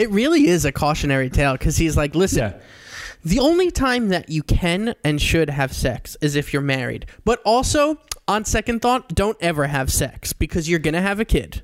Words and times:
It 0.00 0.08
really 0.10 0.46
is 0.46 0.64
a 0.64 0.72
cautionary 0.72 1.28
tale 1.28 1.52
because 1.52 1.76
he's 1.76 1.94
like, 1.94 2.14
listen, 2.14 2.54
the 3.22 3.38
only 3.38 3.70
time 3.70 4.08
that 4.08 4.30
you 4.30 4.42
can 4.42 4.94
and 5.04 5.20
should 5.20 5.50
have 5.50 5.74
sex 5.74 6.16
is 6.22 6.36
if 6.36 6.54
you're 6.54 6.62
married. 6.62 7.04
But 7.26 7.42
also, 7.44 7.98
on 8.26 8.46
second 8.46 8.80
thought, 8.80 9.14
don't 9.14 9.36
ever 9.42 9.66
have 9.66 9.92
sex 9.92 10.32
because 10.32 10.70
you're 10.70 10.78
going 10.78 10.94
to 10.94 11.02
have 11.02 11.20
a 11.20 11.26
kid. 11.26 11.60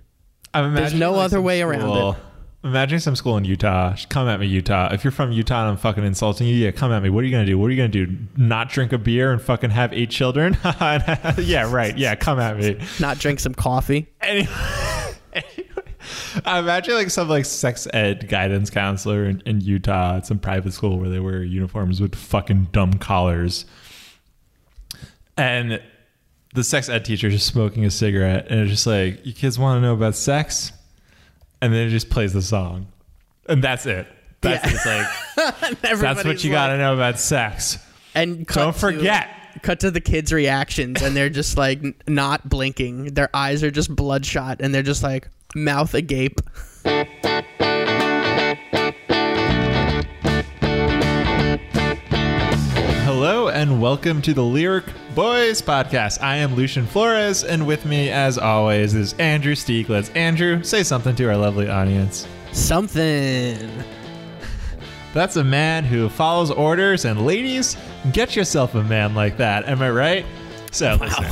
There's 0.53 0.93
no 0.93 1.13
like, 1.13 1.25
other 1.25 1.41
way 1.41 1.63
around 1.63 1.81
school- 1.81 2.11
it. 2.13 2.19
I'm 2.63 2.99
some 2.99 3.17
school 3.17 3.39
in 3.39 3.45
Utah. 3.45 3.97
Come 4.11 4.29
at 4.29 4.39
me, 4.39 4.47
Utah. 4.49 4.93
If 4.93 5.03
you're 5.03 5.13
from 5.13 5.33
Utah 5.33 5.63
and 5.63 5.71
I'm 5.71 5.77
fucking 5.79 6.05
insulting 6.05 6.47
you, 6.47 6.57
yeah, 6.57 6.73
come 6.73 6.93
at 6.93 7.03
me. 7.03 7.09
What 7.09 7.23
are 7.23 7.27
you 7.27 7.31
gonna 7.31 7.47
do? 7.47 7.59
What 7.59 7.69
are 7.69 7.71
you 7.71 7.77
gonna 7.77 7.89
do? 7.89 8.19
Not 8.37 8.69
drink 8.69 8.93
a 8.93 8.99
beer 8.99 9.33
and 9.33 9.41
fucking 9.41 9.71
have 9.71 9.95
eight 9.95 10.11
children? 10.11 10.59
yeah, 10.65 11.71
right. 11.73 11.97
Yeah, 11.97 12.17
come 12.17 12.39
at 12.41 12.59
me. 12.59 12.79
Not 13.01 13.19
drink 13.19 13.41
some 13.41 13.55
coffee. 13.55 14.09
Anyway, 14.21 14.49
anyway, 15.33 15.86
I 16.45 16.59
imagine 16.59 16.95
like 16.95 17.11
some 17.11 17.29
like 17.29 17.45
sex 17.45 17.87
ed 17.93 18.29
guidance 18.29 18.71
counselor 18.71 19.25
in, 19.25 19.43
in 19.47 19.61
Utah 19.61 20.17
at 20.17 20.27
some 20.27 20.39
private 20.39 20.73
school 20.73 20.99
where 20.99 21.09
they 21.09 21.21
wear 21.21 21.43
uniforms 21.43 22.01
with 22.01 22.15
fucking 22.15 22.69
dumb 22.73 22.95
collars, 22.95 23.65
and 25.37 25.81
the 26.55 26.65
sex 26.65 26.89
ed 26.89 27.05
teacher 27.05 27.31
just 27.31 27.47
smoking 27.47 27.85
a 27.85 27.91
cigarette, 27.91 28.47
and 28.51 28.61
it's 28.61 28.71
just 28.71 28.87
like, 28.87 29.25
"You 29.27 29.33
kids 29.33 29.59
want 29.59 29.79
to 29.79 29.83
know 29.83 29.95
about 29.95 30.15
sex?" 30.17 30.73
And 31.61 31.73
then 31.73 31.87
it 31.87 31.91
just 31.91 32.11
plays 32.11 32.33
the 32.33 32.43
song, 32.43 32.87
and 33.49 33.63
that's 33.63 33.87
it. 33.87 34.07
That's 34.41 34.87
Yeah. 34.87 35.07
like 35.37 35.81
that's 35.81 36.25
what 36.25 36.45
you 36.45 36.51
like- 36.51 36.57
got 36.57 36.67
to 36.69 36.79
know 36.79 36.95
about 36.95 37.19
sex. 37.19 37.79
And 38.15 38.47
Don't 38.47 38.73
to- 38.73 38.79
forget. 38.79 39.29
cut 39.63 39.81
to 39.81 39.91
the 39.91 40.01
kids' 40.03 40.33
reactions, 40.33 41.01
and 41.03 41.17
they're 41.17 41.31
just 41.31 41.57
like 41.57 41.83
not 42.09 42.49
blinking. 42.49 43.15
Their 43.15 43.35
eyes 43.35 43.63
are 43.63 43.71
just 43.71 43.95
bloodshot, 43.95 44.61
and 44.61 44.75
they're 44.75 44.83
just 44.83 45.03
like 45.03 45.29
mouth 45.57 45.95
agape. 45.95 46.41
Hello 53.05 53.49
and 53.49 53.81
welcome 53.81 54.21
to 54.21 54.35
the 54.35 54.43
Lyric 54.45 54.85
Boys 55.15 55.63
podcast. 55.63 56.21
I 56.23 56.37
am 56.37 56.55
Lucian 56.55 56.87
Flores, 56.87 57.43
and 57.43 57.67
with 57.67 57.87
me, 57.87 58.11
as 58.11 58.37
always, 58.37 58.95
is 58.95 59.15
Andrew 59.15 59.55
Stieglitz. 59.55 60.15
Andrew, 60.15 60.63
say 60.63 60.83
something 60.83 61.17
to 61.17 61.25
our 61.29 61.37
lovely 61.37 61.71
audience. 61.71 62.29
Something. 62.53 63.71
That's 65.15 65.37
a 65.37 65.45
man 65.45 65.85
who 65.85 66.11
follows 66.11 66.51
orders, 66.51 67.07
and 67.07 67.25
ladies, 67.25 67.79
get 68.13 68.37
yourself 68.37 68.75
a 68.75 68.85
man 68.85 69.15
like 69.15 69.39
that. 69.39 69.67
Am 69.67 69.81
I 69.81 69.91
right? 69.91 70.27
So, 70.71 70.99
listen. 71.01 71.25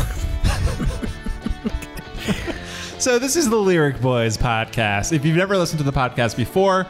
so, 3.04 3.18
this 3.18 3.36
is 3.36 3.50
the 3.50 3.56
Lyric 3.56 4.00
Boys 4.00 4.38
podcast. 4.38 5.12
If 5.12 5.26
you've 5.26 5.36
never 5.36 5.58
listened 5.58 5.76
to 5.76 5.84
the 5.84 5.92
podcast 5.92 6.38
before, 6.38 6.86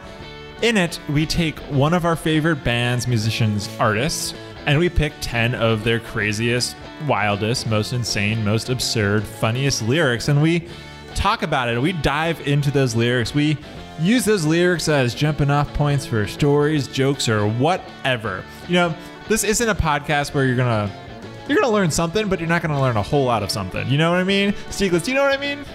in 0.61 0.77
it, 0.77 0.97
we 1.09 1.25
take 1.25 1.59
one 1.63 1.93
of 1.93 2.05
our 2.05 2.15
favorite 2.15 2.63
bands, 2.63 3.05
musicians, 3.05 3.67
artists, 3.81 4.33
and 4.65 4.79
we 4.79 4.87
pick 4.87 5.11
10 5.19 5.55
of 5.55 5.83
their 5.83 5.99
craziest, 5.99 6.77
wildest, 7.05 7.67
most 7.67 7.91
insane, 7.91 8.45
most 8.45 8.69
absurd, 8.69 9.25
funniest 9.25 9.81
lyrics, 9.81 10.29
and 10.29 10.41
we 10.41 10.69
talk 11.15 11.43
about 11.43 11.67
it. 11.67 11.81
We 11.81 11.91
dive 11.91 12.39
into 12.47 12.71
those 12.71 12.95
lyrics. 12.95 13.35
We 13.35 13.57
use 13.99 14.23
those 14.23 14.45
lyrics 14.45 14.87
as 14.87 15.13
jumping 15.13 15.49
off 15.49 15.73
points 15.73 16.05
for 16.05 16.25
stories, 16.27 16.87
jokes, 16.87 17.27
or 17.27 17.45
whatever. 17.45 18.41
You 18.69 18.75
know, 18.75 18.95
this 19.27 19.43
isn't 19.43 19.67
a 19.67 19.75
podcast 19.75 20.33
where 20.33 20.45
you're 20.45 20.55
gonna 20.55 20.89
you're 21.49 21.59
gonna 21.59 21.73
learn 21.73 21.91
something, 21.91 22.29
but 22.29 22.39
you're 22.39 22.47
not 22.47 22.61
gonna 22.61 22.79
learn 22.79 22.95
a 22.95 23.03
whole 23.03 23.25
lot 23.25 23.43
of 23.43 23.51
something. 23.51 23.85
You 23.89 23.97
know 23.97 24.11
what 24.11 24.21
I 24.21 24.23
mean? 24.23 24.53
Stieglitz, 24.69 25.03
do 25.03 25.11
you 25.11 25.17
know 25.17 25.23
what 25.23 25.33
I 25.33 25.41
mean? 25.41 25.65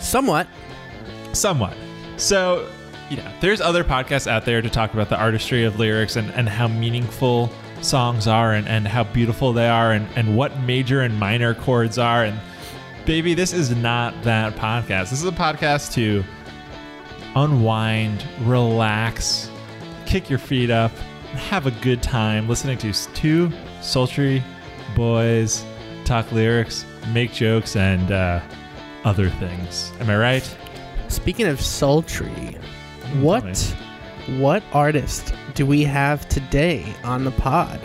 Somewhat. 0.00 0.46
Somewhat. 1.32 1.76
So, 2.16 2.68
you 3.08 3.16
know, 3.16 3.32
there's 3.40 3.60
other 3.60 3.84
podcasts 3.84 4.26
out 4.26 4.44
there 4.44 4.60
to 4.62 4.68
talk 4.70 4.92
about 4.94 5.08
the 5.08 5.18
artistry 5.18 5.64
of 5.64 5.78
lyrics 5.78 6.16
and, 6.16 6.30
and 6.32 6.48
how 6.48 6.68
meaningful 6.68 7.50
songs 7.82 8.26
are 8.26 8.52
and, 8.52 8.68
and 8.68 8.86
how 8.86 9.04
beautiful 9.04 9.52
they 9.52 9.68
are 9.68 9.92
and, 9.92 10.08
and 10.16 10.36
what 10.36 10.58
major 10.60 11.00
and 11.00 11.18
minor 11.18 11.54
chords 11.54 11.98
are. 11.98 12.24
And 12.24 12.38
baby, 13.06 13.34
this 13.34 13.52
is 13.52 13.74
not 13.74 14.20
that 14.22 14.54
podcast. 14.56 15.10
This 15.10 15.22
is 15.22 15.24
a 15.24 15.32
podcast 15.32 15.92
to 15.94 16.24
unwind, 17.36 18.26
relax, 18.40 19.50
kick 20.06 20.28
your 20.28 20.38
feet 20.38 20.70
up, 20.70 20.90
have 21.34 21.66
a 21.66 21.70
good 21.70 22.02
time 22.02 22.48
listening 22.48 22.76
to 22.78 22.92
two 23.14 23.52
sultry 23.80 24.42
boys 24.96 25.64
talk 26.04 26.32
lyrics, 26.32 26.84
make 27.12 27.32
jokes, 27.32 27.76
and 27.76 28.10
uh, 28.10 28.40
other 29.04 29.28
things. 29.28 29.92
Am 30.00 30.10
I 30.10 30.16
right? 30.16 30.56
Speaking 31.08 31.46
of 31.46 31.60
sultry, 31.60 32.28
mm, 32.28 33.22
what 33.22 33.76
what 34.38 34.62
artist 34.72 35.34
do 35.54 35.66
we 35.66 35.82
have 35.84 36.28
today 36.28 36.94
on 37.02 37.24
the 37.24 37.32
pod? 37.32 37.80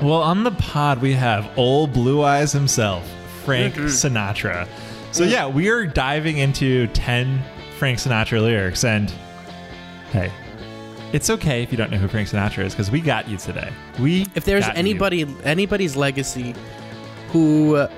Well, 0.00 0.22
on 0.22 0.44
the 0.44 0.52
pod, 0.52 1.00
we 1.00 1.12
have 1.14 1.50
old 1.58 1.92
Blue 1.92 2.22
Eyes 2.22 2.52
himself, 2.52 3.08
Frank 3.44 3.74
mm-hmm. 3.74 3.86
Sinatra. 3.86 4.68
So, 5.10 5.24
mm. 5.24 5.30
yeah, 5.30 5.46
we 5.48 5.68
are 5.68 5.86
diving 5.86 6.38
into 6.38 6.86
10 6.88 7.42
Frank 7.78 7.98
Sinatra 7.98 8.40
lyrics. 8.40 8.84
And 8.84 9.10
hey, 10.12 10.30
it's 11.12 11.30
okay 11.30 11.62
if 11.62 11.72
you 11.72 11.76
don't 11.76 11.90
know 11.90 11.96
who 11.98 12.06
Frank 12.06 12.28
Sinatra 12.28 12.64
is 12.64 12.74
because 12.74 12.90
we 12.90 13.00
got 13.00 13.28
you 13.28 13.38
today. 13.38 13.72
We 13.98 14.26
If 14.34 14.44
there's 14.44 14.66
got 14.66 14.74
you. 14.74 14.78
anybody 14.78 15.26
anybody's 15.42 15.96
legacy 15.96 16.54
who 17.30 17.76
uh, 17.76 17.90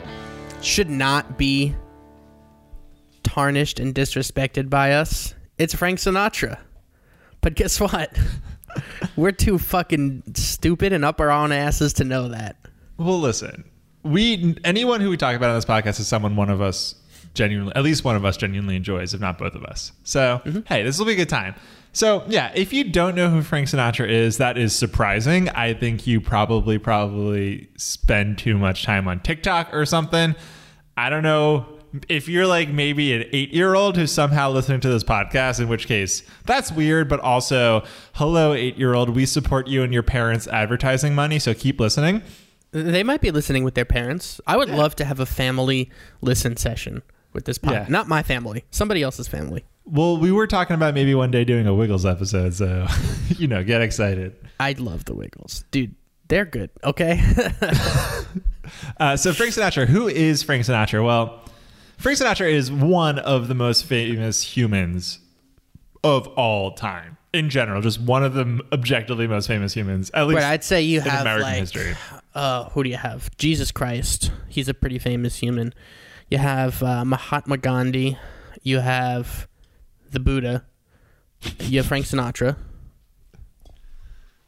should 0.62 0.88
not 0.88 1.36
be 1.36 1.74
tarnished 3.30 3.78
and 3.78 3.94
disrespected 3.94 4.68
by 4.68 4.92
us, 4.92 5.34
it's 5.56 5.72
Frank 5.72 6.00
Sinatra. 6.00 6.58
But 7.40 7.54
guess 7.54 7.78
what? 7.78 8.18
We're 9.16 9.30
too 9.30 9.56
fucking 9.56 10.24
stupid 10.34 10.92
and 10.92 11.04
up 11.04 11.20
our 11.20 11.30
own 11.30 11.52
asses 11.52 11.92
to 11.94 12.04
know 12.04 12.28
that. 12.28 12.56
Well, 12.96 13.20
listen, 13.20 13.62
we 14.02 14.56
anyone 14.64 15.00
who 15.00 15.10
we 15.10 15.16
talk 15.16 15.36
about 15.36 15.50
on 15.50 15.54
this 15.54 15.64
podcast 15.64 16.00
is 16.00 16.08
someone 16.08 16.34
one 16.34 16.50
of 16.50 16.60
us 16.60 16.96
genuinely, 17.34 17.72
at 17.76 17.84
least 17.84 18.02
one 18.02 18.16
of 18.16 18.24
us 18.24 18.36
genuinely 18.36 18.74
enjoys, 18.74 19.14
if 19.14 19.20
not 19.20 19.38
both 19.38 19.54
of 19.54 19.62
us. 19.62 19.92
So, 20.02 20.42
mm-hmm. 20.44 20.60
hey, 20.66 20.82
this 20.82 20.98
will 20.98 21.06
be 21.06 21.12
a 21.12 21.16
good 21.16 21.28
time. 21.28 21.54
So, 21.92 22.24
yeah, 22.26 22.50
if 22.56 22.72
you 22.72 22.82
don't 22.82 23.14
know 23.14 23.30
who 23.30 23.42
Frank 23.42 23.68
Sinatra 23.68 24.08
is, 24.08 24.38
that 24.38 24.58
is 24.58 24.74
surprising. 24.74 25.48
I 25.50 25.74
think 25.74 26.04
you 26.04 26.20
probably, 26.20 26.78
probably 26.78 27.68
spend 27.76 28.38
too 28.38 28.58
much 28.58 28.82
time 28.82 29.06
on 29.06 29.20
TikTok 29.20 29.72
or 29.72 29.86
something. 29.86 30.34
I 30.96 31.10
don't 31.10 31.22
know 31.22 31.79
if 32.08 32.28
you're 32.28 32.46
like 32.46 32.68
maybe 32.68 33.12
an 33.12 33.24
eight 33.32 33.52
year 33.52 33.74
old 33.74 33.96
who's 33.96 34.12
somehow 34.12 34.50
listening 34.50 34.80
to 34.80 34.88
this 34.88 35.04
podcast, 35.04 35.60
in 35.60 35.68
which 35.68 35.86
case 35.86 36.22
that's 36.46 36.70
weird, 36.72 37.08
but 37.08 37.20
also, 37.20 37.84
hello, 38.14 38.52
eight 38.52 38.76
year 38.76 38.94
old, 38.94 39.10
we 39.10 39.26
support 39.26 39.66
you 39.68 39.82
and 39.82 39.92
your 39.92 40.02
parents' 40.02 40.46
advertising 40.48 41.14
money, 41.14 41.38
so 41.38 41.54
keep 41.54 41.80
listening. 41.80 42.22
They 42.72 43.02
might 43.02 43.20
be 43.20 43.30
listening 43.30 43.64
with 43.64 43.74
their 43.74 43.84
parents. 43.84 44.40
I 44.46 44.56
would 44.56 44.70
love 44.70 44.94
to 44.96 45.04
have 45.04 45.18
a 45.18 45.26
family 45.26 45.90
listen 46.20 46.56
session 46.56 47.02
with 47.32 47.44
this 47.44 47.58
pod. 47.58 47.72
Yeah. 47.72 47.86
Not 47.88 48.06
my 48.06 48.22
family, 48.22 48.64
somebody 48.70 49.02
else's 49.02 49.26
family. 49.26 49.64
Well, 49.84 50.18
we 50.18 50.30
were 50.30 50.46
talking 50.46 50.74
about 50.74 50.94
maybe 50.94 51.14
one 51.14 51.32
day 51.32 51.44
doing 51.44 51.66
a 51.66 51.74
Wiggles 51.74 52.06
episode, 52.06 52.54
so 52.54 52.86
you 53.28 53.48
know, 53.48 53.64
get 53.64 53.82
excited. 53.82 54.36
I 54.60 54.72
love 54.72 55.04
the 55.06 55.14
Wiggles. 55.14 55.64
Dude, 55.72 55.96
they're 56.28 56.44
good, 56.44 56.70
okay? 56.84 57.20
Uh, 58.98 59.16
so 59.16 59.32
Frank 59.32 59.52
Sinatra, 59.52 59.86
who 59.86 60.08
is 60.08 60.42
Frank 60.42 60.64
Sinatra? 60.64 61.04
Well, 61.04 61.40
Frank 62.00 62.18
Sinatra 62.18 62.50
is 62.50 62.72
one 62.72 63.18
of 63.18 63.48
the 63.48 63.54
most 63.54 63.84
famous 63.84 64.42
humans 64.56 65.18
of 66.02 66.26
all 66.28 66.72
time 66.72 67.18
in 67.34 67.50
general. 67.50 67.82
Just 67.82 68.00
one 68.00 68.24
of 68.24 68.32
the 68.32 68.62
objectively 68.72 69.26
most 69.26 69.46
famous 69.46 69.74
humans, 69.74 70.10
at 70.14 70.26
least 70.26 70.40
I'd 70.40 70.64
say 70.64 70.80
you 70.80 71.00
in 71.00 71.04
have 71.04 71.20
American 71.20 71.42
like 71.42 71.58
history. 71.58 71.94
uh, 72.34 72.70
who 72.70 72.84
do 72.84 72.88
you 72.88 72.96
have? 72.96 73.36
Jesus 73.36 73.70
Christ. 73.70 74.32
He's 74.48 74.66
a 74.66 74.72
pretty 74.72 74.98
famous 74.98 75.36
human. 75.36 75.74
You 76.30 76.38
have 76.38 76.82
uh, 76.82 77.04
Mahatma 77.04 77.58
Gandhi. 77.58 78.16
You 78.62 78.78
have 78.78 79.46
the 80.10 80.20
Buddha. 80.20 80.64
You 81.58 81.80
have 81.80 81.86
Frank 81.86 82.06
Sinatra. 82.06 82.56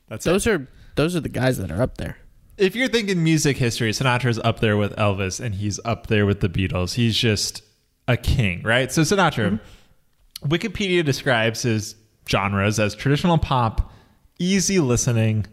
That's 0.08 0.26
it. 0.26 0.30
Those 0.30 0.46
are 0.46 0.68
those 0.94 1.14
are 1.14 1.20
the 1.20 1.28
guys 1.28 1.58
that 1.58 1.70
are 1.70 1.82
up 1.82 1.98
there. 1.98 2.16
If 2.62 2.76
you're 2.76 2.86
thinking 2.86 3.24
music 3.24 3.56
history, 3.56 3.90
Sinatra's 3.90 4.38
up 4.38 4.60
there 4.60 4.76
with 4.76 4.94
Elvis, 4.94 5.40
and 5.40 5.52
he's 5.52 5.80
up 5.84 6.06
there 6.06 6.24
with 6.24 6.38
the 6.38 6.48
Beatles. 6.48 6.94
He's 6.94 7.16
just 7.16 7.60
a 8.06 8.16
king, 8.16 8.62
right? 8.62 8.92
So 8.92 9.02
Sinatra, 9.02 9.58
mm-hmm. 9.58 10.48
Wikipedia 10.48 11.04
describes 11.04 11.62
his 11.62 11.96
genres 12.28 12.78
as 12.78 12.94
traditional 12.94 13.36
pop, 13.36 13.90
easy 14.38 14.78
listening, 14.78 15.46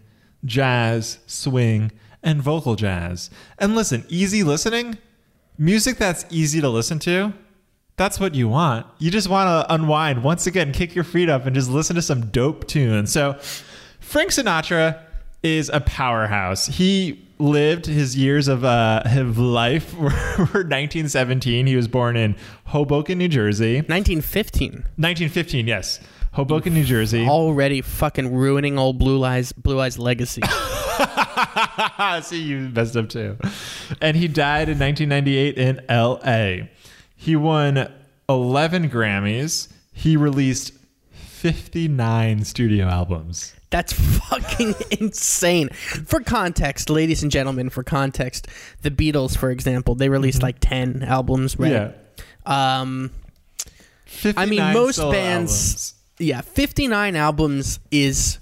jazz, 0.45 1.17
swing, 1.25 1.91
and 2.21 2.44
vocal 2.44 2.75
jazz. 2.75 3.31
And 3.57 3.75
listen, 3.75 4.05
easy 4.07 4.44
listening, 4.44 5.00
music 5.57 5.97
that's 5.97 6.27
easy 6.29 6.62
to 6.62 6.69
listen 6.69 7.00
to, 7.00 7.33
that's 7.97 8.19
what 8.19 8.35
you 8.35 8.47
want. 8.50 8.85
You 9.00 9.09
just 9.09 9.29
want 9.29 9.47
to 9.47 9.73
unwind, 9.73 10.23
once 10.23 10.45
again, 10.45 10.73
kick 10.73 10.94
your 10.94 11.03
feet 11.03 11.27
up 11.27 11.47
and 11.47 11.55
just 11.55 11.71
listen 11.71 11.95
to 11.95 12.03
some 12.03 12.27
dope 12.27 12.67
tunes. 12.67 13.12
So, 13.12 13.35
Frank 14.00 14.29
Sinatra 14.29 15.01
is 15.44 15.69
a 15.69 15.80
powerhouse. 15.80 16.68
He 16.68 17.25
lived 17.39 17.86
his 17.86 18.18
years 18.18 18.47
of 18.47 18.65
uh, 18.65 19.07
his 19.07 19.38
life 19.38 19.94
were 19.97 20.09
1917. 20.09 21.68
He 21.68 21.75
was 21.75 21.88
born 21.88 22.18
in 22.18 22.36
Hoboken, 22.65 23.18
New 23.18 23.30
Jersey. 23.30 23.75
1915. 23.75 24.71
1915, 24.71 25.68
yes. 25.68 26.00
Hoboken, 26.33 26.74
New 26.74 26.83
Jersey. 26.83 27.25
Already 27.30 27.81
fucking 27.81 28.33
ruining 28.33 28.77
old 28.77 29.00
Blue 29.00 29.24
Eyes 29.24 29.51
Blue 29.51 29.80
Eyes 29.80 29.97
legacy. 29.97 30.41
See, 32.21 32.41
you 32.41 32.69
messed 32.69 32.95
up 32.95 33.09
too. 33.09 33.38
And 34.01 34.15
he 34.15 34.27
died 34.27 34.69
in 34.69 34.77
1998 34.77 35.57
in 35.57 35.81
L.A. 35.89 36.69
He 37.15 37.36
won 37.36 37.91
11 38.27 38.89
Grammys. 38.89 39.69
He 39.91 40.15
released 40.18 40.74
59 41.12 42.44
studio 42.44 42.88
albums. 42.88 43.56
That's 43.71 43.94
fucking 43.94 44.74
insane. 45.00 45.69
For 45.69 46.21
context, 46.21 46.89
ladies 46.89 47.21
and 47.24 47.31
gentlemen, 47.31 47.69
for 47.69 47.83
context, 47.83 48.48
the 48.81 48.89
Beatles, 48.92 49.38
for 49.38 49.51
example, 49.51 49.94
they 49.95 50.10
released 50.10 50.42
like 50.42 50.57
10 50.60 51.04
albums, 51.04 51.57
right? 51.60 51.71
Yeah. 51.71 51.92
Um, 52.45 53.12
I 54.36 54.45
mean, 54.48 54.74
most 54.74 54.98
bands, 54.98 55.51
albums. 55.51 55.94
yeah, 56.18 56.42
59 56.42 57.16
albums 57.16 57.80
is 57.92 58.39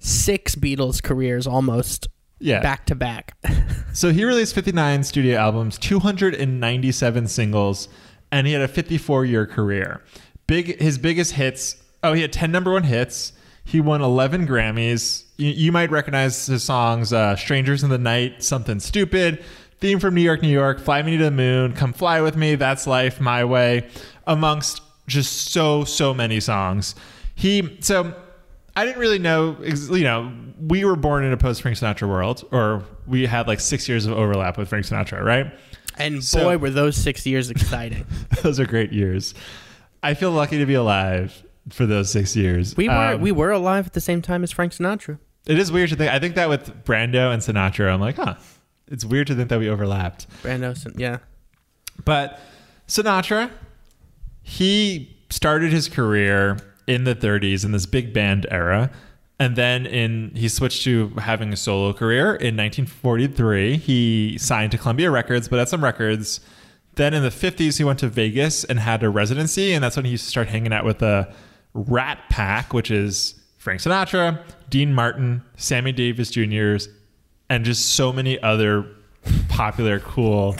six 0.00 0.56
Beatles 0.56 1.00
careers 1.02 1.46
almost 1.46 2.08
Yeah. 2.40 2.60
back 2.60 2.86
to 2.86 2.94
back. 2.94 3.36
So 3.92 4.12
he 4.12 4.24
released 4.24 4.54
59 4.54 5.02
studio 5.02 5.36
albums, 5.36 5.76
297 5.76 7.26
singles, 7.26 7.88
and 8.30 8.46
he 8.46 8.52
had 8.52 8.62
a 8.62 8.68
54 8.68 9.24
year 9.24 9.46
career. 9.46 10.00
Big 10.46 10.80
his 10.80 10.96
biggest 10.96 11.32
hits. 11.32 11.74
Oh, 12.04 12.12
he 12.12 12.22
had 12.22 12.32
10 12.32 12.52
number 12.52 12.70
one 12.72 12.84
hits. 12.84 13.32
He 13.70 13.80
won 13.80 14.02
11 14.02 14.48
Grammys. 14.48 15.22
You, 15.36 15.50
you 15.50 15.70
might 15.70 15.92
recognize 15.92 16.46
his 16.46 16.64
songs 16.64 17.12
uh, 17.12 17.36
"Strangers 17.36 17.84
in 17.84 17.90
the 17.90 17.98
Night," 17.98 18.42
"Something 18.42 18.80
Stupid," 18.80 19.44
"Theme 19.78 20.00
from 20.00 20.16
New 20.16 20.22
York, 20.22 20.42
New 20.42 20.48
York," 20.48 20.80
"Fly 20.80 21.02
Me 21.02 21.16
to 21.16 21.22
the 21.24 21.30
Moon," 21.30 21.72
"Come 21.74 21.92
Fly 21.92 22.20
with 22.20 22.36
Me," 22.36 22.56
"That's 22.56 22.88
Life," 22.88 23.20
"My 23.20 23.44
Way," 23.44 23.86
amongst 24.26 24.82
just 25.06 25.52
so 25.52 25.84
so 25.84 26.12
many 26.12 26.40
songs. 26.40 26.96
He 27.36 27.76
so 27.78 28.12
I 28.74 28.84
didn't 28.84 28.98
really 28.98 29.20
know, 29.20 29.56
you 29.62 30.02
know, 30.02 30.32
we 30.60 30.84
were 30.84 30.96
born 30.96 31.22
in 31.22 31.32
a 31.32 31.36
post 31.36 31.62
Frank 31.62 31.76
Sinatra 31.78 32.08
world, 32.08 32.44
or 32.50 32.82
we 33.06 33.24
had 33.26 33.46
like 33.46 33.60
six 33.60 33.88
years 33.88 34.04
of 34.04 34.14
overlap 34.18 34.58
with 34.58 34.68
Frank 34.68 34.84
Sinatra, 34.86 35.22
right? 35.22 35.52
And 35.96 36.24
So- 36.24 36.42
boy, 36.42 36.58
were 36.58 36.70
those 36.70 36.96
six 36.96 37.24
years 37.24 37.50
exciting. 37.50 38.04
Those 38.42 38.58
are 38.58 38.66
great 38.66 38.92
years. 38.92 39.32
I 40.02 40.14
feel 40.14 40.32
lucky 40.32 40.58
to 40.58 40.66
be 40.66 40.74
alive 40.74 41.40
for 41.70 41.86
those 41.86 42.10
six 42.10 42.36
years. 42.36 42.76
We 42.76 42.88
were 42.88 42.94
Um, 42.94 43.20
we 43.20 43.32
were 43.32 43.50
alive 43.50 43.86
at 43.86 43.92
the 43.92 44.00
same 44.00 44.22
time 44.22 44.42
as 44.42 44.50
Frank 44.50 44.72
Sinatra. 44.72 45.18
it 45.46 45.58
is 45.58 45.72
weird 45.72 45.90
to 45.90 45.96
think. 45.96 46.12
I 46.12 46.18
think 46.18 46.34
that 46.34 46.48
with 46.48 46.84
Brando 46.84 47.32
and 47.32 47.42
Sinatra, 47.42 47.92
I'm 47.92 48.00
like, 48.00 48.16
huh. 48.16 48.34
It's 48.88 49.04
weird 49.04 49.28
to 49.28 49.34
think 49.36 49.48
that 49.50 49.58
we 49.60 49.68
overlapped. 49.68 50.26
Brando, 50.42 50.74
yeah. 50.98 51.18
But 52.04 52.40
Sinatra, 52.88 53.50
he 54.42 55.16
started 55.30 55.72
his 55.72 55.88
career 55.88 56.58
in 56.86 57.04
the 57.04 57.14
30s 57.14 57.64
in 57.64 57.70
this 57.72 57.86
big 57.86 58.12
band 58.12 58.46
era. 58.50 58.90
And 59.38 59.56
then 59.56 59.86
in 59.86 60.32
he 60.34 60.48
switched 60.48 60.82
to 60.84 61.08
having 61.18 61.52
a 61.52 61.56
solo 61.56 61.92
career 61.92 62.34
in 62.34 62.56
1943. 62.56 63.76
He 63.78 64.36
signed 64.38 64.72
to 64.72 64.78
Columbia 64.78 65.10
Records, 65.10 65.48
but 65.48 65.58
at 65.58 65.68
some 65.68 65.82
records. 65.82 66.40
Then 66.96 67.14
in 67.14 67.22
the 67.22 67.30
50s, 67.30 67.78
he 67.78 67.84
went 67.84 68.00
to 68.00 68.08
Vegas 68.08 68.64
and 68.64 68.80
had 68.80 69.02
a 69.02 69.08
residency, 69.08 69.72
and 69.72 69.82
that's 69.82 69.96
when 69.96 70.04
he 70.04 70.16
started 70.16 70.50
hanging 70.50 70.72
out 70.72 70.84
with 70.84 70.98
the 70.98 71.32
Rat 71.74 72.18
Pack, 72.30 72.72
which 72.72 72.90
is 72.90 73.34
Frank 73.58 73.80
Sinatra, 73.80 74.42
Dean 74.68 74.94
Martin, 74.94 75.42
Sammy 75.56 75.92
Davis 75.92 76.30
Jr.'s, 76.30 76.88
and 77.48 77.64
just 77.64 77.94
so 77.94 78.12
many 78.12 78.40
other 78.42 78.86
popular, 79.48 80.00
cool. 80.00 80.56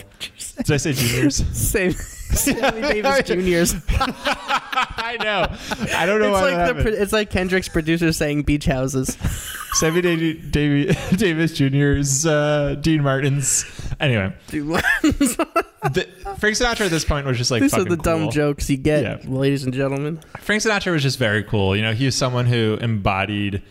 Did 0.57 0.71
I 0.71 0.77
say 0.77 0.93
juniors? 0.93 1.35
Same. 1.57 1.91
Sammy 1.91 2.81
Davis 3.01 3.27
Jr.'s. 3.27 3.75
I 3.89 5.17
know. 5.21 5.47
I 5.95 6.05
don't 6.05 6.19
know 6.19 6.33
It's 6.33 6.41
why 6.41 6.65
like 6.65 6.83
the, 6.83 7.01
it's 7.01 7.11
like 7.13 7.29
Kendrick's 7.29 7.67
producer 7.67 8.13
saying 8.13 8.43
beach 8.43 8.65
houses. 8.65 9.17
Sammy 9.73 10.01
Davis 10.01 11.53
Jr.'s, 11.53 12.25
uh, 12.25 12.75
Dean 12.79 13.03
Martin's. 13.03 13.65
Anyway, 13.99 14.33
Dude, 14.47 14.81
the, 15.93 16.03
Frank 16.37 16.55
Sinatra 16.55 16.85
at 16.85 16.91
this 16.91 17.05
point 17.05 17.25
was 17.25 17.37
just 17.37 17.51
like 17.51 17.61
These 17.61 17.73
are 17.73 17.83
the 17.83 17.97
dumb 17.97 18.29
jokes 18.29 18.69
you 18.69 18.77
get, 18.77 19.03
Yeah. 19.03 19.29
ladies 19.29 19.63
and 19.63 19.73
gentlemen. 19.73 20.19
Frank 20.39 20.61
Sinatra 20.63 20.91
was 20.91 21.03
just 21.03 21.17
very 21.19 21.43
cool. 21.43 21.75
You 21.75 21.81
know, 21.81 21.93
he 21.93 22.05
was 22.05 22.15
someone 22.15 22.45
who 22.45 22.77
embodied, 22.81 23.61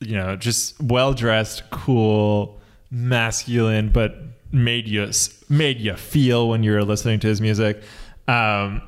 you 0.00 0.16
know, 0.16 0.36
just 0.36 0.80
well 0.82 1.14
dressed, 1.14 1.62
cool, 1.70 2.60
masculine, 2.90 3.90
but 3.90 4.16
made 4.52 4.86
you 4.88 5.10
made 5.48 5.80
you 5.80 5.94
feel 5.96 6.48
when 6.48 6.62
you 6.62 6.72
were 6.72 6.84
listening 6.84 7.20
to 7.20 7.26
his 7.26 7.40
music. 7.40 7.82
Um, 8.28 8.82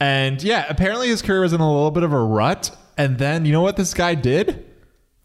and 0.00 0.42
yeah, 0.42 0.66
apparently 0.68 1.08
his 1.08 1.22
career 1.22 1.40
was 1.42 1.52
in 1.52 1.60
a 1.60 1.66
little 1.72 1.90
bit 1.90 2.02
of 2.02 2.12
a 2.12 2.22
rut. 2.22 2.76
And 2.98 3.18
then 3.18 3.44
you 3.44 3.52
know 3.52 3.60
what 3.60 3.76
this 3.76 3.94
guy 3.94 4.14
did? 4.14 4.64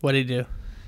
What 0.02 0.12
did 0.13 0.30
he 0.30 0.36
do? 0.38 0.46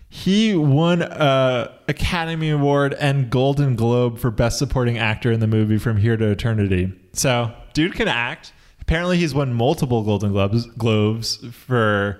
He 0.09 0.55
won 0.55 1.03
a 1.03 1.71
Academy 1.87 2.49
Award 2.49 2.95
and 2.95 3.29
Golden 3.29 3.75
Globe 3.75 4.17
for 4.17 4.31
Best 4.31 4.57
Supporting 4.57 4.97
Actor 4.97 5.31
in 5.31 5.39
the 5.39 5.47
movie 5.47 5.77
From 5.77 5.97
Here 5.97 6.17
to 6.17 6.31
Eternity. 6.31 6.91
So, 7.13 7.53
dude 7.73 7.93
can 7.93 8.07
act. 8.07 8.51
Apparently, 8.81 9.17
he's 9.17 9.35
won 9.35 9.53
multiple 9.53 10.03
Golden 10.03 10.31
Globes 10.31 10.65
Globes 10.65 11.37
for 11.51 12.19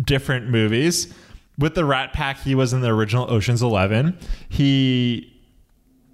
different 0.00 0.48
movies. 0.48 1.12
With 1.58 1.74
the 1.74 1.84
Rat 1.84 2.12
Pack, 2.12 2.38
he 2.42 2.54
was 2.54 2.72
in 2.72 2.80
the 2.80 2.94
original 2.94 3.28
Ocean's 3.28 3.60
Eleven. 3.60 4.16
He 4.48 5.34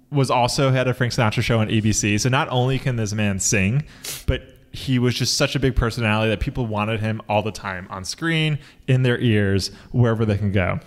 was 0.09 0.31
also 0.31 0.71
had 0.71 0.87
a 0.87 0.93
Frank 0.95 1.13
Sinatra 1.13 1.43
show 1.43 1.59
on 1.59 1.67
ABC. 1.67 2.19
So 2.19 2.29
not 2.29 2.47
only 2.49 2.79
can 2.79 2.95
this 2.95 3.13
man 3.13 3.39
sing, 3.39 3.83
but 4.25 4.41
he 4.75 4.99
was 4.99 5.15
just 5.15 5.37
such 5.37 5.55
a 5.55 5.59
big 5.59 5.75
personality 5.75 6.29
that 6.29 6.39
people 6.39 6.67
wanted 6.67 6.99
him 6.99 7.21
all 7.29 7.41
the 7.41 7.51
time 7.51 7.87
on 7.89 8.05
screen, 8.05 8.59
in 8.87 9.03
their 9.03 9.17
ears, 9.19 9.71
wherever 9.91 10.25
they 10.25 10.37
can 10.37 10.51
go. 10.51 10.79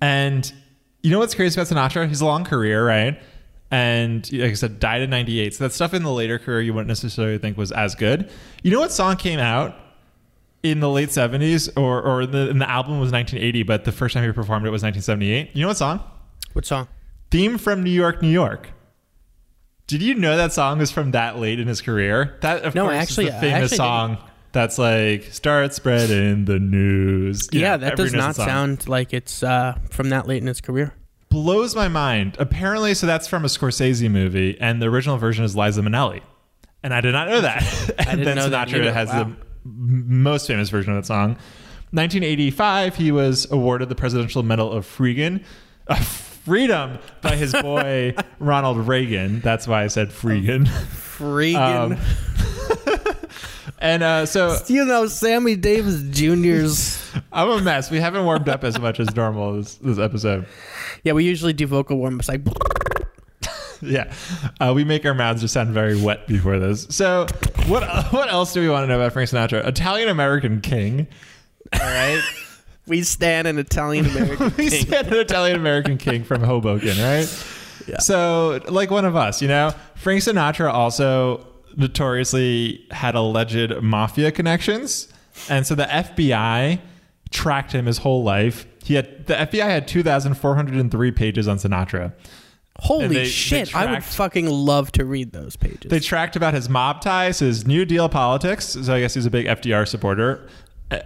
And 0.00 0.52
you 1.02 1.10
know 1.10 1.18
what's 1.18 1.34
crazy 1.34 1.60
about 1.60 1.68
Sinatra? 1.68 2.08
He's 2.08 2.20
a 2.20 2.26
long 2.26 2.44
career, 2.44 2.86
right? 2.86 3.20
And 3.70 4.30
like 4.32 4.50
I 4.50 4.54
said, 4.54 4.80
died 4.80 5.02
in 5.02 5.10
'98. 5.10 5.54
So 5.54 5.64
that 5.64 5.72
stuff 5.72 5.94
in 5.94 6.02
the 6.02 6.12
later 6.12 6.38
career 6.38 6.60
you 6.60 6.74
wouldn't 6.74 6.88
necessarily 6.88 7.38
think 7.38 7.56
was 7.56 7.72
as 7.72 7.94
good. 7.94 8.30
You 8.62 8.70
know 8.70 8.80
what 8.80 8.92
song 8.92 9.16
came 9.16 9.38
out 9.38 9.76
in 10.62 10.80
the 10.80 10.90
late 10.90 11.08
'70s, 11.08 11.70
or 11.76 12.02
or 12.02 12.26
the, 12.26 12.50
and 12.50 12.60
the 12.60 12.68
album 12.68 13.00
was 13.00 13.10
1980, 13.10 13.62
but 13.62 13.84
the 13.84 13.92
first 13.92 14.14
time 14.14 14.24
he 14.24 14.32
performed 14.32 14.66
it 14.66 14.70
was 14.70 14.82
1978. 14.82 15.54
You 15.54 15.62
know 15.62 15.68
what 15.68 15.76
song? 15.76 16.00
What 16.52 16.66
song? 16.66 16.88
Theme 17.30 17.56
from 17.56 17.82
New 17.82 17.90
York, 17.90 18.20
New 18.20 18.28
York. 18.28 18.70
Did 19.86 20.02
you 20.02 20.14
know 20.14 20.36
that 20.36 20.52
song 20.52 20.80
is 20.80 20.90
from 20.90 21.10
that 21.10 21.38
late 21.38 21.60
in 21.60 21.68
his 21.68 21.80
career? 21.82 22.36
That 22.40 22.62
of 22.62 22.74
No, 22.74 22.84
course 22.84 22.96
actually- 22.96 23.26
is 23.26 23.34
the 23.34 23.40
famous 23.40 23.62
actually 23.64 23.76
song 23.76 24.18
that's 24.52 24.78
like 24.78 25.24
start 25.32 25.74
spreading 25.74 26.44
the 26.44 26.58
news. 26.58 27.48
You 27.52 27.60
yeah, 27.60 27.76
know, 27.76 27.78
that 27.88 27.96
does 27.96 28.12
not 28.14 28.34
sound 28.36 28.88
like 28.88 29.12
it's 29.12 29.42
uh, 29.42 29.78
from 29.90 30.08
that 30.10 30.26
late 30.28 30.40
in 30.42 30.46
his 30.46 30.60
career. 30.60 30.94
blows 31.30 31.74
my 31.74 31.88
mind. 31.88 32.36
Apparently, 32.38 32.94
so 32.94 33.06
that's 33.06 33.26
from 33.28 33.44
a 33.44 33.48
Scorsese 33.48 34.10
movie, 34.10 34.56
and 34.60 34.80
the 34.82 34.86
original 34.86 35.16
version 35.18 35.44
is 35.44 35.56
Liza 35.56 35.80
Minnelli, 35.82 36.20
and 36.82 36.92
I 36.94 37.00
did 37.00 37.12
not 37.12 37.28
know 37.28 37.40
that. 37.40 37.62
and 37.98 38.06
didn't 38.18 38.24
then 38.24 38.36
know 38.36 38.48
that 38.50 38.68
Sinatra 38.68 38.74
either. 38.80 38.92
has 38.92 39.08
Wow. 39.08 39.24
the 39.24 39.36
most 39.64 40.46
famous 40.46 40.68
version 40.70 40.92
of 40.92 40.98
that 41.02 41.06
song. 41.06 41.36
1985, 41.92 42.96
he 42.96 43.12
was 43.12 43.50
awarded 43.50 43.88
the 43.88 43.94
Presidential 43.94 44.42
Medal 44.42 44.70
of 44.72 44.86
Freegan, 44.86 45.44
uh, 45.88 45.94
Freedom 46.44 46.98
by 47.20 47.36
his 47.36 47.52
boy 47.52 48.14
Ronald 48.40 48.88
Reagan. 48.88 49.40
That's 49.40 49.68
why 49.68 49.84
I 49.84 49.86
said 49.86 50.10
Freegan. 50.10 50.66
Freaking. 50.66 51.92
Um, 51.92 53.16
and 53.78 54.02
uh, 54.02 54.26
so 54.26 54.58
you 54.66 54.84
know, 54.84 55.06
Sammy 55.06 55.54
Davis 55.54 56.02
Jr.'s. 56.10 57.12
I'm 57.32 57.48
a 57.48 57.60
mess. 57.60 57.92
We 57.92 58.00
haven't 58.00 58.24
warmed 58.24 58.48
up 58.48 58.64
as 58.64 58.76
much 58.80 58.98
as 58.98 59.14
normal 59.14 59.54
this, 59.54 59.76
this 59.76 60.00
episode. 60.00 60.46
yeah, 61.04 61.12
we 61.12 61.24
usually 61.24 61.52
do 61.52 61.66
vocal 61.66 61.96
warm 61.98 62.18
ups 62.18 62.28
like. 62.28 62.40
Yeah, 63.80 64.12
uh, 64.60 64.72
we 64.74 64.84
make 64.84 65.04
our 65.04 65.14
mouths 65.14 65.40
just 65.42 65.54
sound 65.54 65.70
very 65.70 66.00
wet 66.00 66.28
before 66.28 66.58
this. 66.58 66.86
So, 66.90 67.26
what 67.66 67.84
what 68.12 68.30
else 68.30 68.52
do 68.52 68.60
we 68.60 68.68
want 68.68 68.84
to 68.84 68.86
know 68.88 68.96
about 68.96 69.12
Frank 69.12 69.30
Sinatra? 69.30 69.66
Italian 69.66 70.08
American 70.08 70.60
king. 70.60 71.06
All 71.72 71.80
right, 71.80 72.22
We 72.86 73.02
stand 73.02 73.46
an 73.46 73.58
Italian 73.58 74.06
American 74.06 74.50
king. 74.50 74.56
we 74.64 74.70
king. 74.70 74.86
said 74.86 75.06
an 75.06 75.14
Italian 75.14 75.56
American 75.56 75.98
king 75.98 76.24
from 76.24 76.42
Hoboken, 76.42 76.98
right? 76.98 77.28
Yeah. 77.86 77.98
So, 77.98 78.60
like 78.68 78.90
one 78.90 79.04
of 79.04 79.16
us, 79.16 79.40
you 79.42 79.48
know, 79.48 79.72
Frank 79.96 80.22
Sinatra 80.22 80.72
also 80.72 81.46
notoriously 81.76 82.84
had 82.90 83.14
alleged 83.14 83.80
mafia 83.82 84.30
connections, 84.32 85.08
and 85.48 85.66
so 85.66 85.74
the 85.74 85.84
FBI 85.84 86.80
tracked 87.30 87.72
him 87.72 87.86
his 87.86 87.98
whole 87.98 88.22
life. 88.22 88.66
He 88.84 88.94
had 88.94 89.26
the 89.26 89.34
FBI 89.34 89.64
had 89.64 89.88
two 89.88 90.02
thousand 90.02 90.34
four 90.34 90.54
hundred 90.54 90.76
and 90.76 90.90
three 90.90 91.12
pages 91.12 91.46
on 91.48 91.58
Sinatra. 91.58 92.12
Holy 92.80 93.08
they- 93.08 93.14
they 93.14 93.24
shit! 93.26 93.74
I 93.76 93.90
would 93.92 94.02
fucking 94.04 94.48
love 94.48 94.90
to 94.92 95.04
read 95.04 95.32
those 95.32 95.56
pages. 95.56 95.88
They 95.90 96.00
tracked 96.00 96.36
about 96.36 96.54
his 96.54 96.68
mob 96.68 97.00
ties, 97.00 97.38
his 97.38 97.66
New 97.66 97.84
Deal 97.84 98.08
politics. 98.08 98.76
So 98.82 98.94
I 98.94 99.00
guess 99.00 99.14
he's 99.14 99.26
a 99.26 99.30
big 99.30 99.46
FDR 99.46 99.86
supporter 99.86 100.48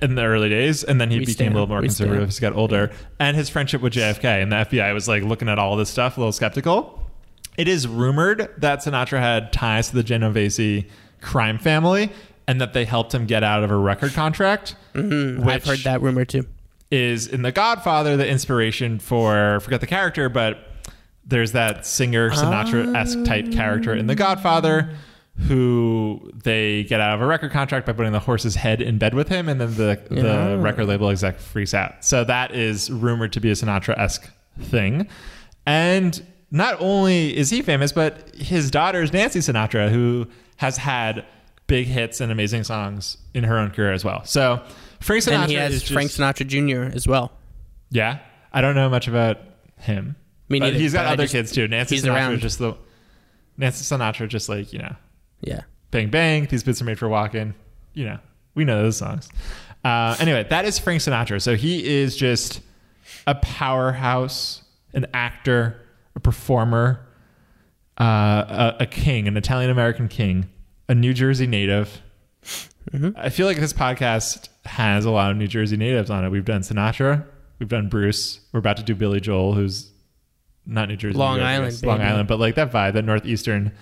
in 0.03 0.15
the 0.15 0.23
early 0.25 0.49
days, 0.49 0.83
and 0.85 1.01
then 1.01 1.11
he 1.11 1.19
We 1.19 1.27
became 1.27 1.35
stand. 1.35 1.51
a 1.53 1.55
little 1.55 1.69
more 1.69 1.81
We 1.81 1.89
conservative 1.89 2.29
as 2.29 2.39
he 2.39 2.41
got 2.43 2.55
older. 2.55 2.91
And 3.21 3.37
his 3.37 3.49
friendship 3.49 3.81
with 3.81 3.93
JFK, 3.93 4.43
and 4.43 4.51
the 4.53 4.57
FBI 4.57 4.93
was 4.95 5.09
like 5.09 5.23
looking 5.23 5.49
at 5.49 5.59
all 5.59 5.77
this 5.77 5.91
stuff, 5.91 6.17
a 6.17 6.21
little 6.21 6.33
skeptical. 6.33 7.03
It 7.57 7.69
is 7.69 7.87
rumored 7.89 8.51
that 8.59 8.81
Sinatra 8.81 9.19
had 9.19 9.53
ties 9.53 9.89
to 9.91 9.95
the 9.97 10.03
Genovese 10.03 10.85
crime 11.21 11.59
family, 11.59 12.11
and 12.49 12.61
that 12.61 12.73
they 12.75 12.85
helped 12.85 13.13
him 13.15 13.27
get 13.27 13.43
out 13.43 13.65
of 13.65 13.71
a 13.71 13.77
record 13.77 14.13
contract. 14.13 14.77
Mm, 14.95 15.45
I've 15.47 15.65
heard 15.65 15.81
that 15.81 16.01
rumor 16.03 16.25
too. 16.25 16.47
Is 16.91 17.27
in 17.27 17.43
The 17.43 17.51
Godfather 17.51 18.17
the 18.17 18.29
inspiration 18.29 18.99
for 19.01 19.59
forget 19.61 19.81
the 19.81 19.87
character, 19.89 20.29
but 20.29 20.59
there's 21.25 21.51
that 21.53 21.85
singer 21.85 22.31
Sinatra 22.31 22.95
esque 22.95 23.25
type 23.25 23.51
character 23.51 23.93
in 23.93 24.07
The 24.07 24.15
Godfather 24.15 24.91
who 25.39 26.31
they 26.45 26.85
get 26.85 27.01
out 27.01 27.15
of 27.15 27.21
a 27.23 27.27
record 27.27 27.51
contract 27.53 27.87
by 27.87 27.93
putting 27.93 28.13
the 28.13 28.19
horse's 28.21 28.55
head 28.55 28.81
in 28.81 28.99
bed 28.99 29.15
with 29.15 29.29
him, 29.29 29.49
and 29.49 29.61
then 29.61 29.75
the 29.75 30.01
Yeah. 30.11 30.23
the 30.49 30.59
record 30.59 30.87
label 30.87 31.11
exec 31.11 31.39
freaks 31.39 31.75
out. 31.75 32.05
So 32.05 32.25
that 32.25 32.55
is 32.55 32.91
rumored 32.91 33.33
to 33.35 33.41
be 33.41 33.51
a 33.51 33.55
Sinatra 33.55 33.99
esque 33.99 34.31
thing, 34.61 35.07
and 35.67 36.23
not 36.51 36.77
only 36.81 37.37
is 37.37 37.51
he 37.51 37.61
famous, 37.63 37.93
but 37.93 38.35
his 38.37 38.71
daughter 38.71 39.03
is 39.03 39.13
Nancy 39.13 39.41
Sinatra, 39.41 39.91
who 39.91 40.27
has 40.57 40.79
had 40.79 41.25
big 41.67 41.87
hits 41.87 42.21
and 42.21 42.31
amazing 42.33 42.65
songs 42.65 43.19
in 43.35 43.45
her 43.45 43.59
own 43.59 43.71
career 43.71 43.93
as 43.93 44.05
well. 44.05 44.25
So 44.25 44.63
Frank 45.01 45.25
Sinatra 45.25 45.39
and 45.43 45.51
he 45.51 45.57
has 45.57 45.73
just, 45.81 45.93
Frank 45.93 46.11
Sinatra 46.11 46.47
Jr. 46.47 46.95
as 46.95 47.07
well. 47.07 47.33
yeah, 47.91 48.19
I 48.53 48.61
don't 48.63 48.75
know 48.77 48.89
much 48.89 49.07
about 49.09 49.39
him. 49.79 50.17
Me 50.49 50.61
neither, 50.61 50.79
he's 50.79 50.93
got 50.93 51.07
other 51.07 51.25
just- 51.25 51.33
kids 51.33 51.53
too. 51.53 51.69
Nancy 51.69 51.99
Sinatra 51.99 52.15
around. 52.15 52.33
is 52.35 52.41
just 52.41 52.59
the 52.61 52.75
Nancy 53.59 53.85
Sinatra, 53.85 54.29
just 54.29 54.49
like 54.49 54.73
you 54.73 54.79
know, 54.79 54.95
Yeah. 55.41 55.61
bang 55.91 56.11
bang. 56.11 56.47
These 56.47 56.65
boots 56.65 56.81
are 56.81 56.85
made 56.85 56.99
for 56.99 57.09
walking. 57.09 57.55
You 57.95 58.07
know, 58.07 58.19
we 58.55 58.65
know 58.65 58.83
those 58.83 58.97
songs. 58.97 59.29
Uh, 59.85 60.17
anyway, 60.19 60.47
that 60.51 60.65
is 60.65 60.79
Frank 60.79 61.01
Sinatra. 61.01 61.41
So 61.41 61.55
he 61.57 61.87
is 61.87 62.17
just 62.17 62.61
a 63.27 63.35
powerhouse, 63.37 64.63
an 64.93 65.07
actor, 65.15 65.81
a 66.15 66.21
performer, 66.21 67.07
uh, 68.01 68.75
a, 68.79 68.83
a 68.83 68.87
king, 68.87 69.29
an 69.29 69.37
Italian 69.37 69.71
American 69.71 70.09
king, 70.09 70.49
a 70.89 70.95
New 70.95 71.15
Jersey 71.15 71.47
native. 71.47 72.03
I 73.17 73.31
feel 73.31 73.47
like 73.47 73.59
this 73.59 73.73
podcast 73.73 74.49
has 74.65 75.05
a 75.05 75.11
lot 75.11 75.31
of 75.31 75.37
New 75.37 75.49
Jersey 75.49 75.77
natives 75.77 76.11
on 76.11 76.25
it. 76.25 76.31
We've 76.31 76.45
done 76.45 76.61
Sinatra, 76.61 77.25
we've 77.59 77.69
done 77.69 77.89
Bruce. 77.89 78.41
We're 78.53 78.61
about 78.61 78.77
to 78.77 78.83
do 78.83 78.95
Billy 78.95 79.21
Joel, 79.21 79.55
who's 79.55 79.91
not 80.67 80.89
New 80.89 80.97
Jersey, 80.97 81.17
Long 81.17 81.37
New 81.37 81.43
York, 81.43 81.51
Island. 81.51 81.83
Long. 81.83 82.01
Island, 82.01 82.29
but 82.29 82.39
like 82.39 82.55
that 82.57 82.71
vibe, 82.73 82.95
that 82.95 83.05
northeastern 83.05 83.73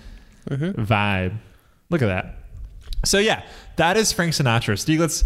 vibe. 0.49 1.37
Look 1.89 2.01
at 2.01 2.07
that. 2.07 2.35
So 3.03 3.19
yeah, 3.19 3.43
that 3.75 3.97
is 3.97 4.11
Frank 4.11 4.33
Sinatra. 4.33 4.75
Stieglitz, 4.75 5.25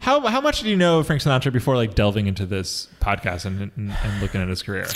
how 0.00 0.20
how 0.26 0.40
much 0.40 0.60
do 0.60 0.68
you 0.68 0.76
know 0.76 0.98
of 1.00 1.06
Frank 1.06 1.22
Sinatra 1.22 1.52
before 1.52 1.76
like 1.76 1.94
delving 1.94 2.26
into 2.26 2.46
this 2.46 2.88
podcast 3.00 3.44
and 3.46 3.72
and, 3.76 3.90
and 3.90 4.20
looking 4.20 4.40
at 4.40 4.48
his 4.48 4.62
career? 4.62 4.86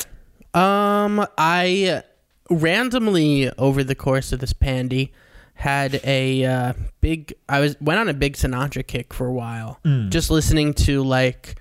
Um, 0.55 1.27
I 1.39 2.03
randomly 2.51 3.51
over 3.57 3.85
the 3.85 3.95
course 3.95 4.33
of 4.33 4.41
this 4.41 4.53
pandy 4.53 5.13
had 5.55 6.01
a 6.05 6.45
uh, 6.45 6.73
big. 7.01 7.35
I 7.49 7.61
was 7.61 7.77
went 7.81 8.01
on 8.01 8.09
a 8.09 8.15
big 8.15 8.35
Sinatra 8.35 8.87
kick 8.87 9.15
for 9.15 9.27
a 9.27 9.33
while, 9.33 9.79
just 10.11 10.31
listening 10.31 10.75
to 10.75 11.03
like, 11.03 11.57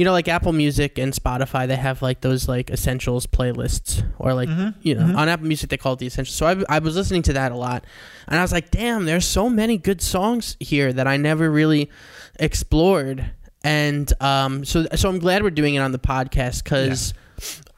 you 0.00 0.06
know, 0.06 0.12
like 0.12 0.28
Apple 0.28 0.52
Music 0.54 0.96
and 0.98 1.12
Spotify. 1.12 1.68
They 1.68 1.76
have 1.76 2.00
like 2.00 2.22
those 2.22 2.48
like 2.48 2.70
essentials 2.70 3.26
playlists, 3.26 4.02
or 4.18 4.32
like 4.32 4.48
you 4.80 4.94
know, 4.94 5.14
on 5.14 5.28
Apple 5.28 5.46
Music 5.46 5.68
they 5.68 5.76
call 5.76 5.92
it 5.92 5.98
the 5.98 6.06
essentials. 6.06 6.34
So 6.34 6.46
I, 6.46 6.56
I 6.70 6.78
was 6.78 6.96
listening 6.96 7.20
to 7.24 7.34
that 7.34 7.52
a 7.52 7.54
lot, 7.54 7.84
and 8.26 8.38
I 8.38 8.42
was 8.42 8.50
like, 8.50 8.70
damn, 8.70 9.04
there's 9.04 9.26
so 9.26 9.50
many 9.50 9.76
good 9.76 10.00
songs 10.00 10.56
here 10.58 10.90
that 10.90 11.06
I 11.06 11.18
never 11.18 11.50
really 11.50 11.90
explored. 12.38 13.30
And 13.62 14.10
um, 14.22 14.64
so 14.64 14.86
so 14.94 15.10
I'm 15.10 15.18
glad 15.18 15.42
we're 15.42 15.50
doing 15.50 15.74
it 15.74 15.80
on 15.80 15.92
the 15.92 15.98
podcast 15.98 16.64
because. 16.64 17.12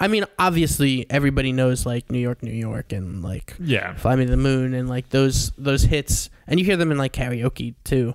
I 0.00 0.08
mean, 0.08 0.24
obviously, 0.40 1.06
everybody 1.08 1.52
knows 1.52 1.86
like 1.86 2.10
New 2.10 2.18
York, 2.18 2.42
New 2.42 2.50
York, 2.50 2.92
and 2.92 3.22
like 3.22 3.54
Yeah. 3.60 3.94
"Fly 3.94 4.16
Me 4.16 4.24
to 4.24 4.30
the 4.32 4.36
Moon" 4.36 4.74
and 4.74 4.88
like 4.88 5.10
those 5.10 5.52
those 5.56 5.84
hits, 5.84 6.30
and 6.48 6.58
you 6.58 6.66
hear 6.66 6.76
them 6.76 6.90
in 6.90 6.98
like 6.98 7.12
karaoke 7.12 7.74
too. 7.84 8.14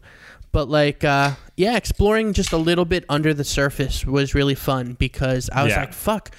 But 0.51 0.70
like, 0.70 1.04
uh, 1.04 1.32
yeah, 1.56 1.75
exploring 1.77 2.34
just 2.34 2.51
a 2.54 2.58
little 2.58 2.86
bit 2.86 3.06
under 3.10 3.34
the 3.34 3.44
surface 3.44 4.06
was 4.06 4.34
really 4.34 4.56
fun 4.56 4.94
because 4.94 5.50
I 5.51 5.63
was 5.63 5.72
Yeah. 5.74 5.82
like, 5.82 5.94
"Fuck." 5.94 6.34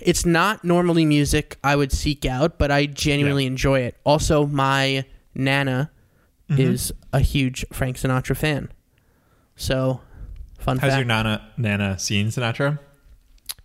It's 0.00 0.26
not 0.26 0.64
normally 0.64 1.04
music 1.04 1.56
I 1.64 1.76
would 1.76 1.92
seek 1.92 2.24
out, 2.26 2.58
but 2.58 2.70
I 2.70 2.86
genuinely 2.86 3.46
enjoy 3.46 3.80
it. 3.80 3.96
Also, 4.04 4.46
my 4.46 5.04
nana 5.34 5.90
Mm-hmm. 6.50 6.60
is 6.60 6.92
a 7.12 7.20
huge 7.20 7.64
Frank 7.72 7.96
Sinatra 7.96 8.36
fan. 8.36 8.68
So, 9.56 10.02
fun 10.58 10.76
Has 10.78 10.94
your 10.94 11.04
nana 11.06 11.48
Nana 11.56 11.98
seen 11.98 12.26
Sinatra? 12.28 12.78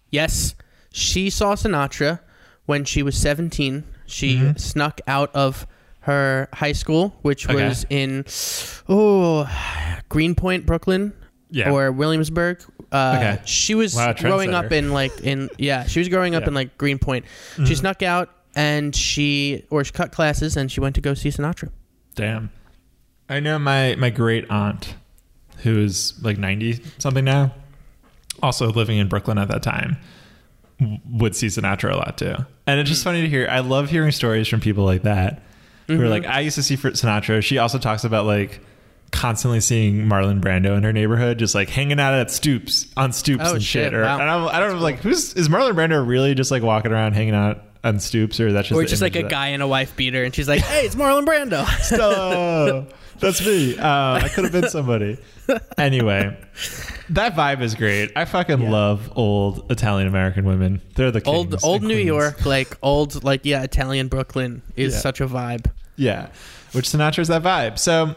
Yes, 0.10 0.56
she 0.91 1.29
saw 1.29 1.56
Sinatra 1.56 2.20
when 2.65 2.86
she 2.86 3.03
was 3.03 3.18
17. 3.18 3.84
She 4.06 4.36
Mm-hmm. 4.38 4.58
snuck 4.58 5.01
out 5.08 5.29
of 5.36 5.68
her 6.10 6.48
high 6.54 6.72
school, 6.74 7.16
which 7.22 7.48
Okay. 7.50 7.68
was 7.68 7.86
in 7.89 8.25
oh 8.89 9.48
Greenpoint, 10.10 10.66
Brooklyn, 10.66 11.13
Yeah. 11.51 11.72
or 11.72 11.92
Williamsburg. 11.92 12.62
Uh, 12.92 13.13
Okay. 13.18 13.42
She 13.46 13.75
was 13.75 13.96
Wow, 13.96 14.13
growing 14.13 14.54
up 14.54 14.66
trendsetter. 14.66 14.72
in 14.72 14.92
like 14.94 15.22
in 15.22 15.50
yeah, 15.58 15.86
she 15.86 16.00
was 16.00 16.10
growing 16.10 16.34
up 16.36 16.42
Yeah. 16.42 16.48
Mm-hmm. 16.48 16.50
in 16.50 16.54
like 16.56 16.78
Greenpoint. 16.78 17.25
She 17.66 17.75
snuck 17.75 18.01
out 18.01 18.30
and 18.56 18.96
she 18.96 19.63
or 19.70 19.84
she 19.84 19.92
cut 19.92 20.12
classes 20.12 20.58
and 20.58 20.72
she 20.72 20.80
went 20.82 20.96
to 20.96 21.01
go 21.01 21.13
see 21.13 21.30
Sinatra. 21.30 21.70
Damn. 22.16 22.50
I 23.30 23.39
know 23.39 23.60
my 23.60 23.96
my 23.96 24.10
great 24.10 24.50
aunt, 24.50 24.96
who's 25.58 26.13
like 26.24 26.38
ninety 26.39 26.82
something 26.98 27.24
now, 27.25 27.54
also 28.42 28.72
living 28.72 28.98
in 28.98 29.08
Brooklyn 29.08 29.38
at 29.38 29.50
that 29.50 29.62
time, 29.62 29.98
w- 30.80 30.98
would 31.12 31.36
see 31.36 31.48
Sinatra 31.48 31.94
a 31.94 31.98
lot 31.98 32.18
too. 32.18 32.36
And 32.66 32.80
it's 32.80 32.89
just 32.89 33.04
funny 33.04 33.22
to 33.22 33.28
hear. 33.30 33.48
I 33.48 33.60
love 33.60 33.92
hearing 33.92 34.12
stories 34.12 34.48
from 34.48 34.62
people 34.62 34.84
like 34.86 35.04
that 35.04 35.44
who 35.98 36.01
are 36.03 36.08
like, 36.10 36.25
I 36.25 36.41
used 36.41 36.55
to 36.55 36.63
see 36.63 36.75
Fr- 36.75 36.89
Sinatra. 36.89 37.43
She 37.43 37.58
also 37.58 37.77
talks 37.79 38.03
about 38.03 38.25
like 38.25 38.60
constantly 39.12 39.60
seeing 39.60 40.05
Marlon 40.05 40.39
Brando 40.39 40.77
in 40.77 40.84
her 40.84 40.93
neighborhood, 40.93 41.39
just 41.39 41.55
like 41.55 41.69
hanging 41.69 42.00
out 42.00 42.13
at 42.13 42.29
stoops 42.31 42.88
on 42.96 43.12
stoops 43.12 43.43
Oh, 43.48 43.55
and 43.55 43.63
shit. 43.63 43.86
shit, 43.86 43.93
Or 43.93 44.03
wow. 44.03 44.19
and 44.19 44.29
I'm, 44.29 44.48
I 44.48 44.60
don't 44.60 44.74
know, 44.75 44.79
like 44.79 45.00
who's 45.00 45.34
is 45.34 45.50
Marlon 45.50 45.74
Brando 45.74 46.05
really 46.08 46.36
just 46.36 46.51
like 46.51 46.62
walking 46.63 46.91
around 46.91 47.13
hanging 47.13 47.34
out 47.36 47.63
on 47.84 48.00
stoops, 48.00 48.39
or 48.39 48.51
that's 48.51 48.67
just 48.67 48.77
Or 48.79 48.84
just 48.86 49.01
like 49.01 49.15
a 49.15 49.24
guy 49.24 49.48
in 49.48 49.62
a 49.62 49.67
wife 49.67 49.96
beater 49.96 50.24
and 50.24 50.36
she's 50.36 50.48
like, 50.48 50.62
"Hey, 50.65 50.86
it's 50.86 50.96
Marlon 50.96 51.25
Brando." 51.25 51.65
Stella. 51.81 52.86
That's 53.19 53.46
me. 53.46 53.77
Um, 53.77 53.84
I 54.24 54.29
could 54.29 54.43
have 54.46 54.53
been 54.53 54.69
somebody. 54.69 55.17
Anyway, 55.79 56.38
that 57.12 57.36
vibe 57.36 57.62
is 57.62 57.75
great. 57.75 58.12
I 58.16 58.25
fucking 58.25 58.70
love 58.70 59.12
old 59.16 59.70
Italian 59.72 60.08
American 60.08 60.46
women. 60.46 60.82
They're 60.96 61.12
the 61.12 61.24
old 61.24 61.51
kings 61.51 61.63
old 61.63 61.82
and 61.82 61.88
New. 61.89 61.98
York, 61.98 62.46
like 62.46 62.78
old 62.82 63.24
like 63.24 63.42
yeah, 63.46 63.63
Italian 63.63 64.08
Brooklyn 64.08 64.62
is 64.75 64.94
Yeah. 64.94 65.00
such 65.00 65.22
a 65.22 65.28
vibe. 65.28 65.68
Yeah, 65.96 66.28
which 66.72 66.88
Sinatra's 66.88 67.28
that 67.28 67.44
vibe. 67.44 67.78
So 67.78 68.16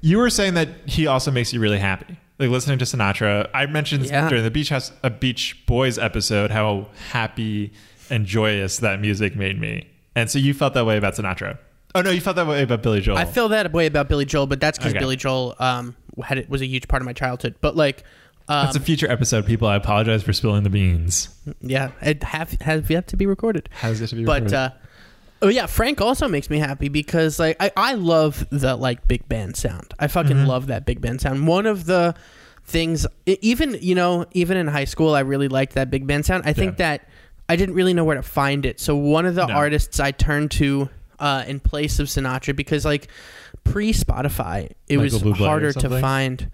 you 0.00 0.18
were 0.18 0.30
saying 0.30 0.54
that 0.54 0.68
he 0.86 1.06
also 1.06 1.30
makes 1.30 1.52
you 1.52 1.60
really 1.60 1.78
happy. 1.78 2.16
Like 2.38 2.48
listening 2.50 2.78
to 2.78 2.84
Sinatra, 2.84 3.48
I 3.54 3.66
mentioned 3.66 4.06
Yeah. 4.06 4.28
during 4.28 4.42
the 4.44 4.50
Beach 4.50 4.70
House, 4.70 4.90
a 5.02 5.10
Beach 5.10 5.64
Boys 5.66 5.98
episode, 5.98 6.50
how 6.50 6.88
happy 7.10 7.72
and 8.10 8.26
joyous 8.26 8.78
that 8.78 9.00
music 9.00 9.36
made 9.36 9.60
me. 9.60 9.86
And 10.16 10.28
so 10.30 10.38
you 10.38 10.52
felt 10.54 10.74
that 10.74 10.84
way 10.86 10.96
about 10.96 11.14
Sinatra. 11.14 11.58
Oh 11.94 12.00
no, 12.00 12.10
you 12.10 12.20
felt 12.22 12.36
that 12.36 12.46
way 12.46 12.62
about 12.62 12.82
Billy 12.82 13.00
Joel. 13.02 13.18
I 13.18 13.26
feel 13.26 13.48
that 13.50 13.70
way 13.72 13.84
about 13.86 14.08
Billy 14.08 14.24
Joel, 14.24 14.46
but 14.46 14.60
that's 14.60 14.78
because 14.78 14.92
Okay. 14.92 14.98
Billy 14.98 15.16
Joel 15.16 15.54
um 15.58 15.94
had 16.24 16.38
it 16.38 16.48
was 16.48 16.60
a 16.62 16.66
huge 16.66 16.88
part 16.88 17.02
of 17.02 17.06
my 17.06 17.12
childhood. 17.12 17.54
But 17.60 17.76
like, 17.76 18.04
um, 18.48 18.64
That's 18.66 18.76
a 18.76 18.80
future 18.80 19.10
episode, 19.10 19.46
people. 19.46 19.68
I 19.68 19.76
apologize 19.76 20.22
for 20.22 20.32
spilling 20.32 20.62
the 20.64 20.70
beans. 20.70 21.28
yeah, 21.60 21.92
it 22.02 22.22
have 22.24 22.52
has 22.60 22.88
yet 22.90 23.06
to 23.08 23.16
be 23.16 23.26
recorded. 23.26 23.68
Has 23.72 24.00
yet 24.00 24.10
to 24.10 24.16
be 24.16 24.24
But 24.24 24.42
recorded. 24.44 24.54
uh, 24.54 24.70
oh 25.42 25.48
yeah, 25.48 25.66
Frank 25.66 26.00
also 26.00 26.28
makes 26.28 26.50
me 26.50 26.58
happy 26.58 26.88
because 26.88 27.38
like 27.38 27.56
I 27.60 27.70
I 27.76 27.94
love 27.94 28.46
the 28.50 28.76
like 28.76 29.06
big 29.08 29.28
band 29.28 29.56
sound. 29.56 29.94
I 29.98 30.08
fucking 30.08 30.36
Mm-hmm. 30.36 30.46
love 30.46 30.66
that 30.68 30.84
big 30.84 31.00
band 31.00 31.20
sound. 31.20 31.46
One 31.46 31.66
of 31.66 31.84
the 31.86 32.14
things, 32.64 33.06
even 33.26 33.76
you 33.80 33.94
know, 33.94 34.26
even 34.32 34.56
in 34.56 34.66
high 34.68 34.84
school, 34.84 35.14
I 35.14 35.20
really 35.20 35.48
liked 35.48 35.74
that 35.74 35.90
big 35.90 36.06
band 36.06 36.26
sound. 36.26 36.42
I 36.46 36.52
think 36.52 36.72
Yeah. 36.72 36.96
that 36.98 37.08
I 37.48 37.56
didn't 37.56 37.74
really 37.74 37.92
know 37.94 38.04
where 38.04 38.16
to 38.16 38.22
find 38.22 38.64
it. 38.66 38.80
So 38.80 38.96
one 38.96 39.26
of 39.26 39.34
the 39.34 39.46
No. 39.46 39.54
artists 39.54 39.98
I 40.00 40.10
turned 40.12 40.50
to 40.52 40.88
uh, 41.18 41.44
in 41.46 41.60
place 41.60 41.98
of 42.00 42.06
Sinatra 42.08 42.54
because 42.56 42.84
like 42.84 43.08
pre 43.64 43.92
Spotify, 43.92 44.70
it 44.88 44.98
Michael 44.98 45.02
was 45.02 45.22
Bublé 45.22 45.32
or 45.40 45.46
harder 45.46 45.72
to 45.72 45.80
something? 45.80 46.00
find. 46.00 46.50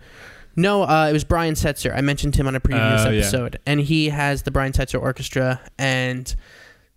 No, 0.57 0.83
uh, 0.83 1.07
it 1.09 1.13
was 1.13 1.23
Brian 1.25 1.55
Setzer. 1.55 1.95
I 1.97 2.01
mentioned 2.01 2.35
him 2.35 2.47
on 2.49 2.57
a 2.57 2.61
previous 2.61 3.03
Oh, 3.03 3.11
yeah. 3.11 3.21
episode, 3.21 3.59
and 3.65 3.79
he 3.81 4.09
has 4.09 4.43
the 4.43 4.51
Brian 4.51 4.73
Setzer 4.73 5.01
Orchestra, 5.01 5.61
and 5.79 6.35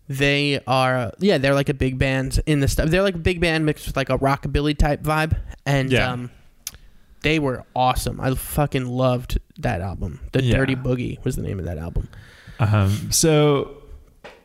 they 0.10 0.60
are 0.68 1.12
yeah, 1.20 1.38
they're 1.38 1.54
like 1.54 1.70
a 1.70 1.74
big 1.74 1.98
band 2.00 2.40
in 2.46 2.60
the 2.60 2.68
stuff. 2.68 2.90
They're 2.90 3.04
like 3.04 3.16
a 3.16 3.20
big 3.20 3.40
band 3.40 3.66
mixed 3.66 3.86
with 3.88 3.96
like 3.96 4.10
a 4.10 4.18
rockabilly 4.18 4.78
type 4.78 5.04
vibe, 5.04 5.38
and 5.66 5.92
Yeah. 5.92 6.12
um, 6.12 6.32
they 7.22 7.38
were 7.40 7.64
awesome. 7.76 8.20
I 8.20 8.34
fucking 8.34 8.88
loved 8.88 9.40
that 9.60 9.80
album. 9.82 10.22
The 10.32 10.44
Yeah. 10.44 10.58
Dirty 10.58 10.76
Boogie 10.76 11.24
was 11.24 11.36
the 11.36 11.44
name 11.44 11.60
of 11.60 11.66
that 11.66 11.78
album. 11.78 12.10
Um, 12.60 13.12
so 13.12 13.81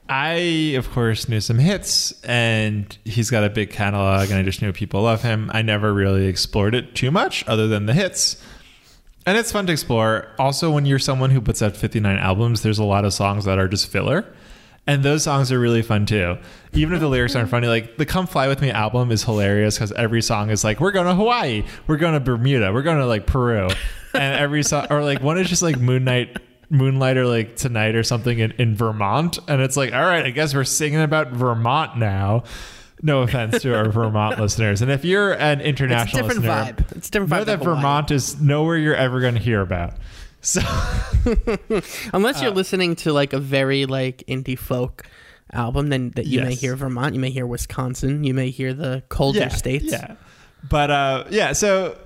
I, 0.08 0.74
of 0.76 0.90
course, 0.90 1.28
knew 1.28 1.40
some 1.40 1.58
hits, 1.58 2.12
and 2.22 2.96
he's 3.04 3.30
got 3.30 3.44
a 3.44 3.50
big 3.50 3.70
catalog, 3.70 4.30
and 4.30 4.38
I 4.38 4.42
just 4.42 4.62
knew 4.62 4.72
people 4.72 5.02
love 5.02 5.22
him. 5.22 5.50
I 5.52 5.62
never 5.62 5.92
really 5.92 6.26
explored 6.26 6.74
it 6.74 6.94
too 6.94 7.10
much, 7.10 7.46
other 7.48 7.66
than 7.66 7.86
the 7.86 7.94
hits. 7.94 8.40
And 9.26 9.36
it's 9.36 9.50
fun 9.50 9.66
to 9.66 9.72
explore. 9.72 10.28
Also, 10.38 10.70
when 10.70 10.86
you're 10.86 11.00
someone 11.00 11.30
who 11.30 11.40
puts 11.40 11.60
out 11.60 11.76
59 11.76 12.16
albums, 12.16 12.62
there's 12.62 12.78
a 12.78 12.84
lot 12.84 13.04
of 13.04 13.12
songs 13.12 13.44
that 13.44 13.58
are 13.58 13.66
just 13.66 13.88
filler. 13.88 14.24
And 14.86 15.02
those 15.02 15.24
songs 15.24 15.50
are 15.50 15.58
really 15.58 15.82
fun 15.82 16.06
too. 16.06 16.38
Even 16.72 16.94
if 16.94 17.00
the 17.00 17.08
lyrics 17.08 17.34
aren't 17.34 17.50
funny, 17.50 17.66
like 17.66 17.96
the 17.96 18.06
Come 18.06 18.28
Fly 18.28 18.46
With 18.46 18.60
Me 18.60 18.70
album 18.70 19.10
is 19.10 19.24
hilarious 19.24 19.74
because 19.74 19.90
every 19.90 20.22
song 20.22 20.50
is 20.50 20.62
like, 20.62 20.78
we're 20.78 20.92
going 20.92 21.06
to 21.06 21.14
Hawaii, 21.14 21.64
we're 21.88 21.96
going 21.96 22.14
to 22.14 22.20
Bermuda, 22.20 22.72
we're 22.72 22.82
going 22.82 22.98
to 22.98 23.06
like 23.06 23.26
Peru. 23.26 23.68
And 24.14 24.40
every 24.40 24.62
song, 24.62 24.86
or 24.90 25.02
like 25.02 25.20
one 25.20 25.38
is 25.38 25.48
just 25.48 25.62
like 25.62 25.80
Moonlight, 25.80 26.36
Moonlight 26.36 26.55
or 26.70 27.26
like 27.26 27.56
Tonight 27.56 27.94
or 27.94 28.02
something 28.02 28.38
in, 28.38 28.52
in 28.52 28.74
Vermont. 28.74 29.38
And 29.48 29.60
it's 29.60 29.76
like, 29.76 29.92
all 29.92 30.04
right, 30.04 30.24
I 30.24 30.30
guess 30.30 30.54
we're 30.54 30.64
singing 30.64 31.00
about 31.00 31.32
Vermont 31.32 31.96
now. 31.98 32.44
No 33.02 33.22
offense 33.22 33.62
to 33.62 33.76
our 33.76 33.90
Vermont 33.90 34.38
listeners. 34.40 34.82
And 34.82 34.90
if 34.90 35.04
you're 35.04 35.32
an 35.34 35.60
international 35.60 36.26
It's 36.26 36.34
different 36.34 36.46
listener, 36.46 36.84
vibe. 36.84 36.96
It's 36.96 37.08
a 37.08 37.10
different 37.10 37.30
know 37.30 37.44
that 37.44 37.58
Hawaii. 37.58 37.74
Vermont 37.76 38.10
is 38.10 38.40
nowhere 38.40 38.76
you're 38.78 38.94
ever 38.94 39.20
going 39.20 39.34
to 39.34 39.40
hear 39.40 39.60
about. 39.60 39.94
So 40.40 40.60
unless 42.12 42.40
uh, 42.40 42.44
you're 42.44 42.54
listening 42.54 42.96
to 42.96 43.12
like 43.12 43.32
a 43.32 43.40
very 43.40 43.84
like 43.84 44.22
indie 44.28 44.58
folk 44.58 45.06
album, 45.52 45.88
then 45.88 46.10
that 46.10 46.26
you 46.26 46.40
may 46.40 46.54
hear 46.54 46.76
Vermont, 46.76 47.14
you 47.14 47.20
may 47.20 47.30
hear 47.30 47.46
Wisconsin, 47.46 48.22
you 48.24 48.32
may 48.32 48.50
hear 48.50 48.72
the 48.72 49.02
colder 49.08 49.50
states. 49.50 49.86
Yeah. 49.86 50.14
But 50.68 50.90
uh 50.90 51.24
yeah, 51.30 51.52
so 51.52 51.98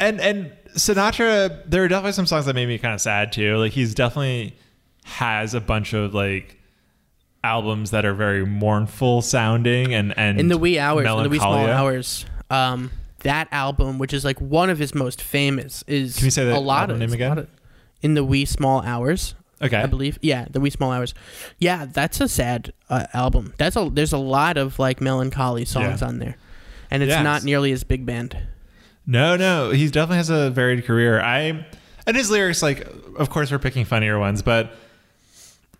and 0.00 0.20
and 0.20 0.52
Sinatra 0.74 1.62
there 1.66 1.84
are 1.84 1.88
definitely 1.88 2.12
some 2.12 2.26
songs 2.26 2.46
that 2.46 2.54
made 2.54 2.66
me 2.66 2.78
kind 2.78 2.94
of 2.94 3.00
sad 3.00 3.32
too. 3.32 3.56
Like 3.56 3.72
he's 3.72 3.94
definitely 3.94 4.56
has 5.04 5.54
a 5.54 5.60
bunch 5.60 5.92
of 5.92 6.14
like 6.14 6.58
albums 7.44 7.90
that 7.90 8.04
are 8.04 8.14
very 8.14 8.46
mournful 8.46 9.20
sounding 9.22 9.92
and 9.94 10.16
and 10.16 10.38
in 10.40 10.48
the 10.48 10.58
wee 10.58 10.78
hours, 10.78 11.06
in 11.08 11.22
the 11.22 11.28
wee 11.28 11.38
small 11.38 11.66
hours. 11.66 12.24
Um, 12.50 12.90
that 13.22 13.48
album, 13.52 13.98
which 13.98 14.12
is 14.12 14.24
like 14.24 14.40
one 14.40 14.68
of 14.70 14.78
his 14.78 14.94
most 14.94 15.22
famous, 15.22 15.82
is 15.86 16.16
Can 16.16 16.24
you 16.26 16.30
say 16.30 16.44
the 16.44 16.56
a 16.56 16.58
lot 16.58 16.82
album 16.90 16.94
of 16.96 17.00
name 17.00 17.12
again? 17.12 17.38
of- 17.38 17.48
in 18.02 18.14
the 18.14 18.24
wee 18.24 18.44
small 18.44 18.82
hours, 18.82 19.34
Okay. 19.62 19.76
I 19.76 19.86
believe. 19.86 20.18
Yeah, 20.22 20.46
the 20.50 20.58
wee 20.58 20.70
small 20.70 20.90
hours. 20.90 21.14
Yeah, 21.58 21.86
that's 21.86 22.20
a 22.20 22.28
sad 22.28 22.72
uh, 22.90 23.06
album. 23.14 23.54
That's 23.58 23.76
a 23.76 23.88
there's 23.92 24.12
a 24.12 24.18
lot 24.18 24.56
of 24.56 24.78
like 24.80 25.00
melancholy 25.00 25.64
songs 25.64 26.00
Yeah. 26.00 26.08
on 26.08 26.18
there, 26.18 26.36
and 26.90 27.02
it's 27.02 27.10
Yes. 27.10 27.22
not 27.24 27.44
nearly 27.44 27.70
as 27.72 27.84
big 27.84 28.04
band. 28.04 28.36
No, 29.06 29.36
no, 29.36 29.70
he 29.70 29.86
definitely 29.88 30.18
has 30.18 30.30
a 30.30 30.50
varied 30.50 30.84
career. 30.84 31.20
I 31.20 31.66
and 32.06 32.16
his 32.16 32.30
lyrics, 32.30 32.62
like, 32.62 32.86
of 33.16 33.30
course, 33.30 33.50
we're 33.50 33.58
picking 33.58 33.84
funnier 33.84 34.18
ones, 34.18 34.42
but 34.42 34.74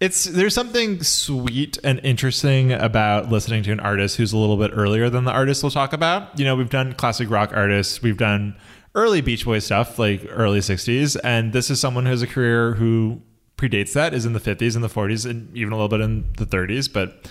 it's 0.00 0.24
there's 0.24 0.54
something 0.54 1.02
sweet 1.02 1.78
and 1.84 2.00
interesting 2.02 2.72
about 2.72 3.28
listening 3.28 3.62
to 3.64 3.72
an 3.72 3.80
artist 3.80 4.16
who's 4.16 4.32
a 4.32 4.36
little 4.36 4.56
bit 4.56 4.72
earlier 4.74 5.08
than 5.08 5.24
the 5.24 5.30
artist 5.30 5.62
we'll 5.62 5.70
talk 5.70 5.92
about. 5.92 6.38
You 6.38 6.44
know, 6.44 6.56
we've 6.56 6.70
done 6.70 6.92
classic 6.94 7.30
rock 7.30 7.52
artists, 7.54 8.02
we've 8.02 8.16
done 8.16 8.56
early 8.94 9.20
Beach 9.20 9.44
Boys 9.44 9.64
stuff, 9.64 9.98
like 9.98 10.26
early 10.28 10.58
'60s, 10.58 11.16
and 11.22 11.52
this 11.52 11.70
is 11.70 11.80
someone 11.80 12.04
who 12.04 12.10
has 12.10 12.22
a 12.22 12.26
career 12.26 12.74
who 12.74 13.20
predates 13.56 13.92
that, 13.92 14.12
is 14.12 14.26
in 14.26 14.32
the 14.32 14.40
'50s 14.40 14.74
and 14.74 14.82
the 14.82 14.88
'40s, 14.88 15.28
and 15.28 15.56
even 15.56 15.72
a 15.72 15.76
little 15.76 15.88
bit 15.88 16.00
in 16.00 16.32
the 16.36 16.46
'30s, 16.46 16.92
but 16.92 17.30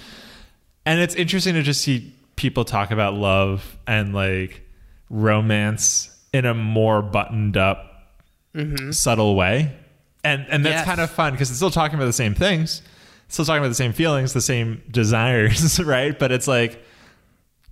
and 0.85 0.99
it's 0.99 1.15
interesting 1.15 1.53
to 1.55 1.63
just 1.63 1.81
see 1.81 2.13
people 2.37 2.65
talk 2.65 2.89
about 2.91 3.13
love 3.13 3.77
and 3.85 4.15
like 4.15 4.61
romance 5.11 6.09
in 6.33 6.45
a 6.45 6.53
more 6.53 7.01
buttoned 7.01 7.57
up 7.57 8.07
mm-hmm. 8.55 8.91
subtle 8.91 9.35
way. 9.35 9.75
And 10.23 10.45
and 10.49 10.65
that's 10.65 10.77
Yes. 10.79 10.85
kind 10.85 11.01
of 11.01 11.11
fun 11.11 11.33
because 11.33 11.49
it's 11.49 11.57
still 11.57 11.69
talking 11.69 11.95
about 11.95 12.05
the 12.05 12.13
same 12.13 12.33
things 12.33 12.81
still 13.27 13.45
talking 13.45 13.59
about 13.59 13.69
the 13.69 13.75
same 13.75 13.93
feelings 13.93 14.33
the 14.33 14.41
same 14.41 14.81
desires 14.91 15.79
right? 15.79 16.17
But 16.17 16.31
it's 16.31 16.47
like 16.47 16.83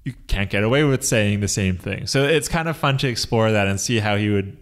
you 0.03 0.13
can't 0.27 0.49
get 0.49 0.63
away 0.63 0.83
with 0.83 1.03
saying 1.03 1.41
the 1.41 1.47
same 1.47 1.77
thing. 1.77 2.07
So 2.07 2.23
it's 2.23 2.47
kind 2.47 2.67
of 2.69 2.77
fun 2.77 2.97
to 2.99 3.07
explore 3.07 3.51
that 3.51 3.67
and 3.67 3.79
see 3.79 3.99
how 3.99 4.15
he 4.15 4.29
would 4.29 4.57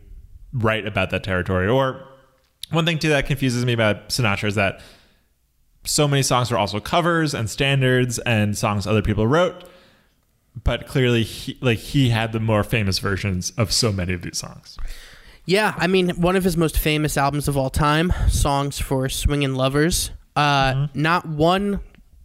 write 0.52 0.86
about 0.88 1.12
that 1.12 1.24
territory. 1.24 1.68
Or 1.68 2.04
one 2.72 2.86
thing 2.86 3.00
too 3.00 3.10
that 3.10 3.28
confuses 3.28 3.64
me 3.66 3.74
about 3.74 4.10
sinatra 4.10 4.50
is 4.50 4.56
that 4.56 4.82
so 5.86 6.08
many 6.08 6.24
songs 6.24 6.52
are 6.52 6.58
also 6.58 6.80
covers 6.80 7.34
and 7.34 7.50
standards 7.50 8.20
and 8.20 8.58
songs 8.58 8.86
other 8.86 9.02
people 9.02 9.26
wrote 9.28 9.64
but 10.64 10.88
clearly 10.88 11.24
he, 11.24 11.58
like 11.62 11.78
he 11.80 12.10
had 12.10 12.32
the 12.32 12.40
more 12.40 12.64
famous 12.64 13.00
versions 13.00 13.52
of 13.58 13.72
so 13.72 13.92
many 13.92 14.14
of 14.14 14.22
these 14.22 14.38
songs 14.38 14.78
Yeah, 15.46 15.74
I 15.78 15.88
mean, 15.88 16.10
one 16.12 16.36
of 16.36 16.44
his 16.44 16.58
most 16.58 16.78
famous 16.78 17.16
albums 17.18 17.48
of 17.48 17.56
all 17.56 17.70
time, 17.70 18.12
Songs 18.28 18.80
for 18.80 19.08
Swingin' 19.08 19.56
Lovers. 19.56 20.12
Uh, 20.36 20.74
Mm-hmm. 20.74 21.02
Not 21.02 21.26
one, 21.26 21.80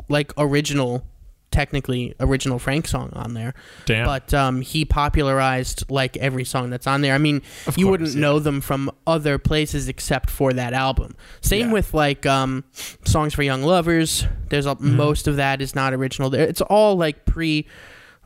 like, 0.08 0.32
original, 0.36 1.06
technically 1.52 2.14
original 2.18 2.58
Frank 2.58 2.88
song 2.88 3.10
on 3.12 3.34
there. 3.34 3.54
Damn. 3.84 4.06
But 4.06 4.34
um, 4.34 4.60
he 4.60 4.84
popularized, 4.84 5.88
like, 5.88 6.16
every 6.16 6.44
song 6.44 6.70
that's 6.70 6.88
on 6.88 7.00
there. 7.02 7.14
I 7.14 7.18
mean, 7.18 7.42
Of 7.68 7.78
you 7.78 7.84
course, 7.86 7.92
wouldn't 7.92 8.14
yeah. 8.16 8.20
know 8.22 8.38
them 8.40 8.60
from 8.60 8.90
other 9.06 9.38
places 9.38 9.88
except 9.88 10.28
for 10.28 10.52
that 10.54 10.72
album. 10.72 11.14
Same 11.42 11.68
Yeah. 11.68 11.72
with, 11.74 11.94
like, 11.94 12.26
um, 12.26 12.64
Songs 13.04 13.34
for 13.34 13.44
Young 13.44 13.62
Lovers. 13.62 14.26
There's 14.48 14.66
a, 14.66 14.74
Mm-hmm. 14.74 14.96
Most 14.96 15.28
of 15.28 15.36
that 15.36 15.62
is 15.62 15.74
not 15.76 15.94
original. 15.94 16.28
There, 16.28 16.42
It's 16.48 16.60
all, 16.62 16.96
like, 16.96 17.24
pre... 17.24 17.66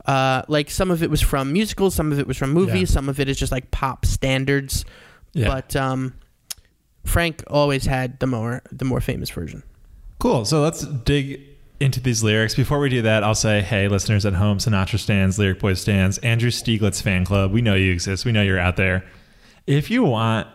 Uh, 0.07 0.41
like 0.47 0.69
some 0.71 0.89
of 0.89 1.03
it 1.03 1.09
was 1.09 1.21
from 1.21 1.51
musicals, 1.51 1.93
some 1.93 2.11
of 2.13 2.19
it 2.19 2.25
was 2.27 2.37
from 2.37 2.53
movies, 2.53 2.89
Yeah. 2.89 2.93
some 2.95 3.09
of 3.09 3.19
it 3.19 3.27
is 3.27 3.37
just 3.37 3.51
like 3.51 3.69
pop 3.71 4.05
standards. 4.05 4.85
Yeah. 5.33 5.47
But 5.49 5.75
um, 5.75 6.13
Frank 7.05 7.43
always 7.47 7.85
had 7.85 8.19
the 8.19 8.27
more 8.27 8.61
the 8.71 8.85
more 8.85 9.01
famous 9.01 9.29
version. 9.29 9.63
Cool. 10.19 10.45
So 10.45 10.61
let's 10.61 10.81
dig 10.85 11.41
into 11.79 11.99
these 11.99 12.23
lyrics. 12.23 12.55
Before 12.55 12.79
we 12.79 12.89
do 12.89 13.03
that, 13.03 13.23
I'll 13.23 13.35
say, 13.35 13.61
hey, 13.61 13.87
listeners 13.87 14.25
at 14.25 14.33
home, 14.33 14.57
Sinatra 14.57 14.97
stands, 14.97 15.37
Lyric 15.37 15.59
Boys 15.59 15.79
stands, 15.79 16.17
Andrew 16.19 16.49
Stieglitz 16.49 17.01
fan 17.01 17.23
club. 17.23 17.51
We 17.51 17.61
know 17.61 17.75
you 17.75 17.91
exist. 17.91 18.25
We 18.25 18.31
know 18.31 18.41
you're 18.41 18.59
out 18.59 18.77
there. 18.77 19.05
If 19.67 19.91
you 19.91 20.03
want 20.03 20.47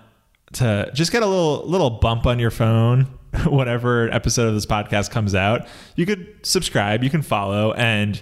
to 0.54 0.90
just 0.94 1.12
get 1.12 1.22
a 1.22 1.26
little 1.26 1.64
little 1.66 1.90
bump 1.90 2.26
on 2.26 2.38
your 2.38 2.50
phone 2.50 3.04
whenever 3.46 4.10
episode 4.10 4.48
of 4.48 4.54
this 4.54 4.66
podcast 4.66 5.10
comes 5.10 5.34
out, 5.34 5.66
you 5.94 6.06
could 6.06 6.26
subscribe, 6.42 7.04
you 7.04 7.10
can 7.10 7.22
follow, 7.22 7.72
and 7.74 8.20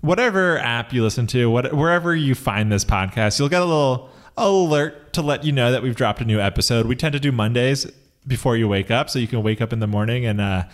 whatever 0.00 0.58
app 0.58 0.92
you 0.92 1.02
listen 1.02 1.26
to, 1.28 1.50
what, 1.50 1.72
wherever 1.72 2.14
you 2.14 2.34
find 2.34 2.70
this 2.70 2.84
podcast, 2.84 3.38
you'll 3.38 3.48
get 3.48 3.62
a 3.62 3.64
little 3.64 4.10
alert 4.36 5.12
to 5.14 5.22
let 5.22 5.44
you 5.44 5.52
know 5.52 5.72
that 5.72 5.82
we've 5.82 5.96
dropped 5.96 6.20
a 6.20 6.24
new 6.24 6.40
episode. 6.40 6.86
We 6.86 6.96
tend 6.96 7.14
to 7.14 7.20
do 7.20 7.32
Mondays 7.32 7.86
before 8.26 8.56
you 8.56 8.68
wake 8.68 8.90
up, 8.90 9.08
so 9.08 9.18
you 9.18 9.28
can 9.28 9.42
wake 9.42 9.60
up 9.60 9.72
in 9.72 9.80
the 9.80 9.86
morning 9.86 10.26
and 10.26 10.40
uh, 10.40 10.64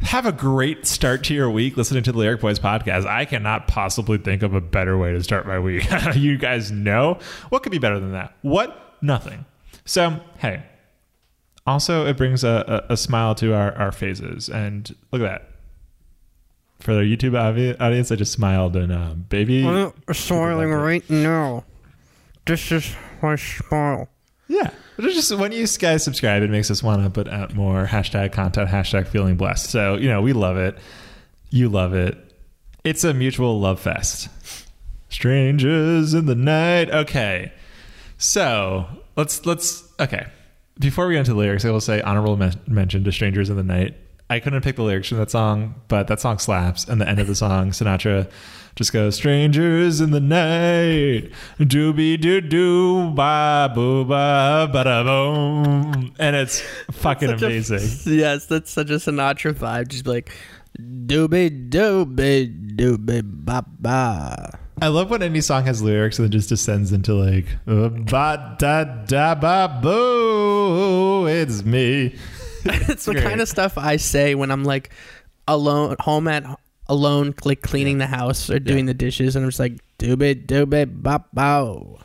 have 0.00 0.26
a 0.26 0.32
great 0.32 0.86
start 0.86 1.24
to 1.24 1.34
your 1.34 1.50
week 1.50 1.76
listening 1.76 2.02
to 2.04 2.12
the 2.12 2.18
Lyric 2.18 2.40
Boys 2.40 2.58
podcast. 2.58 3.06
I 3.06 3.24
cannot 3.24 3.66
possibly 3.66 4.18
think 4.18 4.42
of 4.42 4.54
a 4.54 4.60
better 4.60 4.96
way 4.96 5.12
to 5.12 5.22
start 5.22 5.46
my 5.46 5.58
week. 5.58 5.86
you 6.14 6.38
guys 6.38 6.70
know 6.70 7.18
what 7.48 7.62
could 7.62 7.72
be 7.72 7.78
better 7.78 7.98
than 7.98 8.12
that? 8.12 8.34
What? 8.42 8.96
Nothing. 9.00 9.44
So, 9.84 10.20
hey, 10.38 10.62
also 11.66 12.06
it 12.06 12.16
brings 12.16 12.44
a, 12.44 12.84
a, 12.88 12.92
a 12.92 12.96
smile 12.96 13.34
to 13.36 13.54
our, 13.54 13.72
our 13.74 13.92
faces. 13.92 14.48
And 14.48 14.94
look 15.12 15.22
at 15.22 15.24
that. 15.24 15.50
For 16.80 16.94
their 16.94 17.04
YouTube 17.04 17.36
audience, 17.80 18.12
I 18.12 18.16
just 18.16 18.32
smiled 18.32 18.76
and 18.76 18.92
uh, 18.92 19.14
baby. 19.14 19.62
smiling 20.12 20.70
right 20.70 21.08
now. 21.10 21.64
This 22.46 22.70
is 22.70 22.94
my 23.20 23.36
smile. 23.36 24.08
Yeah. 24.46 24.70
But 24.96 25.04
it's 25.04 25.14
just 25.14 25.36
when 25.36 25.52
you 25.52 25.66
guys 25.66 26.02
subscribe, 26.02 26.42
it 26.42 26.50
makes 26.50 26.70
us 26.70 26.82
want 26.82 27.04
to 27.04 27.10
put 27.10 27.28
out 27.28 27.54
more 27.54 27.86
hashtag 27.86 28.32
content, 28.32 28.70
hashtag 28.70 29.06
feeling 29.06 29.36
blessed. 29.36 29.70
So, 29.70 29.96
you 29.96 30.08
know, 30.08 30.22
we 30.22 30.32
love 30.32 30.56
it. 30.56 30.78
You 31.50 31.68
love 31.68 31.94
it. 31.94 32.16
It's 32.84 33.04
a 33.04 33.12
mutual 33.12 33.60
love 33.60 33.80
fest. 33.80 34.28
Strangers 35.08 36.14
in 36.14 36.26
the 36.26 36.34
night. 36.34 36.90
Okay. 36.90 37.52
So 38.18 38.86
let's 39.16 39.44
let's 39.46 39.84
okay. 40.00 40.26
Before 40.78 41.06
we 41.06 41.14
get 41.14 41.20
into 41.20 41.32
the 41.32 41.38
lyrics, 41.38 41.64
I 41.64 41.70
will 41.70 41.80
say 41.80 42.00
honorable 42.00 42.36
men- 42.36 42.60
mention 42.66 43.04
to 43.04 43.12
Strangers 43.12 43.50
in 43.50 43.56
the 43.56 43.62
Night. 43.64 43.96
I 44.30 44.40
couldn't 44.40 44.60
pick 44.62 44.76
the 44.76 44.82
lyrics 44.82 45.08
from 45.08 45.18
that 45.18 45.30
song, 45.30 45.74
but 45.88 46.06
that 46.08 46.20
song 46.20 46.38
slaps. 46.38 46.84
And 46.86 47.00
the 47.00 47.08
end 47.08 47.18
of 47.18 47.26
the 47.26 47.34
song, 47.34 47.70
Sinatra 47.70 48.30
just 48.76 48.92
goes, 48.92 49.16
Strangers 49.16 50.00
in 50.02 50.10
the 50.10 50.20
night, 50.20 51.30
dooby 51.58 52.20
doo 52.20 52.40
doo, 52.42 53.10
ba 53.10 53.70
boo 53.74 54.04
ba 54.04 54.68
ba 54.70 54.84
da 54.84 55.02
boom. 55.02 56.12
And 56.18 56.36
it's 56.36 56.60
fucking 56.92 57.28
Such 57.30 57.42
a- 57.42 57.46
amazing. 57.46 58.18
yes, 58.18 58.44
that's 58.46 58.70
such 58.70 58.90
a 58.90 58.94
Sinatra 58.94 59.54
vibe. 59.54 59.88
Just 59.88 60.06
like 60.06 60.30
doobie 60.78 61.70
doobie 61.70 62.76
doobie 62.76 63.22
ba 63.24 63.64
ba. 63.80 64.58
I 64.80 64.88
love 64.88 65.10
when 65.10 65.22
any 65.22 65.40
song 65.40 65.64
has 65.64 65.82
lyrics 65.82 66.18
and 66.20 66.26
then 66.26 66.32
just 66.32 66.50
descends 66.50 66.92
into 66.92 67.14
like 67.14 67.46
ba 67.66 68.56
da 68.58 68.84
da 68.84 69.34
ba 69.34 69.80
boo. 69.82 71.26
It's 71.26 71.64
me. 71.64 72.14
it's 72.88 73.04
the 73.04 73.14
kind 73.14 73.40
of 73.40 73.48
stuff 73.48 73.78
I 73.78 73.96
say 73.96 74.34
when 74.34 74.50
I'm 74.50 74.64
like 74.64 74.90
alone, 75.46 75.96
home 76.00 76.28
at 76.28 76.44
alone, 76.86 77.34
like 77.44 77.62
cleaning 77.62 77.98
the 77.98 78.06
house 78.06 78.50
or 78.50 78.58
doing 78.58 78.86
the 78.86 78.94
dishes, 78.94 79.36
and 79.36 79.44
I'm 79.44 79.50
just 79.50 79.60
like 79.60 79.78
doobie 79.98 80.46
doobie 80.46 81.02
ba 81.02 81.24
ba. 81.32 81.98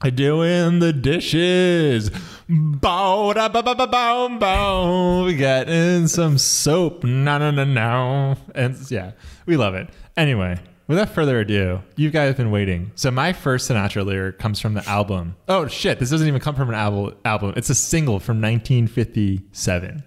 I 0.00 0.10
doing 0.10 0.78
the 0.78 0.92
dishes. 0.92 2.10
Bow 2.48 3.32
da 3.32 3.48
ba 3.48 3.62
ba 3.62 3.74
ba 3.74 3.86
bow 3.86 4.38
bow. 4.38 5.24
We 5.24 5.34
got 5.34 5.68
in 5.68 6.06
some 6.06 6.38
soap. 6.38 7.02
No 7.02 7.38
no 7.38 7.50
no 7.50 7.64
no. 7.64 8.36
And 8.54 8.76
yeah, 8.90 9.12
we 9.46 9.56
love 9.56 9.74
it. 9.74 9.90
Anyway, 10.16 10.60
without 10.88 11.10
further 11.10 11.38
ado, 11.38 11.82
you 11.94 12.10
guys 12.10 12.28
have 12.28 12.36
been 12.36 12.50
waiting. 12.50 12.90
So 12.96 13.12
my 13.12 13.32
first 13.32 13.70
Sinatra 13.70 14.04
lyric 14.04 14.38
comes 14.38 14.58
from 14.58 14.74
the 14.74 14.86
album. 14.88 15.36
Oh 15.46 15.68
shit, 15.68 16.00
this 16.00 16.10
doesn't 16.10 16.26
even 16.26 16.40
come 16.40 16.56
from 16.56 16.70
an 16.70 16.74
album. 16.74 17.14
Album. 17.24 17.52
It's 17.56 17.70
a 17.70 17.74
single 17.74 18.18
from 18.18 18.40
1957. 18.40 20.02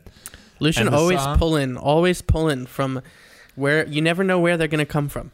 Lucian 0.59 0.89
always 0.89 1.19
song- 1.19 1.37
pulling, 1.37 1.77
always 1.77 2.21
pulling 2.21 2.65
from 2.65 3.01
where 3.55 3.87
you 3.87 4.01
never 4.01 4.23
know 4.23 4.39
where 4.39 4.57
they're 4.57 4.67
gonna 4.67 4.85
come 4.85 5.07
from. 5.07 5.31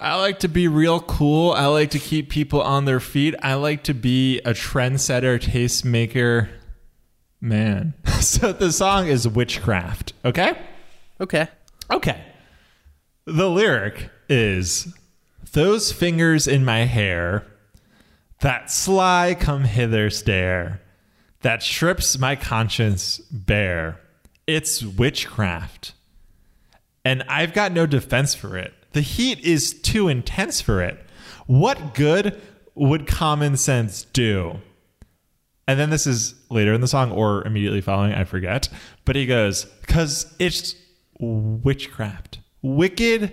I 0.00 0.14
like 0.20 0.40
to 0.40 0.48
be 0.48 0.68
real 0.68 1.00
cool. 1.00 1.52
I 1.52 1.66
like 1.66 1.90
to 1.90 1.98
keep 1.98 2.30
people 2.30 2.62
on 2.62 2.84
their 2.84 3.00
feet. 3.00 3.34
I 3.42 3.54
like 3.54 3.82
to 3.84 3.94
be 3.94 4.38
a 4.40 4.50
trendsetter, 4.52 5.40
tastemaker 5.40 6.48
man. 7.40 7.94
so 8.20 8.52
the 8.52 8.70
song 8.72 9.08
is 9.08 9.26
Witchcraft, 9.26 10.12
okay? 10.24 10.56
Okay. 11.20 11.48
Okay. 11.90 12.22
The 13.24 13.50
lyric 13.50 14.10
is 14.28 14.92
Those 15.52 15.92
fingers 15.92 16.46
in 16.46 16.64
my 16.64 16.80
hair, 16.80 17.46
that 18.40 18.70
sly 18.70 19.36
come 19.38 19.64
hither 19.64 20.10
stare, 20.10 20.80
that 21.40 21.62
strips 21.62 22.18
my 22.18 22.36
conscience 22.36 23.18
bare. 23.30 24.00
It's 24.46 24.82
witchcraft. 24.82 25.94
And 27.04 27.22
I've 27.28 27.54
got 27.54 27.72
no 27.72 27.86
defense 27.86 28.34
for 28.34 28.56
it. 28.56 28.74
The 28.92 29.00
heat 29.00 29.40
is 29.40 29.80
too 29.80 30.08
intense 30.08 30.60
for 30.60 30.82
it. 30.82 30.98
What 31.46 31.94
good 31.94 32.40
would 32.74 33.06
common 33.06 33.56
sense 33.56 34.04
do? 34.04 34.58
And 35.66 35.78
then 35.78 35.90
this 35.90 36.06
is 36.06 36.34
later 36.50 36.72
in 36.72 36.80
the 36.80 36.88
song 36.88 37.12
or 37.12 37.46
immediately 37.46 37.80
following, 37.80 38.14
I 38.14 38.24
forget. 38.24 38.68
But 39.04 39.16
he 39.16 39.26
goes, 39.26 39.64
because 39.80 40.34
it's 40.38 40.74
witchcraft, 41.20 42.40
wicked 42.62 43.32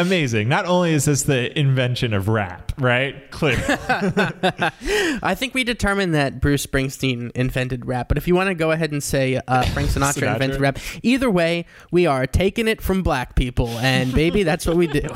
amazing. 0.00 0.48
Not 0.48 0.66
only 0.66 0.92
is 0.92 1.04
this 1.04 1.22
the 1.22 1.56
invention 1.58 2.12
of 2.12 2.28
rap, 2.28 2.72
right? 2.78 3.30
Clear. 3.30 3.58
I 5.22 5.34
think 5.36 5.54
we 5.54 5.64
determined 5.64 6.14
that 6.14 6.40
Bruce 6.40 6.66
Springsteen 6.66 7.30
invented 7.34 7.86
rap, 7.86 8.08
but 8.08 8.16
if 8.18 8.26
you 8.26 8.34
want 8.34 8.48
to 8.48 8.54
go 8.54 8.70
ahead 8.70 8.92
and 8.92 9.02
say 9.02 9.40
uh, 9.46 9.62
Frank 9.66 9.90
Sinatra, 9.90 10.12
Sinatra. 10.22 10.32
invented 10.34 10.60
rap, 10.60 10.78
either 11.02 11.30
way, 11.30 11.66
we 11.90 12.06
are 12.06 12.26
taking 12.26 12.68
it 12.68 12.80
from 12.80 13.02
black 13.02 13.36
people, 13.36 13.68
and 13.78 14.12
baby, 14.12 14.42
that's 14.42 14.66
what 14.66 14.76
we 14.76 14.86
do. 14.86 15.08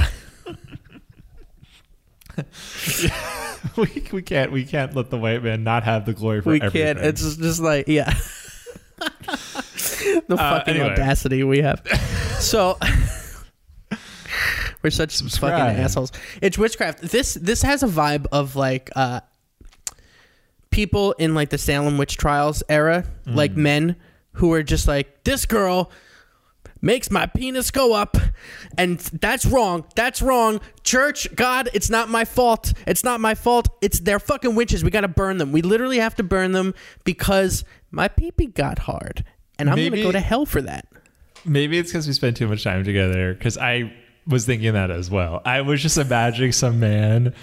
we, 3.76 4.04
we 4.12 4.22
can't 4.22 4.50
we 4.50 4.64
can't 4.64 4.94
let 4.96 5.08
the 5.10 5.16
white 5.16 5.42
man 5.42 5.62
not 5.62 5.84
have 5.84 6.04
the 6.04 6.12
glory 6.12 6.40
for 6.40 6.50
we 6.50 6.60
everything. 6.60 6.96
can't. 6.96 7.06
It's 7.06 7.36
just 7.36 7.60
like 7.60 7.86
yeah. 7.88 8.12
the 8.98 10.36
fucking 10.36 10.74
anyway. 10.74 10.90
audacity 10.90 11.44
we 11.44 11.62
have. 11.62 11.86
So 12.40 12.76
we're 14.84 14.90
such 14.90 15.12
Subscribe. 15.16 15.58
fucking 15.58 15.82
assholes. 15.82 16.12
It's 16.42 16.56
witchcraft. 16.58 17.00
This 17.00 17.34
this 17.34 17.62
has 17.62 17.82
a 17.82 17.86
vibe 17.88 18.26
of 18.30 18.54
like 18.54 18.90
uh 18.94 19.20
people 20.70 21.12
in 21.12 21.34
like 21.34 21.50
the 21.50 21.58
Salem 21.58 21.98
witch 21.98 22.16
trials 22.16 22.62
era, 22.68 23.04
Mm. 23.26 23.34
like 23.34 23.56
men 23.56 23.96
who 24.32 24.52
are 24.52 24.62
just 24.62 24.86
like 24.88 25.24
this 25.24 25.46
girl 25.46 25.90
makes 26.82 27.10
my 27.10 27.24
penis 27.24 27.70
go 27.70 27.94
up 27.94 28.16
and 28.76 28.98
that's 28.98 29.46
wrong 29.46 29.86
that's 29.94 30.20
wrong 30.20 30.60
church 30.82 31.26
god 31.34 31.70
it's 31.72 31.88
not 31.88 32.10
my 32.10 32.26
fault 32.26 32.74
it's 32.86 33.02
not 33.02 33.20
my 33.22 33.34
fault 33.34 33.68
it's 33.80 34.00
they're 34.00 34.18
fucking 34.18 34.54
witches 34.54 34.84
we 34.84 34.90
gotta 34.90 35.08
burn 35.08 35.38
them 35.38 35.50
we 35.50 35.62
literally 35.62 35.98
have 35.98 36.14
to 36.14 36.22
burn 36.22 36.52
them 36.52 36.74
because 37.04 37.64
my 37.90 38.06
pee-pee 38.06 38.44
got 38.48 38.80
hard 38.80 39.24
and 39.58 39.70
i'm 39.70 39.76
Maybe- 39.76 39.96
gonna 39.96 40.02
go 40.08 40.12
to 40.12 40.20
hell 40.20 40.44
for 40.44 40.60
that 40.60 40.86
Maybe 41.46 41.78
it's 41.78 41.90
because 41.90 42.06
we 42.06 42.12
spend 42.14 42.36
too 42.36 42.48
much 42.48 42.64
time 42.64 42.84
together. 42.84 43.32
Because 43.34 43.56
I 43.58 43.92
was 44.26 44.46
thinking 44.46 44.72
that 44.74 44.90
as 44.90 45.10
well. 45.10 45.42
I 45.44 45.60
was 45.62 45.82
just 45.82 45.98
imagining 45.98 46.52
some 46.52 46.80
man. 46.80 47.34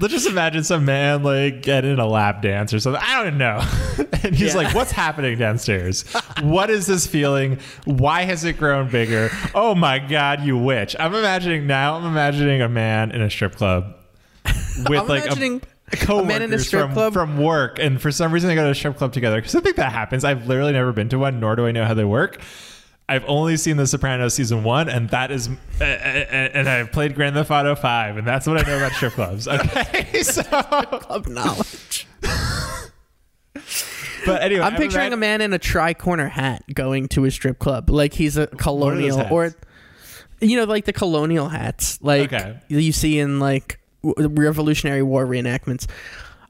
Let's 0.00 0.12
just 0.14 0.28
imagine 0.28 0.62
some 0.62 0.84
man 0.84 1.24
like 1.24 1.62
getting 1.62 1.98
a 1.98 2.06
lap 2.06 2.40
dance 2.40 2.72
or 2.72 2.78
something. 2.78 3.02
I 3.04 3.24
don't 3.24 3.36
know. 3.36 3.60
and 4.22 4.34
he's 4.34 4.54
Yeah. 4.54 4.60
like, 4.62 4.74
"What's 4.74 4.92
happening 4.92 5.36
downstairs? 5.38 6.04
what 6.42 6.70
is 6.70 6.86
this 6.86 7.06
feeling? 7.06 7.58
Why 7.84 8.22
has 8.22 8.44
it 8.44 8.58
grown 8.58 8.88
bigger? 8.90 9.30
Oh 9.56 9.74
my 9.74 9.98
god, 9.98 10.42
you 10.42 10.56
witch!" 10.56 10.94
I'm 11.00 11.14
imagining 11.14 11.66
now. 11.66 11.96
I'm 11.96 12.04
imagining 12.04 12.62
a 12.62 12.68
man 12.68 13.10
in 13.10 13.22
a 13.22 13.28
strip 13.30 13.56
club 13.56 13.96
with 14.44 15.00
I'm 15.00 15.08
like 15.08 15.24
imagining 15.24 15.62
a, 15.92 15.96
coworkers 15.96 16.28
man 16.28 16.42
in 16.42 16.52
a 16.52 16.58
strip 16.60 16.84
from, 16.84 16.92
club? 16.92 17.12
from 17.14 17.38
work, 17.38 17.78
and 17.80 18.00
for 18.00 18.12
some 18.12 18.30
reason 18.30 18.48
they 18.48 18.54
go 18.54 18.64
to 18.64 18.70
a 18.70 18.74
strip 18.76 18.96
club 18.98 19.12
together 19.12 19.36
because 19.38 19.56
I 19.56 19.60
think 19.60 19.74
that 19.76 19.90
happens. 19.90 20.22
I've 20.22 20.46
literally 20.46 20.74
never 20.74 20.92
been 20.92 21.08
to 21.08 21.18
one, 21.18 21.40
nor 21.40 21.56
do 21.56 21.66
I 21.66 21.72
know 21.72 21.84
how 21.84 21.94
they 21.94 22.04
work. 22.04 22.40
I've 23.08 23.24
only 23.26 23.56
seen 23.56 23.78
The 23.78 23.86
Sopranos 23.86 24.34
season 24.34 24.64
one, 24.64 24.88
and 24.90 25.08
that 25.10 25.30
is, 25.30 25.48
uh, 25.80 25.84
and 25.84 26.68
I've 26.68 26.92
played 26.92 27.14
Grand 27.14 27.34
Theft 27.36 27.50
Auto 27.50 27.74
Five, 27.74 28.18
and 28.18 28.26
that's 28.26 28.46
what 28.46 28.58
I 28.62 28.68
know 28.70 28.76
about 28.76 28.92
strip 28.92 29.14
clubs. 29.14 29.48
Okay, 29.52 30.22
so 30.22 30.42
club 30.42 31.26
knowledge. 31.28 32.06
But 34.26 34.42
anyway, 34.42 34.62
i'm 34.62 34.74
picturing 34.74 35.12
a 35.12 35.16
man 35.16 35.40
in 35.40 35.52
a 35.52 35.58
tri-corner 35.58 36.28
hat 36.28 36.62
going 36.74 37.08
to 37.08 37.24
a 37.24 37.30
strip 37.30 37.58
club 37.58 37.88
like 37.88 38.12
he's 38.12 38.36
a 38.36 38.46
colonial 38.48 39.22
or 39.30 39.54
you 40.40 40.56
know 40.56 40.64
like 40.64 40.84
the 40.84 40.92
colonial 40.92 41.48
hats 41.48 41.98
like 42.02 42.32
Okay. 42.32 42.58
you 42.68 42.92
see 42.92 43.18
in 43.18 43.38
like 43.40 43.80
revolutionary 44.02 45.02
war 45.02 45.26
reenactments. 45.26 45.86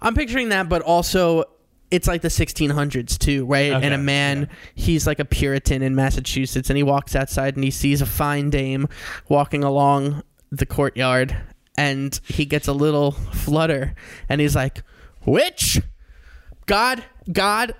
I'm 0.00 0.14
picturing 0.14 0.48
that 0.48 0.68
but 0.68 0.82
also 0.82 1.44
it's 1.90 2.06
like 2.06 2.22
the 2.22 2.28
1600s 2.28 3.18
too 3.18 3.46
right? 3.46 3.72
Okay, 3.72 3.84
and 3.84 3.94
a 3.94 3.98
man 3.98 4.48
he's 4.74 5.06
like 5.06 5.18
a 5.18 5.24
puritan 5.24 5.82
in 5.82 5.94
massachusetts 5.94 6.70
and 6.70 6.76
he 6.76 6.82
walks 6.82 7.14
outside 7.16 7.54
and 7.54 7.64
he 7.64 7.70
sees 7.70 8.00
a 8.00 8.06
fine 8.06 8.50
dame 8.50 8.88
walking 9.28 9.64
along 9.64 10.22
the 10.50 10.66
courtyard 10.66 11.36
and 11.76 12.20
he 12.24 12.44
gets 12.44 12.68
a 12.68 12.72
little 12.72 13.12
flutter 13.12 13.94
and 14.28 14.40
he's 14.40 14.56
like 14.56 14.82
witch! 15.24 15.80
God 16.66 17.04
god 17.32 17.74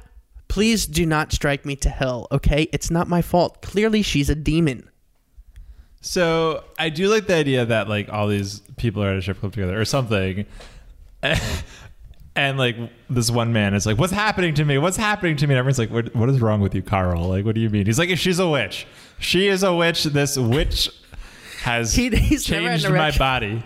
please 0.49 0.87
do 0.87 1.07
not 1.07 1.33
strike 1.33 1.65
me 1.65 1.77
to 1.77 1.89
hell 1.89 2.27
okay? 2.33 2.69
It's 2.73 2.91
not 2.91 3.07
my 3.09 3.23
fault. 3.23 3.63
Clearly 3.63 4.03
she's 4.03 4.29
a 4.31 4.35
demon. 4.35 4.89
So 6.01 6.65
I 6.79 6.89
do 6.89 7.09
like 7.09 7.27
the 7.27 7.35
idea 7.35 7.67
that 7.67 7.89
like 7.89 8.09
all 8.09 8.29
these 8.29 8.61
people 8.77 9.03
are 9.03 9.11
at 9.11 9.19
a 9.19 9.23
strip 9.23 9.41
club 9.41 9.53
together 9.53 9.79
or 9.79 9.85
something, 9.85 10.47
and 12.39 12.59
like 12.59 12.77
this 13.11 13.31
one 13.31 13.53
man 13.53 13.75
is 13.75 13.87
like, 13.87 13.99
"What's 13.99 14.13
happening 14.13 14.55
to 14.55 14.65
me? 14.65 14.79
What's 14.79 14.97
happening 14.97 15.37
to 15.37 15.47
me?" 15.47 15.55
And 15.55 15.59
everyone's 15.59 15.79
like, 15.79 15.91
"What? 15.91 16.15
What 16.15 16.29
is 16.29 16.41
wrong 16.41 16.61
with 16.61 16.75
you, 16.75 16.83
Carl? 16.83 17.25
Like, 17.29 17.45
what 17.45 17.55
do 17.55 17.61
you 17.61 17.71
mean?" 17.71 17.87
He's 17.87 17.99
like, 17.99 18.17
"She's 18.17 18.39
a 18.39 18.49
witch. 18.49 18.87
She 19.19 19.49
is 19.49 19.63
a 19.63 19.75
witch. 19.75 20.05
This 20.05 20.37
witch 20.39 20.91
has 21.63 21.95
He- 21.95 22.11
changed 22.39 22.89
my 22.89 23.11
body." 23.17 23.63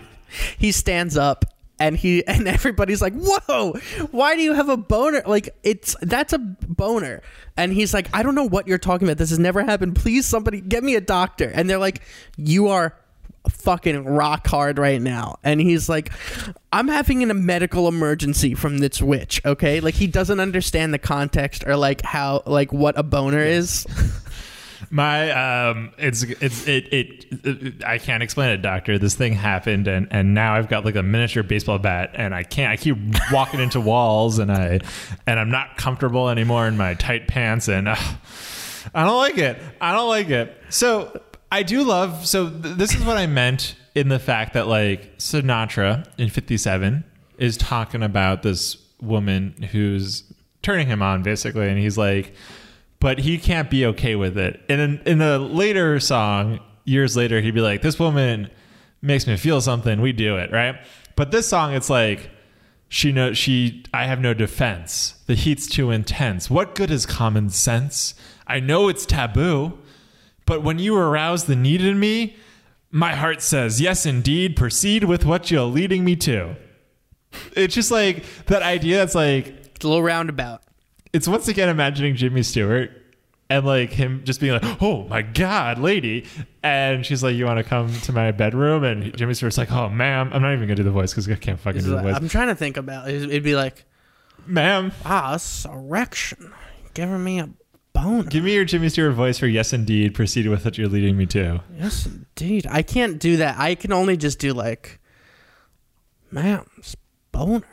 he 0.57 0.71
stands 0.71 1.15
up 1.15 1.45
and 1.79 1.95
he 1.95 2.25
and 2.27 2.47
everybody's 2.47 3.01
like 3.01 3.13
whoa 3.13 3.73
why 4.11 4.35
do 4.35 4.41
you 4.41 4.53
have 4.53 4.69
a 4.69 4.77
boner 4.77 5.21
like 5.27 5.55
it's 5.63 5.95
that's 6.01 6.33
a 6.33 6.39
boner 6.39 7.21
and 7.55 7.71
he's 7.71 7.93
like 7.93 8.07
i 8.13 8.23
don't 8.23 8.33
know 8.35 8.43
what 8.47 8.67
you're 8.67 8.77
talking 8.79 9.07
about 9.07 9.17
this 9.17 9.29
has 9.29 9.37
never 9.39 9.63
happened 9.63 9.95
please 9.95 10.25
somebody 10.25 10.59
get 10.59 10.83
me 10.83 10.95
a 10.95 11.01
doctor 11.01 11.51
and 11.53 11.69
they're 11.69 11.77
like 11.77 12.01
you 12.35 12.67
are 12.67 12.95
fucking 13.49 14.05
rock 14.05 14.47
hard 14.47 14.77
right 14.77 15.01
now 15.01 15.37
and 15.43 15.59
he's 15.59 15.89
like 15.89 16.11
i'm 16.71 16.87
having 16.87 17.29
a 17.29 17.33
medical 17.33 17.87
emergency 17.87 18.53
from 18.53 18.77
this 18.77 19.01
witch 19.01 19.41
okay 19.45 19.79
like 19.79 19.95
he 19.95 20.07
doesn't 20.07 20.39
understand 20.39 20.93
the 20.93 20.99
context 20.99 21.63
or 21.67 21.75
like 21.75 22.01
how 22.03 22.41
like 22.45 22.71
what 22.71 22.97
a 22.97 23.03
boner 23.03 23.43
is 23.43 23.85
My 24.93 25.31
um, 25.31 25.91
it's 25.97 26.21
it's 26.21 26.67
it, 26.67 26.93
it 26.93 27.25
it 27.43 27.83
I 27.83 27.97
can't 27.97 28.21
explain 28.21 28.51
it, 28.51 28.61
doctor. 28.61 28.99
This 28.99 29.15
thing 29.15 29.33
happened, 29.33 29.87
and 29.87 30.07
and 30.11 30.35
now 30.35 30.53
I've 30.53 30.69
got 30.69 30.85
like 30.85 30.95
a 30.95 31.01
miniature 31.01 31.41
baseball 31.41 31.79
bat, 31.79 32.11
and 32.13 32.35
I 32.35 32.43
can't. 32.43 32.71
I 32.71 32.77
keep 32.77 32.95
walking 33.31 33.59
into 33.59 33.81
walls, 33.81 34.37
and 34.37 34.51
I 34.51 34.81
and 35.25 35.39
I'm 35.39 35.49
not 35.49 35.77
comfortable 35.77 36.29
anymore 36.29 36.67
in 36.67 36.77
my 36.77 36.93
tight 36.93 37.27
pants, 37.27 37.67
and 37.67 37.87
uh, 37.87 37.95
I 38.93 39.03
don't 39.03 39.17
like 39.17 39.39
it. 39.39 39.59
I 39.81 39.93
don't 39.93 40.09
like 40.09 40.29
it. 40.29 40.55
So 40.69 41.19
I 41.53 41.63
do 41.63 41.83
love. 41.83 42.25
So 42.25 42.49
th- 42.49 42.75
this 42.75 42.95
is 42.95 43.05
what 43.05 43.17
I 43.17 43.27
meant 43.27 43.75
in 43.95 44.09
the 44.09 44.19
fact 44.19 44.53
that 44.53 44.67
like 44.67 45.17
Sinatra 45.19 46.05
in 46.17 46.29
'57 46.29 47.03
is 47.37 47.57
talking 47.57 48.01
about 48.01 48.41
this 48.41 48.77
woman 49.01 49.67
who's 49.71 50.23
turning 50.61 50.87
him 50.87 51.01
on, 51.01 51.23
basically, 51.23 51.69
and 51.69 51.77
he's 51.77 51.97
like 51.97 52.33
but 53.03 53.19
he 53.19 53.37
can't 53.37 53.69
be 53.69 53.85
okay 53.85 54.15
with 54.15 54.37
it. 54.37 54.61
And 54.69 54.79
in, 54.79 55.01
in 55.05 55.21
a 55.21 55.37
later 55.37 55.99
song, 55.99 56.61
years 56.85 57.17
later, 57.17 57.41
he'd 57.41 57.53
be 57.53 57.59
like, 57.59 57.81
"This 57.81 57.99
woman 57.99 58.49
makes 59.01 59.27
me 59.27 59.35
feel 59.35 59.59
something. 59.59 59.99
We 59.99 60.13
do 60.13 60.37
it, 60.37 60.53
right?" 60.53 60.77
But 61.17 61.31
this 61.31 61.45
song, 61.45 61.73
it's 61.73 61.89
like 61.89 62.31
she 62.87 63.11
knows 63.11 63.37
she. 63.37 63.83
I 63.93 64.05
have 64.05 64.21
no 64.21 64.33
defense. 64.33 65.15
The 65.27 65.35
heat's 65.35 65.67
too 65.67 65.91
intense. 65.91 66.49
What 66.49 66.75
good 66.75 66.89
is 66.89 67.05
common 67.05 67.49
sense? 67.49 68.15
I 68.47 68.61
know 68.61 68.87
it's 68.87 69.05
taboo, 69.05 69.77
but 70.45 70.63
when 70.63 70.79
you 70.79 70.95
arouse 70.97 71.45
the 71.45 71.55
need 71.55 71.81
in 71.81 71.99
me, 71.99 72.35
my 72.91 73.13
heart 73.15 73.41
says, 73.41 73.81
"Yes, 73.81 74.05
indeed. 74.05 74.55
Proceed 74.55 75.03
with 75.05 75.25
what 75.25 75.49
you're 75.51 75.63
leading 75.63 76.03
me 76.03 76.15
to." 76.17 76.55
It's 77.55 77.73
just 77.73 77.91
like 77.91 78.23
that 78.45 78.61
idea. 78.61 78.97
That's 78.97 79.15
like 79.15 79.47
it's 79.47 79.83
a 79.83 79.87
little 79.87 80.03
roundabout 80.03 80.63
it's 81.13 81.27
once 81.27 81.47
again 81.47 81.69
imagining 81.69 82.15
Jimmy 82.15 82.41
Stewart 82.41 82.91
and 83.49 83.65
like 83.65 83.91
him 83.91 84.23
just 84.25 84.39
being 84.39 84.53
like, 84.53 84.81
"Oh 84.81 85.07
my 85.07 85.21
god, 85.21 85.77
lady," 85.77 86.25
and 86.63 87.05
she's 87.05 87.23
like, 87.23 87.35
"You 87.35 87.45
want 87.45 87.59
to 87.59 87.63
come 87.63 87.93
to 88.01 88.11
my 88.11 88.31
bedroom?" 88.31 88.83
And 88.83 89.15
Jimmy 89.15 89.35
Stewart's 89.35 89.59
like, 89.59 89.71
"Oh, 89.71 89.89
ma'am, 89.89 90.31
I'm 90.33 90.41
not 90.41 90.53
even 90.53 90.67
gonna 90.67 90.75
do 90.75 90.83
the 90.83 90.91
voice 90.91 91.11
because 91.11 91.29
I 91.29 91.35
can't 91.35 91.59
fucking 91.59 91.81
do 91.81 91.89
the 91.89 91.95
like- 91.97 92.05
voice, 92.05 92.15
I'm 92.15 92.29
trying 92.29 92.47
to 92.47 92.55
think 92.55 92.77
about 92.77 93.09
it. 93.09 93.21
It'd 93.21 93.43
be 93.43 93.55
like, 93.55 93.85
ma'am." 94.47 94.91
ah, 95.05 95.33
this 95.33 95.65
erection. 95.65 96.51
Giving 96.95 97.23
me 97.23 97.39
a 97.39 97.49
boner. 97.93 98.23
Give 98.29 98.43
me 98.43 98.53
your 98.53 98.65
Jimmy 98.65 98.89
Stewart 98.89 99.13
voice 99.13 99.37
for 99.37 99.47
yes, 99.47 99.73
indeed. 99.73 100.13
Proceed 100.13 100.47
with 100.47 100.65
what 100.65 100.77
you're 100.77 100.87
leading 100.89 101.15
me 101.17 101.25
to. 101.27 101.61
Yes, 101.77 102.05
indeed. 102.05 102.67
I 102.69 102.81
can't 102.81 103.19
do 103.19 103.37
that. 103.37 103.57
I 103.59 103.75
can 103.75 103.91
only 103.93 104.17
just 104.17 104.39
do 104.39 104.53
like, 104.53 104.99
ma'am's 106.31 106.95
boner. 107.31 107.63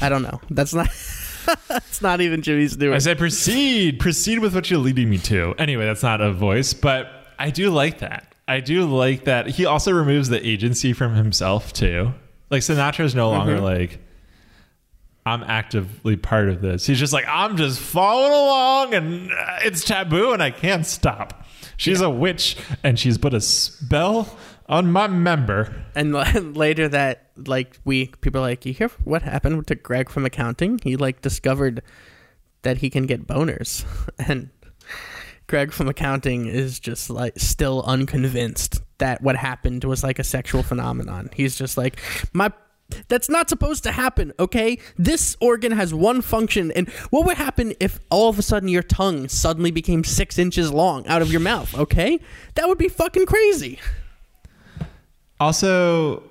I 0.00 0.08
don't 0.08 0.22
know. 0.22 0.40
That's 0.50 0.74
not. 0.74 0.88
That's 1.68 2.00
not 2.00 2.20
even 2.20 2.40
Jimmy 2.42 2.68
Stewart. 2.68 2.94
I 2.94 2.98
said, 2.98 3.18
proceed, 3.18 3.98
proceed 3.98 4.38
with 4.38 4.54
what 4.54 4.70
you're 4.70 4.78
leading 4.78 5.10
me 5.10 5.18
to. 5.18 5.54
Anyway, 5.58 5.84
that's 5.84 6.02
not 6.04 6.20
a 6.20 6.32
voice, 6.32 6.72
but 6.72 7.08
I 7.36 7.50
do 7.50 7.70
like 7.72 7.98
that. 7.98 8.32
I 8.46 8.60
do 8.60 8.86
like 8.86 9.24
that. 9.24 9.48
He 9.48 9.66
also 9.66 9.90
removes 9.90 10.28
the 10.28 10.44
agency 10.46 10.92
from 10.92 11.14
himself 11.16 11.72
too. 11.72 12.14
Like 12.48 12.62
Sinatra's 12.62 13.14
no 13.16 13.30
longer 13.30 13.56
Mhm. 13.58 13.62
like, 13.62 13.98
I'm 15.24 15.42
actively 15.44 16.16
part 16.16 16.48
of 16.48 16.62
this. 16.62 16.86
He's 16.86 16.98
just 16.98 17.12
like, 17.12 17.24
I'm 17.28 17.56
just 17.56 17.78
following 17.78 18.32
along, 18.32 18.94
and 18.94 19.32
uh, 19.32 19.58
it's 19.62 19.84
taboo, 19.84 20.32
and 20.32 20.42
I 20.42 20.50
can't 20.50 20.84
stop. 20.84 21.46
She's 21.76 22.00
a 22.00 22.10
witch, 22.10 22.56
and 22.82 22.98
she's 22.98 23.18
put 23.18 23.32
a 23.32 23.40
spell 23.40 24.36
on 24.68 24.90
my 24.90 25.06
member. 25.06 25.74
And 25.94 26.12
later 26.56 26.88
that 26.88 27.30
like 27.36 27.78
week, 27.84 28.20
people 28.20 28.40
are 28.40 28.48
like, 28.48 28.66
"You 28.66 28.72
hear 28.72 28.90
what 29.04 29.22
happened 29.22 29.66
to 29.68 29.74
Greg 29.76 30.10
from 30.10 30.24
accounting? 30.24 30.80
He 30.82 30.96
like 30.96 31.22
discovered 31.22 31.82
that 32.62 32.78
he 32.78 32.90
can 32.90 33.06
get 33.06 33.26
boners." 33.26 33.84
And 34.26 34.50
Greg 35.46 35.72
from 35.72 35.88
accounting 35.88 36.46
is 36.46 36.80
just 36.80 37.10
like 37.10 37.38
still 37.38 37.82
unconvinced 37.86 38.80
that 38.98 39.22
what 39.22 39.36
happened 39.36 39.84
was 39.84 40.02
like 40.02 40.18
a 40.18 40.24
sexual 40.24 40.62
phenomenon. 40.62 41.30
He's 41.34 41.56
just 41.56 41.76
like, 41.76 42.00
"My 42.32 42.52
that's 43.08 43.28
not 43.28 43.48
supposed 43.48 43.82
to 43.84 43.92
happen, 43.92 44.32
okay? 44.38 44.78
This 44.96 45.36
organ 45.40 45.72
has 45.72 45.92
one 45.94 46.22
function, 46.22 46.70
and 46.72 46.88
what 47.10 47.24
would 47.26 47.36
happen 47.36 47.74
if 47.80 47.98
all 48.10 48.28
of 48.28 48.38
a 48.38 48.42
sudden 48.42 48.68
your 48.68 48.82
tongue 48.82 49.28
suddenly 49.28 49.70
became 49.70 50.04
six 50.04 50.38
inches 50.38 50.72
long 50.72 51.06
out 51.06 51.22
of 51.22 51.30
your 51.30 51.40
mouth, 51.40 51.74
okay? 51.76 52.20
That 52.54 52.68
would 52.68 52.78
be 52.78 52.88
fucking 52.88 53.26
crazy. 53.26 53.78
Also, 55.40 56.22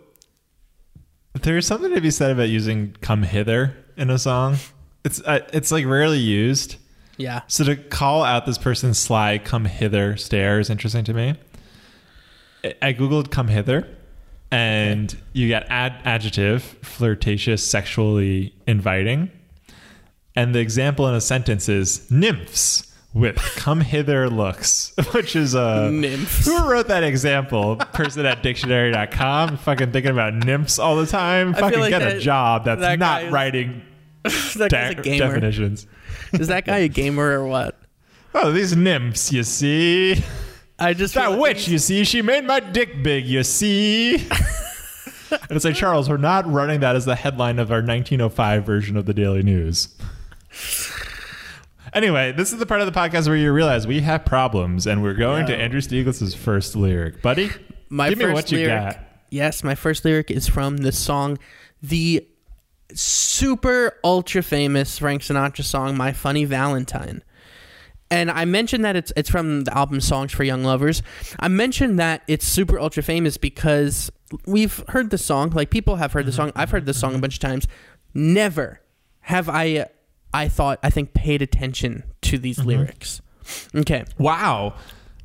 there's 1.42 1.66
something 1.68 1.94
to 1.94 2.02
be 2.02 2.12
said 2.12 2.32
about 2.32 2.50
using 2.50 2.96
"come 3.02 3.24
hither" 3.24 3.76
in 3.98 4.10
a 4.10 4.18
song. 4.18 4.58
It's 5.04 5.22
uh, 5.22 5.40
it's 5.54 5.72
like 5.72 5.86
rarely 5.86 6.20
used. 6.20 6.78
Yeah. 7.18 7.42
So 7.48 7.64
to 7.66 7.76
call 7.76 8.24
out 8.24 8.46
this 8.46 8.58
person's 8.58 8.98
sly 8.98 9.38
"come 9.38 9.66
hither" 9.66 10.16
stare 10.18 10.60
is 10.60 10.70
interesting 10.70 11.04
to 11.06 11.14
me. 11.14 11.36
I- 12.64 12.76
I 12.82 12.94
googled 12.94 13.32
"come 13.32 13.48
hither," 13.50 13.88
and 14.52 15.16
you 15.34 15.48
get 15.48 15.66
ad- 15.70 16.00
adjective 16.06 16.62
flirtatious, 16.82 17.66
sexually 17.68 18.54
inviting, 18.68 19.32
and 20.36 20.54
the 20.56 20.60
example 20.60 21.08
in 21.08 21.16
a 21.16 21.22
sentence 21.22 21.70
is 21.70 22.10
nymphs 22.12 22.88
with 23.14 23.36
"come 23.56 23.82
hither" 23.82 24.30
looks, 24.30 24.94
which 25.12 25.36
is 25.36 25.54
a 25.54 25.90
Nymphs. 25.92 26.46
who 26.46 26.70
wrote 26.70 26.88
that 26.88 27.04
example? 27.04 27.76
Person 27.78 28.26
at 28.26 28.42
dictionary.com, 28.44 29.58
fucking 29.58 29.92
thinking 29.92 30.12
about 30.12 30.34
nymphs 30.34 30.80
all 30.80 30.96
the 30.96 31.06
time. 31.06 31.54
feel 31.54 31.62
Fucking 31.64 31.80
like 31.80 31.90
get 31.90 32.02
a 32.04 32.20
job 32.20 32.66
that's 32.66 32.82
that 32.82 33.00
not 33.00 33.24
is- 33.26 33.32
writing 33.34 33.82
that 34.24 34.70
de- 34.70 35.16
a 35.16 35.18
definitions. 35.18 35.88
Is 36.34 36.48
that 36.48 36.66
guy 36.66 36.78
a 36.80 36.88
gamer 36.88 37.40
or 37.42 37.46
what? 37.48 37.78
Oh, 38.34 38.52
these 38.54 38.76
nymphs, 38.78 39.34
you 39.34 39.44
see. 39.44 40.24
I 40.82 40.94
just 40.94 41.14
feel 41.14 41.24
That 41.24 41.32
like- 41.32 41.40
witch, 41.42 41.68
you 41.68 41.78
see, 41.78 42.04
she 42.04 42.22
made 42.22 42.46
my 42.46 42.60
dick 42.60 43.04
big, 43.04 43.26
you 43.26 43.44
see. 43.44 44.16
and 45.32 45.52
it's 45.52 45.64
like, 45.64 45.76
Charles, 45.76 46.10
we're 46.10 46.18
not 46.18 46.52
running 46.52 46.80
that 46.82 46.96
as 46.96 47.06
the 47.06 47.16
headline 47.16 47.60
of 47.60 47.72
our 47.72 47.78
1905 47.82 48.66
version 48.66 48.98
of 48.98 49.06
the 49.06 49.14
Daily 49.14 49.44
News. 49.44 49.90
Anyway, 51.94 52.32
this 52.32 52.54
is 52.54 52.60
the 52.60 52.66
part 52.66 52.80
of 52.82 52.92
the 52.92 52.98
podcast 52.98 53.28
where 53.28 53.36
you 53.36 53.52
realize 53.52 53.86
we 53.86 54.00
have 54.02 54.24
problems, 54.24 54.88
and 54.88 55.04
we're 55.04 55.14
going 55.14 55.46
to 55.48 55.52
Yeah. 55.52 55.60
Andrew 55.60 55.82
Stieglitz's 55.82 56.34
first 56.34 56.76
lyric. 56.76 57.22
Buddy, 57.22 57.50
My 57.90 58.10
give 58.10 58.18
me 58.18 58.26
first 58.26 58.34
what 58.34 58.52
you 58.52 58.60
lyric. 58.60 58.84
got. 58.96 59.00
Yes, 59.30 59.64
my 59.64 59.76
first 59.76 60.06
lyric 60.06 60.32
is 60.32 60.48
from 60.48 60.78
the 60.78 60.92
song, 60.94 61.38
the 61.84 62.26
super 62.94 63.98
ultra 64.04 64.42
famous 64.42 64.98
Frank 65.00 65.22
Sinatra 65.22 65.64
song, 65.64 65.98
"My 65.98 66.12
Funny 66.14 66.46
Valentine." 66.46 67.24
And 68.12 68.30
I 68.30 68.46
mentioned 68.46 68.84
that 68.86 68.96
it's 68.96 69.14
it's 69.16 69.30
from 69.30 69.64
the 69.64 69.76
album 69.76 70.02
Songs 70.02 70.34
for 70.34 70.44
Young 70.44 70.64
Lovers. 70.64 71.02
I 71.40 71.48
mentioned 71.48 71.98
that 72.00 72.24
it's 72.28 72.46
super 72.46 72.78
ultra 72.78 73.02
famous 73.02 73.38
because 73.38 74.12
we've 74.46 74.84
heard 74.90 75.10
the 75.10 75.18
song, 75.18 75.52
like 75.52 75.70
people 75.70 75.96
have 75.96 76.12
heard 76.12 76.26
the 76.26 76.32
mm-hmm. 76.32 76.38
song. 76.38 76.52
I've 76.56 76.72
heard 76.72 76.86
the 76.86 76.94
song 76.94 77.12
a 77.12 77.14
mm-hmm. 77.14 77.22
bunch 77.22 77.36
of 77.36 77.40
times. 77.40 77.68
Never 78.14 78.82
have 79.22 79.48
I 79.48 79.88
I 80.34 80.50
thought 80.50 80.80
I 80.84 80.90
think 80.90 81.14
paid 81.14 81.42
attention 81.42 82.04
to 82.24 82.38
these 82.38 82.60
mm-hmm. 82.60 82.68
lyrics. 82.68 83.22
Okay. 83.74 84.06
Wow. 84.18 84.76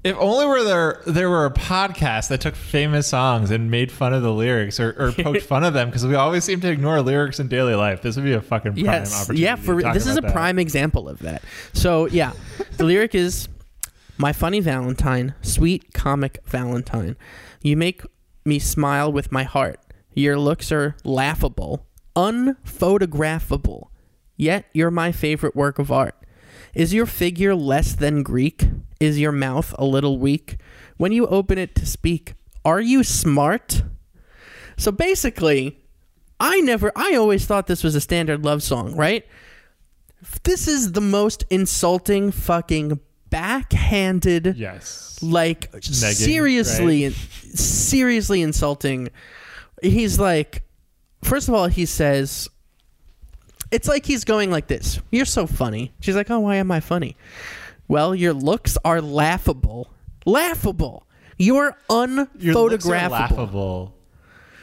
If 0.07 0.16
only 0.19 0.47
were 0.47 0.62
there 0.64 1.03
there 1.07 1.29
were 1.29 1.45
a 1.47 1.51
podcast 1.51 2.29
that 2.29 2.40
took 2.40 2.55
famous 2.55 3.07
songs 3.07 3.51
and 3.51 3.71
made 3.71 3.90
fun 3.92 4.12
of 4.14 4.23
the 4.23 4.33
lyrics 4.33 4.79
or, 4.81 4.90
or 4.99 5.12
poked 5.12 5.42
fun 5.55 5.64
of 5.64 5.75
them 5.75 5.88
because 5.88 6.07
we 6.07 6.14
always 6.14 6.45
seem 6.45 6.61
to 6.61 6.71
ignore 6.71 7.01
lyrics 7.03 7.40
in 7.40 7.49
daily 7.49 7.75
life. 7.75 8.03
This 8.03 8.16
would 8.16 8.25
be 8.25 8.33
a 8.33 8.40
fucking 8.40 8.73
prime 8.75 8.85
Yes. 8.85 9.14
opportunity. 9.14 9.42
Yeah, 9.42 9.57
for 9.57 9.83
this 9.83 10.07
is 10.07 10.16
a 10.16 10.21
that. 10.21 10.33
prime 10.33 10.59
example 10.59 11.09
of 11.09 11.19
that. 11.21 11.42
So, 11.73 12.07
yeah. 12.07 12.33
the 12.77 12.85
lyric 12.85 13.14
is 13.14 13.49
My 14.16 14.33
funny 14.33 14.61
Valentine, 14.61 15.35
sweet 15.42 15.92
comic 15.92 16.38
Valentine. 16.47 17.16
You 17.62 17.77
make 17.77 18.03
me 18.45 18.59
smile 18.59 19.12
with 19.12 19.33
my 19.33 19.42
heart. 19.42 19.81
Your 20.14 20.38
looks 20.38 20.71
are 20.73 20.97
laughable, 21.05 21.85
unphotographable. 22.14 23.88
Yet 24.37 24.66
you're 24.73 24.90
my 24.90 25.12
favorite 25.12 25.57
work 25.57 25.79
of 25.79 25.90
art. 25.90 26.14
Is 26.75 26.92
your 26.95 27.07
figure 27.07 27.55
less 27.55 27.95
than 27.95 28.23
Greek? 28.23 28.69
Is 29.00 29.18
your 29.18 29.32
mouth 29.32 29.74
a 29.78 29.85
little 29.85 30.18
weak? 30.18 30.56
When 30.96 31.12
you 31.12 31.26
open 31.26 31.59
it 31.59 31.74
to 31.76 31.87
speak, 31.87 32.35
are 32.64 32.80
you 32.80 33.02
smart? 33.04 33.82
So 34.78 34.90
basically, 34.90 35.78
I 36.40 36.61
never, 36.61 36.92
I 36.96 37.14
always 37.14 37.44
thought 37.46 37.66
this 37.66 37.85
was 37.85 37.94
a 37.94 38.00
standard 38.00 38.44
love 38.44 38.62
song, 38.62 38.94
right? 38.96 39.26
This 40.44 40.66
is 40.66 40.92
the 40.92 41.00
most 41.00 41.44
insulting, 41.50 42.30
fucking 42.30 42.98
backhanded, 43.30 44.54
Yes. 44.56 45.18
like 45.22 45.70
Negging, 45.72 46.14
seriously, 46.14 47.11
seriously 47.11 48.42
insulting. 48.42 49.11
He's 49.82 50.18
like, 50.18 50.62
first 51.22 51.48
of 51.48 51.54
all, 51.54 51.66
he 51.66 51.85
says, 51.87 52.48
it's 53.70 53.88
like 53.88 54.06
he's 54.06 54.24
going 54.24 54.50
like 54.50 54.68
this. 54.68 55.00
You're 55.11 55.24
so 55.26 55.46
funny. 55.46 55.92
She's 56.00 56.16
like, 56.16 56.30
oh, 56.30 56.40
why 56.40 56.56
am 56.56 56.70
I 56.70 56.80
funny? 56.80 57.16
Well, 57.88 58.14
your 58.14 58.33
looks 58.33 58.77
are 58.85 59.01
laughable. 59.01 59.90
Laughable. 60.25 61.07
You're 61.38 61.77
unphotographable. 61.88 62.42
Your 62.42 62.55
looks 62.55 62.87
are 62.87 62.94
unphotographable. 62.94 63.11
laughable, 63.11 63.94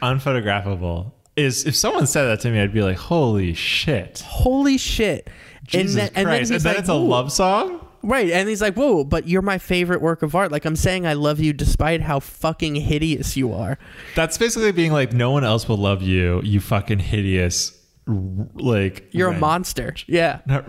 unphotographable. 0.02 1.12
Is 1.36 1.66
if 1.66 1.74
someone 1.74 2.06
said 2.06 2.24
that 2.24 2.40
to 2.40 2.50
me, 2.50 2.60
I'd 2.60 2.72
be 2.72 2.82
like, 2.82 2.96
"Holy 2.96 3.54
shit!" 3.54 4.20
Holy 4.24 4.78
shit. 4.78 5.28
Jesus 5.66 5.96
and 5.96 6.00
then, 6.00 6.06
and 6.08 6.26
then 6.28 6.38
Christ! 6.38 6.50
and 6.52 6.60
then 6.60 6.72
like, 6.74 6.80
it's 6.80 6.88
a 6.88 6.94
love 6.94 7.32
song. 7.32 7.80
Right, 8.02 8.30
and 8.30 8.48
he's 8.48 8.60
like, 8.60 8.74
"Whoa, 8.74 9.02
but 9.02 9.26
you're 9.26 9.42
my 9.42 9.58
favorite 9.58 10.02
work 10.02 10.22
of 10.22 10.34
art. 10.34 10.52
Like 10.52 10.64
I'm 10.64 10.76
saying, 10.76 11.06
I 11.06 11.14
love 11.14 11.40
you 11.40 11.52
despite 11.52 12.02
how 12.02 12.20
fucking 12.20 12.76
hideous 12.76 13.36
you 13.36 13.52
are." 13.52 13.78
That's 14.14 14.36
basically 14.38 14.72
being 14.72 14.92
like, 14.92 15.12
"No 15.12 15.30
one 15.30 15.42
else 15.42 15.68
will 15.68 15.78
love 15.78 16.02
you. 16.02 16.40
You 16.44 16.60
fucking 16.60 16.98
hideous." 17.00 17.72
Like 18.06 19.08
You're 19.12 19.30
a 19.30 19.38
monster. 19.38 19.94
Yeah, 20.06 20.40
Not, 20.46 20.66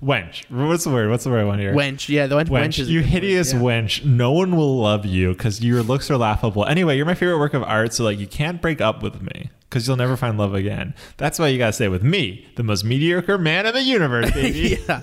wench. 0.00 0.50
What's 0.50 0.84
the 0.84 0.90
word? 0.90 1.10
What's 1.10 1.24
the 1.24 1.30
word 1.30 1.40
I 1.40 1.44
want 1.44 1.60
here? 1.60 1.74
wench. 1.74 2.08
Yeah, 2.08 2.26
the 2.26 2.36
wench. 2.36 2.48
Wench, 2.48 2.68
wench 2.68 2.78
is 2.78 2.88
you 2.88 3.00
word, 3.00 3.06
hideous 3.06 3.52
yeah. 3.52 3.58
wench. 3.58 4.04
No 4.04 4.32
one 4.32 4.56
will 4.56 4.78
love 4.78 5.04
you 5.04 5.32
because 5.32 5.62
your 5.62 5.82
looks 5.82 6.10
are 6.10 6.16
laughable. 6.16 6.64
Anyway, 6.64 6.96
you're 6.96 7.04
my 7.04 7.14
favorite 7.14 7.38
work 7.38 7.52
of 7.52 7.62
art, 7.62 7.92
so 7.92 8.04
like 8.04 8.18
you 8.18 8.26
can't 8.26 8.62
break 8.62 8.80
up 8.80 9.02
with 9.02 9.20
me 9.20 9.50
because 9.68 9.86
you'll 9.86 9.98
never 9.98 10.16
find 10.16 10.38
love 10.38 10.54
again. 10.54 10.94
That's 11.18 11.38
why 11.38 11.48
you 11.48 11.58
gotta 11.58 11.74
stay 11.74 11.88
with 11.88 12.02
me, 12.02 12.46
the 12.56 12.62
most 12.62 12.84
mediocre 12.84 13.36
man 13.36 13.66
in 13.66 13.74
the 13.74 13.82
universe, 13.82 14.30
baby. 14.34 14.78
yeah, 14.88 15.02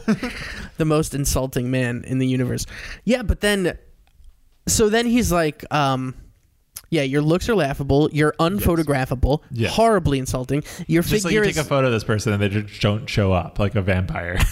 the 0.77 0.85
most 0.85 1.13
insulting 1.13 1.69
man 1.69 2.03
in 2.05 2.17
the 2.17 2.27
universe. 2.27 2.65
Yeah, 3.03 3.21
but 3.21 3.41
then, 3.41 3.77
so 4.67 4.89
then 4.89 5.05
he's 5.05 5.31
like, 5.31 5.63
um, 5.71 6.15
"Yeah, 6.93 7.01
your 7.01 7.21
looks 7.21 7.49
are 7.49 7.55
laughable. 7.55 8.09
You're 8.13 8.33
unphotographable. 8.39 9.41
Yes. 9.51 9.73
Horribly 9.73 10.19
insulting. 10.19 10.63
Your 10.87 11.01
Just 11.03 11.25
like 11.25 11.31
figure 11.31 11.43
you 11.43 11.49
is 11.49 11.55
take 11.55 11.65
a 11.65 11.67
photo 11.67 11.87
of 11.87 11.93
this 11.93 12.03
person 12.03 12.33
and 12.33 12.41
they 12.41 12.49
just 12.49 12.81
don't 12.81 13.09
show 13.09 13.33
up 13.33 13.57
like 13.59 13.75
a 13.75 13.81
vampire. 13.81 14.37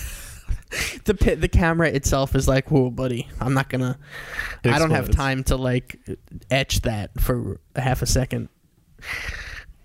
the 1.03 1.13
pi- 1.13 1.35
the 1.35 1.47
camera 1.47 1.89
itself 1.89 2.33
is 2.35 2.47
like, 2.47 2.71
whoa, 2.71 2.89
buddy, 2.89 3.27
I'm 3.39 3.53
not 3.53 3.69
gonna. 3.69 3.97
It 4.63 4.71
I 4.71 4.79
don't 4.79 4.91
have 4.91 5.07
explodes. 5.07 5.17
time 5.17 5.43
to 5.45 5.57
like 5.57 5.99
etch 6.49 6.81
that 6.81 7.19
for 7.19 7.59
a 7.75 7.81
half 7.81 8.01
a 8.01 8.05
second. 8.05 8.49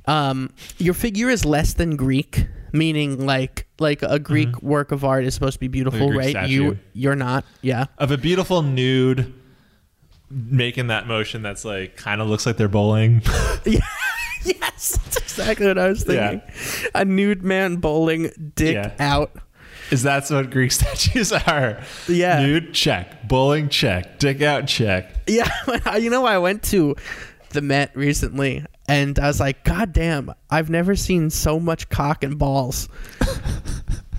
Um, 0.07 0.53
your 0.79 0.95
figure 0.95 1.29
is 1.29 1.45
less 1.45 1.75
than 1.75 1.97
Greek. 1.97 2.47
meaning 2.73 3.25
like 3.27 3.66
like 3.79 4.03
a 4.03 4.19
Greek 4.19 4.62
work 4.62 4.92
of 4.92 5.05
art 5.05 5.25
is 5.25 5.35
supposed 5.35 5.55
to 5.55 5.61
be 5.61 5.69
beautiful, 5.69 6.11
Greek 6.11 6.37
right? 6.37 6.49
You 6.49 6.79
you're 6.92 7.16
not. 7.16 7.45
Yeah. 7.62 7.87
of 7.99 8.11
a 8.11 8.19
beautiful 8.19 8.62
nude 8.62 9.35
making 10.30 10.88
that 10.88 11.06
motion 11.06 11.42
that's 11.42 11.64
like 11.64 11.96
kind 11.96 12.20
of 12.20 12.28
looks 12.28 12.46
like 12.46 12.56
they're 12.56 12.68
bowling. 12.68 13.22
yes, 13.64 14.98
that's 15.04 15.16
exactly 15.18 15.66
what 15.66 15.78
I 15.78 15.88
was 15.88 16.04
Yeah. 16.08 16.30
thinking. 16.40 16.90
A 16.94 17.04
nude 17.04 17.42
man 17.42 17.76
bowling, 17.76 18.52
dick 18.54 18.74
Yeah. 18.74 18.92
out. 18.98 19.32
Is 19.90 20.02
that's 20.02 20.30
what 20.30 20.50
Greek 20.50 20.72
statues 20.72 21.32
are? 21.32 21.80
Yeah. 22.08 22.44
Nude 22.44 22.74
check, 22.74 23.28
bowling 23.28 23.68
check, 23.68 24.18
dick 24.18 24.42
out 24.42 24.66
check. 24.66 25.12
Yeah, 25.28 25.48
you 25.96 26.10
know, 26.10 26.24
I 26.26 26.38
went 26.38 26.62
to 26.64 26.96
the 27.50 27.62
Met 27.62 27.96
recently, 27.96 28.64
and 28.88 29.16
I 29.18 29.28
was 29.28 29.38
like, 29.40 29.64
God 29.64 29.92
damn, 29.92 30.32
I've 30.50 30.70
never 30.70 30.96
seen 30.96 31.30
so 31.30 31.60
much 31.60 31.88
cock 31.88 32.24
and 32.24 32.36
balls 32.38 32.88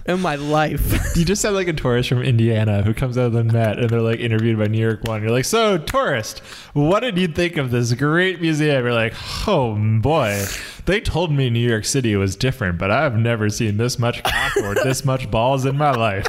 in 0.08 0.22
my 0.22 0.36
life. 0.36 1.04
You 1.18 1.26
just 1.26 1.42
have 1.44 1.56
like 1.56 1.68
a 1.68 1.74
tourist 1.74 2.10
from 2.10 2.22
Indiana 2.22 2.84
who 2.84 2.94
comes 2.94 3.18
out 3.18 3.26
of 3.26 3.34
the 3.34 3.44
Met 3.44 3.80
and 3.80 3.90
they're 3.90 4.02
like 4.02 4.20
interviewed 4.20 4.60
by 4.60 4.68
New 4.68 4.80
York 4.80 5.04
One. 5.04 5.24
You're 5.24 5.32
like, 5.32 5.46
so 5.46 5.80
tourist, 5.80 6.40
what 6.74 7.00
did 7.00 7.18
you 7.18 7.28
think 7.28 7.58
of 7.58 7.72
this 7.72 7.92
great 7.96 8.40
museum? 8.40 8.84
You're 8.84 8.94
like, 8.94 9.16
oh 9.48 9.76
boy, 10.00 10.46
they 10.86 11.02
told 11.02 11.32
me 11.32 11.50
New 11.50 11.68
York 11.68 11.86
City 11.86 12.16
was 12.16 12.36
different, 12.36 12.78
but 12.78 12.92
I've 12.92 13.16
never 13.18 13.50
seen 13.50 13.78
this 13.78 13.98
much 13.98 14.22
cock 14.24 14.58
or 14.58 14.76
this 14.76 15.04
much 15.04 15.32
balls 15.32 15.66
in 15.66 15.76
my 15.76 15.90
life. 15.90 16.28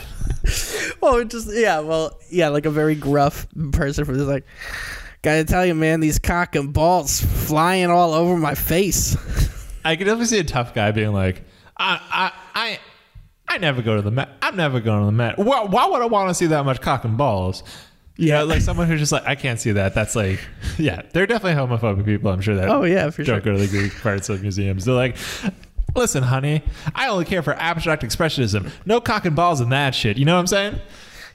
well, 1.03 1.17
it 1.17 1.29
just 1.29 1.51
yeah, 1.53 1.81
well, 1.81 2.19
yeah, 2.31 2.49
like 2.49 2.65
a 2.65 2.71
very 2.71 2.95
gruff 2.95 3.47
person 3.73 4.07
from 4.07 4.17
this, 4.17 4.27
like, 4.27 4.47
gotta 5.21 5.45
tell 5.45 5.67
you, 5.67 5.75
man, 5.75 6.01
these 6.01 6.19
cock 6.19 6.57
and 6.57 6.73
balls 6.73 7.21
flying 7.21 7.91
all 7.91 8.15
over 8.15 8.39
my 8.39 8.55
face. 8.55 9.17
I 9.85 9.97
could 9.97 10.05
definitely 10.05 10.27
see 10.27 10.39
a 10.39 10.45
tough 10.45 10.73
guy 10.73 10.93
being 10.93 11.13
like, 11.13 11.43
I, 11.77 12.01
I, 12.11 12.33
I, 12.55 12.79
I, 13.49 13.59
never 13.59 13.83
go 13.83 13.97
to 13.97 14.03
the 14.03 14.11
Met. 14.11 14.29
I'm 14.43 14.57
never 14.57 14.81
going 14.81 15.01
to 15.01 15.07
the 15.07 15.13
Met. 15.13 15.39
Why, 15.39 15.65
why 15.65 15.87
would 15.87 16.03
I 16.03 16.07
want 16.07 16.29
to 16.29 16.35
see 16.35 16.47
that 16.47 16.65
much 16.65 16.81
cock 16.81 17.05
and 17.05 17.17
balls? 17.17 17.63
Yeah, 18.17 18.43
like 18.43 18.63
someone 18.63 18.89
who's 18.89 18.99
just 18.99 19.13
like, 19.13 19.25
I 19.27 19.37
can't 19.37 19.61
see 19.61 19.73
that. 19.73 19.95
That's 19.95 20.17
like, 20.17 20.41
yeah, 20.77 21.03
they're 21.13 21.27
definitely 21.27 21.61
homophobic 21.61 22.05
people. 22.05 22.33
I'm 22.33 22.41
sure 22.41 22.57
that. 22.57 22.69
Oh 22.69 22.83
yeah, 22.83 23.11
for 23.11 23.23
don't 23.23 23.37
sure. 23.37 23.41
go 23.41 23.57
to 23.57 23.65
the 23.65 23.69
Greek 23.69 23.97
parts 24.01 24.29
of 24.29 24.43
museums. 24.43 24.85
They're 24.85 24.95
like, 24.95 25.17
listen, 25.95 26.25
honey, 26.25 26.63
I 26.97 27.09
only 27.09 27.25
care 27.25 27.43
for 27.43 27.55
abstract 27.55 28.03
expressionism. 28.03 28.73
No 28.85 29.01
cock 29.01 29.25
and 29.25 29.37
balls 29.37 29.61
in 29.61 29.69
that 29.69 29.95
shit. 29.95 30.19
You 30.19 30.25
know 30.25 30.35
what 30.35 30.41
I'm 30.41 30.47
saying? 30.49 30.81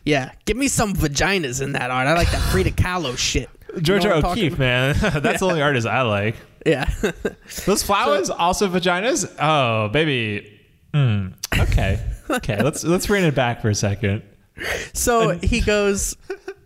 Yeah, 0.04 0.32
give 0.44 0.58
me 0.58 0.68
some 0.68 0.94
vaginas 0.94 1.62
in 1.62 1.72
that 1.74 1.90
art. 1.90 2.08
I 2.08 2.14
like 2.16 2.30
that 2.32 2.42
Frida 2.52 2.72
Kahlo 2.72 3.18
shit. 3.18 3.50
You 3.70 3.76
know 3.76 3.82
Georgia 3.82 4.16
O'Keeffe, 4.16 4.60
man. 4.60 4.96
That's 5.00 5.40
the 5.40 5.46
only 5.48 5.62
artist 5.62 5.88
I 5.88 6.02
like. 6.02 6.36
Yeah. 6.66 6.94
Those 7.66 7.84
flowers 7.84 8.30
also 8.30 8.68
vaginas? 8.68 9.34
Oh, 9.40 9.88
baby. 9.90 10.60
Mm, 10.94 11.34
okay. 11.60 12.00
Okay. 12.30 12.62
let's 12.62 12.84
let's 12.84 13.08
bring 13.08 13.24
it 13.24 13.36
back 13.36 13.62
for 13.62 13.70
a 13.70 13.76
second. 13.76 14.24
So 14.94 15.38
he 15.40 15.62
goes, 15.62 16.16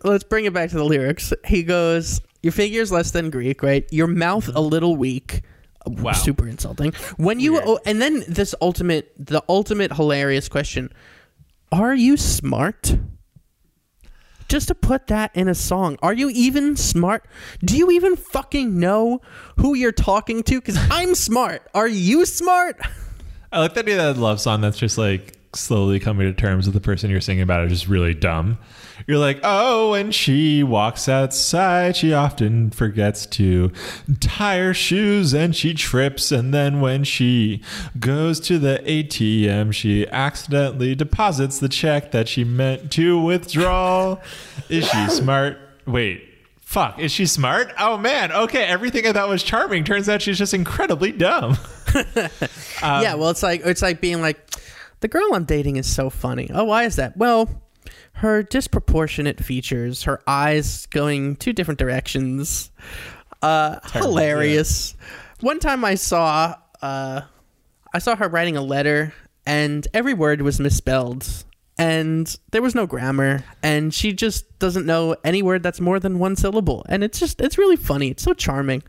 let's 0.04 0.24
bring 0.24 0.44
it 0.44 0.52
back 0.52 0.70
to 0.70 0.76
the 0.76 0.84
lyrics. 0.84 1.32
He 1.46 1.62
goes, 1.62 2.20
Your 2.42 2.52
figure's 2.52 2.92
less 2.92 3.10
than 3.10 3.30
Greek, 3.30 3.62
right? 3.62 3.86
Your 3.90 4.06
mouth 4.06 4.48
a 4.54 4.60
little 4.60 4.96
weak. 4.96 5.42
Wow. 5.86 6.12
Super 6.12 6.46
insulting. 6.46 6.92
When 7.16 7.40
you, 7.40 7.60
oh, 7.64 7.78
and 7.86 8.02
then 8.02 8.24
this 8.28 8.54
ultimate, 8.60 9.12
the 9.18 9.42
ultimate 9.48 9.92
hilarious 9.92 10.48
question 10.48 10.92
Are 11.72 11.94
you 11.94 12.16
smart? 12.16 12.98
Just 14.48 14.68
to 14.68 14.74
put 14.74 15.08
that 15.08 15.30
in 15.34 15.46
a 15.46 15.54
song, 15.54 15.98
are 16.00 16.14
you 16.14 16.30
even 16.30 16.74
smart? 16.74 17.26
Do 17.62 17.76
you 17.76 17.90
even 17.90 18.16
fucking 18.16 18.78
know 18.80 19.20
who 19.58 19.74
you're 19.74 19.92
talking 19.92 20.42
to? 20.44 20.58
Because 20.58 20.78
I'm 20.90 21.14
smart. 21.14 21.68
Are 21.74 21.88
you 21.88 22.24
smart? 22.24 22.80
I 23.50 23.60
like 23.60 23.74
the 23.74 23.80
idea 23.80 23.96
that 23.96 24.18
love 24.18 24.40
song 24.40 24.60
that's 24.60 24.78
just 24.78 24.98
like 24.98 25.38
slowly 25.54 25.98
coming 25.98 26.26
to 26.26 26.38
terms 26.38 26.66
with 26.66 26.74
the 26.74 26.80
person 26.80 27.10
you're 27.10 27.20
singing 27.20 27.42
about 27.42 27.64
is 27.64 27.72
just 27.72 27.88
really 27.88 28.12
dumb. 28.14 28.58
You're 29.06 29.18
like, 29.18 29.40
oh, 29.42 29.92
when 29.92 30.10
she 30.10 30.62
walks 30.62 31.08
outside, 31.08 31.96
she 31.96 32.12
often 32.12 32.70
forgets 32.70 33.24
to 33.26 33.72
tie 34.20 34.58
her 34.58 34.74
shoes 34.74 35.32
and 35.32 35.56
she 35.56 35.72
trips. 35.72 36.30
And 36.30 36.52
then 36.52 36.80
when 36.80 37.04
she 37.04 37.62
goes 37.98 38.40
to 38.40 38.58
the 38.58 38.82
ATM, 38.84 39.72
she 39.72 40.06
accidentally 40.08 40.94
deposits 40.94 41.58
the 41.58 41.68
check 41.68 42.10
that 42.10 42.28
she 42.28 42.44
meant 42.44 42.92
to 42.92 43.18
withdraw. 43.18 44.18
Is 44.68 44.86
she 44.88 45.08
smart? 45.08 45.58
Wait. 45.86 46.27
Fuck, 46.68 46.98
is 46.98 47.10
she 47.10 47.24
smart? 47.24 47.72
Oh 47.78 47.96
man, 47.96 48.30
okay, 48.30 48.62
everything 48.64 49.06
I 49.06 49.14
thought 49.14 49.30
was 49.30 49.42
charming 49.42 49.84
turns 49.84 50.06
out 50.06 50.20
she's 50.20 50.36
just 50.36 50.52
incredibly 50.52 51.12
dumb. 51.12 51.56
yeah, 52.82 53.14
well, 53.14 53.30
it's 53.30 53.42
like 53.42 53.62
it's 53.64 53.80
like 53.80 54.02
being 54.02 54.20
like, 54.20 54.38
the 55.00 55.08
girl 55.08 55.32
I'm 55.32 55.44
dating 55.46 55.76
is 55.76 55.86
so 55.90 56.10
funny. 56.10 56.50
Oh, 56.52 56.64
why 56.64 56.84
is 56.84 56.96
that? 56.96 57.16
Well, 57.16 57.48
her 58.12 58.42
disproportionate 58.42 59.42
features, 59.42 60.02
her 60.02 60.20
eyes 60.26 60.84
going 60.88 61.36
two 61.36 61.54
different 61.54 61.78
directions, 61.78 62.70
uh, 63.40 63.80
hilarious. 63.94 64.94
One 65.40 65.60
time 65.60 65.86
I 65.86 65.94
saw, 65.94 66.54
uh, 66.82 67.22
I 67.94 67.98
saw 67.98 68.14
her 68.14 68.28
writing 68.28 68.58
a 68.58 68.62
letter, 68.62 69.14
and 69.46 69.88
every 69.94 70.12
word 70.12 70.42
was 70.42 70.60
misspelled. 70.60 71.44
And 71.78 72.36
there 72.50 72.60
was 72.60 72.74
no 72.74 72.86
grammar, 72.86 73.44
and 73.62 73.94
she 73.94 74.12
just 74.12 74.58
doesn't 74.58 74.84
know 74.84 75.14
any 75.22 75.42
word 75.42 75.62
that's 75.62 75.80
more 75.80 76.00
than 76.00 76.18
one 76.18 76.34
syllable. 76.34 76.84
And 76.88 77.04
it's 77.04 77.20
just, 77.20 77.40
it's 77.40 77.56
really 77.56 77.76
funny. 77.76 78.08
It's 78.08 78.22
so 78.24 78.34
charming. 78.34 78.82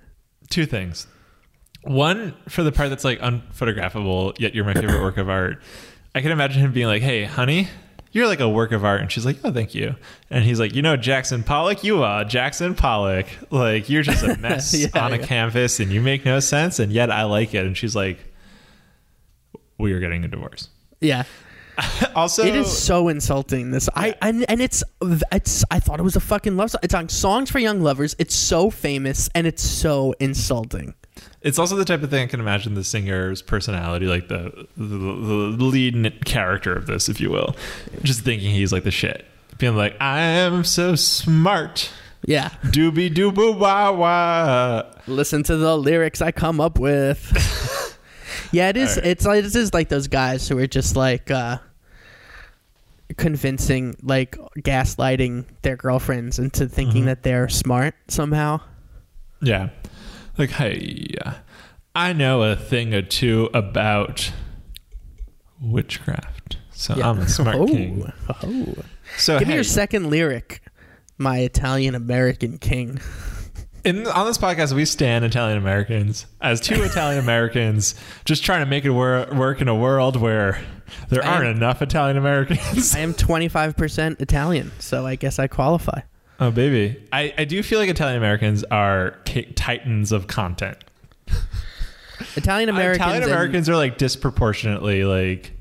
two 0.50 0.66
things. 0.66 1.06
One 1.84 2.34
for 2.50 2.64
the 2.64 2.72
part 2.72 2.90
that's 2.90 3.04
like 3.06 3.20
unphotographable, 3.20 4.38
yet 4.40 4.54
you're 4.56 4.66
my 4.66 4.74
favorite 4.74 5.02
work 5.02 5.18
of 5.18 5.30
art. 5.30 5.62
I 6.16 6.22
can 6.22 6.32
imagine 6.32 6.62
him 6.62 6.74
being 6.74 6.88
like, 6.88 7.02
"Hey, 7.02 7.24
honey, 7.24 7.70
you're 8.12 8.28
like 8.28 8.42
a 8.42 8.50
work 8.50 8.72
of 8.74 8.84
art," 8.84 9.00
and 9.02 9.10
she's 9.12 9.26
like, 9.26 9.38
"Oh, 9.46 9.52
thank 9.54 9.74
you." 9.76 9.96
And 10.30 10.44
he's 10.44 10.60
like, 10.60 10.74
"You 10.76 10.82
know, 10.82 10.98
Jackson 10.98 11.42
Pollock, 11.44 11.84
you 11.84 12.04
are 12.04 12.26
Jackson 12.26 12.74
Pollock. 12.76 13.28
Like 13.52 13.90
you're 13.90 14.02
just 14.04 14.24
a 14.24 14.36
mess 14.40 14.74
Yeah, 14.74 14.88
on 15.02 15.14
a 15.14 15.18
yeah. 15.20 15.26
canvas, 15.26 15.80
and 15.80 15.90
you 15.92 16.02
make 16.02 16.26
no 16.26 16.40
sense, 16.42 16.80
and 16.80 16.92
yet 16.92 17.12
I 17.12 17.24
like 17.24 17.54
it." 17.54 17.66
And 17.66 17.78
she's 17.78 17.96
like, 17.96 18.18
"We 19.78 19.94
are 19.94 20.00
getting 20.00 20.26
a 20.26 20.28
divorce." 20.28 20.68
Yeah. 21.00 21.24
Also, 22.16 22.44
It 22.44 22.56
is 22.56 22.76
so 22.76 23.08
insulting. 23.08 23.72
This 23.72 23.88
I 23.96 24.16
and, 24.22 24.46
and 24.50 24.62
it's 24.62 24.84
it's 25.32 25.64
I 25.72 25.80
thought 25.80 26.00
it 26.00 26.04
was 26.04 26.16
a 26.16 26.20
fucking 26.20 26.58
love 26.58 26.72
song. 26.72 26.80
It's 26.84 26.94
on 26.94 27.08
Songs 27.10 27.50
for 27.52 27.60
Young 27.60 27.82
Lovers. 27.82 28.16
It's 28.20 28.36
so 28.36 28.70
famous 28.70 29.30
and 29.36 29.48
it's 29.48 29.64
so 29.64 30.14
insulting. 30.20 30.94
It's 31.42 31.58
also 31.60 31.76
the 31.76 31.86
type 31.86 32.04
of 32.04 32.10
thing 32.10 32.24
I 32.24 32.28
can 32.28 32.40
imagine 32.42 32.74
the 32.74 32.84
singer's 32.84 33.42
personality, 33.42 34.06
like 34.08 34.28
the 34.28 34.68
the, 34.76 34.86
the 35.56 35.64
lead 35.64 36.26
character 36.26 36.74
of 36.74 36.88
this, 36.88 37.08
if 37.10 37.22
you 37.22 37.30
will, 37.30 37.56
just 38.04 38.22
thinking 38.22 38.52
he's 38.52 38.74
like 38.74 38.84
the 38.84 38.92
shit, 38.92 39.26
being 39.58 39.76
like, 39.78 39.96
"I 40.02 40.20
am 40.20 40.64
so 40.66 40.96
smart, 40.96 41.90
Yeah. 42.26 42.50
doobie 42.66 43.14
dooboo 43.14 43.58
wah 43.58 43.92
wah." 43.94 44.84
Listen 45.08 45.44
to 45.44 45.56
the 45.56 45.78
lyrics 45.78 46.22
I 46.22 46.32
come 46.34 46.60
up 46.60 46.78
with. 46.80 47.98
yeah, 48.52 48.70
it 48.70 48.78
is. 48.78 48.98
Right. 48.98 49.06
It's 49.08 49.26
like 49.26 49.44
this 49.44 49.56
is 49.56 49.74
like 49.74 49.88
those 49.90 50.08
guys 50.08 50.48
who 50.48 50.58
are 50.58 50.68
just 50.68 50.96
like 50.98 51.32
uh 51.32 51.60
convincing, 53.18 53.96
like 54.02 54.38
gaslighting 54.60 55.46
their 55.62 55.76
girlfriends 55.76 56.40
into 56.40 56.68
thinking 56.68 57.02
mm-hmm. 57.02 57.08
that 57.08 57.24
they're 57.24 57.50
smart 57.50 57.96
somehow. 58.08 58.62
Yeah, 59.42 59.70
like, 60.38 60.52
hey, 60.52 61.16
I 61.96 62.14
know 62.14 62.44
a 62.44 62.56
thing 62.56 62.94
or 62.94 63.02
two 63.02 63.50
about 63.54 64.32
witchcraft, 65.62 66.58
so 66.72 66.96
Yeah. 66.96 67.10
I'm 67.10 67.20
a 67.20 67.28
smart 67.28 67.56
oh, 67.60 67.68
king. 67.68 68.12
Oh. 68.30 68.74
So 69.18 69.40
Give 69.40 69.48
me 69.48 69.56
your 69.56 69.64
second 69.64 70.10
lyric, 70.10 70.62
my 71.18 71.40
Italian 71.40 71.96
American 71.96 72.58
king. 72.58 73.00
In, 73.86 74.08
on 74.08 74.26
this 74.26 74.38
podcast, 74.38 74.74
we 74.74 74.84
stand 74.84 75.24
Italian 75.24 75.58
Americans 75.58 76.26
as 76.42 76.60
two 76.60 76.84
Italian 76.84 77.20
Americans, 77.20 77.96
just 78.26 78.44
trying 78.44 78.60
to 78.60 78.66
make 78.66 78.84
it 78.84 78.90
wor- 78.90 79.28
work 79.34 79.62
in 79.62 79.70
a 79.70 79.76
world 79.76 80.18
where 80.18 80.62
there 81.10 81.24
I 81.24 81.36
aren't 81.36 81.56
enough 81.58 81.82
Italian 81.82 82.18
Americans. 82.18 82.96
I 82.96 83.00
am 83.00 83.14
25% 83.14 84.22
Italian, 84.22 84.72
so 84.80 85.06
I 85.06 85.16
guess 85.16 85.40
I 85.40 85.48
qualify. 85.48 86.02
oh, 86.40 86.52
baby. 86.52 87.02
I, 87.12 87.34
I 87.38 87.46
do 87.46 87.62
feel 87.64 87.80
like 87.80 87.90
Italian 87.90 88.18
Americans 88.18 88.64
are 88.66 89.18
titans 89.56 90.12
of 90.12 90.28
content. 90.28 90.78
Italian 92.36 92.70
Americans 92.70 93.02
Italian 93.02 93.24
Americans 93.24 93.70
are 93.70 93.76
like 93.76 93.98
disproportionately 93.98 95.04
like 95.06 95.52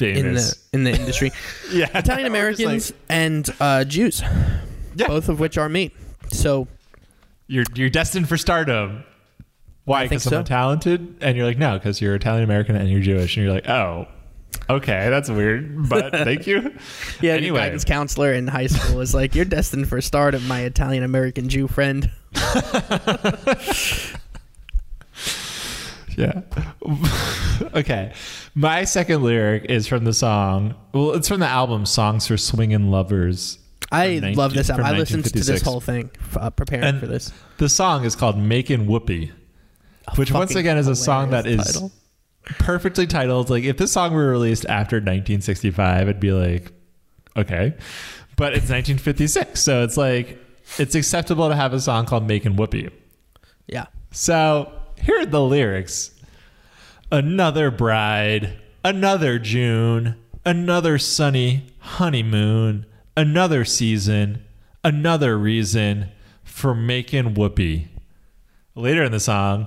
in 0.00 0.14
the 0.14 0.40
famous. 0.40 0.68
in 0.72 0.84
the 0.84 0.90
industry. 0.98 1.32
yeah, 1.72 1.96
Italian 1.96 2.26
Americans 2.28 2.90
like, 2.90 3.00
and 3.08 3.50
uh, 3.60 3.84
Jews, 3.84 4.22
yeah, 4.94 5.06
both 5.06 5.28
of 5.28 5.40
which 5.40 5.58
are 5.58 5.68
me. 5.68 5.92
So 6.32 6.68
you're 7.46 7.64
you're 7.74 7.90
destined 7.90 8.28
for 8.28 8.36
stardom. 8.36 9.04
Why? 9.90 10.02
I 10.02 10.08
think 10.08 10.20
Because 10.22 10.32
I'm 10.32 10.44
so. 10.44 10.48
talented, 10.48 11.16
and 11.20 11.36
you're 11.36 11.46
like, 11.46 11.58
no, 11.58 11.76
because 11.78 12.00
you're 12.00 12.14
Italian 12.14 12.44
American 12.44 12.76
and 12.76 12.88
you're 12.88 13.00
Jewish, 13.00 13.36
and 13.36 13.44
you're 13.44 13.52
like, 13.52 13.68
oh, 13.68 14.06
okay, 14.68 15.10
that's 15.10 15.28
weird, 15.28 15.88
but 15.88 16.12
thank 16.24 16.46
you. 16.46 16.72
yeah, 17.20 17.32
Anyway. 17.32 17.58
guidance 17.58 17.84
counselor 17.84 18.32
in 18.32 18.46
high 18.46 18.68
school 18.68 18.96
was 18.98 19.14
like, 19.14 19.34
"You're 19.34 19.44
destined 19.44 19.88
for 19.88 20.00
stardom, 20.00 20.46
my 20.46 20.60
Italian 20.60 21.02
American 21.02 21.48
Jew 21.48 21.66
friend." 21.66 22.10
Yeah. 26.16 26.42
okay. 27.74 28.12
My 28.54 28.84
second 28.84 29.22
lyric 29.22 29.64
is 29.70 29.86
from 29.86 30.04
the 30.04 30.12
song. 30.12 30.74
Well, 30.92 31.12
it's 31.12 31.28
from 31.28 31.40
the 31.40 31.46
album 31.46 31.86
"Songs 31.86 32.26
for 32.26 32.36
Swingin' 32.36 32.90
Lovers." 32.90 33.58
I 33.92 34.18
19 34.18 34.34
love 34.36 34.52
this 34.52 34.68
album. 34.70 34.86
I 34.86 34.92
listened 34.98 35.24
to 35.24 35.30
this 35.40 35.62
whole 35.62 35.80
thing 35.80 36.10
uh, 36.36 36.50
preparing 36.50 36.84
And 36.84 37.00
for 37.00 37.06
this. 37.06 37.32
The 37.58 37.68
song 37.68 38.04
is 38.04 38.16
called 38.16 38.36
"Makin' 38.36 38.86
Whoopee," 38.86 39.30
which 40.16 40.32
once 40.32 40.54
again 40.54 40.78
is 40.78 40.88
a 40.88 40.96
song 40.96 41.30
that 41.30 41.46
is 41.46 41.64
title. 41.64 41.92
perfectly 42.58 43.06
titled. 43.06 43.50
Like 43.50 43.64
if 43.64 43.76
this 43.76 43.92
song 43.92 44.12
were 44.12 44.28
released 44.28 44.66
after 44.66 44.96
1965, 44.96 46.08
I'd 46.08 46.20
be 46.20 46.32
like, 46.32 46.72
okay, 47.36 47.74
but 48.36 48.52
it's 48.52 48.70
1956, 48.70 49.60
so 49.60 49.82
it's 49.84 49.96
like 49.96 50.38
it's 50.78 50.94
acceptable 50.94 51.48
to 51.48 51.56
have 51.56 51.72
a 51.72 51.80
song 51.80 52.06
called 52.06 52.26
"Making 52.26 52.56
Whoopee." 52.56 52.90
Yeah. 53.66 53.86
So 54.12 54.72
here 55.00 55.20
are 55.20 55.26
the 55.26 55.42
lyrics 55.42 56.12
Another 57.12 57.72
bride, 57.72 58.56
another 58.84 59.40
June, 59.40 60.14
another 60.44 60.96
sunny 60.96 61.66
honeymoon, 61.80 62.86
another 63.16 63.64
season, 63.64 64.44
another 64.84 65.36
reason 65.36 66.08
for 66.44 66.72
making 66.72 67.34
whoopee. 67.34 67.88
Later 68.76 69.02
in 69.02 69.10
the 69.10 69.18
song, 69.18 69.66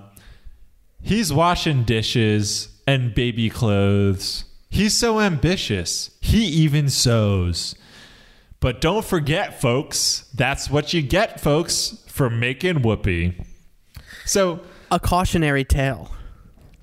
he's 1.04 1.32
washing 1.32 1.84
dishes 1.84 2.70
and 2.88 3.14
baby 3.14 3.50
clothes. 3.50 4.46
He's 4.70 4.98
so 4.98 5.20
ambitious, 5.20 6.18
he 6.22 6.46
even 6.46 6.90
sews. 6.90 7.76
But 8.60 8.82
don't 8.82 9.06
forget, 9.06 9.60
folks, 9.62 10.30
that's 10.34 10.70
what 10.70 10.94
you 10.94 11.02
get, 11.02 11.40
folks, 11.40 12.04
for 12.08 12.30
making 12.30 12.82
whoopee. 12.82 13.38
So, 14.26 14.62
A 14.90 15.00
cautionary 15.00 15.66
tale. 15.66 16.10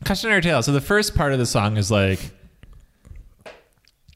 cautionary 0.05 0.43
tale. 0.43 0.63
So 0.63 0.73
the 0.73 0.81
first 0.83 1.15
part 1.15 1.33
of 1.33 1.39
the 1.39 1.47
song 1.47 1.77
is 1.79 1.91
like, 1.91 2.21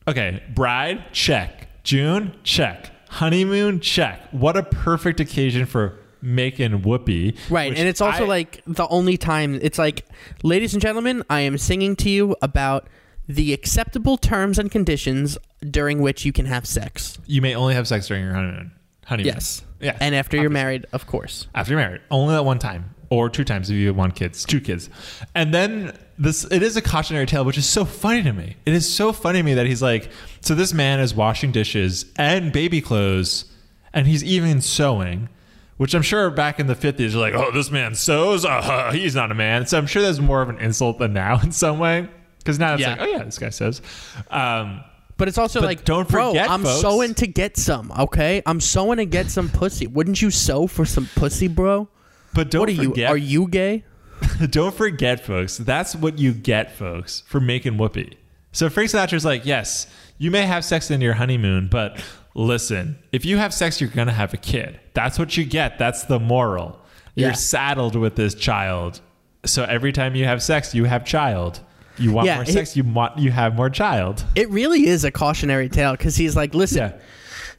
okay, 0.07 0.43
bride, 0.55 1.13
check. 1.13 1.69
June, 1.85 2.35
check. 2.45 2.91
Honeymoon, 3.09 3.81
check. 3.81 4.21
What 4.31 4.57
a 4.57 4.63
perfect 4.63 5.21
occasion 5.21 5.67
for 5.67 5.99
making 6.25 6.83
whoopee. 6.83 7.37
Right. 7.51 7.77
And 7.77 7.87
it's 7.89 8.01
also 8.01 8.25
I- 8.25 8.29
like 8.29 8.63
the 8.67 8.89
only 8.89 9.17
time 9.17 9.59
it's 9.63 9.79
like, 9.79 10.07
ladies 10.43 10.73
and 10.73 10.81
gentlemen, 10.83 11.23
I 11.29 11.41
am 11.41 11.59
singing 11.59 11.95
to 11.97 12.11
you 12.11 12.35
about 12.43 12.89
the 13.29 13.53
acceptable 13.53 14.17
terms 14.17 14.59
and 14.59 14.71
conditions 14.71 15.39
during 15.71 16.01
which 16.01 16.25
you 16.25 16.33
can 16.33 16.47
have 16.47 16.67
sex. 16.67 17.19
you 17.27 17.41
may 17.41 17.55
only 17.55 17.75
have 17.75 17.89
sex 17.89 18.07
during 18.09 18.25
your 18.25 18.35
honeymoon. 18.35 18.73
Honeymoon. 19.07 19.35
Yes. 19.35 19.63
Yeah. 19.81 19.97
And 20.01 20.15
after 20.15 20.37
you're 20.37 20.51
married, 20.51 20.87
of 20.93 21.07
course. 21.07 21.47
after 21.55 21.73
you're 21.73 21.81
married, 21.81 22.01
only 22.11 22.35
that 22.35 22.45
one 22.45 22.59
time 22.59 22.95
or 23.11 23.29
two 23.31 23.45
times 23.45 23.69
if 23.71 23.77
you 23.77 23.93
want 23.95 24.15
kids, 24.15 24.45
two 24.45 24.61
kids. 24.61 24.89
And 25.35 25.53
then 25.55 25.97
this, 26.19 26.45
it 26.51 26.63
is 26.63 26.77
a 26.77 26.83
cautionary 26.83 27.27
tale, 27.27 27.45
which 27.45 27.59
is 27.59 27.67
so 27.69 27.85
funny 27.85 28.23
to 28.23 28.33
me. 28.33 28.57
It 28.67 28.73
is 28.75 28.93
so 28.93 29.13
funny 29.13 29.41
to 29.41 29.43
me 29.43 29.55
that 29.55 29.67
he's 29.67 29.83
like, 29.83 30.11
so 30.41 30.55
this 30.55 30.73
man 30.73 31.01
is 31.01 31.15
washing 31.15 31.53
dishes 31.53 32.07
and 32.17 32.53
baby 32.53 32.81
clothes, 32.81 33.45
and 33.93 34.07
he's 34.07 34.25
even 34.25 34.61
sewing. 34.61 35.29
Which 35.77 35.93
I'm 35.95 36.03
sure 36.03 36.31
back 36.31 36.61
in 36.61 36.69
the 36.69 36.75
50s, 36.77 36.97
they're 36.97 37.21
like, 37.21 37.35
oh, 37.35 37.51
this 37.51 37.71
man 37.71 37.95
sews? 37.97 38.45
Uh, 38.45 38.93
he's 38.93 39.15
not 39.17 39.33
a 39.33 39.35
man. 39.35 39.67
So 39.67 39.77
I'm 39.77 39.87
sure 39.87 40.03
that's 40.03 40.21
more 40.21 40.41
of 40.41 40.49
an 40.49 40.59
insult 40.59 40.99
than 40.99 41.13
now 41.13 41.41
in 41.43 41.51
some 41.53 41.79
way. 41.81 42.09
Because 42.39 42.59
now 42.59 42.75
it's 42.75 42.83
Yeah. 42.83 42.91
like, 42.91 43.01
oh, 43.01 43.07
yeah, 43.07 43.23
this 43.25 43.39
guy 43.39 43.49
sews. 43.51 43.83
Um, 44.31 44.85
But 45.17 45.29
it's 45.29 45.39
also 45.39 45.61
But 45.61 45.67
like, 45.67 45.85
don't 45.85 46.09
forget, 46.09 46.47
bro, 46.47 46.55
I'm 46.55 46.63
folks- 46.63 46.81
sewing 46.81 47.15
to 47.15 47.27
get 47.27 47.57
some, 47.57 47.91
okay? 47.99 48.43
I'm 48.47 48.61
sewing 48.61 48.99
to 48.99 49.05
get 49.07 49.31
some 49.31 49.49
pussy. 49.49 49.87
Wouldn't 49.87 50.21
you 50.23 50.31
sew 50.31 50.67
for 50.67 50.85
some 50.85 51.09
pussy, 51.17 51.49
bro? 51.49 51.89
but 52.35 52.51
don't 52.51 52.61
what 52.63 52.69
are 52.71 52.75
forget, 52.75 52.97
you? 52.97 53.07
Are 53.07 53.17
you 53.17 53.49
gay? 53.49 53.85
Don't 54.51 54.75
forget, 54.75 55.25
folks. 55.25 55.57
That's 55.59 55.95
what 55.95 56.19
you 56.19 56.33
get, 56.33 56.73
folks, 56.77 57.23
for 57.27 57.41
making 57.41 57.77
whoopee. 57.79 58.17
So 58.53 58.69
Frank 58.71 58.91
Sinatra's 58.91 59.25
like, 59.25 59.45
yes, 59.45 59.87
you 60.19 60.31
may 60.31 60.43
have 60.43 60.65
sex 60.65 60.91
in 60.91 61.01
your 61.01 61.15
honeymoon, 61.15 61.69
but 61.69 62.01
listen, 62.35 62.97
if 63.13 63.25
you 63.25 63.37
have 63.39 63.53
sex, 63.55 63.81
you're 63.81 63.91
gonna 63.91 64.13
have 64.13 64.35
a 64.35 64.37
kid. 64.39 64.81
That's 64.93 65.19
what 65.19 65.37
you 65.37 65.45
get. 65.45 65.79
That's 65.79 66.05
the 66.05 66.19
moral. 66.21 66.81
You're 67.15 67.35
saddled 67.35 67.95
with 67.95 68.17
this 68.17 68.35
child. 68.35 69.01
So 69.47 69.65
every 69.65 69.93
time 69.93 70.15
you 70.17 70.25
have 70.25 70.43
sex, 70.43 70.75
you 70.75 70.85
have 70.85 71.05
child. 71.05 71.61
You 71.97 72.11
want 72.13 72.27
Yeah, 72.27 72.37
more 72.37 72.45
sex, 72.47 72.77
you 72.77 72.83
want 72.83 73.19
you 73.19 73.31
have 73.31 73.55
more 73.55 73.71
child. 73.71 74.25
It 74.35 74.51
really 74.51 74.87
is 74.87 75.05
a 75.05 75.13
cautionary 75.13 75.69
tale 75.69 75.93
because 75.93 76.17
he's 76.17 76.35
like, 76.35 76.53
listen, 76.55 76.79
Yeah. 76.79 76.93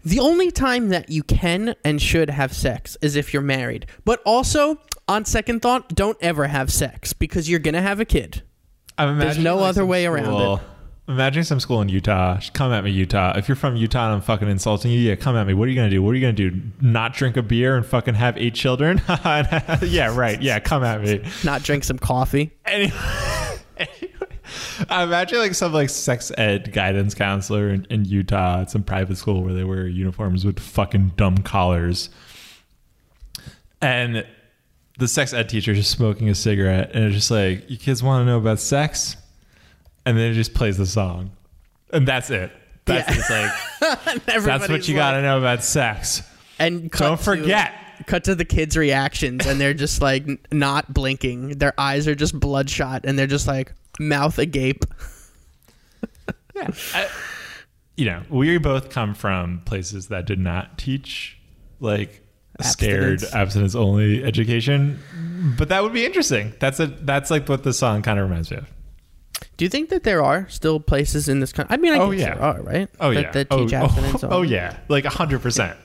the 0.04 0.20
only 0.20 0.52
time 0.52 0.90
that 0.90 1.10
you 1.10 1.24
can 1.24 1.74
and 1.86 2.02
should 2.02 2.30
have 2.30 2.52
sex 2.54 2.98
is 3.02 3.16
if 3.16 3.32
you're 3.34 3.42
married. 3.42 3.86
But 4.04 4.22
also, 4.26 4.78
on 5.08 5.24
second 5.24 5.62
thought, 5.62 5.96
don't 5.96 6.18
ever 6.20 6.48
have 6.48 6.70
sex 6.72 7.14
because 7.14 7.50
you're 7.50 7.60
gonna 7.62 7.82
have 7.82 8.02
a 8.02 8.06
kid. 8.06 8.42
I'm 8.98 9.10
imagining 9.10 9.44
no 9.46 9.58
like 9.58 9.70
other 9.70 9.86
way 9.86 10.06
around 10.06 10.26
school- 10.26 10.60
Imagine 11.08 11.44
some 11.44 11.60
school 11.60 11.82
in 11.82 11.90
Utah. 11.90 12.40
Come 12.54 12.72
at 12.72 12.84
me, 12.84 12.90
Utah. 12.90 13.38
If 13.38 13.48
you're 13.48 13.56
from 13.56 13.76
Utah 13.76 14.08
and 14.08 14.16
I'm 14.16 14.22
fucking 14.22 14.50
insulting 14.50 14.92
you, 14.92 15.00
yeah, 15.00 15.16
come 15.16 15.36
at 15.36 15.46
me. 15.46 15.54
What 15.54 15.68
are 15.68 15.72
you 15.72 15.76
gonna 15.76 15.90
do? 15.92 16.02
What 16.02 16.12
are 16.12 16.16
you 16.16 16.22
gonna 16.22 16.34
do? 16.34 16.60
Not 16.82 17.14
drink 17.14 17.38
a 17.38 17.44
beer 17.44 17.78
and 17.78 17.86
fucking 17.86 18.16
have 18.16 18.36
eight 18.38 18.56
children? 18.56 19.00
yeah, 19.08 20.16
right. 20.16 20.42
Yeah, 20.42 20.60
come 20.60 20.84
at 20.84 21.02
me. 21.04 21.24
Not 21.44 21.62
drink 21.62 21.84
some 21.84 22.00
coffee. 22.00 22.54
Anyway, 22.66 22.92
anyway, 23.78 24.40
I 24.90 25.04
imagine 25.04 25.38
like 25.38 25.54
some 25.54 25.74
like 25.74 25.92
sex 25.92 26.32
ed 26.40 26.74
guidance 26.74 27.14
counselor 27.14 27.70
in, 27.70 27.86
in 27.92 28.06
Utah 28.06 28.62
at 28.62 28.72
some 28.72 28.82
private 28.82 29.18
school 29.18 29.44
where 29.44 29.54
they 29.54 29.64
wear 29.64 29.88
uniforms 29.88 30.44
with 30.44 30.60
fucking 30.60 31.14
dumb 31.18 31.38
collars, 31.38 32.10
and 33.80 34.26
the 34.98 35.08
sex 35.08 35.34
ed 35.34 35.50
teacher 35.50 35.74
is 35.74 35.88
smoking 35.88 36.30
a 36.30 36.36
cigarette, 36.36 36.90
and 36.96 37.04
it's 37.04 37.16
just 37.16 37.30
like, 37.30 37.70
"You 37.70 37.78
kids 37.78 38.02
want 38.02 38.22
to 38.22 38.26
know 38.26 38.40
about 38.40 38.60
sex?" 38.60 39.18
And 40.06 40.18
then 40.18 40.32
it 40.32 40.34
just 40.36 40.54
plays 40.54 40.78
the 40.78 40.86
song, 40.86 41.32
and 41.92 42.08
that's 42.08 42.30
it. 42.30 42.52
That's 42.86 43.10
Yeah. 43.10 43.18
it's 43.20 43.30
like 44.10 44.26
that's 44.46 44.70
what 44.70 44.88
you 44.88 44.94
like- 44.96 45.02
got 45.02 45.12
to 45.14 45.22
know 45.22 45.38
about 45.40 45.64
sex. 45.64 46.22
And 46.60 46.90
Don't 46.92 47.18
to- 47.18 47.24
forget. 47.24 47.74
cut 48.08 48.26
to 48.26 48.36
the 48.36 48.46
kids' 48.46 48.78
reactions, 48.78 49.46
and 49.46 49.60
they're 49.60 49.74
just 49.74 50.02
like 50.02 50.26
not 50.54 50.94
blinking. 50.94 51.58
Their 51.58 51.74
eyes 51.80 52.08
are 52.08 52.14
just 52.16 52.40
bloodshot, 52.40 53.02
and 53.06 53.18
they're 53.18 53.26
just 53.28 53.48
like 53.48 53.74
mouth 54.00 54.38
agape. 54.40 54.86
Yeah. 56.56 56.70
I, 56.94 57.10
you 57.98 58.06
know, 58.06 58.22
we 58.30 58.58
both 58.60 58.90
come 58.90 59.14
from 59.14 59.62
places 59.66 60.08
that 60.08 60.26
did 60.26 60.40
not 60.40 60.78
teach 60.78 61.38
like 61.82 62.26
scared 62.62 63.16
Abstinence. 63.24 63.36
abstinence 63.36 63.76
only 63.76 64.24
education, 64.24 65.00
but 65.58 65.68
that 65.68 65.84
would 65.84 65.92
be 65.92 66.06
interesting. 66.06 66.54
That's 66.62 66.80
a 66.80 66.88
that's 66.88 67.30
like 67.30 67.50
what 67.50 67.64
the 67.64 67.74
song 67.74 68.02
kind 68.04 68.20
of 68.20 68.30
reminds 68.30 68.52
me 68.52 68.58
of. 68.58 68.72
Do 69.58 69.66
you 69.66 69.70
think 69.70 69.90
that 69.90 70.04
there 70.04 70.22
are 70.24 70.48
still 70.50 70.80
places 70.80 71.30
in 71.30 71.40
this 71.40 71.54
country? 71.54 71.74
I 71.74 71.78
mean, 71.78 71.94
I 71.94 72.00
Oh, 72.00 72.12
guess 72.12 72.20
yeah. 72.22 72.34
there 72.36 72.44
are, 72.44 72.62
right? 72.62 72.90
Oh 73.00 73.14
that, 73.14 73.22
yeah. 73.22 73.32
that 73.32 73.48
oh, 73.52 73.64
teach 73.64 73.74
abstinence. 73.74 74.24
oh, 74.24 74.30
oh 74.32 74.42
yeah, 74.42 74.78
like 74.90 75.06
hundred 75.06 75.42
percent. 75.42 75.78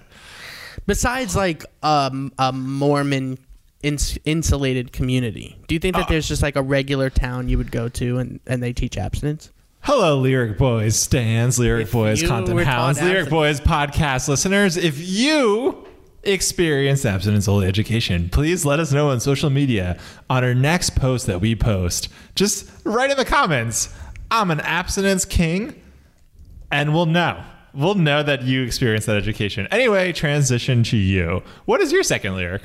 Besides, 0.87 1.37
like 1.37 1.65
um, 1.83 2.33
a 2.39 2.53
Mormon 2.53 3.39
ins- 3.83 4.19
insulated 4.25 4.93
community, 4.93 5.57
do 5.69 5.75
you 5.75 5.79
think 5.79 5.95
that 5.97 6.05
Ah. 6.07 6.09
there's 6.09 6.27
just 6.29 6.43
like 6.43 6.57
a 6.57 6.63
regular 6.63 7.11
town 7.11 7.49
you 7.49 7.59
would 7.59 7.71
go 7.71 7.89
to 7.89 8.19
and, 8.19 8.41
and 8.47 8.63
they 8.63 8.73
teach 8.73 8.97
abstinence? 8.97 9.51
Hello, 9.83 10.19
Lyric 10.19 10.59
Boys 10.59 10.97
stands, 10.99 11.59
Lyric 11.59 11.85
If 11.87 11.93
Boys 11.93 12.23
content 12.23 12.61
hounds, 12.65 13.01
Lyric 13.01 13.27
abstinence- 13.27 13.31
Boys 13.31 13.61
podcast 13.61 14.29
listeners. 14.29 14.77
If 14.77 14.99
you 14.99 15.87
experienced 16.23 17.07
abstinence 17.07 17.49
only 17.49 17.67
education, 17.67 18.29
please 18.29 18.65
let 18.65 18.81
us 18.81 18.93
know 18.93 19.11
on 19.11 19.21
social 19.21 19.51
media 19.51 19.99
on 20.29 20.45
our 20.45 20.55
next 20.55 20.97
post 20.97 21.27
that 21.27 21.41
we 21.41 21.55
post. 21.55 22.09
Just 22.35 22.71
write 22.85 23.11
in 23.11 23.17
the 23.17 23.25
comments, 23.25 23.95
I'm 24.31 24.51
an 24.51 24.61
abstinence 24.61 25.25
king, 25.25 25.81
and 26.71 26.95
we'll 26.95 27.07
know. 27.07 27.43
We'll 27.73 27.95
know 27.95 28.23
that 28.23 28.43
you 28.43 28.63
experienced 28.63 29.07
that 29.07 29.17
education. 29.17 29.69
Anyway, 29.71 30.13
transition 30.13 30.83
to 30.85 30.97
you. 30.97 31.43
What 31.67 31.81
is 31.81 31.93
your 31.93 32.03
second 32.03 32.37
lyric? 32.37 32.63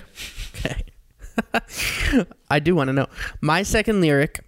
Okay. 0.56 0.84
I 2.50 2.60
do 2.60 2.76
want 2.76 2.88
to 2.88 2.94
know. 2.94 3.08
My 3.42 3.64
second 3.64 4.02
lyric 4.02 4.40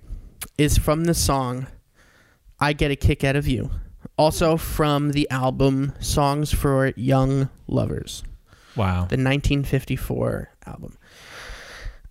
is 0.57 0.77
from 0.77 1.05
the 1.05 1.13
song 1.13 1.67
I 2.59 2.73
Get 2.73 2.91
a 2.91 2.95
Kick 2.95 3.23
Out 3.23 3.35
of 3.35 3.47
You. 3.47 3.69
Also 4.17 4.57
from 4.57 5.11
the 5.11 5.29
album 5.29 5.93
Songs 5.99 6.51
for 6.51 6.91
Young 6.95 7.49
Lovers, 7.67 8.23
Wow. 8.77 8.93
the 9.07 9.17
1954 9.17 10.49
album. 10.65 10.97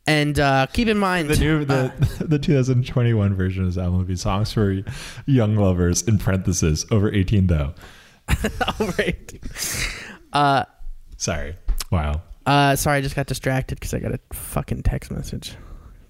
And 0.09 0.39
uh, 0.39 0.67
keep 0.73 0.87
in 0.89 0.99
mind, 0.99 1.29
The 1.31 1.37
new 1.37 1.63
uh, 1.63 1.91
the, 2.19 2.25
the 2.29 2.39
2021 2.39 3.35
version 3.35 3.65
of 3.65 3.75
this 3.75 3.79
album 3.83 3.99
would 3.99 4.07
be 4.07 4.15
songs 4.17 4.53
for 4.53 4.83
young 5.27 5.57
lovers 5.57 6.03
in 6.03 6.19
parentheses 6.19 6.87
over 6.91 7.13
18 7.13 7.47
though. 7.49 7.75
right. 8.99 9.41
Uh, 10.33 10.65
Sorry. 11.17 11.57
Wow. 11.91 12.23
uh, 12.47 12.77
sorry, 12.77 12.99
I 12.99 13.01
just 13.01 13.17
got 13.17 13.27
distracted 13.27 13.81
because 13.81 13.95
I 13.95 13.99
got 14.01 14.13
a 14.13 14.21
fucking 14.33 14.83
text 14.83 15.11
message. 15.11 15.55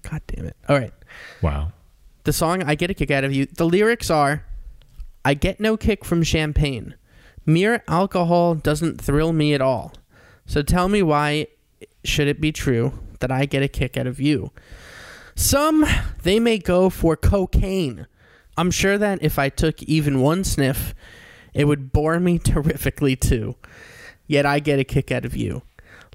God 0.09 0.21
damn 0.27 0.45
it. 0.45 0.55
All 0.67 0.77
right. 0.77 0.93
Wow. 1.41 1.71
The 2.23 2.33
song 2.33 2.61
I 2.63 2.75
Get 2.75 2.89
a 2.91 2.93
Kick 2.93 3.09
Out 3.11 3.23
of 3.23 3.33
You. 3.33 3.45
The 3.45 3.65
lyrics 3.65 4.09
are 4.11 4.43
I 5.25 5.33
get 5.33 5.59
no 5.59 5.75
kick 5.77 6.03
from 6.05 6.23
champagne. 6.23 6.95
Mere 7.45 7.83
alcohol 7.87 8.55
doesn't 8.55 8.99
thrill 9.01 9.33
me 9.33 9.53
at 9.53 9.61
all. 9.61 9.93
So 10.47 10.63
tell 10.63 10.87
me 10.87 11.03
why 11.03 11.47
should 12.03 12.27
it 12.27 12.41
be 12.41 12.51
true 12.51 12.93
that 13.19 13.31
I 13.31 13.45
get 13.45 13.61
a 13.61 13.67
kick 13.67 13.97
out 13.97 14.07
of 14.07 14.19
you? 14.19 14.51
Some 15.35 15.85
they 16.23 16.39
may 16.39 16.57
go 16.57 16.89
for 16.89 17.15
cocaine. 17.15 18.07
I'm 18.57 18.71
sure 18.71 18.97
that 18.97 19.19
if 19.21 19.37
I 19.37 19.49
took 19.49 19.83
even 19.83 20.21
one 20.21 20.43
sniff, 20.43 20.95
it 21.53 21.65
would 21.65 21.91
bore 21.91 22.19
me 22.19 22.39
terrifically 22.53 23.15
too. 23.15 23.55
Yet 24.25 24.45
I 24.45 24.59
get 24.59 24.79
a 24.79 24.83
kick 24.83 25.11
out 25.11 25.25
of 25.25 25.35
you. 25.35 25.61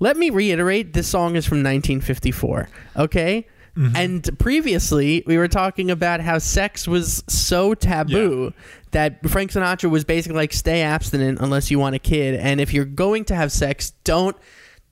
Let 0.01 0.17
me 0.17 0.31
reiterate 0.31 0.95
this 0.95 1.07
song 1.07 1.37
is 1.37 1.47
from 1.47 1.59
1954, 1.59 2.69
okay? 2.97 3.47
Mm-hmm. 3.77 3.97
And 3.97 4.39
previously, 4.39 5.23
we 5.27 5.39
were 5.39 5.49
talking 5.49 5.91
about 5.91 6.21
how 6.21 6.39
sex 6.39 6.87
was 6.87 7.25
so 7.27 7.73
taboo 7.75 8.53
that 8.91 9.27
Frank 9.31 9.51
Sinatra 9.51 9.91
was 9.91 10.05
basically 10.05 10.37
like, 10.37 10.53
stay 10.53 10.83
abstinent 10.83 11.41
unless 11.41 11.71
you 11.71 11.79
want 11.79 11.95
a 11.95 11.99
kid. 11.99 12.35
And 12.39 12.61
if 12.61 12.75
you're 12.75 12.85
going 12.85 13.25
to 13.27 13.35
have 13.35 13.51
sex, 13.51 13.93
don't 14.05 14.37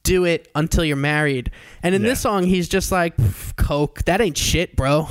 do 0.02 0.24
it 0.24 0.48
until 0.54 0.82
you're 0.82 0.96
married. 0.96 1.50
And 1.82 1.94
in 1.94 2.00
Yeah. 2.02 2.08
this 2.08 2.20
song, 2.20 2.44
he's 2.44 2.68
just 2.70 2.90
like, 2.90 3.14
Coke, 3.56 4.02
that 4.04 4.22
ain't 4.22 4.38
shit, 4.38 4.76
bro. 4.76 5.08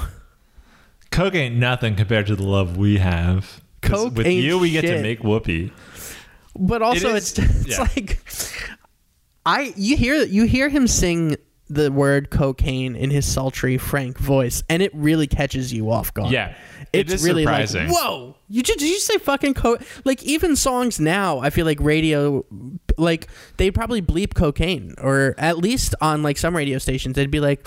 Coke 1.11 1.35
ain't 1.35 1.55
nothing 1.55 1.95
compared 1.95 2.25
to 2.27 2.35
the 2.35 2.43
love 2.43 2.75
we 2.77 2.97
have. 2.97 3.61
Coke 3.81 4.15
with 4.15 4.27
you, 4.27 4.57
we 4.57 4.71
get 4.71 4.81
to 4.81 5.01
make 5.01 5.23
whoopee. 5.23 5.71
But 6.57 6.81
also, 6.81 7.15
is- 7.15 7.37
it's 7.37 7.67
it's 7.67 7.67
yeah. 7.77 7.81
like 7.95 8.19
I 9.45 9.73
you 9.77 9.95
hear 9.95 10.23
you 10.23 10.43
hear 10.45 10.69
him 10.69 10.87
sing 10.87 11.37
the 11.69 11.91
word 11.91 12.29
cocaine 12.29 12.95
in 12.95 13.09
his 13.11 13.25
sultry 13.25 13.77
frank 13.77 14.17
voice, 14.17 14.63
and 14.69 14.81
it 14.81 14.93
really 14.93 15.27
catches 15.27 15.71
you 15.71 15.91
off 15.91 16.13
guard. 16.13 16.31
Yeah, 16.31 16.55
it 16.93 17.01
it's 17.01 17.13
is 17.13 17.23
really 17.23 17.43
surprising. 17.43 17.87
like 17.87 17.95
whoa. 17.95 18.35
You 18.51 18.63
did 18.63 18.81
you 18.81 18.99
say 18.99 19.17
fucking 19.19 19.53
coke? 19.53 19.81
Like 20.05 20.23
even 20.23 20.55
songs 20.55 20.99
now, 20.99 21.37
I 21.39 21.51
feel 21.51 21.65
like 21.67 21.79
radio, 21.79 22.43
like 22.97 23.27
they 23.57 23.69
probably 23.69 24.01
bleep 24.01 24.33
cocaine, 24.33 24.95
or 24.97 25.35
at 25.37 25.59
least 25.59 25.93
on 26.01 26.23
like 26.23 26.37
some 26.37 26.55
radio 26.55 26.79
stations, 26.79 27.15
they'd 27.15 27.29
be 27.29 27.39
like, 27.39 27.59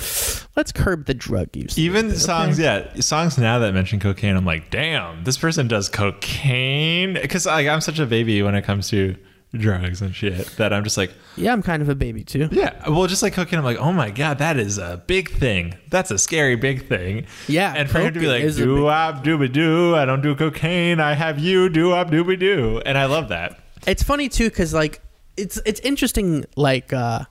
let's 0.56 0.72
curb 0.72 1.06
the 1.06 1.14
drug 1.14 1.54
use. 1.56 1.78
Even 1.78 2.06
Okay. 2.06 2.16
songs, 2.16 2.58
yeah, 2.58 2.92
songs 3.00 3.38
now 3.38 3.60
that 3.60 3.72
mention 3.72 4.00
cocaine, 4.00 4.36
I'm 4.36 4.44
like, 4.44 4.70
damn, 4.70 5.22
this 5.22 5.38
person 5.38 5.68
does 5.68 5.88
cocaine. 5.88 7.14
Because 7.14 7.46
like, 7.46 7.68
I'm 7.68 7.80
such 7.80 8.00
a 8.00 8.06
baby 8.06 8.42
when 8.42 8.56
it 8.56 8.62
comes 8.62 8.88
to 8.90 9.14
drugs 9.54 10.00
and 10.00 10.14
shit 10.14 10.46
that 10.56 10.72
I'm 10.72 10.82
just 10.84 10.96
like, 10.96 11.12
Yeah, 11.36 11.52
I'm 11.52 11.62
kind 11.62 11.82
of 11.82 11.88
a 11.88 11.94
baby 11.94 12.24
too. 12.24 12.48
yeah, 12.52 12.88
well, 12.88 13.06
just 13.06 13.22
like 13.22 13.34
cocaine, 13.34 13.58
I'm 13.58 13.64
like, 13.64 13.78
oh 13.78 13.92
my 13.92 14.10
god, 14.10 14.38
that 14.38 14.56
is 14.56 14.78
a 14.78 15.02
big 15.06 15.30
thing. 15.30 15.74
That's 15.90 16.10
a 16.10 16.18
scary 16.18 16.56
big 16.56 16.88
thing. 16.88 17.26
Yeah, 17.48 17.74
and 17.76 17.90
for 17.90 17.98
him 18.00 18.14
to 18.14 18.20
be 18.20 18.26
coke 18.26 18.34
like, 18.34 18.44
is 18.44 18.58
a 18.58 18.64
doo 18.64 18.84
wop 18.84 19.22
dooby 19.24 19.52
doo, 19.52 19.94
I 19.94 20.04
don't 20.04 20.22
do 20.22 20.34
cocaine, 20.34 21.00
I 21.00 21.14
have 21.14 21.38
you, 21.38 21.68
doo 21.68 21.90
wop 21.90 22.08
dooby 22.10 22.38
doo, 22.38 22.80
and 22.86 22.96
I 22.96 23.04
love 23.06 23.28
that. 23.28 23.58
it's 23.86 24.02
funny 24.02 24.28
too 24.28 24.48
because 24.48 24.72
like 24.72 25.00
it's 25.36 25.60
it's 25.66 25.80
interesting 25.80 26.44
like 26.56 26.92
uh 26.92 27.24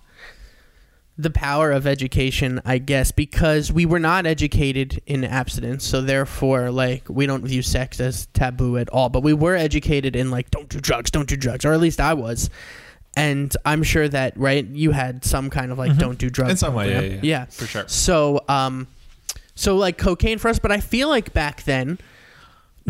the 1.22 1.30
power 1.30 1.72
of 1.72 1.86
education 1.88 2.62
i 2.66 2.78
guess 2.78 3.12
because 3.12 3.72
we 3.72 3.86
were 3.86 4.00
not 4.00 4.26
educated 4.26 5.02
in 5.06 5.24
abstinence 5.24 5.86
so 5.86 6.02
therefore 6.02 6.72
like 6.72 7.08
we 7.10 7.26
don't 7.26 7.46
view 7.46 7.62
sex 7.62 8.00
as 8.00 8.28
taboo 8.34 8.78
at 8.78 8.90
all 8.90 9.10
but 9.10 9.22
we 9.24 9.34
were 9.34 9.56
educated 9.56 10.16
in 10.16 10.32
like 10.32 10.50
don't 10.52 10.70
do 10.70 10.80
drugs 10.80 11.12
don't 11.12 11.30
do 11.30 11.36
drugs 11.38 11.66
or 11.66 11.74
at 11.74 11.80
least 11.80 12.00
i 12.00 12.14
was. 12.14 12.50
And 13.18 13.56
i'm 13.66 13.84
sure 13.84 14.08
that 14.08 14.38
right 14.38 14.66
you 14.66 14.92
had 14.92 15.26
some 15.26 15.50
kind 15.50 15.72
of 15.72 15.78
like 15.78 15.98
don't 15.98 16.18
do 16.18 16.30
drugs. 16.30 16.52
In 16.52 16.58
some 16.58 16.74
way, 16.74 16.92
yeah, 16.92 17.02
yeah, 17.02 17.20
yeah. 17.22 17.46
For 17.46 17.66
sure. 17.66 17.84
so 17.88 18.42
um 18.48 18.88
so 19.54 19.76
like 19.76 19.98
cocaine 19.98 20.38
for 20.38 20.48
us 20.48 20.60
but 20.60 20.72
i 20.72 20.80
feel 20.80 21.10
like 21.10 21.34
back 21.34 21.64
then 21.64 22.00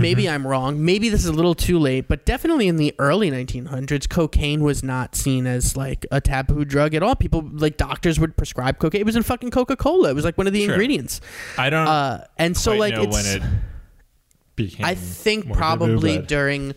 maybe 0.01 0.23
Mm-hmm. 0.23 0.33
i'm 0.35 0.47
wrong 0.47 0.83
maybe 0.83 1.09
this 1.09 1.21
is 1.21 1.27
a 1.27 1.33
little 1.33 1.55
too 1.55 1.77
late 1.79 2.07
but 2.07 2.25
definitely 2.25 2.67
in 2.67 2.75
the 2.77 2.93
early 2.99 3.29
1900s 3.31 4.09
cocaine 4.09 4.63
was 4.63 4.83
not 4.83 5.15
seen 5.15 5.45
as 5.47 5.77
like 5.77 6.05
a 6.11 6.19
taboo 6.19 6.65
drug 6.65 6.93
at 6.95 7.03
all 7.03 7.15
people 7.15 7.47
like 7.53 7.77
doctors 7.77 8.19
would 8.19 8.35
prescribe 8.35 8.79
cocaine 8.79 9.01
it 9.01 9.05
was 9.05 9.15
in 9.15 9.23
fucking 9.23 9.51
coca-cola 9.51 10.09
it 10.09 10.13
was 10.13 10.25
like 10.25 10.37
one 10.37 10.47
of 10.47 10.53
the 10.53 10.63
Sure. 10.65 10.73
ingredients 10.73 11.21
I 11.57 11.69
don't 11.69 11.87
uh 11.87 12.25
and 12.37 12.57
so 12.57 12.75
like 12.75 12.93
know 12.95 13.03
it's 13.03 13.13
when 13.15 13.41
it 13.41 13.43
became. 14.55 14.85
I 14.85 14.95
think 14.95 15.45
taboo, 15.45 15.55
probably 15.57 16.17
but- 16.17 16.27
during, 16.27 16.75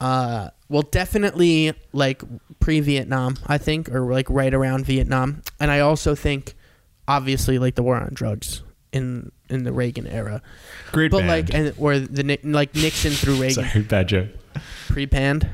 uh, 0.00 0.48
well, 0.68 0.82
definitely 0.82 1.72
like 1.92 2.22
pre-Vietnam, 2.60 3.36
I 3.46 3.58
think, 3.58 3.90
or 3.90 4.10
like 4.10 4.28
right 4.30 4.52
around 4.52 4.86
Vietnam, 4.86 5.42
and 5.60 5.70
I 5.70 5.80
also 5.80 6.14
think, 6.14 6.54
obviously, 7.06 7.58
like 7.58 7.74
the 7.74 7.82
war 7.82 7.96
on 7.96 8.10
drugs 8.14 8.62
in 8.94 9.30
in 9.50 9.64
the 9.64 9.72
Reagan 9.72 10.06
era, 10.06 10.40
great 10.92 11.10
band. 11.10 11.26
but 11.26 11.26
band. 11.26 11.48
like 11.48 11.54
and 11.54 11.74
or 11.78 11.98
the 11.98 12.38
like 12.44 12.74
Nixon 12.74 13.12
through 13.12 13.34
Reagan 13.42 13.64
Sorry, 13.64 13.82
bad 13.84 14.08
joke. 14.08 14.28
pre-panned. 14.88 15.48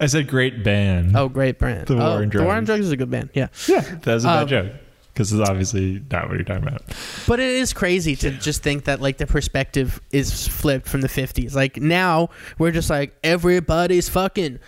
I 0.00 0.06
said 0.06 0.26
great 0.26 0.64
band. 0.64 1.16
Oh, 1.16 1.28
great 1.28 1.58
band. 1.58 1.86
The 1.86 1.94
War 1.94 2.02
oh, 2.02 2.10
on 2.22 2.28
The 2.28 2.42
War 2.42 2.54
on 2.54 2.64
Drugs. 2.64 2.66
Drugs 2.66 2.86
is 2.86 2.92
a 2.92 2.96
good 2.96 3.10
band. 3.10 3.30
Yeah, 3.32 3.48
yeah, 3.68 3.80
that 3.80 4.06
was 4.14 4.24
a 4.24 4.28
bad 4.28 4.42
Um, 4.42 4.48
joke 4.48 4.72
because 5.14 5.32
it's 5.32 5.48
obviously 5.48 6.02
not 6.10 6.26
what 6.28 6.34
you're 6.34 6.44
talking 6.44 6.66
about. 6.66 6.82
But 7.28 7.38
it 7.38 7.50
is 7.50 7.72
crazy 7.72 8.16
to 8.16 8.32
just 8.32 8.62
think 8.64 8.84
that 8.84 9.00
like 9.00 9.18
the 9.18 9.26
perspective 9.26 10.00
is 10.10 10.48
flipped 10.48 10.88
from 10.88 11.00
the 11.02 11.08
50s. 11.08 11.54
Like 11.54 11.76
now 11.76 12.30
we're 12.58 12.72
just 12.72 12.90
like 12.90 13.16
everybody's 13.22 14.08
fucking 14.08 14.58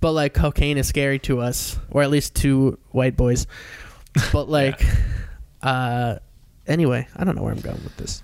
but 0.00 0.12
like 0.12 0.34
cocaine 0.34 0.76
is 0.76 0.86
scary 0.86 1.18
to 1.20 1.40
us 1.40 1.78
or 1.90 2.02
at 2.02 2.10
least 2.10 2.34
to 2.36 2.78
white 2.90 3.16
boys. 3.16 3.46
But 4.32 4.48
like 4.50 4.84
uh 5.62 6.16
anyway, 6.66 7.08
I 7.16 7.24
don't 7.24 7.36
know 7.36 7.42
where 7.42 7.52
I'm 7.52 7.60
going 7.60 7.82
with 7.82 7.96
this. 7.96 8.22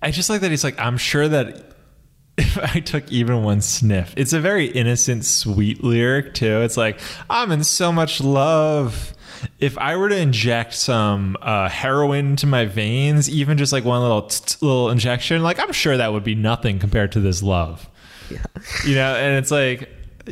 I 0.00 0.10
just 0.10 0.30
like 0.30 0.42
that 0.42 0.50
he's 0.50 0.64
like, 0.64 0.78
I'm 0.78 0.96
sure 0.96 1.28
that 1.28 1.74
if 2.38 2.58
I 2.58 2.80
took 2.80 3.10
even 3.10 3.42
one 3.42 3.60
sniff, 3.60 4.14
it's 4.16 4.32
a 4.32 4.40
very 4.40 4.66
innocent, 4.66 5.24
sweet 5.24 5.82
lyric 5.82 6.34
too. 6.34 6.62
It's 6.62 6.76
like, 6.76 7.00
I'm 7.28 7.50
in 7.50 7.64
so 7.64 7.90
much 7.92 8.20
love. 8.20 9.14
If 9.60 9.78
I 9.78 9.96
were 9.96 10.08
to 10.08 10.16
inject 10.16 10.74
some 10.74 11.36
uh, 11.40 11.68
heroin 11.68 12.36
to 12.36 12.46
my 12.46 12.64
veins, 12.64 13.30
even 13.30 13.56
just 13.58 13.72
like 13.72 13.84
one 13.84 14.02
little 14.02 14.28
little 14.60 14.90
injection, 14.90 15.42
like 15.42 15.60
I'm 15.60 15.72
sure 15.72 15.96
that 15.96 16.12
would 16.12 16.24
be 16.24 16.34
nothing 16.34 16.78
compared 16.78 17.12
to 17.12 17.20
this 17.20 17.42
love. 17.42 17.88
Yeah. 18.30 18.44
You 18.84 18.94
know, 18.96 19.14
and 19.14 19.38
it's 19.38 19.50
like, 19.50 19.88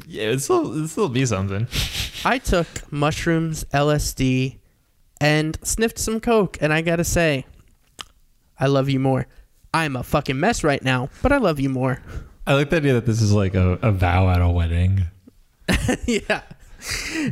yeah, 0.06 0.24
it's 0.24 0.44
still, 0.44 0.82
it's 0.82 0.92
still 0.92 1.08
be 1.08 1.24
something. 1.24 1.68
I 2.24 2.38
took 2.38 2.66
mushrooms, 2.92 3.64
LSD 3.72 4.58
and 5.20 5.58
sniffed 5.62 5.98
some 5.98 6.20
coke 6.20 6.58
and 6.60 6.72
I 6.72 6.82
got 6.82 6.96
to 6.96 7.04
say 7.04 7.46
I 8.58 8.66
love 8.66 8.88
you 8.88 8.98
more. 9.00 9.26
I'm 9.74 9.96
a 9.96 10.02
fucking 10.02 10.38
mess 10.40 10.64
right 10.64 10.82
now, 10.82 11.10
but 11.22 11.32
I 11.32 11.36
love 11.38 11.60
you 11.60 11.68
more. 11.68 12.00
I 12.46 12.54
like 12.54 12.70
the 12.70 12.76
idea 12.76 12.94
that 12.94 13.04
this 13.06 13.20
is 13.20 13.32
like 13.32 13.54
a, 13.54 13.72
a 13.82 13.92
vow 13.92 14.28
at 14.30 14.40
a 14.40 14.48
wedding. 14.48 15.02
yeah. 16.06 16.42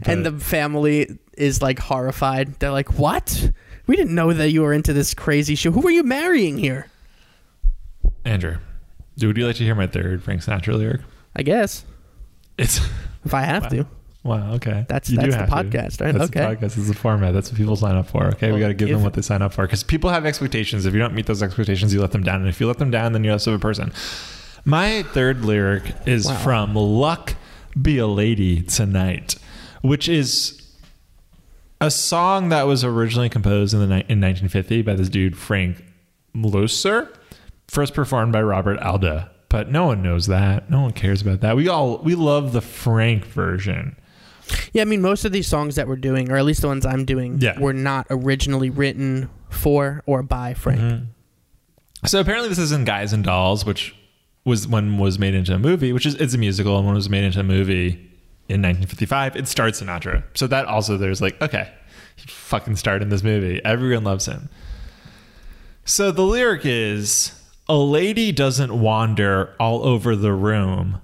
and 0.05 0.27
the 0.27 0.33
family 0.39 1.19
is 1.39 1.63
like 1.63 1.79
horrified. 1.79 2.59
They're 2.59 2.71
like, 2.73 2.99
"What? 2.99 3.51
We 3.87 3.97
didn't 3.97 4.15
know 4.15 4.33
that 4.33 4.51
you 4.51 4.63
were 4.63 4.73
into 4.73 4.93
this 4.93 5.15
crazy 5.15 5.55
show. 5.55 5.71
Who 5.71 5.87
are 5.87 5.91
you 5.91 6.03
marrying 6.03 6.59
here?" 6.59 6.89
Andrew, 8.25 8.57
would 9.23 9.37
you 9.37 9.47
like 9.47 9.57
to 9.57 9.65
hear 9.65 9.75
my 9.75 9.87
third 9.87 10.23
Frank 10.23 10.43
Sinatra 10.43 10.77
lyric? 10.77 11.03
I 11.37 11.43
guess 11.43 11.85
It's 12.59 12.81
if 13.25 13.33
I 13.35 13.43
have 13.43 13.65
Wow. 13.65 13.69
to. 13.69 13.87
Wow. 14.25 14.55
Okay. 14.55 14.87
That's- 14.89 15.11
You 15.11 15.19
that's 15.19 15.31
the 15.35 15.37
have 15.37 15.49
to. 15.51 15.55
podcast, 15.55 16.01
right? 16.01 16.13
That's 16.13 16.25
Okay. 16.31 16.41
the 16.41 16.47
podcast. 16.57 16.61
This 16.61 16.79
is 16.79 16.89
the 16.89 16.95
format. 16.95 17.35
That's 17.35 17.51
what 17.51 17.59
people 17.59 17.77
sign 17.77 17.95
up 17.95 18.09
for. 18.09 18.25
Okay. 18.29 18.51
we 18.53 18.59
got 18.59 18.69
to 18.69 18.75
give 18.75 18.89
them 18.89 19.03
what 19.03 19.13
they 19.15 19.21
sign 19.23 19.43
up 19.43 19.53
for 19.53 19.65
because 19.67 19.83
people 19.83 20.09
have 20.11 20.25
expectations. 20.27 20.87
If 20.87 20.95
you 20.95 20.99
don't 21.01 21.15
meet 21.15 21.27
those 21.27 21.43
expectations, 21.43 21.93
you 21.93 22.01
let 22.01 22.13
them 22.13 22.23
down. 22.23 22.41
And 22.41 22.49
if 22.49 22.59
you 22.61 22.67
let 22.67 22.79
them 22.79 22.91
down, 22.91 23.13
then 23.13 23.23
you're 23.23 23.35
less 23.35 23.47
of 23.47 23.53
a 23.55 23.59
person. 23.59 23.93
My 24.65 25.03
third 25.13 25.45
lyric 25.45 25.85
is 26.07 26.27
Wow. 26.27 26.37
from 26.39 26.75
Luck 26.75 27.35
Be 27.81 27.99
a 27.99 28.07
Lady 28.07 28.63
Tonight, 28.63 29.35
which 29.83 30.09
is 30.09 30.61
a 31.81 31.91
song 31.91 32.49
that 32.49 32.67
was 32.67 32.83
originally 32.83 33.29
composed 33.29 33.75
in 33.75 33.81
the 33.81 33.87
ni- 33.87 34.05
in 34.09 34.21
1950 34.21 34.81
by 34.81 34.95
this 34.95 35.11
dude 35.11 35.37
Frank 35.37 35.85
Loesser, 36.35 37.09
first 37.69 37.93
performed 37.93 38.33
by 38.33 38.41
Robert 38.41 38.79
Alda. 38.81 39.31
But 39.51 39.71
no 39.71 39.85
one 39.87 40.03
knows 40.03 40.27
that. 40.29 40.71
No 40.71 40.81
one 40.83 40.93
cares 40.93 41.21
about 41.21 41.41
that. 41.43 41.57
We 41.57 41.69
all 41.69 41.99
we 41.99 42.15
love 42.15 42.53
the 42.53 42.63
Frank 42.63 43.27
version. 43.27 43.97
Yeah, 44.73 44.83
I 44.83 44.85
mean, 44.85 45.01
most 45.03 45.25
of 45.25 45.33
these 45.33 45.47
songs 45.47 45.77
that 45.77 45.89
we're 45.89 45.97
doing, 45.97 46.31
or 46.31 46.37
at 46.37 46.45
least 46.45 46.61
the 46.63 46.67
ones 46.69 46.85
I'm 46.85 47.05
doing, 47.05 47.39
Yeah. 47.41 47.59
were 47.59 47.73
not 47.73 48.07
originally 48.11 48.71
written 48.71 49.31
for 49.49 50.03
or 50.07 50.23
by 50.23 50.55
Frank. 50.55 50.81
Mm-hmm. 50.81 51.05
So 52.07 52.21
apparently 52.21 52.49
this 52.49 52.59
is 52.59 52.73
in 52.73 52.85
Guys 52.85 53.13
and 53.13 53.25
Dolls, 53.25 53.65
which 53.65 53.95
was 54.45 54.69
one 54.69 54.99
was 54.99 55.19
made 55.19 55.35
into 55.35 55.55
a 55.55 55.59
movie, 55.59 55.93
which 55.93 56.05
is 56.07 56.15
it's 56.17 56.35
a 56.35 56.39
musical, 56.39 56.77
and 56.77 56.85
one 56.87 56.95
was 56.95 57.09
made 57.09 57.25
into 57.25 57.41
a 57.41 57.45
movie 57.45 57.93
in 58.49 58.61
1955. 58.61 59.37
It 59.37 59.49
starred 59.49 59.73
Sinatra, 59.73 60.23
so 60.35 60.47
that 60.49 60.67
also 60.67 60.99
there's 60.99 61.23
like 61.23 61.41
okay, 61.41 61.73
he 62.17 62.27
fucking 62.27 62.77
starred 62.77 63.01
in 63.01 63.09
this 63.09 63.23
movie. 63.23 63.65
Everyone 63.65 64.05
loves 64.05 64.27
him. 64.27 64.51
So 65.87 66.11
the 66.11 66.23
lyric 66.23 66.63
is: 66.65 67.33
a 67.69 67.77
lady 67.77 68.33
doesn't 68.33 68.79
wander 68.79 69.55
all 69.59 69.83
over 69.87 70.15
the 70.15 70.33
room 70.33 71.01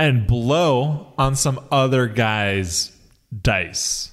and 0.00 0.26
blow 0.26 1.12
on 1.18 1.36
some 1.36 1.60
other 1.70 2.06
guy's 2.06 2.90
dice. 3.38 4.12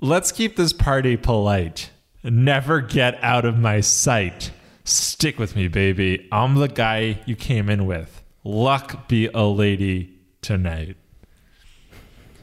Let's 0.00 0.32
keep 0.32 0.56
this 0.56 0.72
party 0.72 1.16
polite. 1.16 1.90
Never 2.24 2.80
get 2.80 3.22
out 3.22 3.44
of 3.44 3.56
my 3.56 3.80
sight. 3.80 4.50
Stick 4.82 5.38
with 5.38 5.54
me, 5.54 5.68
baby. 5.68 6.26
I'm 6.32 6.56
the 6.56 6.66
guy 6.66 7.20
you 7.24 7.36
came 7.36 7.68
in 7.68 7.86
with. 7.86 8.24
Luck 8.42 9.06
be 9.06 9.28
a 9.32 9.44
lady 9.44 10.18
tonight. 10.42 10.96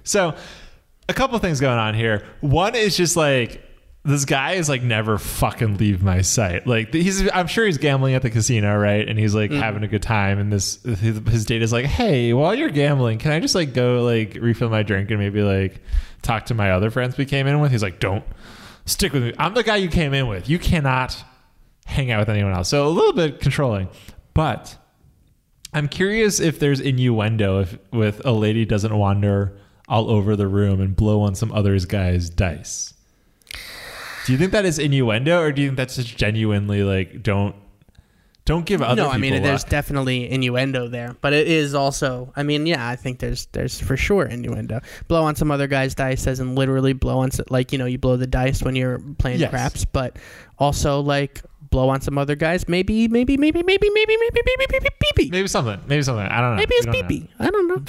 So, 0.05 0.36
a 1.09 1.13
couple 1.13 1.38
things 1.39 1.59
going 1.59 1.78
on 1.78 1.95
here. 1.95 2.24
One 2.39 2.76
is 2.76 2.95
just 2.95 3.18
like 3.18 3.61
this 4.06 4.24
guy 4.24 4.51
is 4.51 4.70
like 4.70 4.84
never 4.84 5.18
fucking 5.18 5.78
leave 5.78 6.03
my 6.03 6.22
sight. 6.22 6.68
Like 6.68 6.93
he's, 6.93 7.28
I'm 7.34 7.47
sure 7.47 7.66
he's 7.66 7.80
gambling 7.80 8.14
at 8.14 8.22
the 8.22 8.30
casino, 8.30 8.78
right? 8.78 9.08
And 9.08 9.18
he's 9.18 9.34
like 9.34 9.49
mm-hmm. 9.49 9.60
having 9.60 9.84
a 9.84 9.88
good 9.88 10.03
time. 10.03 10.38
And 10.38 10.53
this, 10.53 10.82
his, 10.84 11.18
his 11.28 11.45
date 11.45 11.64
is 11.64 11.74
like, 11.74 11.86
hey, 11.86 12.32
while 12.32 12.53
you're 12.53 12.70
gambling, 12.70 13.18
can 13.18 13.32
I 13.32 13.39
just 13.39 13.56
like 13.56 13.74
go 13.74 14.03
like 14.03 14.38
refill 14.39 14.70
my 14.70 14.84
drink 14.84 15.10
and 15.10 15.20
maybe 15.20 15.41
like 15.41 15.82
talk 16.22 16.45
to 16.45 16.53
my 16.53 16.72
other 16.72 16.91
friends 16.91 17.18
we 17.18 17.26
came 17.26 17.47
in 17.47 17.60
with? 17.60 17.72
He's 17.72 17.82
like, 17.82 17.99
don't 17.99 18.24
stick 18.86 19.12
with 19.12 19.24
me. 19.24 19.34
I'm 19.39 19.56
the 19.56 19.64
guy 19.64 19.78
you 19.78 19.89
came 19.89 20.14
in 20.14 20.28
with. 20.28 20.47
You 20.47 20.60
cannot 20.60 21.22
hang 21.88 22.12
out 22.12 22.20
with 22.20 22.30
anyone 22.30 22.53
else. 22.53 22.70
So 22.70 22.88
a 22.88 22.89
little 22.89 23.14
bit 23.14 23.39
controlling, 23.39 23.89
but 24.36 24.78
I'm 25.74 25.88
curious 25.88 26.39
if 26.39 26.60
there's 26.60 26.80
innuendo 26.80 27.62
if 27.62 27.78
with 27.91 28.24
a 28.24 28.32
lady 28.32 28.66
doesn't 28.66 28.95
wander 28.95 29.58
all 29.88 30.12
over 30.12 30.36
the 30.36 30.47
room 30.47 30.80
and 30.80 30.95
blow 30.95 31.22
on 31.22 31.34
some 31.34 31.51
other 31.51 31.78
guy's 31.80 32.30
dice. 32.30 32.95
Do 34.26 34.32
you 34.32 34.38
think 34.38 34.51
that 34.53 34.65
is 34.65 34.80
innuendo, 34.80 35.39
or 35.39 35.51
do 35.51 35.61
you 35.61 35.67
think 35.69 35.78
that's 35.78 35.95
just 35.95 36.17
genuinely 36.17 36.84
like 36.84 37.21
don't 37.23 37.55
don't 38.45 38.65
give 38.65 38.82
other 38.82 39.03
no, 39.03 39.09
I 39.09 39.17
mean 39.17 39.41
there's 39.41 39.63
definitely 39.63 40.30
innuendo 40.30 40.88
there, 40.88 41.15
but 41.21 41.34
it 41.34 41.47
is 41.47 41.73
also. 41.73 42.32
I 42.36 42.43
mean, 42.43 42.67
yeah, 42.67 42.88
I 42.88 42.95
think 42.95 43.19
there's 43.19 43.47
there's 43.53 43.80
for 43.80 43.97
sure 43.97 44.26
innuendo. 44.26 44.82
Blow 45.07 45.23
on 45.23 45.36
some 45.36 45.49
other 45.49 45.67
guy's 45.67 45.95
dice 45.95 46.28
as 46.28 46.39
in 46.39 46.53
literally 46.53 46.93
blow 46.93 47.19
on 47.19 47.30
like 47.49 47.71
you 47.71 47.78
know 47.80 47.86
you 47.86 47.97
blow 47.97 48.17
the 48.17 48.28
dice 48.28 48.61
when 48.61 48.76
you're 48.76 48.99
playing 49.17 49.39
Yes. 49.39 49.49
craps, 49.49 49.86
but 49.86 50.17
also 50.59 51.01
like 51.01 51.41
blow 51.71 51.89
on 51.89 52.01
some 52.01 52.17
other 52.17 52.36
guys. 52.36 52.67
Maybe 52.67 53.07
maybe 53.07 53.36
maybe 53.38 53.63
maybe 53.63 53.89
maybe 53.89 53.89
maybe 53.93 54.17
maybe 54.19 54.41
maybe 54.71 54.89
maybe 55.01 55.30
maybe 55.32 55.47
something, 55.47 55.82
maybe 55.88 56.03
something. 56.03 56.26
I 56.26 56.41
don't 56.41 56.51
know. 56.51 56.57
maybe 56.57 56.76
it's. 56.76 56.86
BB. 56.88 57.28
I 57.39 57.49
don't 57.49 57.67
know. 57.67 57.84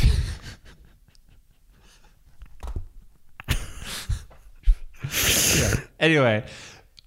Anyway, 6.01 6.45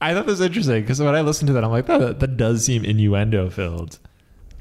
I 0.01 0.13
thought 0.13 0.25
this 0.25 0.39
was 0.39 0.41
interesting 0.41 0.81
because 0.81 0.99
when 0.99 1.13
I 1.15 1.21
listened 1.21 1.47
to 1.47 1.53
that, 1.53 1.63
I'm 1.63 1.71
like, 1.71 1.85
that 1.87 2.19
that 2.19 2.37
does 2.37 2.65
seem 2.65 2.83
innuendo 2.83 3.49
filled, 3.49 3.99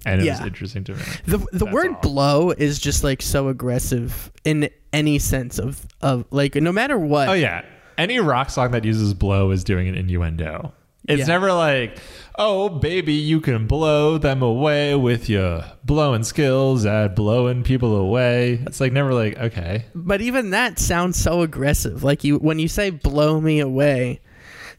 and 0.04 0.20
it 0.20 0.28
was 0.28 0.40
interesting 0.40 0.84
to 0.84 0.94
me. 0.94 1.02
The 1.26 1.38
the 1.38 1.64
That's 1.64 1.72
word 1.72 1.94
all. 1.94 2.00
blow 2.00 2.50
is 2.50 2.78
just 2.78 3.04
like 3.04 3.22
so 3.22 3.48
aggressive 3.48 4.30
in 4.44 4.68
any 4.92 5.18
sense 5.18 5.58
of 5.58 5.86
of 6.02 6.24
like 6.30 6.54
no 6.56 6.72
matter 6.72 6.98
what. 6.98 7.28
Oh 7.28 7.32
yeah, 7.32 7.64
any 7.96 8.18
rock 8.20 8.50
song 8.50 8.72
that 8.72 8.84
uses 8.84 9.14
blow 9.14 9.50
is 9.50 9.64
doing 9.64 9.88
an 9.88 9.94
innuendo. 9.94 10.72
It's 11.08 11.20
Yeah. 11.20 11.26
never 11.26 11.52
like, 11.52 11.98
oh 12.38 12.68
baby, 12.68 13.14
you 13.14 13.40
can 13.40 13.66
blow 13.66 14.18
them 14.18 14.42
away 14.42 14.94
with 14.94 15.28
your 15.28 15.64
blowing 15.84 16.22
skills 16.22 16.84
at 16.86 17.16
blowing 17.16 17.62
people 17.64 17.96
away. 17.96 18.60
It's 18.66 18.80
like 18.80 18.92
never 18.92 19.14
like, 19.14 19.38
okay, 19.38 19.86
But 19.94 20.20
even 20.20 20.50
that 20.50 20.78
sounds 20.78 21.18
so 21.18 21.40
aggressive. 21.42 22.04
Like 22.04 22.24
you 22.24 22.36
when 22.38 22.58
you 22.58 22.68
say 22.68 22.90
blow 22.90 23.40
me 23.40 23.58
away, 23.60 24.20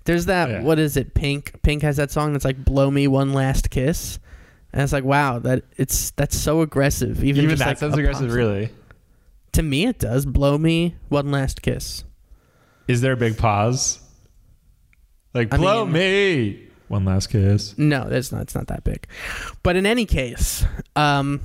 there's 0.06 0.26
that 0.28 0.50
Yeah. 0.50 0.62
what 0.62 0.80
is 0.80 0.96
it? 0.98 1.14
Pink 1.16 1.62
Pink 1.64 1.82
has 1.82 1.98
that 1.98 2.12
song 2.12 2.34
that's 2.34 2.46
like 2.46 2.64
blow 2.64 2.90
me 2.92 3.08
one 3.08 3.34
last 3.34 3.70
kiss. 3.70 4.20
And 4.72 4.84
it's 4.84 4.94
like 4.94 5.04
wow, 5.04 5.40
that 5.40 5.64
it's 5.78 6.12
that's 6.12 6.38
so 6.38 6.62
aggressive. 6.62 7.24
Even, 7.24 7.44
even 7.44 7.58
that 7.58 7.68
like 7.70 7.78
sounds 7.80 7.98
aggressive. 7.98 8.32
Really, 8.32 8.70
To 9.54 9.64
me 9.64 9.88
it 9.88 9.98
does. 9.98 10.28
Blow 10.28 10.60
me 10.60 10.96
one 11.10 11.32
last 11.32 11.64
kiss. 11.64 12.04
is 12.88 13.02
there 13.02 13.14
a 13.14 13.18
big 13.18 13.36
pause? 13.38 14.00
Like 15.34 15.54
I 15.54 15.58
blow 15.58 15.86
mean- 15.86 15.94
me 15.94 16.64
one 16.88 17.06
last 17.06 17.28
kiss. 17.30 17.78
No, 17.78 18.10
that's 18.10 18.32
not 18.32 18.42
it's 18.44 18.56
not 18.56 18.68
that 18.68 18.84
big. 18.84 19.08
But 19.64 19.76
in 19.76 19.86
any 19.86 20.06
case, 20.06 20.66
um 20.96 21.42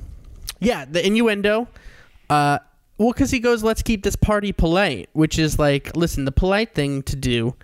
yeah, 0.59 0.85
the 0.85 1.05
innuendo 1.05 1.67
uh 2.29 2.59
well 2.97 3.13
cuz 3.13 3.29
he 3.31 3.39
goes 3.39 3.63
let's 3.63 3.81
keep 3.83 4.03
this 4.03 4.15
party 4.15 4.51
polite, 4.51 5.09
which 5.13 5.37
is 5.37 5.59
like 5.59 5.95
listen, 5.95 6.25
the 6.25 6.31
polite 6.31 6.73
thing 6.73 7.03
to 7.03 7.15
do 7.15 7.55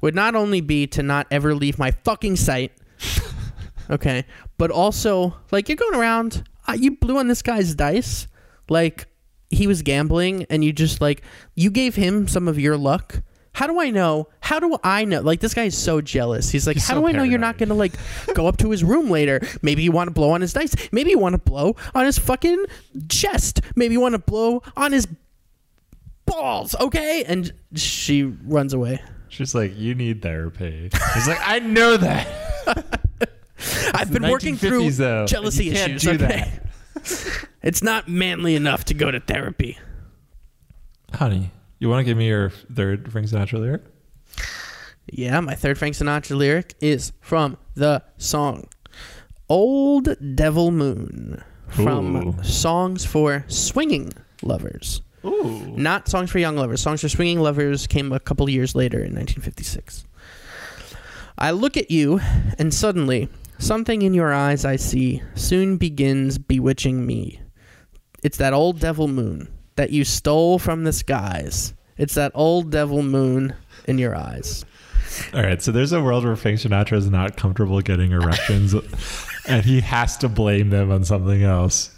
would 0.00 0.14
not 0.14 0.34
only 0.34 0.60
be 0.60 0.86
to 0.88 1.02
not 1.02 1.26
ever 1.30 1.54
leave 1.54 1.78
my 1.78 1.90
fucking 1.90 2.36
sight. 2.36 2.72
okay, 3.90 4.24
but 4.58 4.70
also 4.70 5.36
like 5.50 5.68
you're 5.68 5.76
going 5.76 5.94
around 5.94 6.44
uh, 6.68 6.76
you 6.78 6.96
blew 6.96 7.16
on 7.18 7.28
this 7.28 7.42
guy's 7.42 7.74
dice 7.74 8.26
like 8.68 9.06
he 9.50 9.66
was 9.66 9.82
gambling 9.82 10.46
and 10.50 10.64
you 10.64 10.72
just 10.72 11.00
like 11.00 11.22
you 11.54 11.70
gave 11.70 11.94
him 11.94 12.28
some 12.28 12.46
of 12.48 12.58
your 12.58 12.76
luck. 12.76 13.22
How 13.54 13.66
do 13.66 13.78
I 13.80 13.90
know? 13.90 14.28
How 14.40 14.58
do 14.60 14.76
I 14.82 15.04
know? 15.04 15.20
Like 15.20 15.40
this 15.40 15.52
guy 15.54 15.64
is 15.64 15.76
so 15.76 16.00
jealous. 16.00 16.50
He's 16.50 16.66
like, 16.66 16.76
He's 16.76 16.86
how 16.88 16.94
so 16.94 17.00
do 17.00 17.06
I 17.08 17.12
know 17.12 17.22
you're 17.22 17.38
not 17.38 17.58
gonna 17.58 17.74
like 17.74 17.92
go 18.34 18.46
up 18.46 18.56
to 18.58 18.70
his 18.70 18.82
room 18.82 19.10
later? 19.10 19.40
Maybe 19.60 19.82
you 19.82 19.92
want 19.92 20.08
to 20.08 20.12
blow 20.12 20.30
on 20.30 20.40
his 20.40 20.52
dice. 20.52 20.74
Maybe 20.90 21.10
you 21.10 21.18
want 21.18 21.34
to 21.34 21.38
blow 21.38 21.76
on 21.94 22.06
his 22.06 22.18
fucking 22.18 22.64
chest. 23.08 23.60
Maybe 23.76 23.92
you 23.94 24.00
want 24.00 24.14
to 24.14 24.18
blow 24.18 24.62
on 24.76 24.92
his 24.92 25.06
balls. 26.24 26.74
Okay, 26.80 27.24
and 27.24 27.52
she 27.74 28.22
runs 28.22 28.72
away. 28.72 29.02
She's 29.28 29.54
like, 29.54 29.76
you 29.76 29.94
need 29.94 30.22
therapy. 30.22 30.90
He's 31.14 31.26
like, 31.28 31.38
I 31.42 31.58
know 31.58 31.96
that. 31.96 32.26
I've 33.94 34.12
been 34.12 34.28
working 34.28 34.56
through 34.56 34.82
1950s 34.82 34.96
though. 34.96 35.26
jealousy 35.26 35.64
You 35.66 35.72
can't 35.72 35.92
issues. 35.92 36.18
do 36.18 36.24
okay, 36.24 36.52
it's 37.62 37.82
not 37.82 38.08
manly 38.08 38.54
enough 38.56 38.84
to 38.86 38.94
go 38.94 39.10
to 39.10 39.20
therapy. 39.20 39.78
Honey, 41.14 41.50
you 41.82 41.88
want 41.88 41.98
to 41.98 42.04
give 42.04 42.16
me 42.16 42.28
your 42.28 42.50
third 42.50 43.10
Frank 43.10 43.26
Sinatra 43.26 43.58
lyric? 43.58 43.82
Yeah, 45.10 45.40
my 45.40 45.56
third 45.56 45.76
Frank 45.76 45.96
Sinatra 45.96 46.36
lyric 46.36 46.74
is 46.80 47.12
from 47.20 47.58
the 47.74 48.04
song 48.18 48.68
Old 49.48 50.16
Devil 50.36 50.70
Moon 50.70 51.42
from 51.66 52.16
Ooh. 52.38 52.42
Songs 52.44 53.04
for 53.04 53.44
Swinging 53.48 54.12
Lovers. 54.42 55.02
Ooh. 55.24 55.74
Not 55.76 56.06
Songs 56.06 56.30
for 56.30 56.38
Young 56.38 56.56
Lovers. 56.56 56.80
Songs 56.80 57.00
for 57.00 57.08
Swinging 57.08 57.40
Lovers 57.40 57.88
came 57.88 58.12
a 58.12 58.20
couple 58.20 58.48
years 58.48 58.76
later 58.76 58.98
in 58.98 59.14
1956. 59.14 60.04
I 61.36 61.50
look 61.50 61.76
at 61.76 61.90
you, 61.90 62.20
and 62.58 62.72
suddenly, 62.72 63.28
something 63.58 64.02
in 64.02 64.14
your 64.14 64.32
eyes 64.32 64.64
I 64.64 64.76
see 64.76 65.20
soon 65.34 65.78
begins 65.78 66.38
bewitching 66.38 67.04
me. 67.04 67.40
It's 68.22 68.38
that 68.38 68.52
old 68.52 68.78
devil 68.78 69.08
moon 69.08 69.51
that 69.76 69.90
you 69.90 70.04
stole 70.04 70.58
from 70.58 70.84
the 70.84 70.92
skies. 70.92 71.74
It's 71.96 72.14
that 72.14 72.32
old 72.34 72.70
devil 72.70 73.02
moon 73.02 73.54
in 73.86 73.98
your 73.98 74.16
eyes. 74.16 74.64
All 75.34 75.42
right, 75.42 75.60
so 75.60 75.72
there's 75.72 75.92
a 75.92 76.02
world 76.02 76.24
where 76.24 76.36
Frank 76.36 76.60
Sinatra 76.60 76.96
is 76.96 77.10
not 77.10 77.36
comfortable 77.36 77.80
getting 77.80 78.12
erections, 78.12 78.74
and 79.46 79.64
he 79.64 79.80
has 79.80 80.16
to 80.18 80.28
blame 80.28 80.70
them 80.70 80.90
on 80.90 81.04
something 81.04 81.42
else. 81.42 81.90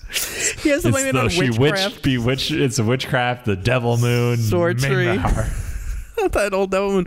He 0.62 0.68
has 0.70 0.82
to 0.82 0.90
blame 0.90 1.06
it 1.06 1.16
on 1.16 1.28
she 1.28 1.50
witchcraft. 1.50 1.94
witch, 1.96 2.02
bewitch. 2.02 2.50
It's 2.50 2.78
a 2.78 2.84
witchcraft, 2.84 3.44
the 3.46 3.56
devil 3.56 3.96
moon, 3.96 4.38
Sorcery. 4.38 5.18
That 6.16 6.54
old 6.54 6.70
devil 6.70 6.92
moon. 6.92 7.06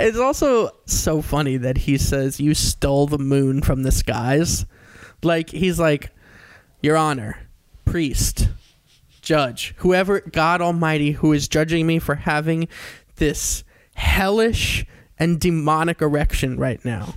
It's 0.00 0.18
also 0.18 0.70
so 0.86 1.20
funny 1.22 1.56
that 1.58 1.76
he 1.76 1.98
says 1.98 2.40
you 2.40 2.54
stole 2.54 3.06
the 3.06 3.18
moon 3.18 3.62
from 3.62 3.82
the 3.82 3.92
skies. 3.92 4.64
Like 5.22 5.50
he's 5.50 5.78
like, 5.78 6.10
Your 6.82 6.96
Honor, 6.96 7.38
priest, 7.84 8.48
judge, 9.26 9.74
whoever 9.78 10.20
God 10.20 10.62
Almighty 10.62 11.10
who 11.10 11.32
is 11.32 11.48
judging 11.48 11.84
me 11.86 11.98
for 11.98 12.14
having 12.14 12.68
this 13.16 13.64
hellish 13.94 14.86
and 15.18 15.40
demonic 15.40 16.00
erection 16.00 16.56
right 16.56 16.82
now. 16.84 17.14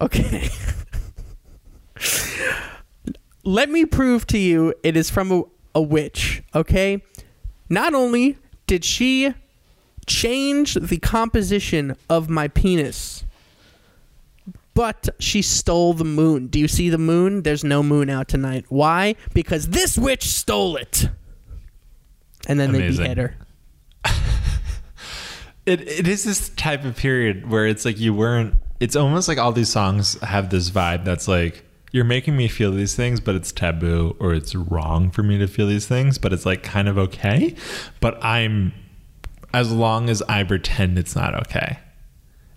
Okay. 0.00 0.48
Let 3.44 3.70
me 3.70 3.84
prove 3.84 4.24
to 4.28 4.38
you 4.38 4.72
it 4.84 4.96
is 4.96 5.10
from 5.10 5.32
a, 5.32 5.42
a 5.74 5.82
witch, 5.82 6.44
okay? 6.54 7.02
Not 7.68 7.92
only 7.92 8.38
did 8.68 8.84
she 8.84 9.34
change 10.06 10.74
the 10.74 10.98
composition 10.98 11.96
of 12.08 12.30
my 12.30 12.46
penis, 12.46 13.24
but 14.74 15.08
she 15.18 15.42
stole 15.42 15.92
the 15.92 16.04
moon. 16.04 16.46
Do 16.46 16.60
you 16.60 16.68
see 16.68 16.88
the 16.88 16.98
moon? 16.98 17.42
There's 17.42 17.64
no 17.64 17.82
moon 17.82 18.08
out 18.08 18.28
tonight. 18.28 18.66
Why? 18.68 19.16
Because 19.34 19.70
this 19.70 19.98
witch 19.98 20.28
stole 20.28 20.76
it. 20.76 21.08
And 22.46 22.58
then 22.58 22.72
they 22.72 22.80
Amazing. 22.80 23.02
behead 23.02 23.18
her. 23.18 23.36
It 25.64 25.80
it 25.82 26.08
is 26.08 26.24
this 26.24 26.48
type 26.48 26.84
of 26.84 26.96
period 26.96 27.48
where 27.48 27.66
it's 27.66 27.84
like 27.84 28.00
you 28.00 28.12
weren't. 28.12 28.56
It's 28.80 28.96
almost 28.96 29.28
like 29.28 29.38
all 29.38 29.52
these 29.52 29.68
songs 29.68 30.20
have 30.20 30.50
this 30.50 30.70
vibe 30.70 31.04
that's 31.04 31.28
like 31.28 31.64
you're 31.92 32.04
making 32.04 32.36
me 32.36 32.48
feel 32.48 32.72
these 32.72 32.96
things, 32.96 33.20
but 33.20 33.36
it's 33.36 33.52
taboo 33.52 34.16
or 34.18 34.34
it's 34.34 34.54
wrong 34.56 35.10
for 35.10 35.22
me 35.22 35.38
to 35.38 35.46
feel 35.46 35.68
these 35.68 35.86
things, 35.86 36.18
but 36.18 36.32
it's 36.32 36.44
like 36.44 36.62
kind 36.64 36.88
of 36.88 36.98
okay. 36.98 37.54
But 38.00 38.22
I'm 38.24 38.72
as 39.54 39.70
long 39.70 40.10
as 40.10 40.20
I 40.22 40.42
pretend 40.42 40.98
it's 40.98 41.14
not 41.14 41.34
okay. 41.46 41.78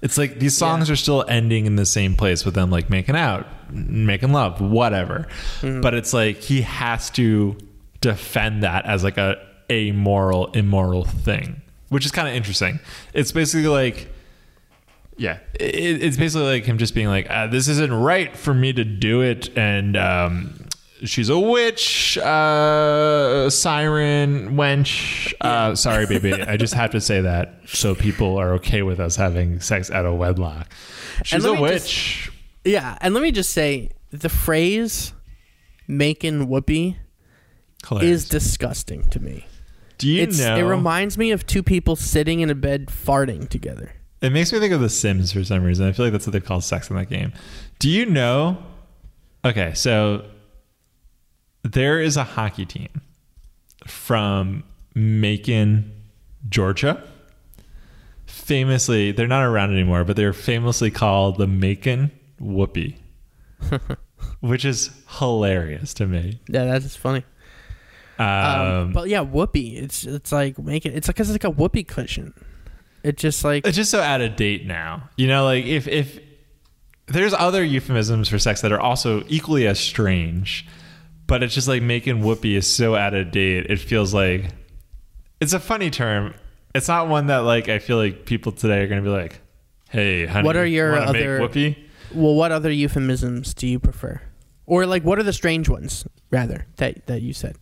It's 0.02 0.18
like 0.18 0.40
these 0.40 0.58
songs 0.58 0.90
are 0.90 0.96
still 0.96 1.26
ending 1.28 1.66
in 1.66 1.76
the 1.76 1.86
same 1.86 2.16
place 2.16 2.46
with 2.46 2.56
them 2.56 2.72
like 2.72 2.90
making 2.90 3.16
out, 3.16 3.46
making 3.72 4.32
love, 4.32 4.62
whatever. 4.62 5.28
Mm-hmm. 5.62 5.82
But 5.82 5.94
it's 5.94 6.14
like 6.14 6.38
he 6.38 6.62
has 6.62 7.10
to 7.12 7.58
defend 8.02 8.64
that 8.64 8.86
as 8.86 9.04
like 9.04 9.18
a 9.18 9.38
amoral, 9.70 10.48
immoral 10.52 11.06
thing, 11.06 11.62
which 11.90 12.06
is 12.06 12.12
kind 12.12 12.28
of 12.28 12.34
interesting. 12.34 12.80
It's 13.14 13.32
basically 13.32 13.68
like, 13.68 14.08
yeah, 15.18 15.40
it, 15.60 16.04
it's 16.04 16.18
basically 16.18 16.48
like 16.48 16.66
him 16.66 16.78
just 16.78 16.94
being 16.94 17.08
like, 17.08 17.30
uh, 17.30 17.48
this 17.48 17.68
isn't 17.68 17.94
right 17.94 18.36
for 18.36 18.54
me 18.54 18.74
to 18.74 18.84
do 18.84 19.22
it, 19.22 19.56
and 19.58 19.96
um, 19.96 20.68
she's 21.04 21.30
a 21.30 21.40
witch, 21.40 22.18
uh, 22.18 23.50
siren, 23.50 24.56
wench. 24.56 25.34
Uh, 25.42 25.76
sorry, 25.76 26.06
baby. 26.20 26.34
I 26.34 26.58
just 26.58 26.74
have 26.74 26.92
to 26.92 27.02
say 27.02 27.22
that 27.22 27.60
so 27.66 27.96
people 27.96 28.38
are 28.38 28.54
okay 28.56 28.82
with 28.82 29.00
us 29.00 29.16
having 29.16 29.60
sex 29.60 29.90
out 29.92 30.06
of 30.06 30.18
wedlock. 30.18 30.72
She's 31.24 31.46
a 31.46 31.54
witch. 31.54 32.32
Yeah, 32.64 32.98
and 33.02 33.14
let 33.14 33.24
me 33.24 33.32
just 33.32 33.52
say 33.52 33.92
the 34.12 34.30
phrase 34.30 35.14
"making 35.88 36.48
whoopee" 36.48 36.98
Hilarious. 37.88 38.24
is 38.24 38.30
disgusting 38.30 39.04
to 39.10 39.20
me. 39.20 39.46
Do 39.98 40.10
you 40.10 40.24
It's 40.24 40.40
know? 40.40 40.56
it 40.58 40.62
reminds 40.64 41.18
me 41.18 41.32
of 41.32 41.46
two 41.46 41.64
people 41.64 41.96
sitting 41.96 42.40
in 42.42 42.50
a 42.50 42.56
bed 42.56 42.88
farting 42.88 43.48
together. 43.50 43.94
It 44.22 44.32
makes 44.32 44.52
me 44.52 44.60
think 44.60 44.74
of 44.74 44.82
The 44.82 44.90
Sims 44.90 45.32
for 45.32 45.44
some 45.44 45.64
reason. 45.64 45.88
I 45.88 45.92
feel 45.92 46.06
like 46.06 46.12
that's 46.14 46.26
what 46.26 46.34
they 46.34 46.40
call 46.40 46.60
sex 46.62 46.90
in 46.90 46.96
that 46.96 47.10
game. 47.10 47.32
Do 47.80 47.90
you 47.90 48.06
know? 48.06 48.58
Okay, 49.44 49.74
so 49.76 50.26
there 51.64 52.00
is 52.02 52.18
a 52.18 52.24
hockey 52.24 52.66
team 52.66 53.02
from 53.86 54.64
Macon, 54.96 55.92
Georgia. 56.50 57.04
Famously, 58.26 59.12
they're 59.12 59.28
not 59.28 59.44
around 59.44 59.72
anymore, 59.72 60.04
but 60.04 60.16
they're 60.16 60.34
famously 60.34 60.90
called 60.92 61.38
the 61.38 61.48
Macon 61.48 62.12
Whoopee, 62.40 62.98
which 64.40 64.66
is 64.66 64.90
hilarious 65.20 65.94
to 65.96 66.08
me. 66.08 66.40
Yeah, 66.48 66.66
that's 66.66 66.96
funny. 66.96 67.24
Um, 68.18 68.28
Um, 68.28 68.94
but 68.94 69.10
yeah, 69.10 69.22
whoopee. 69.22 69.78
It's 69.78 70.06
it's 70.06 70.32
like 70.32 70.58
make 70.60 70.86
it. 70.86 70.94
It's 70.96 71.08
like 71.08 71.20
it's 71.20 71.30
like 71.30 71.44
a 71.44 71.50
whoopee 71.50 71.84
cushion. 71.84 72.34
It 73.04 73.18
just 73.18 73.44
like 73.44 73.68
it's 73.68 73.76
just 73.76 73.92
so 73.92 74.02
out 74.02 74.22
of 74.22 74.36
date 74.36 74.66
now. 74.66 75.10
You 75.18 75.28
know, 75.28 75.44
like 75.46 75.66
if 75.66 75.88
if 75.88 76.20
there's 77.08 77.34
other 77.34 77.64
euphemisms 77.64 78.30
for 78.30 78.40
sex 78.40 78.62
that 78.62 78.72
are 78.72 78.80
also 78.80 79.24
equally 79.28 79.68
as 79.68 79.80
strange, 79.80 80.66
but 81.28 81.44
it's 81.44 81.54
just 81.54 81.68
like 81.68 81.82
making 81.84 82.22
whoopee 82.24 82.56
is 82.56 82.74
so 82.74 82.96
out 82.96 83.14
of 83.14 83.32
date. 83.32 83.68
It 83.70 83.80
feels 83.80 84.14
like 84.14 84.46
it's 85.40 85.54
a 85.54 85.60
funny 85.60 85.90
term. 85.92 86.34
It's 86.74 86.88
not 86.88 87.08
one 87.08 87.28
that 87.28 87.40
like 87.40 87.70
I 87.70 87.80
feel 87.80 87.98
like 87.98 88.26
people 88.26 88.52
today 88.52 88.82
are 88.82 88.88
going 88.88 89.04
to 89.04 89.08
be 89.08 89.14
like, 89.16 89.40
"Hey, 89.90 90.26
honey, 90.26 90.46
What 90.46 90.56
are 90.56 90.66
your 90.66 90.96
other- 90.96 91.40
whoopee?" 91.42 91.78
well, 92.14 92.34
what 92.36 92.52
other 92.52 92.72
euphemisms 92.72 93.54
do 93.54 93.68
you 93.68 93.78
prefer, 93.80 94.22
or 94.66 94.86
like 94.86 95.04
what 95.04 95.20
are 95.20 95.24
the 95.24 95.34
strange 95.34 95.70
ones 95.70 96.06
rather 96.32 96.66
that 96.78 97.06
that 97.08 97.22
you 97.22 97.34
said? 97.34 97.58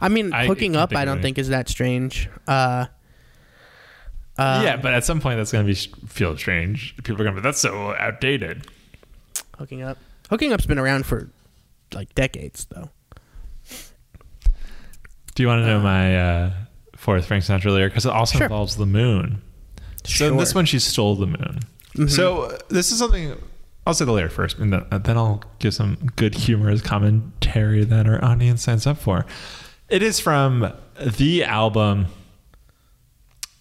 I 0.00 0.08
mean, 0.08 0.32
I 0.32 0.46
hooking 0.46 0.76
up, 0.76 0.94
I 0.94 1.04
don't 1.04 1.22
think 1.22 1.38
is 1.38 1.48
that 1.48 1.68
strange. 1.68 2.28
Uh, 2.46 2.86
uh, 4.38 4.60
yeah, 4.64 4.76
but 4.76 4.94
at 4.94 5.04
some 5.04 5.20
point 5.20 5.38
that's 5.38 5.52
going 5.52 5.66
to 5.66 5.72
be 5.72 6.06
feel 6.06 6.36
strange. 6.36 6.94
People 6.98 7.14
are 7.20 7.24
going 7.24 7.34
to 7.36 7.40
be, 7.40 7.44
"That's 7.44 7.60
so 7.60 7.94
outdated." 7.98 8.66
hooking 9.58 9.82
up. 9.82 9.98
Hooking 10.30 10.52
up's 10.54 10.64
been 10.64 10.78
around 10.78 11.04
for 11.04 11.28
like 11.92 12.14
decades, 12.14 12.66
though. 12.70 12.90
Do 15.34 15.42
you 15.42 15.48
want 15.48 15.62
to 15.62 15.66
know 15.66 15.80
my 15.80 16.16
uh, 16.18 16.52
fourth 16.96 17.26
Frank 17.26 17.44
Sinatra 17.44 17.72
lyric? 17.72 17.92
Because 17.92 18.06
it 18.06 18.12
also 18.12 18.38
Sure. 18.38 18.46
involves 18.46 18.76
the 18.76 18.86
moon. 18.86 19.42
So 20.04 20.28
in 20.28 20.36
this 20.38 20.54
one, 20.54 20.64
she 20.64 20.78
stole 20.78 21.14
the 21.16 21.26
moon. 21.26 21.60
Mhm. 21.94 22.10
So 22.10 22.42
uh, 22.42 22.58
this 22.68 22.90
is 22.92 22.98
something. 22.98 23.36
I'll 23.86 23.94
say 23.94 24.04
the 24.04 24.12
lyric 24.12 24.32
first, 24.32 24.58
and 24.58 24.72
then, 24.72 24.84
uh, 24.90 24.98
then 24.98 25.16
I'll 25.16 25.42
give 25.58 25.74
some 25.74 25.96
good 26.16 26.34
humorous 26.34 26.80
commentary 26.82 27.84
that 27.84 28.06
our 28.06 28.22
audience 28.24 28.62
signs 28.62 28.86
up 28.86 28.98
for. 28.98 29.24
It 29.90 30.02
is 30.02 30.20
from 30.20 30.72
the 31.00 31.44
album. 31.44 32.06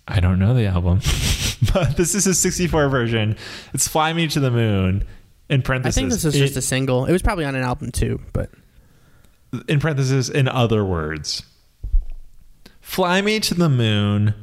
I 0.08 0.20
don't 0.20 0.40
know 0.40 0.54
the 0.54 0.68
album, 0.68 1.00
but 1.74 1.98
this 1.98 2.16
is 2.16 2.28
a 2.28 2.34
64 2.34 2.88
version. 2.90 3.36
It's 3.74 3.88
"Fly 3.88 4.14
Me 4.14 4.28
to 4.28 4.40
the 4.40 4.52
Moon." 4.52 5.04
In 5.50 5.64
parentheses. 5.64 5.98
I 5.98 6.02
think 6.02 6.12
this 6.12 6.26
is 6.26 6.36
just 6.36 6.56
a 6.58 6.62
single. 6.62 7.06
It 7.06 7.12
was 7.12 7.24
probably 7.24 7.44
on 7.44 7.56
an 7.56 7.64
album 7.64 7.92
too, 7.92 8.22
but 8.34 8.52
in 9.68 9.80
parentheses, 9.80 10.30
in 10.30 10.48
other 10.48 10.86
words, 10.86 11.42
fly 12.82 13.22
me 13.22 13.40
to 13.40 13.56
the 13.56 13.70
moon, 13.70 14.36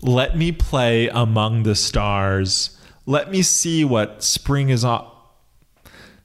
let 0.00 0.36
me 0.36 0.52
play 0.52 1.08
among 1.08 1.64
the 1.64 1.74
stars, 1.74 2.78
let 3.04 3.30
me 3.30 3.42
see 3.42 3.84
what 3.84 4.22
spring 4.22 4.70
is 4.70 4.84
on. 4.84 5.10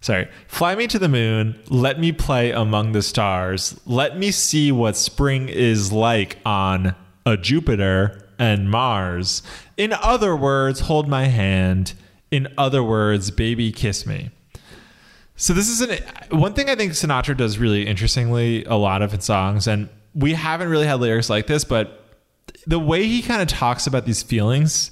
Sorry, 0.02 0.28
fly 0.48 0.74
me 0.74 0.88
to 0.88 0.98
the 1.00 1.08
moon, 1.08 1.60
let 1.70 2.00
me 2.00 2.12
play 2.12 2.52
among 2.52 2.92
the 2.92 3.04
stars, 3.04 3.80
let 3.86 4.18
me 4.18 4.32
see 4.32 4.72
what 4.72 4.98
spring 4.98 5.48
is 5.48 5.92
like 5.92 6.38
on 6.44 6.96
a 7.26 7.38
Jupiter 7.38 8.28
and 8.40 8.70
Mars. 8.70 9.44
In 9.78 9.94
other 9.94 10.36
words, 10.36 10.82
hold 10.82 11.08
my 11.08 11.26
hand. 11.26 11.94
In 12.32 12.48
other 12.58 12.84
words, 12.84 13.30
baby, 13.30 13.72
kiss 13.72 14.08
me. 14.08 14.32
So 15.36 15.54
this 15.54 15.70
is 15.70 15.82
an 15.82 16.00
one 16.32 16.54
thing 16.54 16.70
I 16.70 16.76
think 16.76 16.94
Sinatra 16.94 17.38
does 17.38 17.60
really 17.60 17.86
interestingly 17.86 18.64
a 18.66 18.76
lot 18.76 19.02
of 19.02 19.12
his 19.12 19.24
songs, 19.24 19.68
and 19.68 19.90
we 20.16 20.34
haven't 20.34 20.70
really 20.70 20.88
had 20.88 21.00
lyrics 21.00 21.30
like 21.30 21.48
this, 21.48 21.64
but 21.64 22.06
the 22.66 22.80
way 22.80 23.06
he 23.06 23.22
kind 23.22 23.42
of 23.42 23.48
talks 23.48 23.88
about 23.88 24.06
these 24.06 24.24
feelings, 24.24 24.92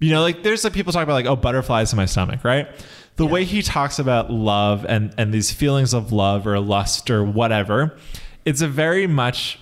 you 0.00 0.10
know, 0.10 0.22
like 0.22 0.42
there's 0.42 0.64
like 0.64 0.72
people 0.72 0.92
talk 0.92 1.02
about 1.02 1.14
like 1.14 1.26
oh 1.26 1.36
butterflies 1.36 1.92
in 1.92 1.96
my 1.96 2.06
stomach, 2.06 2.44
right? 2.44 2.68
The 3.22 3.32
way 3.32 3.44
he 3.44 3.62
talks 3.62 3.98
about 3.98 4.30
love 4.30 4.84
and 4.88 5.14
and 5.16 5.32
these 5.32 5.52
feelings 5.52 5.94
of 5.94 6.12
love 6.12 6.46
or 6.46 6.58
lust 6.58 7.10
or 7.10 7.24
whatever, 7.24 7.96
it's 8.44 8.60
a 8.62 8.68
very 8.68 9.06
much 9.06 9.58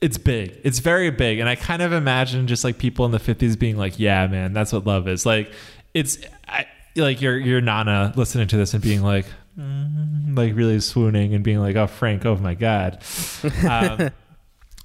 it's 0.00 0.18
big. 0.18 0.58
It's 0.64 0.78
very 0.78 1.10
big. 1.10 1.38
And 1.38 1.48
I 1.48 1.54
kind 1.54 1.82
of 1.82 1.92
imagine 1.92 2.46
just 2.46 2.64
like 2.64 2.78
people 2.78 3.04
in 3.04 3.10
the 3.10 3.18
50s 3.18 3.58
being 3.58 3.76
like, 3.76 3.98
yeah, 3.98 4.26
man, 4.26 4.52
that's 4.52 4.72
what 4.72 4.86
love 4.86 5.08
is. 5.08 5.26
Like, 5.26 5.52
it's 5.94 6.18
I, 6.46 6.66
like 6.96 7.20
your, 7.20 7.36
your 7.36 7.60
Nana 7.60 8.12
listening 8.16 8.48
to 8.48 8.56
this 8.56 8.74
and 8.74 8.82
being 8.82 9.02
like, 9.02 9.26
mm, 9.58 10.36
like 10.36 10.54
really 10.54 10.80
swooning 10.80 11.34
and 11.34 11.42
being 11.42 11.58
like, 11.58 11.76
oh, 11.76 11.86
Frank, 11.86 12.24
oh 12.26 12.36
my 12.36 12.54
God. 12.54 13.02
Um, 13.68 14.10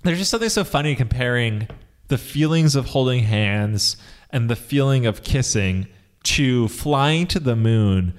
there's 0.04 0.18
just 0.18 0.32
something 0.32 0.50
so 0.50 0.64
funny 0.64 0.96
comparing 0.96 1.70
the 2.10 2.18
feelings 2.18 2.76
of 2.76 2.88
holding 2.88 3.24
hands 3.24 3.96
and 4.32 4.50
the 4.50 4.56
feeling 4.56 5.06
of 5.06 5.24
kissing 5.24 5.88
to 6.24 6.68
flying 6.70 7.28
to 7.28 7.40
the 7.40 7.56
moon, 7.56 8.14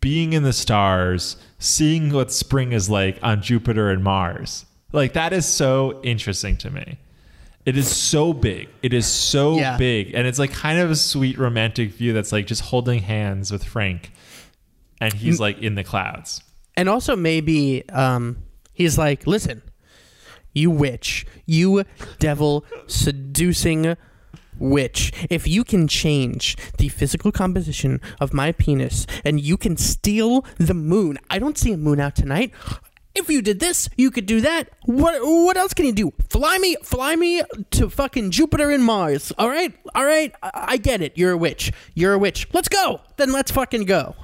being 0.00 0.32
in 0.32 0.42
the 0.42 0.52
stars, 0.52 1.36
seeing 1.58 2.10
what 2.12 2.32
spring 2.32 2.72
is 2.72 2.88
like 2.88 3.18
on 3.22 3.42
Jupiter 3.42 3.90
and 3.90 4.02
Mars. 4.02 4.64
Like 4.92 5.12
that 5.12 5.32
is 5.32 5.46
so 5.46 6.00
interesting 6.02 6.56
to 6.58 6.70
me. 6.70 6.98
It 7.66 7.76
is 7.76 7.94
so 7.94 8.32
big. 8.32 8.68
It 8.82 8.94
is 8.94 9.06
so 9.06 9.56
Yeah. 9.58 9.76
big. 9.76 10.14
And 10.14 10.26
it's 10.26 10.38
like 10.38 10.52
kind 10.52 10.78
of 10.78 10.90
a 10.90 10.96
sweet 10.96 11.38
romantic 11.38 11.92
view 11.92 12.12
that's 12.14 12.32
like 12.32 12.46
just 12.46 12.62
holding 12.62 13.00
hands 13.00 13.52
with 13.52 13.62
Frank 13.62 14.10
and 15.00 15.12
he's 15.12 15.38
like 15.38 15.58
in 15.58 15.74
the 15.74 15.84
clouds. 15.84 16.42
and 16.76 16.88
also 16.88 17.14
maybe 17.16 17.86
um, 17.90 18.38
he's 18.72 18.96
like, 18.96 19.26
listen, 19.26 19.60
you 20.54 20.70
witch, 20.70 21.26
you 21.46 21.84
devil 22.18 22.64
seducing 22.86 23.96
witch. 24.60 25.12
If 25.28 25.48
you 25.48 25.64
can 25.64 25.88
change 25.88 26.56
the 26.78 26.88
physical 26.88 27.32
composition 27.32 28.00
of 28.20 28.32
my 28.32 28.52
penis 28.52 29.06
and 29.24 29.40
you 29.40 29.56
can 29.56 29.76
steal 29.76 30.44
the 30.58 30.74
moon, 30.74 31.18
I 31.30 31.38
don't 31.38 31.58
see 31.58 31.72
a 31.72 31.76
moon 31.76 31.98
out 31.98 32.14
tonight. 32.14 32.52
If 33.12 33.28
you 33.28 33.42
did 33.42 33.58
this, 33.58 33.88
you 33.96 34.12
could 34.12 34.26
do 34.26 34.40
that. 34.42 34.68
What 34.84 35.20
what 35.20 35.56
else 35.56 35.74
can 35.74 35.84
you 35.84 35.92
do? 35.92 36.12
Fly 36.28 36.58
me, 36.58 36.76
fly 36.84 37.16
me 37.16 37.42
to 37.72 37.90
fucking 37.90 38.30
Jupiter 38.30 38.70
and 38.70 38.84
Mars. 38.84 39.32
All 39.36 39.48
right, 39.48 39.74
all 39.96 40.04
right. 40.04 40.32
I, 40.44 40.50
I 40.54 40.76
get 40.76 41.02
it. 41.02 41.18
You're 41.18 41.32
a 41.32 41.36
witch. 41.36 41.72
You're 41.94 42.12
a 42.12 42.18
witch. 42.18 42.46
Let's 42.52 42.68
go. 42.68 43.00
Then 43.16 43.32
let's 43.32 43.50
fucking 43.50 43.86
go. 43.86 44.14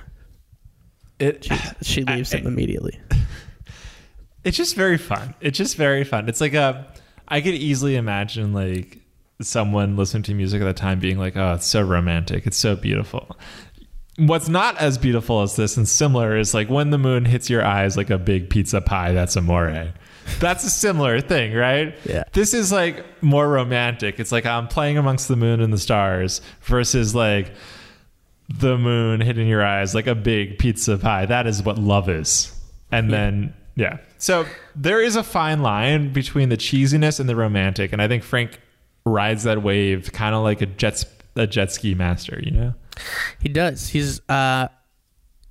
It 1.18 1.48
She 1.82 2.04
leaves 2.04 2.32
I- 2.32 2.38
him 2.38 2.46
immediately. 2.46 3.00
it's 4.44 4.56
just 4.56 4.76
very 4.76 4.98
fun. 4.98 5.34
It's 5.40 5.58
just 5.58 5.76
very 5.76 6.04
fun. 6.04 6.28
It's 6.28 6.40
like 6.40 6.54
a 6.54 6.86
I 7.26 7.40
could 7.40 7.54
easily 7.54 7.96
imagine 7.96 8.52
like 8.52 8.98
someone 9.40 9.96
listening 9.96 10.22
to 10.24 10.34
music 10.34 10.62
at 10.62 10.64
the 10.64 10.72
time 10.72 10.98
being 10.98 11.18
like, 11.18 11.36
"Oh, 11.36 11.54
it's 11.54 11.66
so 11.66 11.82
romantic. 11.82 12.46
It's 12.46 12.56
so 12.56 12.76
beautiful." 12.76 13.36
What's 14.18 14.48
not 14.48 14.78
as 14.78 14.96
beautiful 14.96 15.42
as 15.42 15.56
this 15.56 15.76
and 15.76 15.86
similar 15.86 16.38
is 16.38 16.54
like 16.54 16.70
when 16.70 16.88
the 16.88 16.96
moon 16.96 17.26
hits 17.26 17.50
your 17.50 17.62
eyes 17.62 17.98
like 17.98 18.08
a 18.08 18.16
big 18.16 18.48
pizza 18.48 18.80
pie. 18.80 19.12
That's 19.12 19.36
amore. 19.36 19.92
That's 20.40 20.64
a 20.64 20.70
similar 20.70 21.20
thing, 21.20 21.52
right? 21.54 21.94
Yeah. 22.04 22.24
This 22.32 22.54
is 22.54 22.72
like 22.72 23.04
more 23.22 23.48
romantic. 23.48 24.18
It's 24.18 24.32
like 24.32 24.46
I'm 24.46 24.68
playing 24.68 24.96
amongst 24.96 25.28
the 25.28 25.36
moon 25.36 25.60
and 25.60 25.72
the 25.72 25.78
stars 25.78 26.40
versus 26.62 27.14
like 27.14 27.52
the 28.48 28.78
moon 28.78 29.20
hitting 29.20 29.48
your 29.48 29.64
eyes 29.64 29.94
like 29.94 30.06
a 30.06 30.14
big 30.14 30.58
pizza 30.58 30.96
pie. 30.98 31.26
That 31.26 31.46
is 31.46 31.62
what 31.62 31.78
love 31.78 32.08
is. 32.08 32.52
And 32.92 33.12
then, 33.12 33.54
yeah. 33.74 33.98
So 34.18 34.46
there 34.74 35.02
is 35.02 35.16
a 35.16 35.22
fine 35.22 35.62
line 35.62 36.12
between 36.12 36.48
the 36.48 36.56
cheesiness 36.56 37.20
and 37.20 37.28
the 37.28 37.36
romantic. 37.36 37.92
And 37.92 38.00
I 38.00 38.08
think 38.08 38.22
Frank 38.22 38.60
rides 39.06 39.44
that 39.44 39.62
wave 39.62 40.12
kind 40.12 40.34
of 40.34 40.42
like 40.42 40.60
a 40.60 40.66
jet, 40.66 41.04
a 41.36 41.46
jet 41.46 41.72
ski 41.72 41.94
master, 41.94 42.38
you 42.42 42.50
know? 42.50 42.74
He 43.40 43.48
does. 43.48 43.88
He's 43.88 44.20
uh 44.28 44.68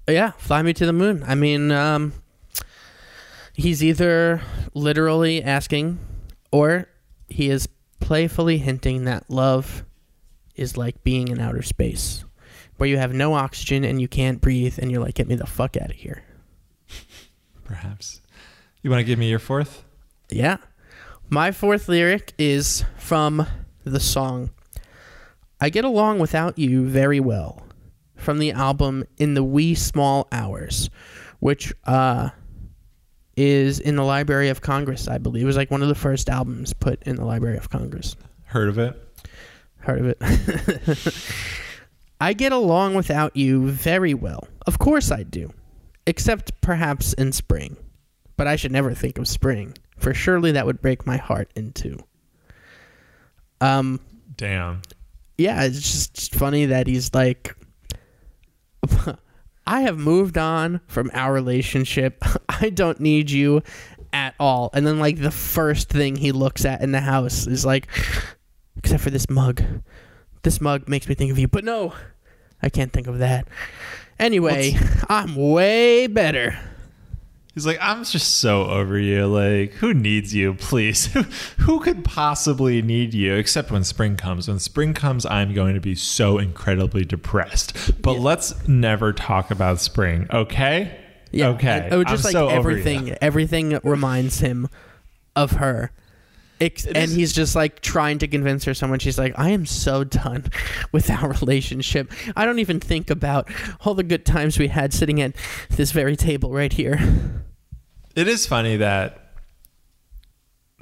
yeah, 0.07 0.31
fly 0.31 0.61
me 0.61 0.73
to 0.73 0.85
the 0.85 0.93
moon. 0.93 1.23
I 1.25 1.33
mean, 1.33 1.71
um 1.71 2.13
he's 3.53 3.83
either 3.83 4.41
literally 4.73 5.41
asking 5.41 5.97
or 6.51 6.87
he 7.29 7.49
is 7.49 7.67
playfully 7.99 8.57
hinting 8.57 9.05
that 9.05 9.29
love 9.29 9.83
is 10.55 10.77
like 10.77 11.03
being 11.03 11.29
in 11.29 11.39
outer 11.39 11.63
space 11.63 12.25
where 12.77 12.89
you 12.89 12.97
have 12.97 13.13
no 13.13 13.33
oxygen 13.33 13.83
and 13.85 14.01
you 14.01 14.07
can't 14.07 14.41
breathe 14.41 14.77
and 14.79 14.91
you're 14.91 15.01
like 15.01 15.15
get 15.15 15.27
me 15.27 15.35
the 15.35 15.47
fuck 15.47 15.77
out 15.77 15.89
of 15.89 15.95
here. 15.95 16.23
Perhaps. 17.63 18.21
You 18.81 18.89
want 18.91 18.99
to 18.99 19.05
give 19.05 19.17
me 19.17 19.29
your 19.29 19.39
fourth? 19.39 19.83
Yeah. 20.29 20.57
My 21.29 21.51
fourth 21.51 21.89
lyric 21.89 22.33
is 22.37 22.85
from 22.97 23.47
the 23.83 23.99
song 23.99 24.51
I 25.59 25.69
Get 25.69 25.83
Along 25.83 26.19
Without 26.19 26.59
You 26.59 26.87
Very 26.87 27.19
Well 27.19 27.63
from 28.15 28.37
the 28.37 28.51
album 28.51 29.05
In 29.17 29.33
the 29.33 29.43
Wee 29.43 29.73
Small 29.73 30.27
Hours, 30.31 30.89
which 31.39 31.73
uh, 31.85 32.29
is 33.35 33.79
in 33.79 33.95
the 33.95 34.03
Library 34.03 34.49
of 34.49 34.61
Congress, 34.61 35.07
I 35.07 35.17
believe. 35.17 35.43
It 35.43 35.47
was 35.47 35.57
like 35.57 35.71
one 35.71 35.81
of 35.81 35.87
the 35.87 35.95
first 35.95 36.29
albums 36.29 36.73
put 36.73 37.01
in 37.03 37.15
the 37.15 37.25
Library 37.25 37.57
of 37.57 37.69
Congress. 37.69 38.15
Heard 38.45 38.69
of 38.69 38.77
it? 38.77 38.95
Heard 39.79 40.05
of 40.05 40.15
it. 40.21 41.23
I 42.21 42.33
get 42.33 42.51
along 42.51 42.93
without 42.93 43.35
you 43.35 43.69
very 43.69 44.13
well. 44.13 44.47
Of 44.67 44.77
course 44.79 45.11
I 45.11 45.23
do. 45.23 45.51
Except 46.05 46.61
perhaps 46.61 47.13
in 47.13 47.31
spring. 47.31 47.77
But 48.37 48.47
I 48.47 48.55
should 48.57 48.71
never 48.71 48.93
think 48.93 49.17
of 49.17 49.27
spring, 49.27 49.75
for 49.97 50.13
surely 50.13 50.51
that 50.53 50.65
would 50.65 50.81
break 50.81 51.05
my 51.05 51.17
heart 51.17 51.51
in 51.55 51.71
two. 51.73 51.97
Um 53.61 53.99
Damn. 54.37 54.81
yeah, 55.37 55.63
it's 55.63 55.79
just 55.79 56.35
funny 56.35 56.65
that 56.65 56.87
he's 56.87 57.13
like 57.13 57.55
I 59.67 59.81
have 59.81 59.97
moved 59.97 60.37
on 60.37 60.81
from 60.87 61.09
our 61.13 61.33
relationship. 61.33 62.23
I 62.49 62.69
don't 62.69 62.99
need 62.99 63.31
you 63.31 63.63
at 64.13 64.35
all. 64.39 64.69
And 64.73 64.85
then 64.85 64.99
like 64.99 65.19
the 65.19 65.31
first 65.31 65.89
thing 65.89 66.15
he 66.15 66.31
looks 66.31 66.65
at 66.65 66.81
in 66.81 66.91
the 66.91 67.01
house 67.01 67.47
is 67.47 67.65
like 67.65 67.87
except 68.77 69.03
for 69.03 69.09
this 69.09 69.29
mug. 69.29 69.63
This 70.43 70.61
mug 70.61 70.87
makes 70.87 71.07
me 71.09 71.15
think 71.15 71.31
of 71.31 71.39
you. 71.39 71.47
But 71.47 71.63
no, 71.63 71.93
I 72.61 72.69
can't 72.69 72.93
think 72.93 73.07
of 73.07 73.19
that. 73.19 73.47
Anyway, 74.19 74.77
I'm 75.09 75.35
way 75.35 76.07
better. 76.07 76.57
He's 77.55 77.65
like, 77.65 77.77
I'm 77.81 78.03
just 78.03 78.39
so 78.39 78.65
over 78.65 78.99
you. 78.99 79.27
Like, 79.27 79.71
who 79.71 79.93
needs 79.93 80.35
you, 80.35 80.53
please? 80.55 81.05
who 81.59 81.79
could 81.79 82.03
possibly 82.03 82.81
need 82.81 83.13
you 83.13 83.35
except 83.35 83.71
when 83.71 83.85
spring 83.85 84.17
comes? 84.17 84.49
When 84.49 84.59
spring 84.59 84.93
comes, 84.93 85.25
I'm 85.25 85.53
going 85.53 85.73
to 85.73 85.79
be 85.79 85.95
so 85.95 86.37
incredibly 86.37 87.05
depressed. 87.05 88.01
But 88.01 88.15
Yeah. 88.15 88.19
let's 88.19 88.67
never 88.67 89.13
talk 89.13 89.51
about 89.51 89.79
spring, 89.79 90.27
okay? 90.33 90.99
Yeah. 91.31 91.47
Okay. 91.49 91.87
Oh, 91.91 92.03
just 92.03 92.25
I'm 92.25 92.27
like 92.27 92.33
so 92.33 92.49
everything. 92.49 93.15
Everything 93.21 93.79
reminds 93.83 94.39
him 94.39 94.67
of 95.35 95.51
her. 95.51 95.91
And 96.59 97.11
he's 97.11 97.33
just 97.33 97.55
like 97.55 97.81
trying 97.81 98.17
to 98.19 98.27
convince 98.27 98.63
her 98.65 98.73
someone. 98.73 98.99
She's 98.99 99.17
like, 99.17 99.33
I 99.37 99.49
am 99.49 99.65
so 99.65 100.03
done 100.03 100.45
with 100.91 101.09
our 101.09 101.29
relationship. 101.31 102.11
I 102.35 102.45
don't 102.45 102.59
even 102.59 102.79
think 102.79 103.09
about 103.09 103.49
all 103.81 103.93
the 103.93 104.03
good 104.03 104.25
times 104.25 104.57
we 104.57 104.67
had 104.69 104.93
sitting 104.93 105.21
at 105.21 105.35
this 105.69 105.91
very 105.91 106.15
table 106.15 106.51
right 106.51 106.71
here. 106.71 107.43
It 108.15 108.27
is 108.27 108.45
funny 108.45 108.77
that 108.77 109.19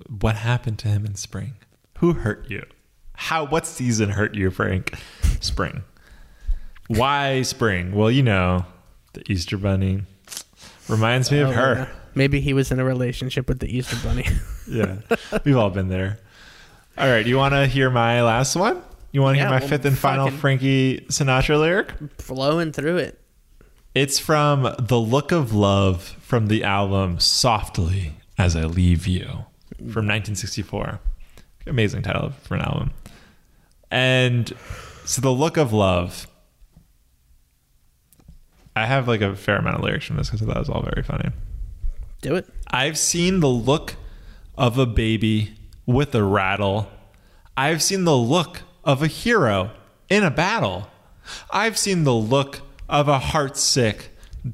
what 0.08 0.36
happened 0.36 0.80
to 0.80 0.88
him 0.88 1.06
in 1.06 1.16
spring? 1.16 1.54
Who 2.00 2.14
hurt 2.14 2.50
you? 2.50 2.64
How? 3.16 3.46
What 3.46 3.66
season 3.66 4.10
hurt 4.10 4.36
you, 4.36 4.52
Frank? 4.52 4.94
Spring. 5.40 5.84
Why 6.88 7.42
spring? 7.44 7.94
Well, 7.94 8.12
you 8.12 8.24
know, 8.24 8.66
the 9.14 9.24
Easter 9.32 9.58
Bunny 9.58 10.04
reminds 10.88 11.32
me 11.32 11.40
of 11.40 11.50
Oh, 11.50 11.54
her. 11.54 11.90
Maybe 12.16 12.42
he 12.42 12.54
was 12.54 12.72
in 12.72 12.80
a 12.80 12.84
relationship 12.86 13.48
with 13.48 13.60
the 13.60 13.76
Easter 13.76 13.98
Bunny. 14.04 14.26
Yeah, 14.66 14.96
we've 15.44 15.58
all 15.58 15.70
been 15.72 15.90
there. 15.90 16.20
All 16.98 17.06
right, 17.10 17.26
you 17.26 17.36
want 17.36 17.54
to 17.54 17.68
hear 17.68 17.90
my 17.90 18.24
last 18.24 18.56
one? 18.56 18.82
You 19.12 19.22
want 19.22 19.36
to 19.36 19.40
Yeah, 19.40 19.50
hear 19.50 19.56
my 19.56 19.60
well, 19.60 19.68
fifth 19.68 19.84
and 19.84 19.98
final 19.98 20.32
Frankie 20.32 21.06
Sinatra 21.10 21.60
lyric? 21.60 21.92
Flowing 22.18 22.72
through 22.72 22.96
it. 23.00 23.20
It's 23.96 24.18
from 24.18 24.76
The 24.80 25.00
Look 25.00 25.32
of 25.32 25.54
Love 25.54 26.02
from 26.02 26.48
the 26.48 26.64
album 26.64 27.20
Softly 27.20 28.16
as 28.40 28.56
I 28.56 28.64
Leave 28.64 29.06
You 29.06 29.46
from 29.78 30.08
1964. 30.08 31.00
Amazing 31.68 32.02
title 32.02 32.32
for 32.42 32.56
an 32.56 32.62
album. 32.62 32.92
And 33.92 34.52
so 35.06 35.22
The 35.22 35.30
Look 35.30 35.58
of 35.58 35.74
Love. 35.74 36.26
I 38.76 38.88
have 38.88 39.08
like 39.08 39.22
a 39.22 39.36
fair 39.36 39.58
amount 39.58 39.76
of 39.76 39.84
lyrics 39.84 40.06
from 40.06 40.18
this 40.18 40.32
because 40.32 40.42
I 40.42 40.46
thought 40.48 40.58
it 40.58 40.62
was 40.62 40.70
all 40.70 40.82
very 40.82 41.04
funny. 41.04 41.30
Do 42.24 42.34
it. 42.34 42.50
I've 42.72 42.98
seen 42.98 43.42
the 43.42 43.48
look 43.48 43.94
of 44.58 44.80
a 44.80 44.88
baby 44.88 45.54
with 45.86 46.16
a 46.16 46.24
rattle. 46.24 46.90
I've 47.56 47.84
seen 47.84 48.06
the 48.06 48.18
look 48.18 48.62
of 48.84 49.04
a 49.04 49.08
hero 49.08 49.70
in 50.10 50.24
a 50.24 50.32
battle. 50.32 50.88
I've 51.52 51.78
seen 51.78 52.06
the 52.06 52.16
look 52.16 52.63
of 52.90 53.08
a 53.08 53.20
heartsick 53.20 54.08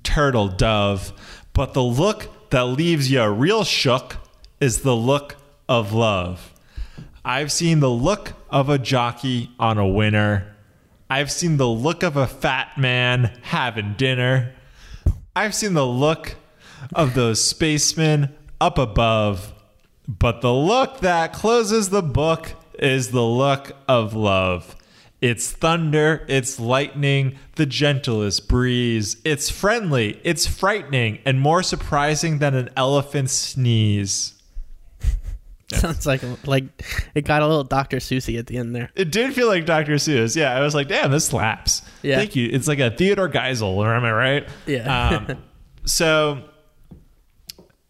turtle 0.03 0.47
dove. 0.47 1.13
But 1.53 1.73
the 1.73 1.83
look 1.83 2.49
that 2.51 2.63
leaves 2.63 3.11
you 3.11 3.25
real 3.27 3.63
shook 3.63 4.17
is 4.59 4.81
the 4.81 4.95
look 4.95 5.35
of 5.67 5.93
love. 5.93 6.53
I've 7.23 7.51
seen 7.51 7.79
the 7.79 7.89
look 7.89 8.33
of 8.49 8.69
a 8.69 8.77
jockey 8.77 9.51
on 9.59 9.77
a 9.77 9.87
winner. 9.87 10.55
I've 11.09 11.31
seen 11.31 11.57
the 11.57 11.67
look 11.67 12.03
of 12.03 12.17
a 12.17 12.27
fat 12.27 12.77
man 12.77 13.37
having 13.41 13.93
dinner. 13.93 14.53
I've 15.35 15.55
seen 15.55 15.73
the 15.73 15.85
look 15.85 16.35
of 16.93 17.13
those 17.13 17.43
spacemen 17.43 18.35
up 18.61 18.77
above, 18.77 19.53
but 20.07 20.41
the 20.41 20.53
look 20.53 21.01
that 21.01 21.33
closes 21.33 21.89
the 21.89 22.01
book 22.01 22.53
is 22.77 23.11
the 23.11 23.23
look 23.23 23.73
of 23.87 24.15
love. 24.15 24.75
It's 25.21 25.51
thunder, 25.51 26.25
it's 26.29 26.59
lightning, 26.59 27.37
the 27.55 27.65
gentlest 27.65 28.47
breeze. 28.47 29.17
It's 29.25 29.49
friendly, 29.49 30.19
it's 30.23 30.47
frightening, 30.47 31.19
and 31.25 31.41
more 31.41 31.61
surprising 31.61 32.39
than 32.39 32.55
an 32.55 32.69
elephant's 32.77 33.33
sneeze. 33.33 34.41
Sounds 35.73 36.05
like 36.05 36.21
like 36.47 36.63
it 37.13 37.25
got 37.25 37.41
a 37.41 37.47
little 37.47 37.65
Dr. 37.65 37.99
Susie 37.99 38.37
at 38.37 38.47
the 38.47 38.57
end 38.57 38.73
there. 38.73 38.91
It 38.95 39.11
did 39.11 39.33
feel 39.33 39.47
like 39.47 39.65
Dr. 39.65 39.95
Seuss. 39.95 40.37
Yeah, 40.37 40.55
I 40.55 40.61
was 40.61 40.73
like, 40.73 40.87
damn, 40.87 41.11
this 41.11 41.25
slaps. 41.25 41.81
Yeah. 42.01 42.15
Thank 42.15 42.37
you. 42.37 42.49
It's 42.51 42.67
like 42.67 42.79
a 42.79 42.89
Theodore 42.89 43.29
Geisel, 43.29 43.75
or 43.75 43.93
am 43.93 44.05
I 44.05 44.11
right? 44.11 44.49
Yeah. 44.65 45.25
Um, 45.27 45.37
so 45.85 46.43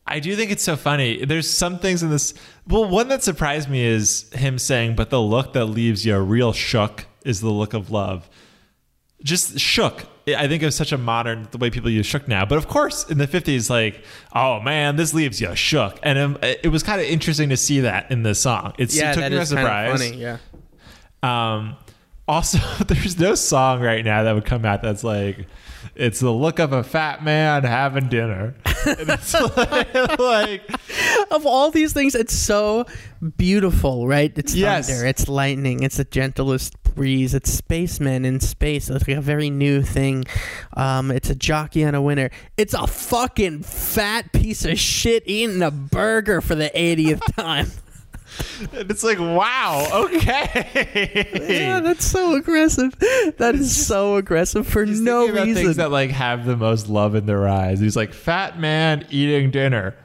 I 0.08 0.20
do 0.20 0.36
think 0.36 0.50
it's 0.50 0.64
so 0.64 0.76
funny. 0.76 1.24
There's 1.24 1.50
some 1.50 1.78
things 1.78 2.02
in 2.02 2.10
this. 2.10 2.34
Well, 2.68 2.86
one 2.90 3.08
that 3.10 3.24
surprised 3.24 3.70
me 3.70 3.86
is 3.86 4.30
him 4.34 4.58
saying, 4.58 4.96
"But 4.96 5.12
the 5.12 5.22
look 5.22 5.54
that 5.54 5.66
leaves 5.66 6.06
you 6.08 6.18
real 6.18 6.54
shook 6.54 7.06
is 7.26 7.42
the 7.42 7.50
look 7.50 7.74
of 7.74 7.92
love." 7.92 8.30
Just 9.22 9.60
shook. 9.60 10.06
I 10.28 10.48
think 10.48 10.62
it 10.64 10.66
was 10.66 10.76
such 10.76 10.92
a 10.94 10.98
modern 10.98 11.48
the 11.52 11.58
way 11.58 11.70
people 11.70 11.90
use 11.90 12.06
shook 12.06 12.28
now. 12.28 12.46
But 12.46 12.58
of 12.58 12.68
course, 12.68 13.10
in 13.10 13.18
the 13.18 13.28
'50s, 13.28 13.70
like, 13.70 14.04
oh 14.34 14.60
man, 14.62 14.96
this 14.96 15.14
leaves 15.14 15.42
you 15.42 15.54
shook, 15.56 16.00
and 16.04 16.18
um, 16.18 16.38
it 16.42 16.72
was 16.72 16.84
kind 16.84 17.02
of 17.02 17.08
interesting 17.08 17.50
to 17.50 17.58
see 17.58 17.82
that 17.82 18.10
in 18.12 18.24
the 18.24 18.34
song. 18.34 18.74
It's, 18.78 18.96
yeah, 18.96 19.12
it 19.12 19.14
took 19.16 19.22
that 19.24 19.32
me 19.32 19.38
by 19.40 19.44
surprise. 19.44 20.00
funny. 20.02 20.18
Yeah. 20.22 20.38
Um, 21.24 21.76
also, 22.28 22.60
there's 22.88 23.20
no 23.20 23.36
song 23.36 23.82
right 23.82 24.06
now 24.06 24.24
that 24.24 24.34
would 24.34 24.46
come 24.46 24.64
out 24.64 24.82
that's 24.82 25.04
like, 25.04 25.48
it's 25.96 26.20
the 26.20 26.32
look 26.32 26.60
of 26.60 26.72
a 26.72 26.84
fat 26.84 27.24
man 27.24 27.64
having 27.64 28.08
dinner. 28.08 28.56
And 28.86 29.10
it's 29.10 29.34
like, 29.34 29.94
like, 30.20 30.62
of 31.32 31.46
all 31.46 31.70
these 31.70 31.92
things, 31.92 32.16
it's 32.16 32.34
so 32.34 32.86
beautiful, 33.36 34.08
right? 34.08 34.32
It's 34.38 34.56
Yes. 34.56 34.88
thunder, 34.88 35.06
it's 35.06 35.28
lightning, 35.28 35.84
it's 35.84 35.98
the 35.98 36.06
gentlest 36.06 36.79
breeze, 36.96 37.34
it's 37.34 37.52
spacemen 37.52 38.26
in 38.26 38.40
space. 38.40 38.90
It's 38.90 39.08
like 39.08 39.18
a 39.18 39.22
very 39.22 39.50
new 39.50 39.82
thing. 39.82 40.26
Um, 40.76 41.12
it's 41.12 41.30
a 41.30 41.36
jockey 41.36 41.84
and 41.84 41.96
a 41.96 42.02
winner. 42.02 42.30
It's 42.58 42.74
a 42.74 42.88
fucking 42.88 43.64
fat 43.64 44.32
piece 44.32 44.66
of 44.66 44.78
shit 44.80 45.24
eating 45.26 45.62
a 45.62 45.72
burger 45.72 46.42
for 46.42 46.56
the 46.56 46.72
80th 46.76 47.36
time. 47.36 47.72
and 48.74 48.90
it's 48.92 49.04
like, 49.04 49.20
wow, 49.20 49.88
okay. 49.92 51.28
yeah, 51.64 51.80
that's 51.80 52.06
so 52.06 52.36
aggressive. 52.36 52.94
That 53.38 53.56
is 53.56 53.86
so 53.88 54.16
aggressive 54.18 54.68
for 54.68 54.86
no 54.86 55.28
reason. 55.28 55.54
things 55.56 55.76
that 55.78 55.92
like 55.92 56.12
have 56.12 56.46
the 56.46 56.56
most 56.56 56.90
love 56.90 57.16
in 57.16 57.26
their 57.26 57.48
eyes. 57.48 57.80
He's 57.80 57.96
like, 57.96 58.14
fat 58.14 58.60
man 58.60 59.06
eating 59.10 59.52
dinner. 59.52 59.96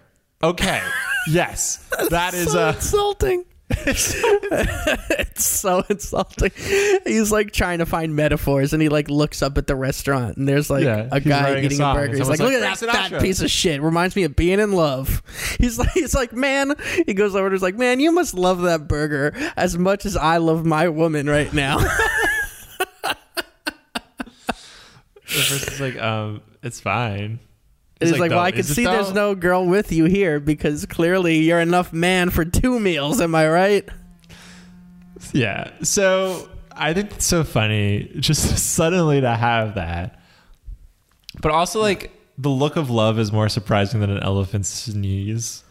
Okay, 0.42 0.82
yes, 1.28 1.86
that 2.10 2.34
is 2.34 2.52
so 2.52 2.68
a. 2.68 2.72
insulting. 2.74 3.44
it's 3.86 5.44
so 5.44 5.84
insulting. 5.88 6.50
He's 7.06 7.32
like 7.32 7.52
trying 7.52 7.78
to 7.78 7.86
find 7.86 8.14
metaphors, 8.14 8.72
and 8.72 8.82
he 8.82 8.88
like 8.88 9.08
looks 9.08 9.42
up 9.42 9.58
at 9.58 9.66
the 9.66 9.76
restaurant, 9.76 10.36
and 10.36 10.48
there's 10.48 10.70
like 10.70 10.84
Yeah, 10.84 11.08
a 11.10 11.20
guy 11.20 11.42
writing 11.44 11.64
a 11.64 11.66
eating 11.66 11.80
a, 11.80 11.94
burger. 11.94 12.16
He's 12.16 12.28
like, 12.28 12.38
"Look 12.38 12.52
like, 12.52 12.62
at 12.62 12.78
that 12.80 13.10
fat 13.10 13.20
piece 13.20 13.40
of 13.40 13.50
shit." 13.50 13.82
Reminds 13.82 14.16
me 14.16 14.24
of 14.24 14.36
being 14.36 14.60
in 14.60 14.72
love. 14.72 15.22
He's 15.58 15.78
like, 15.78 15.90
he's 15.92 16.14
like, 16.14 16.32
man. 16.32 16.74
He 17.06 17.14
goes 17.14 17.34
over 17.34 17.46
and 17.46 17.54
he's 17.54 17.62
like, 17.62 17.76
man, 17.76 18.00
you 18.00 18.12
must 18.12 18.34
love 18.34 18.62
that 18.62 18.88
burger 18.88 19.32
as 19.56 19.78
much 19.78 20.04
as 20.04 20.16
I 20.16 20.38
love 20.38 20.64
my 20.64 20.88
woman 20.88 21.28
right 21.28 21.52
now. 21.52 21.78
The 25.26 25.40
person's 25.40 25.80
like, 25.80 26.00
um, 26.00 26.42
it's 26.62 26.80
fine. 26.80 27.40
He's 28.00 28.18
like, 28.18 28.30
"No, 28.30 28.36
well, 28.36 28.44
I 28.44 28.50
can 28.50 28.64
see 28.64 28.84
there's 28.84 29.12
no 29.12 29.34
girl 29.34 29.64
with 29.66 29.92
you 29.92 30.04
here 30.04 30.40
because 30.40 30.84
clearly 30.86 31.38
you're 31.38 31.60
enough 31.60 31.92
man 31.92 32.30
for 32.30 32.44
two 32.44 32.78
meals. 32.80 33.20
Am 33.20 33.34
I 33.34 33.48
right? 33.48 33.88
Yeah. 35.32 35.70
So 35.82 36.48
I 36.72 36.92
think 36.92 37.12
it's 37.12 37.26
so 37.26 37.44
funny 37.44 38.10
just 38.18 38.58
suddenly 38.74 39.20
to 39.20 39.34
have 39.34 39.76
that. 39.76 40.20
But 41.40 41.52
also 41.52 41.80
like 41.80 42.10
the 42.36 42.50
look 42.50 42.76
of 42.76 42.90
love 42.90 43.18
is 43.18 43.32
more 43.32 43.48
surprising 43.48 44.00
than 44.00 44.10
an 44.10 44.22
elephant's 44.22 44.68
sneeze. 44.68 45.62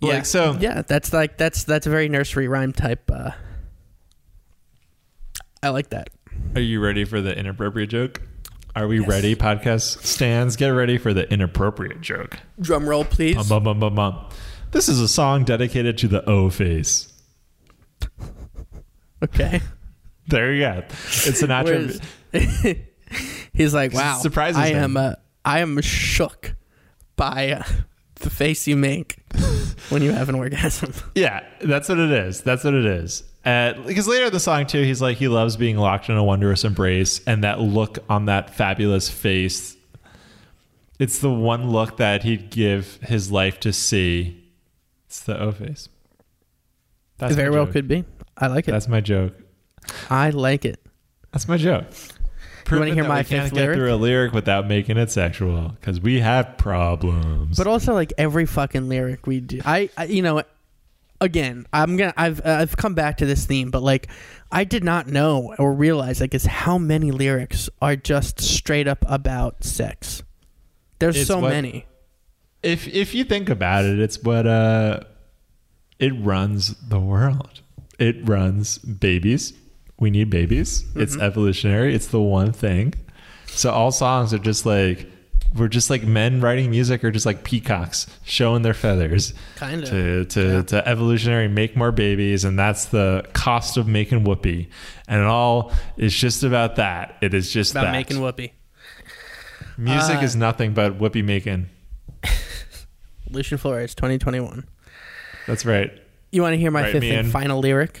yeah. 0.00 0.14
Like 0.14 0.26
so 0.26 0.56
Yeah, 0.60 0.82
that's 0.82 1.12
like 1.12 1.36
that's 1.38 1.64
that's 1.64 1.86
a 1.86 1.90
very 1.90 2.08
nursery 2.08 2.48
rhyme 2.48 2.72
type. 2.72 3.10
Uh, 3.12 3.32
I 5.62 5.68
like 5.70 5.90
that. 5.90 6.10
Are 6.54 6.60
you 6.60 6.80
ready 6.80 7.04
for 7.04 7.20
the 7.20 7.36
inappropriate 7.36 7.90
joke? 7.90 8.22
Are 8.74 8.86
we 8.88 9.00
Yes. 9.00 9.08
ready, 9.08 9.34
podcast 9.36 10.02
stands? 10.04 10.56
Get 10.56 10.68
ready 10.68 10.96
for 10.96 11.12
the 11.12 11.30
inappropriate 11.32 12.00
joke. 12.00 12.38
Drum 12.60 12.88
roll, 12.88 13.04
please. 13.04 13.46
Bum, 13.48 13.64
bum, 13.64 13.78
bum. 13.80 14.24
This 14.70 14.88
is 14.88 14.98
a 14.98 15.08
song 15.08 15.44
dedicated 15.44 15.98
to 15.98 16.08
the 16.08 16.28
O 16.28 16.48
face. 16.48 17.12
Okay. 19.22 19.60
There 20.28 20.52
you 20.54 20.60
go. 20.62 20.78
It's 20.88 21.42
Sinatra. 21.42 22.00
Whereas- 22.32 22.76
He's 23.52 23.74
like, 23.74 23.92
wow. 23.92 24.16
Surprises 24.18 24.56
I 24.56 24.68
am. 24.68 24.96
Uh, 24.96 25.14
I 25.44 25.58
am 25.60 25.78
shook 25.82 26.54
by 27.16 27.52
uh, 27.52 27.62
the 28.16 28.30
face 28.30 28.66
you 28.66 28.74
make 28.76 29.16
when 29.90 30.00
you 30.00 30.12
have 30.12 30.30
an 30.30 30.34
orgasm. 30.34 30.94
Yeah, 31.14 31.44
that's 31.60 31.90
what 31.90 31.98
it 31.98 32.10
is. 32.10 32.40
That's 32.40 32.64
what 32.64 32.72
it 32.72 32.86
is. 32.86 33.22
Uh, 33.44 33.72
because 33.86 34.06
later 34.06 34.26
in 34.26 34.32
the 34.32 34.38
song 34.40 34.66
too, 34.66 34.82
he's 34.82 35.02
like 35.02 35.16
he 35.16 35.26
loves 35.28 35.56
being 35.56 35.76
locked 35.76 36.08
in 36.08 36.16
a 36.16 36.22
wondrous 36.22 36.64
embrace, 36.64 37.20
and 37.26 37.42
that 37.44 37.60
look 37.60 37.98
on 38.08 38.26
that 38.26 38.54
fabulous 38.54 39.08
face. 39.10 39.76
It's 40.98 41.18
the 41.18 41.30
one 41.32 41.70
look 41.70 41.96
that 41.96 42.22
he'd 42.22 42.50
give 42.50 42.98
his 43.02 43.32
life 43.32 43.58
to 43.60 43.72
see. 43.72 44.44
It's 45.06 45.20
the 45.20 45.38
O 45.40 45.50
face. 45.50 45.88
That's 47.18 47.32
It 47.32 47.36
very 47.36 47.50
my 47.50 47.56
well 47.56 47.66
could 47.66 47.88
be. 47.88 48.04
I 48.38 48.46
like 48.46 48.68
it. 48.68 48.70
That's 48.70 48.88
my 48.88 49.00
joke. 49.00 49.34
I 50.08 50.30
like 50.30 50.64
it. 50.64 50.80
That's 51.32 51.48
my 51.48 51.56
joke. 51.56 51.82
You 52.70 52.78
wanna 52.78 52.92
Proving 52.92 52.94
hear 52.94 53.02
that 53.02 53.08
my 53.08 53.18
we 53.18 53.24
can't 53.24 53.42
fifth 53.44 53.54
get 53.54 53.60
lyric? 53.60 53.76
through 53.76 53.92
a 53.94 53.96
lyric 53.96 54.32
without 54.32 54.66
making 54.68 54.96
it 54.96 55.10
sexual 55.10 55.70
because 55.80 56.00
we 56.00 56.20
have 56.20 56.56
problems. 56.58 57.58
But 57.58 57.66
also, 57.66 57.92
like 57.92 58.12
every 58.16 58.46
fucking 58.46 58.88
lyric 58.88 59.26
we 59.26 59.40
do, 59.40 59.60
I, 59.64 59.90
I 59.96 60.04
you 60.04 60.22
know, 60.22 60.42
again, 61.22 61.66
I'm 61.72 61.96
gonna, 61.96 62.12
I've, 62.16 62.40
uh, 62.40 62.58
I've 62.60 62.76
come 62.76 62.94
back 62.94 63.16
to 63.18 63.26
this 63.26 63.46
theme, 63.46 63.70
but 63.70 63.82
like, 63.82 64.08
I 64.50 64.64
did 64.64 64.84
not 64.84 65.06
know 65.06 65.54
or 65.58 65.72
realize, 65.72 66.20
like, 66.20 66.34
is 66.34 66.44
how 66.44 66.76
many 66.76 67.10
lyrics 67.10 67.70
are 67.80 67.96
just 67.96 68.40
straight 68.40 68.86
up 68.88 69.04
about 69.08 69.64
sex. 69.64 70.22
There's 70.98 71.16
It's 71.16 71.26
so 71.28 71.38
what- 71.40 71.50
many. 71.50 71.86
if 72.62 72.86
if 72.88 73.14
you 73.14 73.24
think 73.24 73.48
about 73.48 73.84
it, 73.84 73.98
it's 73.98 74.22
what 74.22 74.46
uh 74.46 75.00
it 75.98 76.12
runs 76.18 76.74
the 76.88 77.00
world. 77.00 77.60
It 77.98 78.28
runs 78.28 78.78
babies. 78.78 79.52
We 79.98 80.10
need 80.10 80.30
babies. 80.30 80.84
It's 80.96 81.14
Mm-hmm. 81.14 81.22
evolutionary. 81.22 81.94
It's 81.94 82.08
the 82.08 82.20
one 82.20 82.52
thing. 82.52 82.94
So 83.46 83.70
all 83.70 83.92
songs 83.92 84.34
are 84.34 84.38
just 84.38 84.66
like 84.66 85.08
we're 85.54 85.68
just 85.68 85.90
like 85.90 86.02
men 86.02 86.40
writing 86.40 86.70
music 86.70 87.04
are 87.04 87.10
just 87.10 87.26
like 87.26 87.44
peacocks 87.44 88.06
showing 88.24 88.62
their 88.62 88.72
feathers 88.74 89.34
Kind 89.56 89.82
of. 89.82 89.88
to 89.90 90.24
to, 90.24 90.62
to 90.64 90.88
evolutionary 90.88 91.48
make 91.48 91.76
more 91.76 91.92
babies 91.92 92.44
and 92.44 92.58
that's 92.58 92.86
the 92.86 93.24
cost 93.34 93.76
of 93.76 93.86
making 93.86 94.24
whoopee 94.24 94.68
and 95.08 95.20
it 95.20 95.26
all 95.26 95.72
is 95.96 96.14
just 96.14 96.42
about 96.42 96.76
that 96.76 97.16
it 97.20 97.34
is 97.34 97.52
just 97.52 97.72
About 97.72 97.84
that 97.84 97.92
making 97.92 98.20
whoopee. 98.20 98.52
music 99.76 100.16
Uh, 100.18 100.22
is 100.22 100.34
nothing 100.36 100.72
but 100.72 100.96
whoopee 100.96 101.22
making 101.22 101.66
Lucian 103.30 103.58
Flores, 103.58 103.94
2021. 103.94 104.66
that's 105.46 105.64
right 105.66 105.90
You 106.30 106.40
want 106.42 106.54
to 106.54 106.58
hear 106.58 106.70
my 106.70 106.82
Write 106.82 106.92
fifth 106.92 107.04
and 107.04 107.30
final 107.30 107.58
lyric? 107.60 108.00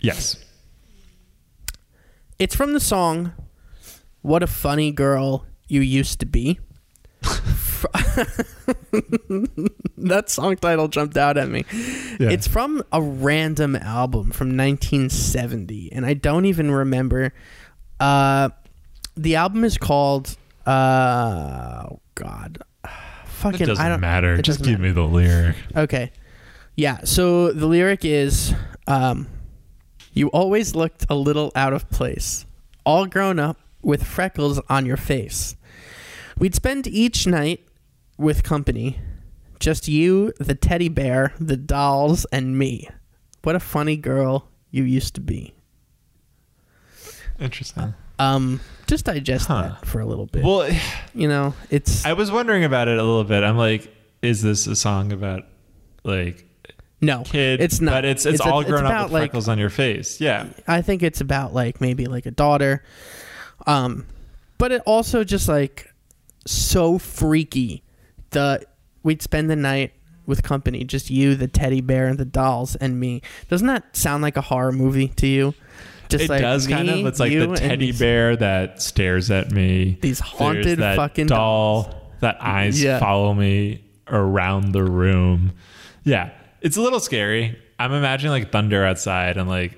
yes 0.00 0.36
It's 2.38 2.54
from 2.54 2.72
the 2.74 2.80
song 2.80 3.32
"What 4.22 4.42
a 4.42 4.46
Funny 4.46 4.92
Girl 4.92 5.46
You 5.68 5.80
Used 5.80 6.20
to 6.20 6.26
Be." 6.26 6.58
That 9.96 10.28
song 10.28 10.56
title 10.56 10.88
jumped 10.88 11.16
out 11.16 11.36
at 11.38 11.48
me. 11.48 11.64
Yeah. 12.20 12.30
It's 12.30 12.46
from 12.46 12.82
a 12.92 13.00
random 13.00 13.74
album 13.76 14.30
from 14.32 14.48
1970, 14.48 15.92
and 15.92 16.04
I 16.04 16.14
don't 16.14 16.44
even 16.44 16.70
remember. 16.70 17.32
Uh, 17.98 18.50
the 19.16 19.36
album 19.36 19.64
is 19.64 19.78
called. 19.78 20.36
Uh, 20.66 21.86
oh 21.90 22.00
God, 22.14 22.58
It 22.84 22.88
fucking. 23.28 23.62
I 23.62 23.66
doesn't 23.66 23.88
don't 23.88 24.00
matter. 24.00 24.34
it 24.34 24.42
Just 24.42 24.60
doesn't 24.60 24.72
give 24.74 24.80
me 24.80 24.90
the 24.90 25.02
lyric. 25.02 25.56
Okay. 25.76 26.12
Yeah, 26.76 27.04
so 27.04 27.52
the 27.52 27.66
lyric 27.66 28.04
is 28.04 28.52
um 28.86 29.28
you 30.12 30.28
always 30.28 30.74
looked 30.74 31.06
a 31.08 31.14
little 31.14 31.52
out 31.54 31.72
of 31.72 31.88
place, 31.90 32.46
all 32.84 33.06
grown 33.06 33.38
up 33.38 33.58
with 33.84 34.02
freckles 34.04 34.58
on 34.68 34.86
your 34.86 34.96
face. 34.96 35.56
We'd 36.38 36.54
spend 36.54 36.86
each 36.86 37.26
night 37.26 37.60
with 38.18 38.42
company, 38.42 38.98
just 39.60 39.86
you, 39.88 40.32
the 40.40 40.54
teddy 40.54 40.88
bear, 40.88 41.32
the 41.38 41.56
dolls, 41.56 42.24
and 42.32 42.58
me. 42.58 42.88
What 43.42 43.54
a 43.54 43.60
funny 43.60 43.96
girl 43.96 44.48
you 44.70 44.84
used 44.84 45.14
to 45.14 45.20
be. 45.20 45.54
Interesting. 47.38 47.94
Um, 48.18 48.60
just 48.86 49.04
digest 49.06 49.48
Huh. 49.48 49.62
that 49.62 49.86
for 49.86 50.00
a 50.00 50.06
little 50.06 50.26
bit. 50.26 50.44
Well, 50.44 50.70
you 51.14 51.28
know, 51.28 51.54
it's 51.70 52.04
I 52.04 52.12
was 52.12 52.30
wondering 52.30 52.64
about 52.64 52.88
it 52.88 52.98
a 52.98 53.02
little 53.02 53.24
bit. 53.24 53.42
I'm 53.42 53.56
like, 53.56 53.92
is 54.22 54.42
this 54.42 54.66
a 54.66 54.76
song 54.76 55.12
about 55.12 55.44
like 56.04 56.46
no, 57.00 57.22
kid? 57.24 57.60
It's 57.60 57.80
not. 57.80 57.90
But 57.90 58.04
it's 58.04 58.24
it's, 58.24 58.40
a- 58.40 58.44
all 58.44 58.62
grown 58.62 58.86
about, 58.86 58.92
up 58.92 59.04
with 59.06 59.12
like, 59.12 59.22
freckles 59.30 59.48
on 59.48 59.58
your 59.58 59.70
face. 59.70 60.20
Yeah. 60.20 60.48
I 60.66 60.80
think 60.82 61.02
it's 61.02 61.20
about 61.20 61.52
like 61.54 61.80
maybe 61.80 62.06
like 62.06 62.26
a 62.26 62.30
daughter. 62.30 62.84
Um 63.66 64.06
but 64.58 64.72
it 64.72 64.82
also 64.86 65.24
just 65.24 65.48
like 65.48 65.92
so 66.46 66.98
freaky. 66.98 67.82
The 68.30 68.62
we'd 69.02 69.22
spend 69.22 69.50
the 69.50 69.56
night 69.56 69.92
with 70.26 70.42
company, 70.42 70.84
just 70.84 71.10
you, 71.10 71.34
the 71.34 71.48
teddy 71.48 71.80
bear, 71.82 72.06
and 72.06 72.18
the 72.18 72.24
dolls, 72.24 72.76
and 72.76 72.98
me. 72.98 73.20
Doesn't 73.48 73.66
that 73.66 73.94
sound 73.96 74.22
like 74.22 74.36
a 74.36 74.40
horror 74.40 74.72
movie 74.72 75.08
to 75.08 75.26
you? 75.26 75.54
Just 76.08 76.24
it 76.24 76.30
like 76.30 76.40
does 76.40 76.66
kind 76.66 76.88
of. 76.88 77.04
It's 77.06 77.20
like 77.20 77.32
the 77.32 77.54
teddy 77.56 77.86
these- 77.86 77.98
bear 77.98 78.36
that 78.36 78.80
stares 78.80 79.30
at 79.30 79.50
me. 79.50 79.98
These 80.00 80.20
haunted 80.20 80.78
fucking 80.78 81.26
doll 81.26 81.94
that 82.20 82.38
eyes 82.40 82.82
Yeah. 82.82 82.98
follow 82.98 83.34
me 83.34 83.84
around 84.08 84.72
the 84.72 84.82
room. 84.84 85.52
Yeah, 86.04 86.30
it's 86.60 86.76
a 86.76 86.82
little 86.82 87.00
scary. 87.00 87.58
I'm 87.78 87.92
imagining 87.92 88.30
like 88.32 88.52
thunder 88.52 88.84
outside 88.84 89.36
and 89.36 89.48
like 89.48 89.76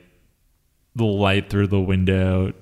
the 0.95 1.05
light 1.05 1.49
through 1.51 1.69
the 1.69 1.81
window 1.81 2.53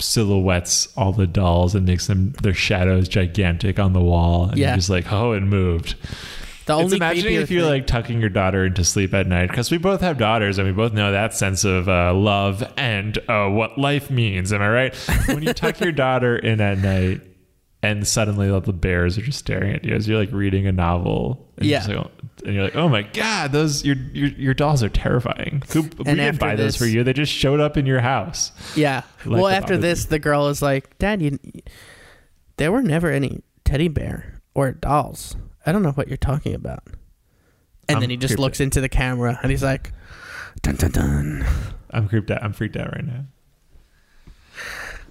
silhouettes 0.00 0.88
all 0.96 1.12
the 1.12 1.26
dolls 1.26 1.74
and 1.74 1.86
makes 1.86 2.06
them 2.06 2.32
their 2.42 2.54
shadows 2.54 3.08
gigantic 3.08 3.78
on 3.78 3.92
the 3.92 4.00
wall. 4.00 4.48
And 4.48 4.58
Yeah. 4.58 4.68
you're 4.68 4.76
just 4.76 4.90
like, 4.90 5.12
oh, 5.12 5.32
it 5.32 5.40
moved. 5.42 5.94
The 6.66 6.74
It's 6.74 6.82
only 6.84 6.96
imagining 6.98 7.34
if 7.36 7.50
you're 7.50 7.62
thing- 7.62 7.70
like 7.70 7.86
tucking 7.86 8.20
your 8.20 8.28
daughter 8.28 8.66
into 8.66 8.84
sleep 8.84 9.14
at 9.14 9.26
night 9.26 9.48
because 9.48 9.70
we 9.70 9.78
both 9.78 10.02
have 10.02 10.18
daughters 10.18 10.58
and 10.58 10.66
we 10.68 10.72
both 10.74 10.92
know 10.92 11.12
that 11.12 11.32
sense 11.32 11.64
of 11.64 11.88
uh, 11.88 12.12
love 12.12 12.62
and 12.76 13.16
uh, 13.28 13.48
what 13.48 13.78
life 13.78 14.10
means. 14.10 14.52
Am 14.52 14.60
I 14.60 14.68
right? 14.68 14.94
When 15.28 15.42
you 15.42 15.54
tuck 15.54 15.80
your 15.80 15.92
daughter 15.92 16.36
in 16.36 16.60
at 16.60 16.76
night 16.78 17.22
and 17.82 18.06
suddenly 18.06 18.50
all 18.50 18.60
the 18.60 18.72
bears 18.72 19.16
are 19.18 19.22
just 19.22 19.38
staring 19.38 19.72
at 19.74 19.84
you 19.84 19.94
as 19.94 20.08
you're 20.08 20.18
like 20.18 20.32
reading 20.32 20.66
a 20.66 20.72
novel. 20.72 21.48
And 21.56 21.66
Yeah. 21.66 21.86
You're 21.86 21.98
like, 21.98 22.06
oh, 22.12 22.28
and 22.44 22.54
you're 22.54 22.64
like, 22.64 22.76
oh 22.76 22.88
my 22.88 23.02
god, 23.02 23.52
those 23.52 23.84
your 23.84 23.96
your, 24.12 24.28
your 24.30 24.54
dolls 24.54 24.82
are 24.82 24.88
terrifying. 24.88 25.62
Who, 25.70 25.82
we 25.82 26.04
didn't 26.04 26.38
buy 26.40 26.56
those 26.56 26.66
this- 26.74 26.76
for 26.76 26.86
you. 26.86 27.04
They 27.04 27.12
just 27.12 27.32
showed 27.32 27.60
up 27.60 27.76
in 27.76 27.86
your 27.86 28.00
house. 28.00 28.52
Yeah. 28.76 29.02
Like 29.24 29.42
well, 29.42 29.48
after 29.48 29.76
this, 29.76 30.06
the 30.06 30.18
girl 30.18 30.48
is 30.48 30.60
like, 30.62 30.98
"Dad, 30.98 31.22
you, 31.22 31.38
there 32.56 32.72
were 32.72 32.82
never 32.82 33.10
any 33.10 33.42
teddy 33.64 33.88
bear 33.88 34.40
or 34.54 34.72
dolls. 34.72 35.36
I 35.66 35.72
don't 35.72 35.82
know 35.82 35.92
what 35.92 36.08
you're 36.08 36.16
talking 36.16 36.54
about." 36.54 36.82
And 37.88 37.96
I'm 37.96 38.00
then 38.00 38.10
he 38.10 38.16
just 38.16 38.38
looks 38.38 38.60
into 38.60 38.80
the 38.80 38.88
camera 38.88 39.38
and 39.42 39.50
he's 39.50 39.62
like, 39.62 39.92
"Dun 40.62 40.76
dun 40.76 40.90
dun." 40.90 41.46
I'm 41.90 42.08
creeped 42.08 42.30
out. 42.30 42.42
I'm 42.42 42.52
freaked 42.52 42.76
out 42.76 42.92
right 42.92 43.04
now. 43.04 43.24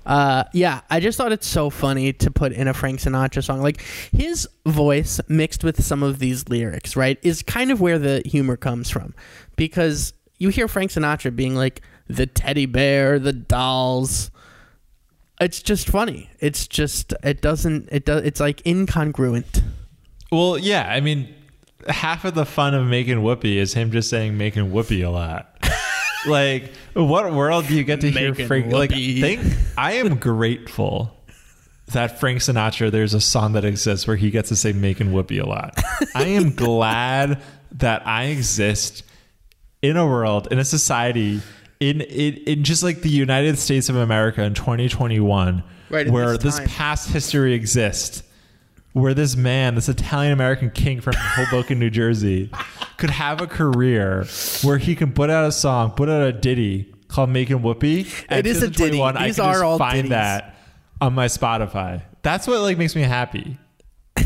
Uh, 0.08 0.46
yeah, 0.54 0.80
I 0.90 1.02
just 1.02 1.18
thought 1.18 1.34
it's 1.34 1.46
so 1.46 1.70
funny 1.70 2.14
to 2.14 2.32
put 2.32 2.54
in 2.54 2.70
a 2.70 2.74
Frank 2.74 3.02
Sinatra 3.02 3.44
song. 3.44 3.62
Like 3.62 3.82
his 4.14 4.48
voice 4.66 5.20
mixed 5.28 5.66
with 5.66 5.84
some 5.84 6.02
of 6.02 6.20
these 6.20 6.48
lyrics, 6.48 6.96
right, 6.96 7.20
is 7.24 7.44
kind 7.44 7.72
of 7.72 7.82
where 7.82 8.00
the 8.00 8.22
humor 8.26 8.56
comes 8.56 8.90
from, 8.90 9.14
because 9.58 10.14
you 10.38 10.48
hear 10.48 10.70
Frank 10.70 10.92
Sinatra 10.92 11.36
being 11.36 11.56
like 11.56 11.82
the 12.08 12.26
teddy 12.26 12.66
bear, 12.66 13.20
the 13.20 13.34
dolls. 13.34 14.32
It's 15.42 15.62
just 15.62 15.90
funny. 15.90 16.30
It's 16.40 16.68
just 16.68 17.14
it 17.22 17.42
doesn't 17.42 17.90
it 17.92 18.06
does 18.06 18.24
it's 18.24 18.40
like 18.40 18.64
incongruent. 18.64 19.62
Well, 20.32 20.58
yeah. 20.58 20.88
I 20.90 21.02
mean, 21.02 21.36
half 21.90 22.24
of 22.24 22.34
the 22.34 22.46
fun 22.46 22.74
of 22.74 22.88
making 22.88 23.22
whoopee 23.22 23.58
is 23.58 23.74
him 23.74 23.92
just 23.92 24.10
saying 24.10 24.38
making 24.38 24.72
whoopee 24.72 25.02
a 25.02 25.12
lot. 25.12 25.57
Like, 26.28 26.72
what 26.94 27.32
world 27.34 27.68
do 27.68 27.76
you 27.76 27.84
get 27.84 28.02
to 28.02 28.12
hear 28.12 28.32
Making 28.32 28.48
Frank? 28.48 28.72
Like, 28.72 28.92
whoopee. 28.92 29.22
think 29.22 29.42
I 29.78 29.94
am 29.94 30.18
grateful 30.18 31.14
that 31.88 32.20
Frank 32.20 32.40
Sinatra. 32.40 32.92
There's 32.92 33.14
a 33.14 33.22
song 33.22 33.54
that 33.54 33.66
exists 33.66 34.08
where 34.08 34.18
he 34.18 34.30
gets 34.32 34.50
to 34.50 34.56
say 34.56 34.74
making 34.74 35.12
whoopee 35.14 35.40
a 35.40 35.46
lot. 35.46 35.82
I 36.16 36.26
am 36.26 36.52
glad 36.56 37.42
that 37.74 38.06
I 38.08 38.26
exist 38.26 39.04
in 39.82 39.98
a 39.98 40.06
world 40.06 40.48
in 40.52 40.60
a 40.60 40.66
society 40.66 41.42
in 41.80 42.02
in, 42.02 42.36
in 42.36 42.64
just 42.64 42.84
like 42.84 43.02
the 43.02 43.10
United 43.10 43.58
States 43.58 43.90
of 43.90 43.96
America 43.96 44.44
in 44.44 44.54
2021, 44.54 45.64
Right, 45.90 46.10
where 46.10 46.38
this 46.38 46.60
this 46.60 46.76
past 46.76 47.10
history 47.10 47.54
exists, 47.54 48.24
where 48.98 49.14
this 49.14 49.36
man, 49.36 49.76
this 49.76 49.90
Italian 49.90 50.34
American 50.34 50.70
king 50.72 51.02
from 51.02 51.14
Hoboken, 51.18 51.80
New 51.80 51.90
Jersey, 51.90 52.50
could 52.98 53.10
have 53.12 53.42
a 53.42 53.48
career 53.48 54.26
where 54.64 54.78
he 54.78 54.96
can 54.96 55.12
put 55.14 55.30
out 55.30 55.46
a 55.46 55.52
song, 55.52 55.92
put 55.92 56.10
out 56.10 56.22
a 56.24 56.32
ditty 56.34 56.94
called 57.08 57.30
"Making 57.30 57.62
Whoopee." 57.62 58.08
And 58.30 58.40
It 58.40 58.50
is 58.50 58.58
a 58.64 58.68
ditty. 58.68 58.98
2021, 58.98 59.18
I 59.18 59.28
These 59.28 59.36
can 59.38 59.46
are 59.46 59.64
all 59.64 59.78
find 59.78 59.96
ditties. 59.96 60.10
that 60.12 60.56
on 61.00 61.14
my 61.14 61.28
Spotify. 61.28 62.02
That's 62.24 62.48
what 62.48 62.60
like 62.62 62.78
makes 62.78 62.96
me 62.96 63.04
happy. 63.04 63.58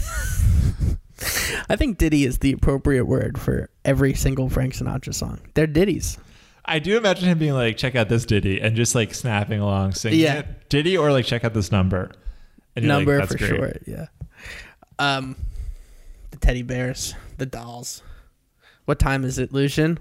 I 1.70 1.76
think 1.76 1.98
ditty 1.98 2.26
is 2.26 2.40
the 2.40 2.52
appropriate 2.54 3.06
word 3.06 3.38
for 3.40 3.70
every 3.86 4.14
single 4.14 4.50
Frank 4.50 4.74
Sinatra 4.74 5.14
song. 5.14 5.40
They're 5.54 5.68
ditties. 5.68 6.18
I 6.66 6.80
do 6.80 6.98
imagine 6.98 7.28
him 7.30 7.38
being 7.38 7.54
like, 7.54 7.78
check 7.78 7.96
out 7.96 8.10
this 8.10 8.26
ditty 8.26 8.60
and 8.62 8.76
just 8.76 8.96
like 8.96 9.14
snapping 9.14 9.60
along, 9.60 9.94
singing 9.94 10.20
Yeah. 10.20 10.40
it. 10.40 10.70
Ditty 10.70 10.98
or 10.98 11.12
like, 11.12 11.26
check 11.26 11.44
out 11.44 11.54
this 11.54 11.72
number. 11.72 12.12
You're 12.76 12.84
like, 12.94 13.06
Number 13.06 13.26
for 13.26 13.38
great." 13.38 13.48
sure. 13.50 13.74
Yeah. 13.86 14.06
Um, 15.00 15.36
the 16.32 16.38
teddy 16.38 16.62
bears, 16.62 17.14
the 17.38 17.46
dolls. 17.46 18.02
What 18.86 19.00
time 19.00 19.24
is 19.24 19.38
it, 19.38 19.54
Lucian? 19.54 20.00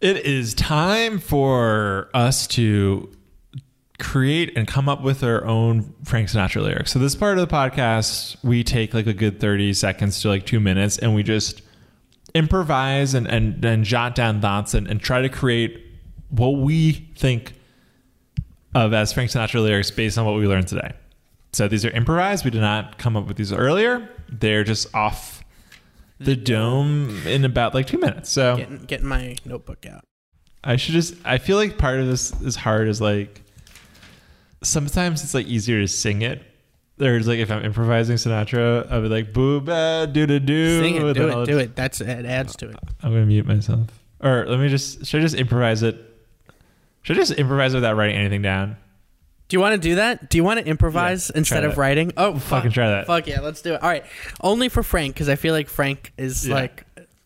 It 0.00 0.18
is 0.18 0.54
time 0.54 1.18
for 1.18 2.10
us 2.12 2.46
to 2.48 3.10
create 3.98 4.56
and 4.56 4.66
come 4.66 4.88
up 4.88 5.02
with 5.02 5.22
our 5.22 5.44
own 5.44 5.94
Frank 6.04 6.28
Sinatra 6.28 6.62
lyrics. 6.62 6.92
So 6.92 6.98
this 6.98 7.14
part 7.14 7.38
of 7.38 7.48
the 7.48 7.54
podcast, 7.54 8.36
we 8.42 8.64
take 8.64 8.92
like 8.92 9.06
a 9.06 9.14
good 9.14 9.40
30 9.40 9.72
seconds 9.72 10.20
to 10.22 10.28
like 10.28 10.44
two 10.44 10.60
minutes 10.60 10.98
and 10.98 11.14
we 11.14 11.22
just 11.22 11.62
improvise 12.34 13.14
and, 13.14 13.26
and, 13.26 13.64
and 13.64 13.84
jot 13.84 14.14
down 14.14 14.40
thoughts 14.40 14.74
and, 14.74 14.88
and 14.88 15.00
try 15.00 15.22
to 15.22 15.28
create 15.28 15.86
what 16.30 16.50
we 16.50 16.92
think 17.16 17.54
of 18.74 18.92
as 18.92 19.12
Frank 19.12 19.30
Sinatra 19.30 19.62
lyrics 19.62 19.90
based 19.90 20.18
on 20.18 20.26
what 20.26 20.34
we 20.34 20.46
learned 20.46 20.66
today. 20.66 20.92
So 21.54 21.68
these 21.68 21.84
are 21.84 21.90
improvised. 21.90 22.44
We 22.44 22.50
did 22.50 22.60
not 22.60 22.98
come 22.98 23.16
up 23.16 23.26
with 23.26 23.36
these 23.36 23.52
earlier. 23.52 24.08
They're 24.28 24.64
just 24.64 24.92
off 24.92 25.44
the 26.18 26.36
mm. 26.36 26.44
dome 26.44 27.26
in 27.26 27.44
about 27.44 27.74
like 27.74 27.86
two 27.86 27.98
minutes. 27.98 28.30
So 28.30 28.56
Getting 28.56 28.78
getting 28.78 29.06
my 29.06 29.36
notebook 29.44 29.86
out. 29.86 30.04
I 30.64 30.76
should 30.76 30.94
just. 30.94 31.14
I 31.24 31.38
feel 31.38 31.56
like 31.56 31.78
part 31.78 32.00
of 32.00 32.08
this 32.08 32.32
is 32.40 32.56
hard. 32.56 32.88
Is 32.88 33.00
like 33.00 33.42
sometimes 34.62 35.22
it's 35.22 35.34
like 35.34 35.46
easier 35.46 35.80
to 35.80 35.86
sing 35.86 36.22
it. 36.22 36.42
There's 36.96 37.28
like 37.28 37.38
if 37.38 37.52
I'm 37.52 37.64
improvising 37.64 38.16
Sinatra, 38.16 38.90
I'll 38.90 39.02
be 39.02 39.08
like 39.08 39.32
boo 39.32 39.60
ba 39.60 40.08
doo 40.10 40.26
doo 40.26 40.40
doo. 40.40 40.80
Sing 40.80 40.96
it, 40.96 41.14
do 41.14 41.28
it, 41.28 41.46
do 41.46 41.58
it. 41.58 41.76
That's 41.76 42.00
it 42.00 42.26
adds 42.26 42.56
to 42.56 42.70
it. 42.70 42.76
I'm 43.00 43.12
gonna 43.12 43.26
mute 43.26 43.46
myself. 43.46 43.88
Or 44.20 44.44
let 44.48 44.58
me 44.58 44.68
just. 44.68 45.06
Should 45.06 45.20
I 45.20 45.22
just 45.22 45.36
improvise 45.36 45.84
it? 45.84 45.96
Should 47.02 47.16
I 47.16 47.20
just 47.20 47.32
improvise 47.32 47.74
without 47.74 47.94
writing 47.94 48.16
anything 48.16 48.42
down? 48.42 48.76
Do 49.48 49.56
you 49.56 49.60
want 49.60 49.74
to 49.80 49.88
do 49.88 49.96
that? 49.96 50.30
Do 50.30 50.38
you 50.38 50.44
want 50.44 50.60
to 50.60 50.66
improvise 50.66 51.30
Yeah, 51.32 51.38
instead 51.38 51.64
of 51.64 51.76
writing? 51.76 52.12
Oh, 52.16 52.38
Fucking 52.38 52.70
try 52.70 52.88
that. 52.90 53.06
Fuck 53.06 53.26
yeah, 53.26 53.40
let's 53.40 53.60
do 53.62 53.74
it. 53.74 53.82
All 53.82 53.88
right, 53.88 54.04
only 54.40 54.68
for 54.68 54.82
Frank 54.82 55.14
because 55.14 55.28
I 55.28 55.36
feel 55.36 55.52
like 55.54 55.68
Frank 55.68 56.12
is 56.16 56.48
Yeah. 56.48 56.54
like, 56.54 56.84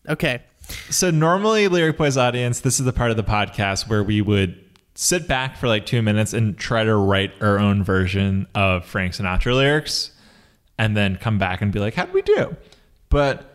okay, 0.08 0.42
So 0.90 1.10
normally, 1.10 1.68
Lyric 1.68 1.96
Boys 1.96 2.16
audience, 2.16 2.60
this 2.60 2.78
is 2.78 2.84
the 2.84 2.92
part 2.92 3.10
of 3.10 3.16
the 3.16 3.22
podcast 3.24 3.88
where 3.88 4.02
we 4.02 4.20
would 4.20 4.62
sit 4.94 5.28
back 5.28 5.56
for 5.56 5.68
like 5.68 5.86
two 5.86 6.02
minutes 6.02 6.32
and 6.34 6.58
try 6.58 6.82
to 6.84 6.94
write 6.94 7.32
our 7.40 7.58
own 7.58 7.82
version 7.84 8.46
of 8.54 8.84
Frank 8.84 9.12
Sinatra 9.14 9.54
lyrics, 9.54 10.10
and 10.76 10.96
then 10.96 11.16
come 11.16 11.38
back 11.38 11.62
and 11.62 11.72
be 11.72 11.78
like, 11.78 11.94
"How 11.94 12.04
would 12.04 12.12
we 12.14 12.22
do?" 12.22 12.56
But 13.08 13.54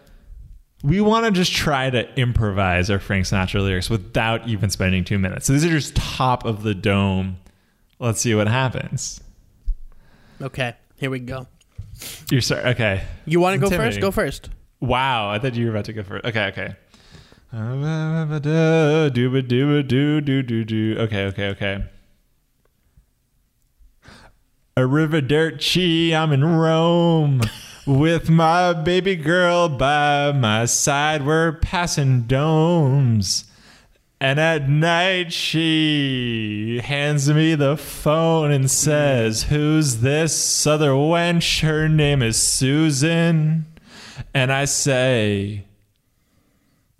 we 0.81 1.01
want 1.01 1.25
to 1.25 1.31
just 1.31 1.51
try 1.53 1.89
to 1.89 2.07
improvise 2.19 2.89
our 2.89 2.99
Frank 2.99 3.25
Sinatra 3.25 3.61
lyrics 3.61 3.89
without 3.89 4.47
even 4.47 4.69
spending 4.69 5.03
two 5.03 5.19
minutes. 5.19 5.45
So 5.45 5.53
these 5.53 5.65
are 5.65 5.69
just 5.69 5.95
top 5.95 6.45
of 6.45 6.63
the 6.63 6.73
dome. 6.73 7.37
Let's 8.03 8.19
see 8.19 8.35
what 8.35 8.49
happens. 8.49 9.21
okay, 10.41 10.75
here 10.97 11.09
we 11.09 11.19
go. 11.19 11.47
You're 12.29 12.41
sorry. 12.41 12.65
Okay. 12.71 13.01
You 13.23 13.39
want 13.39 13.53
to 13.53 13.69
go 13.69 13.73
first? 13.73 14.01
Go 14.01 14.11
first. 14.11 14.49
Wow, 14.81 15.29
I 15.29 15.39
thought 15.39 15.55
you 15.55 15.67
were 15.67 15.71
about 15.71 15.85
to 15.85 15.93
go 15.93 16.03
first. 16.03 16.25
Okay, 16.25 16.47
okay. 16.47 16.75
Do 17.53 19.09
do 19.09 19.41
do 19.41 20.21
do 20.21 20.41
do 20.41 20.63
do. 20.65 20.97
Okay, 20.99 21.25
okay, 21.27 21.47
okay. 21.51 21.85
Arrivederci, 24.75 26.13
I'm 26.13 26.33
in 26.33 26.43
Rome 26.43 27.39
with 27.87 28.29
my 28.29 28.73
baby 28.73 29.15
girl 29.15 29.69
by 29.69 30.33
my 30.33 30.65
side. 30.65 31.25
We're 31.25 31.53
passing 31.53 32.23
domes. 32.23 33.45
And 34.23 34.39
at 34.39 34.69
night, 34.69 35.33
she 35.33 36.79
hands 36.81 37.27
me 37.27 37.55
the 37.55 37.75
phone 37.75 38.51
and 38.51 38.71
says, 38.71 39.43
Who's 39.43 39.97
this 39.97 40.65
other 40.65 40.91
wench? 40.91 41.59
Her 41.59 41.89
name 41.89 42.21
is 42.21 42.41
Susan. 42.41 43.65
And 44.33 44.49
I 44.49 44.63
say, 44.63 45.65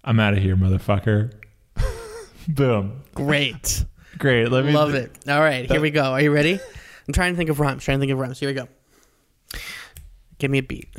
I'm 0.03 0.19
out 0.19 0.33
of 0.33 0.39
here, 0.39 0.57
motherfucker. 0.57 1.31
Boom. 2.49 3.03
Great, 3.15 3.85
Great. 4.17 4.51
Let 4.51 4.65
me 4.65 4.73
love 4.73 4.93
it. 4.93 5.17
All 5.25 5.39
right, 5.39 5.71
here 5.71 5.79
we 5.79 5.91
go. 5.91 6.03
Are 6.03 6.19
you 6.19 6.33
ready? 6.33 6.59
I'm 7.07 7.13
trying 7.13 7.31
to 7.31 7.37
think 7.37 7.49
of 7.49 7.61
rhymes. 7.61 7.85
Trying 7.85 7.99
to 7.99 8.01
think 8.01 8.11
of 8.11 8.19
rhymes. 8.19 8.37
Here 8.37 8.49
we 8.49 8.53
go. 8.53 8.67
Give 10.39 10.51
me 10.51 10.57
a 10.57 10.63
beat. 10.63 10.89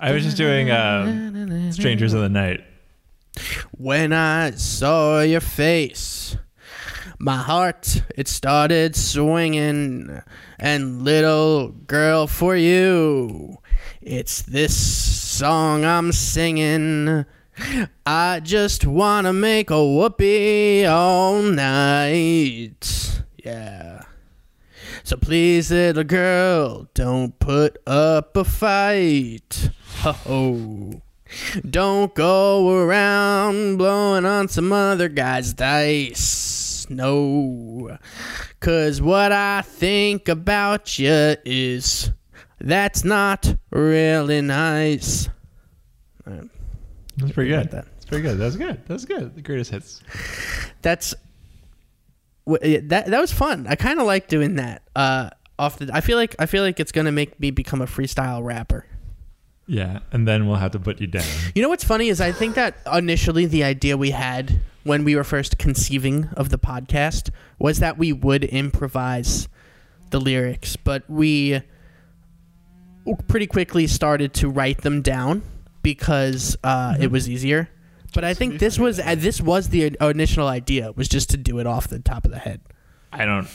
I 0.00 0.10
was 0.10 0.24
just 0.24 0.36
doing 0.36 0.72
um, 0.72 1.70
Strangers 1.70 2.14
of 2.14 2.22
the 2.22 2.28
Night. 2.28 2.64
When 3.72 4.12
I 4.12 4.52
saw 4.52 5.20
your 5.20 5.40
face, 5.40 6.36
my 7.18 7.36
heart 7.36 8.02
it 8.16 8.28
started 8.28 8.94
swinging. 8.94 10.22
And 10.58 11.02
little 11.02 11.68
girl, 11.68 12.26
for 12.26 12.56
you, 12.56 13.58
it's 14.00 14.42
this 14.42 14.76
song 14.76 15.84
I'm 15.84 16.12
singing. 16.12 17.24
I 18.06 18.40
just 18.40 18.86
wanna 18.86 19.32
make 19.32 19.70
a 19.70 19.84
whoopee 19.84 20.84
all 20.86 21.42
night. 21.42 23.22
Yeah. 23.44 24.02
So 25.02 25.16
please, 25.16 25.70
little 25.70 26.04
girl, 26.04 26.88
don't 26.94 27.38
put 27.38 27.78
up 27.86 28.36
a 28.36 28.44
fight. 28.44 29.70
Ho 30.02 30.12
ho. 30.12 31.02
Don't 31.68 32.14
go 32.14 32.78
around 32.78 33.76
blowing 33.76 34.24
on 34.24 34.48
some 34.48 34.72
other 34.72 35.08
guy's 35.08 35.52
dice. 35.52 36.86
No. 36.90 37.98
Cause 38.60 39.00
what 39.00 39.32
I 39.32 39.62
think 39.62 40.28
about 40.28 40.98
you 40.98 41.36
is 41.44 42.10
that's 42.60 43.04
not 43.04 43.54
really 43.70 44.40
nice. 44.40 45.28
That's 46.24 47.32
pretty 47.32 47.50
good. 47.50 47.70
that. 47.70 47.84
That's 47.84 48.04
pretty 48.06 48.22
good. 48.22 48.38
That's 48.38 48.56
good. 48.56 48.86
That's 48.86 49.04
good. 49.04 49.34
The 49.34 49.42
greatest 49.42 49.70
hits. 49.70 50.02
That's 50.82 51.14
that 52.46 53.06
that 53.06 53.20
was 53.20 53.32
fun. 53.32 53.66
I 53.68 53.74
kind 53.74 54.00
of 54.00 54.06
like 54.06 54.28
doing 54.28 54.56
that. 54.56 54.82
Uh 54.96 55.30
off 55.58 55.78
the 55.78 55.90
I 55.92 56.00
feel 56.00 56.16
like 56.16 56.34
I 56.38 56.46
feel 56.46 56.62
like 56.62 56.80
it's 56.80 56.92
going 56.92 57.04
to 57.04 57.12
make 57.12 57.38
me 57.40 57.50
become 57.50 57.82
a 57.82 57.86
freestyle 57.86 58.42
rapper. 58.44 58.86
Yeah. 59.68 60.00
And 60.10 60.26
then 60.26 60.48
we'll 60.48 60.56
have 60.56 60.72
to 60.72 60.80
put 60.80 61.00
you 61.00 61.06
down. 61.06 61.26
You 61.54 61.62
know 61.62 61.68
what's 61.68 61.84
funny 61.84 62.08
is 62.08 62.20
I 62.20 62.32
think 62.32 62.56
that 62.56 62.78
initially 62.92 63.46
the 63.46 63.62
idea 63.62 63.96
we 63.96 64.10
had 64.10 64.60
when 64.82 65.04
we 65.04 65.14
were 65.14 65.24
first 65.24 65.58
conceiving 65.58 66.28
of 66.36 66.48
the 66.48 66.58
podcast 66.58 67.30
was 67.58 67.78
that 67.78 67.98
we 67.98 68.12
would 68.12 68.44
improvise 68.44 69.46
the 70.10 70.18
lyrics, 70.18 70.76
but 70.76 71.04
we 71.08 71.60
pretty 73.28 73.46
quickly 73.46 73.86
started 73.86 74.32
to 74.34 74.48
write 74.48 74.78
them 74.78 75.02
down 75.02 75.42
because 75.82 76.56
uh, 76.64 76.96
it 76.98 77.10
was 77.10 77.28
easier. 77.28 77.68
But 78.14 78.24
I 78.24 78.32
think 78.32 78.58
this 78.58 78.78
was 78.78 78.98
uh, 78.98 79.14
this 79.16 79.40
was 79.40 79.68
the 79.68 79.94
initial 80.00 80.48
idea 80.48 80.92
was 80.92 81.08
just 81.08 81.30
to 81.30 81.36
do 81.36 81.58
it 81.58 81.66
off 81.66 81.88
the 81.88 81.98
top 81.98 82.24
of 82.24 82.30
the 82.30 82.38
head. 82.38 82.62
I 83.12 83.26
don't 83.26 83.46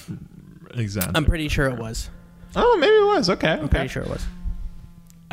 exactly. 0.76 1.14
I'm 1.16 1.26
pretty 1.26 1.48
sure 1.50 1.68
it 1.68 1.80
was. 1.80 2.10
oh, 2.56 2.78
maybe 2.78 2.94
it 2.94 3.06
was. 3.06 3.30
Okay. 3.32 3.50
I'm 3.50 3.68
pretty 3.68 3.88
sure 3.88 4.04
it 4.04 4.10
was. 4.10 4.24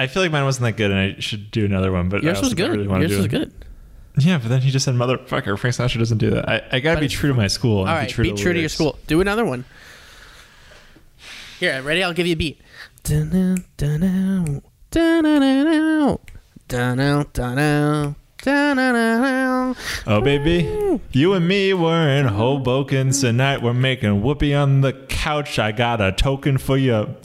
I 0.01 0.07
feel 0.07 0.23
like 0.23 0.33
mine 0.33 0.45
wasn't 0.45 0.65
that 0.65 0.77
good, 0.77 0.91
and 0.91 0.99
I 1.17 1.21
should 1.21 1.51
do 1.51 1.65
another 1.65 1.93
one. 1.93 2.09
But 2.09 2.23
Yours 2.23 2.41
was 2.41 2.55
good. 2.55 2.71
Really 2.71 2.85
Yours 3.03 3.17
was 3.17 3.27
it. 3.27 3.29
good. 3.29 3.53
Yeah, 4.19 4.39
but 4.39 4.49
then 4.49 4.61
he 4.63 4.71
just 4.71 4.85
said, 4.85 4.95
"Motherfucker." 4.95 5.59
Frank 5.59 5.77
Sinatra 5.77 5.99
doesn't 5.99 6.19
do 6.19 6.31
that. 6.31 6.49
I, 6.49 6.63
I 6.73 6.81
gotta 6.81 6.97
But 6.97 7.03
be 7.03 7.09
true 7.09 7.29
to 7.29 7.35
my 7.35 7.47
school. 7.47 7.83
and 7.83 7.91
All 7.91 7.97
right, 7.97 8.09
be 8.09 8.13
true 8.13 8.25
be 8.25 8.33
to, 8.33 8.37
true 8.43 8.53
to 8.53 8.59
your 8.61 8.69
school. 8.69 8.99
Do 9.07 9.21
another 9.21 9.45
one. 9.45 9.65
Here, 11.59 11.83
ready? 11.83 12.03
I'll 12.03 12.15
give 12.15 12.27
you 12.27 12.33
a 12.33 12.37
beat. 12.37 12.61
Dun-dun, 13.05 13.65
dun-dun, 13.77 14.63
dun-dun-dun-dun, 14.91 16.19
dun-dun, 16.69 16.99
dun-dun, 16.99 17.27
dun-dun-dun-dun. 17.37 18.17
Oh, 18.47 20.21
baby, 20.23 21.01
you 21.13 21.35
and 21.35 21.47
me 21.47 21.75
were 21.75 22.09
in 22.09 22.27
Hoboken 22.27 23.11
tonight. 23.11 23.61
We're 23.63 23.75
making 23.75 24.23
whoopee 24.23 24.55
on 24.55 24.81
the 24.81 24.95
couch. 25.09 25.59
I 25.59 25.73
got 25.73 26.01
a 26.01 26.11
token 26.13 26.57
for 26.57 26.79
you. 26.79 26.93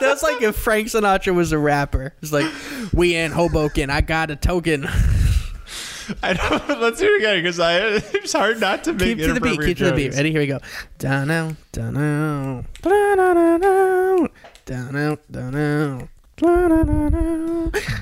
That's 0.00 0.22
like 0.22 0.42
if 0.42 0.56
Frank 0.56 0.88
Sinatra 0.88 1.32
was 1.34 1.52
a 1.52 1.58
rapper. 1.58 2.14
It's 2.20 2.32
like, 2.32 2.50
we 2.92 3.14
in 3.14 3.30
Hoboken. 3.30 3.90
I 3.90 4.00
got 4.00 4.30
a 4.32 4.36
token. 4.36 4.88
I 6.22 6.34
don't. 6.34 6.80
Let's 6.80 6.98
do 6.98 7.06
it 7.06 7.18
again 7.18 7.42
because 7.42 7.60
I. 7.60 7.78
It's 7.78 8.32
hard 8.32 8.60
not 8.60 8.84
to 8.84 8.92
make 8.92 9.16
keep 9.16 9.18
to 9.18 9.32
the 9.32 9.40
beat. 9.40 9.50
Keep 9.50 9.78
inappropriate 9.78 9.78
to 9.78 9.84
the 9.84 9.92
beat. 9.92 10.14
Ready? 10.14 10.32
Here 10.32 10.40
we 10.40 10.46
go. 10.46 10.58
Down 10.98 11.30
out, 11.30 11.54
down 11.72 11.96
out, 11.96 12.64
down 12.82 13.20
out, 13.20 14.30
down 14.66 14.96
out, 14.96 15.32
down 15.32 15.54
out. 15.54 16.08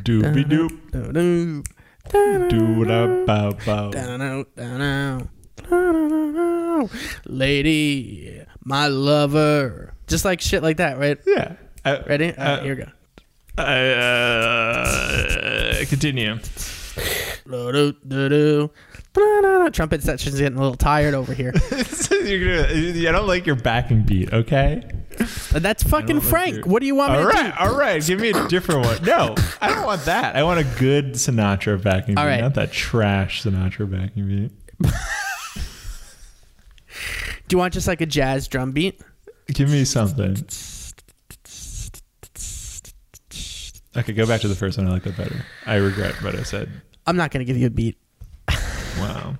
Doobie 0.04 0.44
doop. 0.48 0.72
Down 0.90 2.48
Doo 2.48 2.84
da 2.84 3.24
bow 3.26 3.52
bow. 3.64 3.90
out, 4.22 4.54
down 4.56 4.82
out. 4.82 5.28
Lady, 7.26 8.42
my 8.64 8.88
lover. 8.88 9.94
Just 10.06 10.24
like 10.24 10.40
shit 10.40 10.62
like 10.62 10.78
that, 10.78 10.98
right? 10.98 11.18
Yeah. 11.26 11.54
I, 11.84 11.98
Ready? 12.00 12.26
Right, 12.26 12.38
Uh, 12.38 12.62
here 12.62 12.74
we 12.76 12.82
go. 12.82 12.90
I, 13.58 13.90
uh, 13.90 15.84
continue. 15.86 16.38
Trumpet 19.72 20.02
section's 20.02 20.38
getting 20.38 20.56
a 20.58 20.60
little 20.60 20.74
tired 20.76 21.14
over 21.14 21.34
here. 21.34 21.52
I 21.70 23.10
don't 23.12 23.26
like 23.26 23.46
your 23.46 23.56
backing 23.56 24.02
beat. 24.02 24.32
Okay. 24.32 24.82
Uh, 25.20 25.58
that's 25.58 25.82
fucking 25.82 26.16
like 26.16 26.24
Frank. 26.24 26.54
your- 26.56 26.64
what 26.66 26.80
do 26.80 26.86
you 26.86 26.94
want 26.94 27.12
me 27.12 27.18
All 27.18 27.24
to 27.24 27.28
right. 27.28 27.54
do? 27.54 27.58
All 27.60 27.76
right. 27.78 28.04
Give 28.04 28.18
me 28.20 28.30
a 28.30 28.48
different 28.48 28.84
one. 28.86 29.02
No, 29.04 29.34
I 29.60 29.68
don't 29.74 29.84
want 29.84 30.04
that. 30.06 30.34
I 30.36 30.42
want 30.44 30.60
a 30.60 30.64
good 30.78 31.12
Sinatra 31.14 31.82
backing 31.82 32.16
All 32.18 32.24
beat, 32.24 32.30
right. 32.30 32.40
not 32.40 32.54
that 32.54 32.72
trash 32.72 33.42
Sinatra 33.42 33.90
backing 33.90 34.26
beat. 34.28 34.50
Do 37.48 37.54
you 37.54 37.58
want 37.58 37.74
just 37.74 37.86
like 37.88 38.00
a 38.00 38.06
jazz 38.06 38.48
drum 38.48 38.72
beat? 38.72 39.00
Give 39.48 39.68
me 39.70 39.84
something. 39.84 40.36
Okay, 43.94 44.12
go 44.14 44.26
back 44.26 44.40
to 44.40 44.48
the 44.48 44.54
first 44.54 44.78
one. 44.78 44.86
I 44.86 44.90
like 44.90 45.02
that 45.04 45.16
better. 45.16 45.44
I 45.66 45.74
regret 45.76 46.14
what 46.22 46.34
I 46.34 46.42
said. 46.44 46.70
I'm 47.06 47.16
not 47.16 47.30
gonna 47.30 47.44
give 47.44 47.56
you 47.56 47.66
a 47.66 47.70
beat. 47.70 47.98
Wow. 48.98 49.36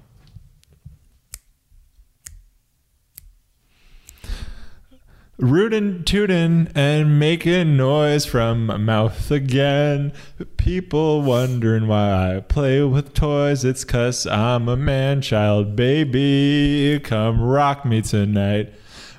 Rootin' 5.38 6.04
tootin' 6.04 6.70
and 6.74 7.18
making 7.18 7.74
noise 7.74 8.26
from 8.26 8.66
my 8.66 8.76
mouth 8.76 9.30
again. 9.30 10.12
People 10.59 11.22
wondering 11.22 11.86
why 11.88 12.36
I 12.36 12.40
play 12.40 12.82
with 12.82 13.14
toys. 13.14 13.64
It's 13.64 13.82
cause 13.82 14.26
I'm 14.26 14.68
a 14.68 14.76
man 14.76 15.22
child, 15.22 15.74
baby. 15.74 17.00
Come 17.02 17.40
rock 17.40 17.86
me 17.86 18.02
tonight. 18.02 18.74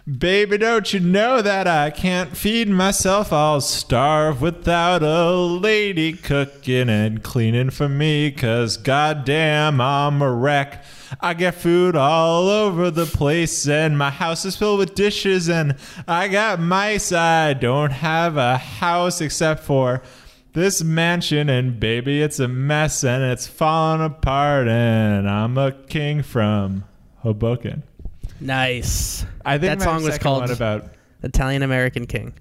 Baby, 0.05 0.59
don't 0.59 0.93
you 0.93 0.99
know 0.99 1.41
that 1.41 1.65
I 1.65 1.89
can't 1.89 2.37
feed 2.37 2.69
myself? 2.69 3.33
I'll 3.33 3.61
starve 3.61 4.39
without 4.39 5.01
a 5.01 5.31
lady 5.33 6.13
cooking 6.13 6.89
and 6.89 7.23
cleaning 7.23 7.71
for 7.71 7.89
me. 7.89 8.29
Cause 8.29 8.77
goddamn, 8.77 9.81
I'm 9.81 10.21
a 10.21 10.31
wreck. 10.31 10.85
I 11.21 11.33
get 11.33 11.55
food 11.55 11.95
all 11.95 12.47
over 12.49 12.89
the 12.91 13.05
place, 13.05 13.67
and 13.67 13.97
my 13.97 14.09
house 14.09 14.45
is 14.45 14.55
filled 14.55 14.79
with 14.79 14.95
dishes, 14.95 15.49
and 15.49 15.75
I 16.07 16.27
got 16.27 16.59
mice. 16.59 17.11
I 17.11 17.53
don't 17.53 17.91
have 17.91 18.37
a 18.37 18.57
house 18.57 19.21
except 19.21 19.63
for 19.63 20.01
this 20.53 20.83
mansion, 20.83 21.49
and 21.49 21.79
baby, 21.79 22.21
it's 22.21 22.39
a 22.39 22.47
mess, 22.47 23.03
and 23.03 23.23
it's 23.23 23.47
falling 23.47 24.01
apart, 24.03 24.67
and 24.67 25.29
I'm 25.29 25.57
a 25.57 25.71
king 25.71 26.21
from 26.23 26.83
Hoboken. 27.19 27.83
Nice. 28.39 29.25
I 29.45 29.57
think 29.57 29.79
That 29.79 29.83
song 29.83 30.03
was 30.03 30.17
called- 30.17 30.49
about. 30.51 30.87
Italian 31.23 31.63
American 31.63 32.05
King. 32.05 32.33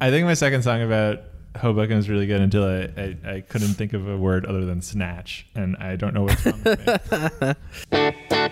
I 0.00 0.10
think 0.10 0.26
my 0.26 0.34
second 0.34 0.62
song 0.62 0.82
about 0.82 1.20
Hoboken 1.56 1.96
was 1.96 2.08
really 2.08 2.26
good 2.26 2.40
until 2.40 2.64
I, 2.64 2.90
I, 3.00 3.16
I 3.36 3.40
couldn't 3.42 3.74
think 3.74 3.92
of 3.92 4.08
a 4.08 4.16
word 4.16 4.44
other 4.46 4.64
than 4.64 4.82
snatch, 4.82 5.46
and 5.54 5.76
I 5.76 5.96
don't 5.96 6.14
know 6.14 6.24
what's 6.24 6.44
wrong 6.44 6.60
with 6.64 7.40
me. 7.40 7.54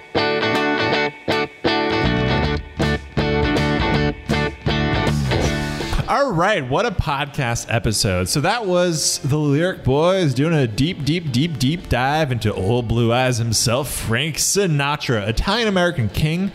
All 6.09 6.31
right, 6.31 6.69
what 6.69 6.85
a 6.85 6.91
podcast 6.91 7.67
episode. 7.69 8.29
So 8.29 8.43
that 8.43 8.67
was 8.67 9.19
the 9.21 9.39
Lyric 9.39 9.83
Boys 9.83 10.35
doing 10.35 10.53
a 10.53 10.67
deep, 10.67 11.05
deep, 11.05 11.33
deep, 11.33 11.59
deep 11.59 11.89
dive 11.89 12.31
into 12.31 12.53
old 12.53 12.87
Blue 12.87 13.13
Eyes 13.13 13.39
himself, 13.39 13.91
Frank 13.91 14.37
Sinatra, 14.37 15.27
Italian 15.27 15.69
American 15.69 16.09
king. 16.11 16.53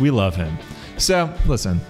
We 0.00 0.10
love 0.10 0.36
him. 0.36 0.58
So, 0.98 1.32
listen, 1.46 1.80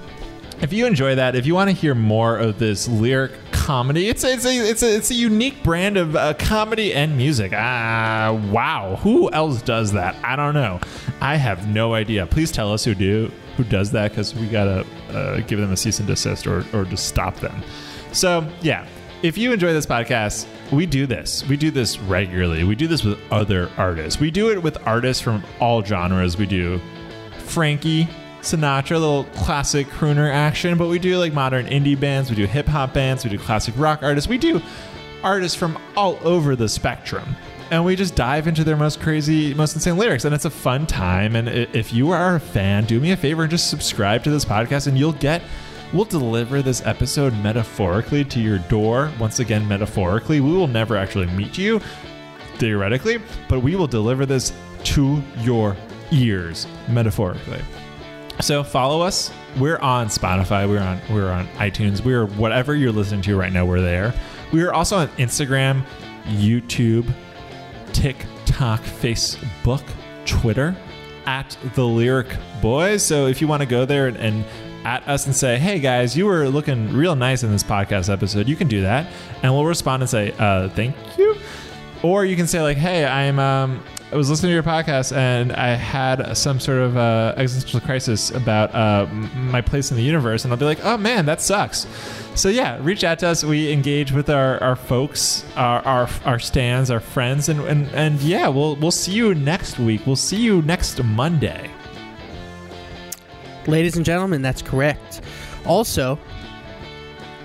if 0.61 0.73
you 0.73 0.87
enjoy 0.87 1.15
that, 1.15 1.35
if 1.35 1.47
you 1.47 1.55
want 1.55 1.71
to 1.71 1.77
hear 1.77 1.95
more 1.95 2.39
of 2.39 2.59
this 2.59 2.89
lyric 2.89 3.33
comedy, 3.53 4.09
it's 4.09 4.25
a, 4.25 4.33
it's 4.33 4.45
a, 4.45 4.51
it's 4.51 4.83
a, 4.83 4.97
it's 4.97 5.11
a 5.11 5.15
unique 5.15 5.63
brand 5.63 5.97
of 5.97 6.17
uh, 6.17 6.35
comedy 6.35 6.95
and 6.95 7.17
music. 7.17 7.53
Ah, 7.55 8.39
wow. 8.51 8.97
Who 9.03 9.31
else 9.33 9.63
does 9.63 9.93
that? 9.93 10.17
I 10.25 10.37
don't 10.37 10.55
know. 10.55 10.81
I 11.21 11.37
have 11.37 11.69
no 11.69 11.95
idea. 11.95 12.27
Please 12.27 12.53
tell 12.53 12.73
us 12.73 12.85
who 12.85 12.95
do 12.95 13.31
who 13.57 13.65
does 13.65 13.93
that 13.93 14.11
because 14.11 14.35
we 14.35 14.49
gotta 14.49 14.85
uh, 15.11 15.41
give 15.41 15.61
them 15.61 15.73
a 15.73 15.77
cease 15.77 15.99
and 15.99 16.09
desist 16.09 16.47
or 16.47 16.65
or 16.73 16.85
just 16.85 17.07
stop 17.07 17.37
them. 17.37 17.63
So 18.13 18.47
yeah. 18.63 18.87
If 19.23 19.39
you 19.39 19.55
enjoy 19.55 19.73
this 19.73 19.87
podcast, 19.87 20.47
we 20.71 20.85
do 20.85 21.07
this. 21.07 21.49
We 21.49 21.57
do 21.57 21.71
this 21.71 21.99
regularly. 21.99 22.63
We 22.65 22.75
do 22.75 22.87
this 22.87 23.05
with 23.05 23.19
other 23.33 23.71
artists. 23.79 24.21
We 24.21 24.31
do 24.31 24.51
it 24.51 24.63
with 24.63 24.77
artists 24.87 25.23
from 25.23 25.43
all 25.61 25.83
genres. 25.83 26.37
We 26.37 26.45
do 26.45 26.79
Frankie 27.39 28.07
Sinatra, 28.45 28.93
a 28.93 28.99
little 28.99 29.25
classic 29.35 29.87
crooner 29.89 30.33
action, 30.33 30.79
but 30.79 30.89
we 30.89 30.99
do 30.99 31.19
like 31.19 31.33
modern 31.33 31.67
indie 31.67 31.99
bands, 31.99 32.31
we 32.31 32.37
do 32.37 32.47
hip 32.47 32.67
hop 32.67 32.95
bands, 32.95 33.25
we 33.25 33.31
do 33.31 33.39
classic 33.39 33.75
rock 33.77 34.03
artists, 34.03 34.29
we 34.29 34.39
do 34.39 34.61
artists 35.23 35.59
from 35.59 35.79
all 35.97 36.19
over 36.23 36.55
the 36.55 36.69
spectrum. 36.69 37.37
And 37.71 37.85
we 37.85 37.97
just 37.97 38.15
dive 38.15 38.47
into 38.47 38.63
their 38.63 38.77
most 38.77 39.01
crazy, 39.01 39.55
most 39.55 39.75
insane 39.75 39.97
lyrics. 39.97 40.27
And 40.27 40.35
it's 40.35 40.45
a 40.45 40.51
fun 40.51 40.87
time. 40.87 41.35
And 41.35 41.49
if 41.49 41.93
you 41.93 42.11
are 42.11 42.37
a 42.37 42.41
fan, 42.41 42.85
do 42.85 43.01
me 43.01 43.13
a 43.13 43.17
favor 43.17 43.43
and 43.43 43.51
just 43.51 43.71
subscribe 43.71 44.23
to 44.25 44.31
this 44.31 44.45
podcast, 44.45 44.87
and 44.87 44.99
you'll 44.99 45.15
get, 45.15 45.43
we'll 45.93 46.05
deliver 46.05 46.61
this 46.61 46.85
episode 46.87 47.33
metaphorically 47.43 48.25
to 48.27 48.39
your 48.39 48.59
door. 48.59 49.11
Once 49.19 49.39
again, 49.39 49.67
metaphorically. 49.67 50.41
We 50.41 50.53
will 50.53 50.69
never 50.69 50.97
actually 50.97 51.27
meet 51.29 51.57
you, 51.57 51.81
theoretically, 52.59 53.19
but 53.49 53.61
we 53.61 53.77
will 53.77 53.89
deliver 53.89 54.27
this 54.27 54.53
to 54.85 55.23
your 55.39 55.75
ears 56.13 56.67
metaphorically. 56.89 57.63
So 58.41 58.65
follow 58.65 59.01
us. 59.01 59.31
We're 59.59 59.79
on 59.79 60.09
Spotify. 60.09 60.69
We're 60.69 60.81
on 60.81 61.01
we're 61.11 61.31
on 61.31 61.47
iTunes. 61.57 62.05
We're 62.05 62.27
whatever 62.27 62.75
you're 62.75 62.93
listening 62.93 63.23
to 63.23 63.37
right 63.39 63.53
now. 63.53 63.65
We're 63.65 63.81
there. 63.81 64.13
We 64.53 64.63
are 64.63 64.73
also 64.73 64.97
on 64.97 65.09
Instagram, 65.17 65.85
YouTube, 66.25 67.11
TikTok, 67.93 68.81
Facebook, 68.81 69.83
Twitter, 70.27 70.77
at 71.27 71.57
the 71.75 71.87
Lyric 71.87 72.37
Boys. 72.61 73.03
So 73.03 73.27
if 73.27 73.41
you 73.41 73.49
want 73.49 73.63
to 73.63 73.69
go 73.69 73.85
there 73.85 74.09
and, 74.09 74.17
and 74.17 74.45
at 74.85 75.07
us 75.09 75.27
and 75.27 75.35
say, 75.35 75.59
"Hey 75.59 75.79
guys, 75.79 76.17
you 76.17 76.27
were 76.27 76.49
looking 76.49 76.93
real 76.93 77.17
nice 77.17 77.43
in 77.43 77.51
this 77.51 77.63
podcast 77.63 78.13
episode," 78.13 78.49
you 78.49 78.57
can 78.57 78.69
do 78.69 78.83
that, 78.83 79.07
and 79.43 79.53
we'll 79.53 79.65
respond 79.65 80.03
and 80.03 80.11
say, 80.11 80.35
uh, 80.39 80.69
"Thank 80.71 80.97
you." 81.17 81.37
Or 82.03 82.25
you 82.25 82.37
can 82.37 82.47
say 82.47 82.61
like, 82.61 82.77
"Hey, 82.77 83.05
I'm 83.05 83.39
um, 83.39 83.83
I 84.15 84.17
was 84.17 84.31
listening 84.31 84.51
to 84.51 84.55
your 84.55 84.63
podcast 84.63 85.15
and 85.17 85.53
I 85.53 85.71
had 85.71 86.37
some 86.37 86.61
sort 86.61 86.79
of 86.79 86.97
uh, 86.97 87.35
existential 87.37 87.81
crisis 87.81 88.31
about 88.31 88.73
uh, 88.73 89.07
my 89.35 89.61
place 89.61 89.91
in 89.91 89.97
the 89.97 90.05
universe," 90.05 90.45
and 90.45 90.53
I'll 90.53 90.59
be 90.59 90.65
like, 90.65 90.79
"Oh 90.85 90.97
man, 90.97 91.27
that 91.27 91.43
sucks." 91.43 91.89
So 92.37 92.49
yeah, 92.49 92.79
reach 92.81 93.03
out 93.03 93.19
to 93.19 93.27
us. 93.27 93.43
We 93.43 93.73
engage 93.73 94.13
with 94.13 94.31
our, 94.31 94.63
our 94.63 94.77
folks, 94.77 95.45
our, 95.57 95.81
our 95.81 96.09
our 96.25 96.39
stands, 96.39 96.93
our 96.93 97.01
friends, 97.01 97.49
and, 97.49 97.59
and 97.63 97.89
and 97.89 98.21
yeah, 98.21 98.47
we'll 98.47 98.77
we'll 98.77 98.93
see 98.93 99.11
you 99.11 99.35
next 99.35 99.81
week. 99.81 100.07
We'll 100.07 100.15
see 100.15 100.41
you 100.41 100.63
next 100.63 101.03
Monday. 101.03 101.69
Ladies 103.67 103.97
and 103.97 104.07
gentlemen, 104.07 104.43
that's 104.43 104.63
correct. 104.63 105.23
Also, 105.67 106.21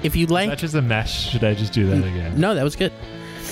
if 0.04 0.16
you 0.16 0.28
like, 0.28 0.52
that 0.52 0.60
just 0.60 0.76
a 0.76 0.84
mesh? 0.84 1.32
Should 1.32 1.44
I 1.44 1.56
just 1.56 1.74
do 1.74 1.88
that 1.88 1.98
again? 1.98 2.40
no, 2.40 2.54
that 2.54 2.64
was 2.64 2.76
good. 2.76 2.94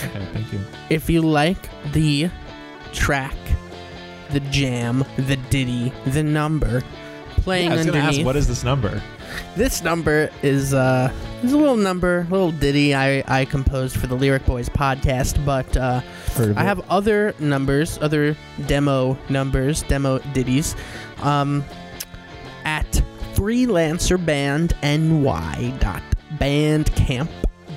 Okay, 0.04 0.28
thank 0.34 0.54
you. 0.54 0.60
If 0.92 1.10
you 1.10 1.24
like 1.24 1.58
the 1.94 2.30
track, 2.88 3.36
the 4.32 4.40
jam, 4.42 5.06
the 5.18 5.38
ditty, 5.50 5.92
the 6.08 6.24
number 6.24 6.84
playing 7.38 7.68
Yeah, 7.68 7.74
I 7.74 7.78
was 7.78 7.86
gonna 7.86 7.98
underneath, 8.00 8.20
ask, 8.20 8.26
what 8.26 8.36
is 8.36 8.48
this 8.48 8.64
number? 8.64 9.02
this 9.56 9.84
number 9.84 10.30
is 10.42 10.74
uh 10.74 11.12
is 11.44 11.52
a 11.54 11.58
little 11.58 11.76
number, 11.76 12.20
a 12.22 12.32
little 12.32 12.52
ditty 12.52 12.96
I 12.96 13.24
I 13.28 13.46
composed 13.46 13.98
for 13.98 14.08
the 14.08 14.16
Lyric 14.16 14.46
Boys 14.46 14.70
podcast, 14.70 15.44
but 15.46 15.76
uh, 15.78 16.02
I 16.56 16.64
have 16.64 16.80
other 16.90 17.34
numbers, 17.40 18.00
other 18.02 18.36
demo 18.66 19.18
numbers, 19.30 19.84
demo 19.84 20.20
ditties, 20.34 20.76
um, 21.22 21.64
at 22.66 23.02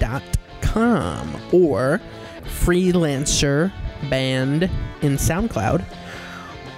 freelancerbandny.bandcamp.com 0.01 1.37
or 1.53 2.01
freelancer 2.45 3.73
band 4.09 4.65
in 5.03 5.17
SoundCloud 5.17 5.85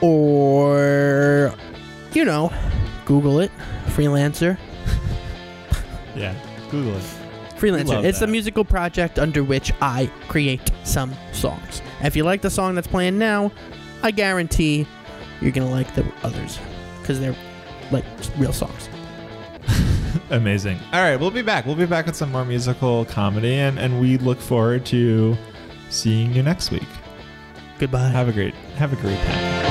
or 0.01 1.55
you 2.13 2.25
know, 2.25 2.53
Google 3.05 3.41
it, 3.41 3.51
freelancer. 3.87 4.59
Yeah. 6.15 6.35
Google 6.71 6.95
it. 6.95 7.05
Freelancer. 7.57 8.05
It's 8.05 8.19
the 8.19 8.27
musical 8.27 8.67
project 8.67 9.19
under 9.19 9.43
which 9.43 9.73
I 9.81 10.11
create 10.29 10.71
some 10.85 11.15
songs. 11.33 11.81
If 12.03 12.17
you 12.17 12.23
like 12.23 12.43
the 12.43 12.51
song 12.51 12.75
that's 12.75 12.87
playing 12.87 13.17
now, 13.17 13.51
I 14.03 14.11
guarantee 14.11 14.87
you're 15.41 15.53
gonna 15.53 15.71
like 15.71 15.95
the 15.95 16.05
others 16.23 16.59
because 17.01 17.19
they're 17.19 17.35
like 17.91 18.05
real 18.37 18.53
songs. 18.53 18.91
Amazing. 20.31 20.79
All 20.93 21.01
right, 21.01 21.17
we'll 21.17 21.31
be 21.31 21.41
back. 21.41 21.65
We'll 21.65 21.77
be 21.77 21.87
back 21.87 22.05
with 22.05 22.17
some 22.17 22.31
more 22.31 22.45
musical 22.45 23.07
comedy, 23.07 23.55
and, 23.55 23.79
and 23.79 24.01
we 24.01 24.19
look 24.19 24.39
forward 24.39 24.85
to 24.87 25.35
seeing 25.89 26.35
you 26.35 26.43
next 26.43 26.71
week. 26.71 26.83
Goodbye. 27.83 28.11
Have 28.11 28.29
a 28.29 28.33
great 28.33 28.55
have 28.77 28.93
a 28.93 28.97
great 29.03 29.19
time. 29.19 29.62